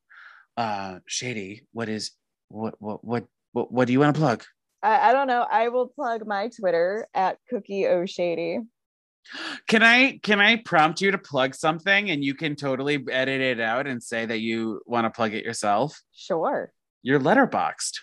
Uh, 0.57 1.01
Shady, 1.07 1.67
what 1.73 1.89
is 1.89 2.13
what 2.49 2.75
what 2.79 3.05
what 3.05 3.25
what, 3.53 3.73
what 3.73 3.87
do 3.87 3.93
you 3.93 4.01
want 4.01 4.15
to 4.15 4.21
plug? 4.21 4.45
I, 4.83 5.11
I 5.11 5.13
don't 5.13 5.27
know. 5.27 5.47
I 5.51 5.69
will 5.69 5.89
plug 5.89 6.27
my 6.27 6.49
Twitter 6.49 7.07
at 7.15 7.39
Cookie 7.49 7.87
O 7.87 8.07
Shady. 8.07 8.61
Can 9.69 9.83
I 9.83 10.19
can 10.23 10.41
I 10.41 10.57
prompt 10.57 11.03
you 11.03 11.11
to 11.11 11.19
plug 11.19 11.55
something 11.55 12.11
and 12.11 12.25
you 12.25 12.35
can 12.35 12.57
totally 12.57 13.05
edit 13.11 13.43
it 13.43 13.61
out 13.61 13.87
and 13.87 14.03
say 14.03 14.25
that 14.25 14.41
you 14.41 14.81
want 14.87 15.05
to 15.05 15.11
plug 15.11 15.35
it 15.35 15.45
yourself? 15.45 16.01
Sure. 16.15 16.73
You're 17.03 17.21
Letterboxd. 17.21 17.99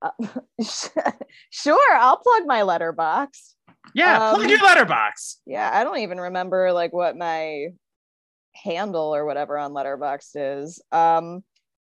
Uh, 0.00 0.10
sure, 1.50 1.96
I'll 1.96 2.18
plug 2.18 2.46
my 2.46 2.62
letterbox. 2.62 3.55
Yeah, 3.94 4.28
Um, 4.30 4.34
plug 4.36 4.50
your 4.50 4.62
letterbox. 4.62 5.40
Yeah, 5.46 5.70
I 5.72 5.84
don't 5.84 5.98
even 5.98 6.18
remember 6.18 6.72
like 6.72 6.92
what 6.92 7.16
my 7.16 7.68
handle 8.54 9.14
or 9.14 9.24
whatever 9.26 9.58
on 9.58 9.72
letterbox 9.72 10.34
is. 10.34 10.82
Um 10.92 11.42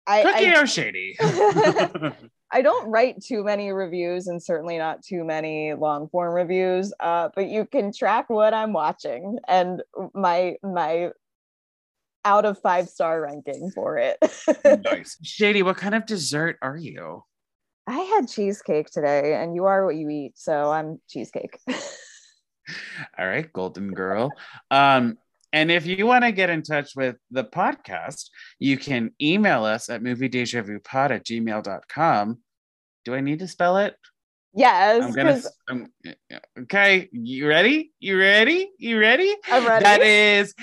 I, 0.06 0.24
Cookie 0.24 0.48
I 0.48 0.62
O'Shady. 0.62 1.18
I 2.52 2.62
don't 2.62 2.90
write 2.90 3.22
too 3.22 3.44
many 3.44 3.72
reviews 3.72 4.28
and 4.28 4.42
certainly 4.42 4.78
not 4.78 5.04
too 5.04 5.26
many 5.26 5.74
long 5.74 6.08
form 6.08 6.34
reviews, 6.34 6.94
uh, 7.00 7.30
but 7.36 7.50
you 7.50 7.66
can 7.66 7.92
track 7.92 8.30
what 8.30 8.54
I'm 8.54 8.72
watching 8.72 9.38
and 9.48 9.84
my 10.14 10.56
my 10.64 11.12
out 12.24 12.46
of 12.46 12.60
five 12.60 12.88
star 12.88 13.22
ranking 13.22 13.72
for 13.76 13.98
it. 13.98 14.18
nice. 14.86 15.18
Shady, 15.24 15.62
what 15.64 15.78
kind 15.78 15.96
of 15.96 16.06
dessert 16.06 16.58
are 16.62 16.78
you? 16.78 17.24
I 17.88 18.00
had 18.00 18.28
cheesecake 18.28 18.92
today, 18.92 19.36
and 19.36 19.56
you 19.56 19.66
are 19.66 19.86
what 19.86 19.96
you 19.96 20.10
eat, 20.10 20.34
so 20.36 20.72
I'm 20.72 21.00
cheesecake. 21.08 21.58
All 23.18 23.26
right, 23.26 23.52
Golden 23.54 23.94
Girl. 23.94 24.30
Um, 24.70 25.18
and 25.54 25.72
if 25.72 25.86
you 25.86 26.06
want 26.06 26.26
to 26.26 26.34
get 26.34 26.50
in 26.50 26.64
touch 26.64 26.92
with 26.98 27.16
the 27.32 27.46
podcast, 27.46 28.30
you 28.60 28.78
can 28.78 29.12
email 29.22 29.64
us 29.64 29.90
at 29.90 30.04
moviedejavupod 30.04 31.12
at 31.12 31.26
gmail.com. 31.26 32.38
Do 33.06 33.16
I 33.16 33.22
need 33.22 33.40
to 33.40 33.48
spell 33.48 33.78
it? 33.78 33.96
yes, 34.54 35.04
I'm 35.04 35.12
gonna. 35.14 35.42
I'm, 35.70 35.88
okay, 36.64 37.08
you 37.12 37.48
ready? 37.48 37.94
You 38.00 38.20
ready? 38.20 38.70
You 38.78 39.00
ready? 39.00 39.34
I'm 39.50 39.66
ready. 39.66 39.84
That 39.84 40.02
is 40.02 40.54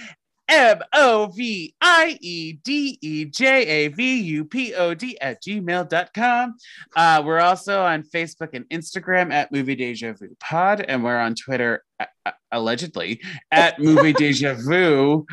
M 0.48 0.80
O 0.92 1.30
V 1.34 1.74
I 1.80 2.18
E 2.20 2.52
D 2.52 2.98
E 3.00 3.24
J 3.24 3.66
A 3.66 3.88
V 3.88 4.20
U 4.20 4.44
P 4.44 4.74
O 4.74 4.94
D 4.94 5.18
at 5.20 5.42
gmail.com. 5.42 6.54
Uh, 6.96 7.22
we're 7.24 7.40
also 7.40 7.82
on 7.82 8.02
Facebook 8.02 8.50
and 8.52 8.68
Instagram 8.68 9.32
at 9.32 9.50
Movie 9.52 9.74
Deja 9.74 10.12
Vu 10.12 10.36
Pod, 10.40 10.80
and 10.82 11.02
we're 11.02 11.18
on 11.18 11.34
Twitter 11.34 11.82
uh, 11.98 12.32
allegedly 12.52 13.20
at 13.50 13.78
Movie 13.82 14.12
Deja 14.12 14.54
Vu. 14.54 15.26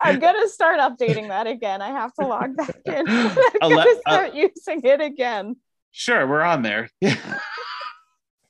I'm 0.00 0.18
gonna 0.18 0.48
start 0.48 0.78
updating 0.80 1.28
that 1.28 1.46
again. 1.46 1.82
I 1.82 1.88
have 1.88 2.12
to 2.14 2.26
log 2.26 2.56
back 2.56 2.76
in. 2.86 3.08
I'm 3.08 3.70
gonna 3.70 3.80
uh, 3.80 4.00
start 4.00 4.34
using 4.34 4.82
it 4.84 5.00
again. 5.00 5.56
Sure, 5.92 6.26
we're 6.26 6.42
on 6.42 6.62
there. 6.62 6.90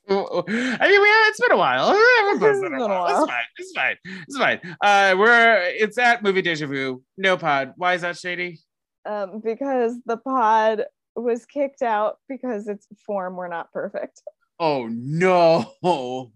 Yeah. 0.09 0.77
I 0.79 0.87
mean, 0.87 1.01
we 1.01 1.09
have, 1.09 1.27
it's 1.27 1.39
been 1.39 1.51
a 1.51 1.57
while. 1.57 1.91
We 1.91 2.03
haven't 2.19 2.39
posted 2.39 2.65
in 2.65 2.73
a 2.73 2.75
It's 2.75 2.83
been 2.83 2.91
a 2.91 2.99
while. 3.01 3.23
It's 3.23 3.31
fine. 3.31 3.43
It's 3.57 3.71
fine. 3.73 3.95
It's 4.27 4.37
fine. 4.37 4.59
Uh, 4.81 5.15
we're 5.17 5.61
it's 5.77 5.97
at 5.97 6.23
Movie 6.23 6.41
Deja 6.41 6.65
Vu. 6.67 7.03
No 7.17 7.37
pod. 7.37 7.73
Why 7.77 7.93
is 7.93 8.01
that 8.01 8.17
shady? 8.17 8.59
Um, 9.05 9.41
because 9.43 9.95
the 10.05 10.17
pod 10.17 10.83
was 11.15 11.45
kicked 11.45 11.81
out 11.81 12.17
because 12.29 12.67
its 12.67 12.87
form 13.05 13.35
were 13.35 13.47
not 13.49 13.71
perfect. 13.73 14.21
Oh 14.59 14.87
no! 14.89 16.31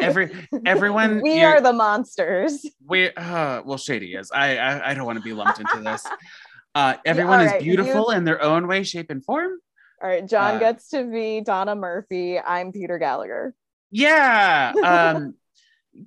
Every 0.00 0.30
everyone. 0.66 1.20
we 1.20 1.40
you're- 1.40 1.60
the 1.60 1.72
monsters. 1.72 2.64
we 2.86 3.10
uh, 3.10 3.62
well, 3.64 3.76
shady 3.76 4.14
is. 4.14 4.30
I 4.32 4.56
I, 4.56 4.90
I 4.90 4.94
don't 4.94 5.04
want 5.04 5.18
to 5.18 5.24
be 5.24 5.32
lumped 5.32 5.60
into 5.60 5.80
this. 5.80 6.04
Uh, 6.74 6.94
everyone 7.06 7.40
is 7.40 7.46
alright, 7.46 7.62
you- 7.64 7.74
beautiful 7.74 8.10
in 8.10 8.24
their 8.24 8.42
own 8.42 8.66
way, 8.68 8.82
shape, 8.82 9.08
and 9.08 9.24
form. 9.24 9.52
All 10.02 10.08
right, 10.08 10.26
John 10.28 10.56
Uh, 10.56 10.58
gets 10.58 10.90
to 10.90 11.04
be 11.04 11.40
Donna 11.40 11.74
Murphy. 11.74 12.38
I'm 12.38 12.72
Peter 12.72 12.98
Gallagher. 12.98 13.54
Yeah. 13.90 14.72
Um, 14.84 15.34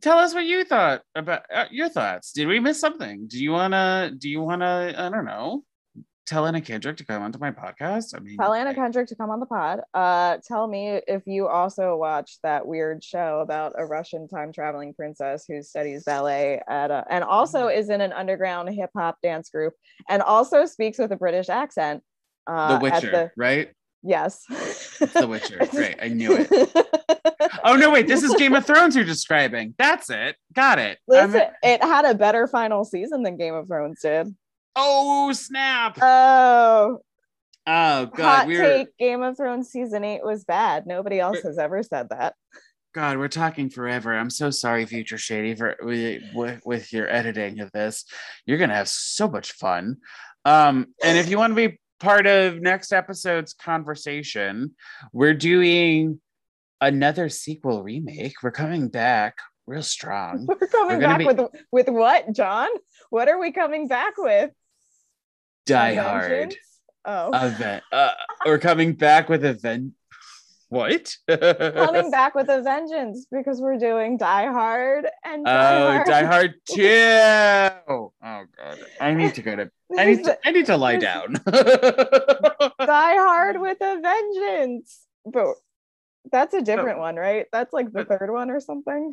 tell 0.02 0.20
us 0.20 0.34
what 0.34 0.46
you 0.46 0.64
thought 0.64 1.02
about 1.16 1.42
uh, 1.54 1.66
your 1.72 1.90
thoughts. 1.90 2.32
Did 2.34 2.48
we 2.48 2.60
miss 2.60 2.80
something? 2.80 3.28
Do 3.28 3.42
you 3.44 3.52
wanna? 3.52 4.12
Do 4.18 4.30
you 4.30 4.42
wanna? 4.42 4.94
I 4.96 5.10
don't 5.10 5.26
know. 5.26 5.64
Tell 6.28 6.46
Anna 6.46 6.62
Kendrick 6.62 6.98
to 6.98 7.06
come 7.06 7.24
onto 7.24 7.40
my 7.40 7.50
podcast. 7.50 8.16
I 8.16 8.20
mean, 8.20 8.38
Tell 8.38 8.54
Anna 8.54 8.70
I- 8.70 8.74
Kendrick 8.76 9.08
to 9.08 9.16
come 9.16 9.32
on 9.32 9.40
the 9.40 9.48
pod. 9.48 9.82
Uh, 9.96 10.38
tell 10.48 10.68
me 10.68 11.02
if 11.08 11.24
you 11.26 11.48
also 11.48 11.96
watched 11.98 12.38
that 12.44 12.68
weird 12.68 13.04
show 13.04 13.40
about 13.40 13.74
a 13.80 13.86
Russian 13.88 14.28
time 14.28 14.54
traveling 14.54 14.94
princess 14.94 15.46
who 15.48 15.64
studies 15.64 16.04
ballet 16.04 16.62
at 16.68 16.92
a, 16.92 17.04
and 17.10 17.24
also 17.24 17.68
is 17.68 17.90
in 17.90 18.02
an 18.02 18.14
underground 18.14 18.70
hip 18.70 18.92
hop 18.96 19.18
dance 19.24 19.50
group 19.50 19.74
and 20.08 20.22
also 20.22 20.66
speaks 20.68 21.00
with 21.00 21.12
a 21.12 21.16
British 21.18 21.50
accent. 21.50 22.04
Uh, 22.46 22.78
The 22.78 22.84
Witcher, 22.84 23.12
the- 23.12 23.32
right? 23.36 23.72
Yes. 24.04 24.44
It's 24.50 25.14
The 25.14 25.28
Witcher. 25.30 25.60
Great, 25.72 25.98
I 26.02 26.08
knew 26.10 26.36
it. 26.38 26.88
Oh 27.64 27.76
no, 27.76 27.90
wait, 27.92 28.08
this 28.08 28.24
is 28.24 28.34
Game 28.36 28.54
of 28.54 28.66
Thrones 28.66 28.96
you're 28.96 29.04
describing. 29.06 29.74
That's 29.78 30.10
it. 30.10 30.36
Got 30.54 30.80
it. 30.80 30.98
I'm- 31.12 31.32
Listen, 31.32 31.48
it 31.64 31.82
had 31.84 32.06
a 32.06 32.14
better 32.16 32.48
final 32.48 32.86
season 32.86 33.24
than 33.24 33.38
Game 33.38 33.54
of 33.54 33.68
Thrones 33.68 34.00
did. 34.02 34.34
oh 34.76 35.32
snap! 35.34 35.98
Oh, 36.02 37.00
Oh 37.68 38.06
god, 38.08 38.38
hot 38.40 38.48
we're 38.48 38.62
take: 38.62 38.98
Game 38.98 39.22
of 39.24 39.36
Thrones 39.38 39.70
season 39.70 40.04
eight 40.04 40.24
was 40.24 40.44
bad. 40.44 40.86
Nobody 40.88 41.20
else 41.20 41.42
has 41.42 41.58
ever 41.58 41.82
said 41.84 42.10
that. 42.10 42.34
God, 42.94 43.18
we're 43.18 43.28
talking 43.28 43.70
forever. 43.70 44.18
I'm 44.18 44.30
so 44.30 44.50
sorry, 44.50 44.86
Future 44.86 45.18
Shady, 45.18 45.56
for 45.56 45.76
with, 45.82 46.62
with 46.66 46.92
your 46.94 47.10
editing 47.10 47.60
of 47.60 47.72
this. 47.72 48.06
You're 48.46 48.58
gonna 48.58 48.76
have 48.76 48.90
so 48.90 49.28
much 49.28 49.52
fun. 49.54 49.98
Um, 50.46 50.88
and 51.04 51.18
if 51.18 51.30
you 51.30 51.38
want 51.38 51.52
to 51.52 51.68
be 51.70 51.80
part 52.00 52.28
of 52.28 52.62
next 52.62 52.92
episode's 52.92 53.54
conversation, 53.54 54.76
we're 55.14 55.34
doing 55.34 56.20
another 56.82 57.30
sequel 57.30 57.84
remake. 57.84 58.34
We're 58.42 58.52
coming 58.52 58.88
back 58.88 59.38
real 59.68 59.84
strong. 59.84 60.46
We're 60.48 60.56
coming 60.68 61.00
gonna 61.00 61.24
back 61.26 61.38
be- 61.38 61.44
with 61.44 61.52
with 61.72 61.90
what, 61.90 62.32
John? 62.34 62.70
What 63.10 63.28
are 63.28 63.40
we 63.40 63.52
coming 63.52 63.88
back 63.88 64.14
with? 64.18 64.52
Die 65.66 65.90
A 65.92 66.02
Hard? 66.02 66.56
Oh, 67.06 67.32
event. 67.34 67.84
Uh, 67.92 68.12
we're 68.46 68.60
coming 68.60 68.94
back 68.94 69.30
with 69.30 69.46
event. 69.46 69.94
What? 70.70 71.16
coming 71.28 72.12
back 72.12 72.36
with 72.36 72.48
a 72.50 72.62
vengeance 72.62 73.26
because 73.32 73.60
we're 73.60 73.78
doing 73.78 74.18
Die 74.18 74.46
Hard 74.46 75.08
and 75.26 75.44
Die 75.46 75.76
Oh, 75.78 75.92
Hard. 75.92 76.08
Die 76.08 76.24
Hard 76.26 76.54
2. 76.72 76.82
Oh 77.90 78.12
god. 78.22 78.78
I 79.02 79.14
need 79.16 79.34
to 79.36 79.42
go 79.42 79.56
to 79.56 79.72
I 79.98 80.06
need 80.06 80.24
to 80.26 80.38
I 80.46 80.52
need 80.52 80.68
to 80.68 80.78
lie 80.78 80.98
down. 80.98 81.34
Die 81.46 83.16
Hard 83.18 83.60
with 83.60 83.78
a 83.82 84.00
vengeance. 84.00 85.08
But 85.26 85.56
that's 86.32 86.54
a 86.54 86.62
different 86.62 87.00
oh. 87.00 87.02
one, 87.02 87.16
right? 87.16 87.48
That's 87.52 87.74
like 87.74 87.92
the 87.92 88.06
third 88.06 88.30
one 88.32 88.52
or 88.52 88.60
something. 88.60 89.12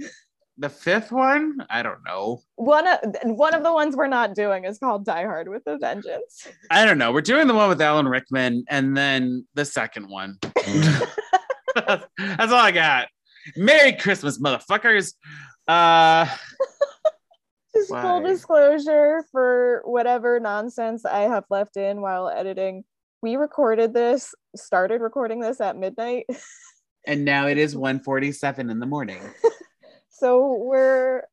the 0.59 0.69
fifth 0.69 1.11
one? 1.13 1.57
I 1.71 1.83
don't 1.83 2.05
know. 2.05 2.43
One 2.57 2.87
of 2.87 2.99
one 3.25 3.55
of 3.55 3.63
the 3.63 3.73
ones 3.73 3.97
we're 3.97 4.07
not 4.09 4.35
doing 4.35 4.65
is 4.67 4.79
called 4.79 5.07
Die 5.07 5.25
Hard 5.25 5.49
with 5.49 5.63
a 5.67 5.79
Vengeance. 5.79 6.47
I 6.71 6.85
don't 6.85 6.99
know. 6.99 7.13
We're 7.13 7.23
doing 7.23 7.47
the 7.47 7.55
one 7.55 7.71
with 7.71 7.81
Alan 7.81 8.09
Rickman 8.09 8.65
and 8.69 8.95
then 8.95 9.47
the 9.55 9.65
second 9.65 10.09
one. 10.11 10.39
That's 12.19 12.53
all 12.53 12.59
I 12.59 12.73
got. 12.73 13.09
Merry 13.57 13.93
Christmas, 13.93 14.39
motherfuckers. 14.41 15.15
Uh 15.69 16.27
Just 17.75 17.91
full 17.91 18.23
disclosure 18.23 19.23
for 19.31 19.83
whatever 19.85 20.41
nonsense 20.41 21.05
I 21.05 21.23
have 21.23 21.45
left 21.51 21.77
in 21.77 22.01
while 22.01 22.31
editing. 22.31 22.85
We 23.21 23.37
recorded 23.37 23.93
this, 23.93 24.35
started 24.57 25.03
recording 25.03 25.41
this 25.41 25.61
at 25.61 25.77
midnight. 25.77 26.25
and 27.07 27.27
now 27.27 27.49
it 27.49 27.59
is 27.59 27.75
1:47 27.75 28.71
in 28.71 28.81
the 28.81 28.87
morning. 28.87 29.21
So 30.09 30.55
we're 30.55 31.25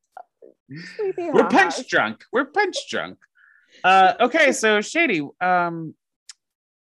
sleepy. 0.97 1.31
We're 1.31 1.47
punch 1.47 1.87
drunk. 1.87 2.25
We're 2.33 2.45
punch 2.45 2.89
drunk. 2.89 3.17
Uh 3.83 4.15
okay, 4.19 4.51
so 4.51 4.81
Shady, 4.81 5.25
um 5.39 5.95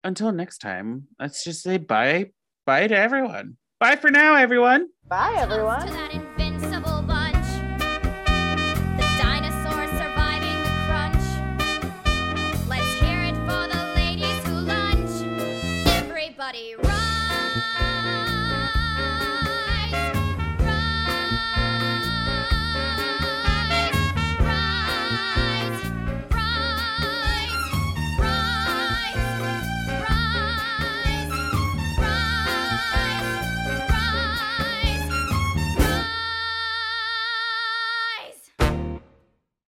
until 0.02 0.32
next 0.32 0.58
time, 0.58 1.08
let's 1.18 1.44
just 1.44 1.62
say 1.62 1.76
bye 1.76 2.30
bye 2.66 2.86
to 2.86 2.96
everyone. 2.96 3.56
Bye 3.78 3.96
for 3.96 4.10
now, 4.10 4.34
everyone. 4.34 4.88
Bye, 5.08 5.36
everyone. 5.38 6.19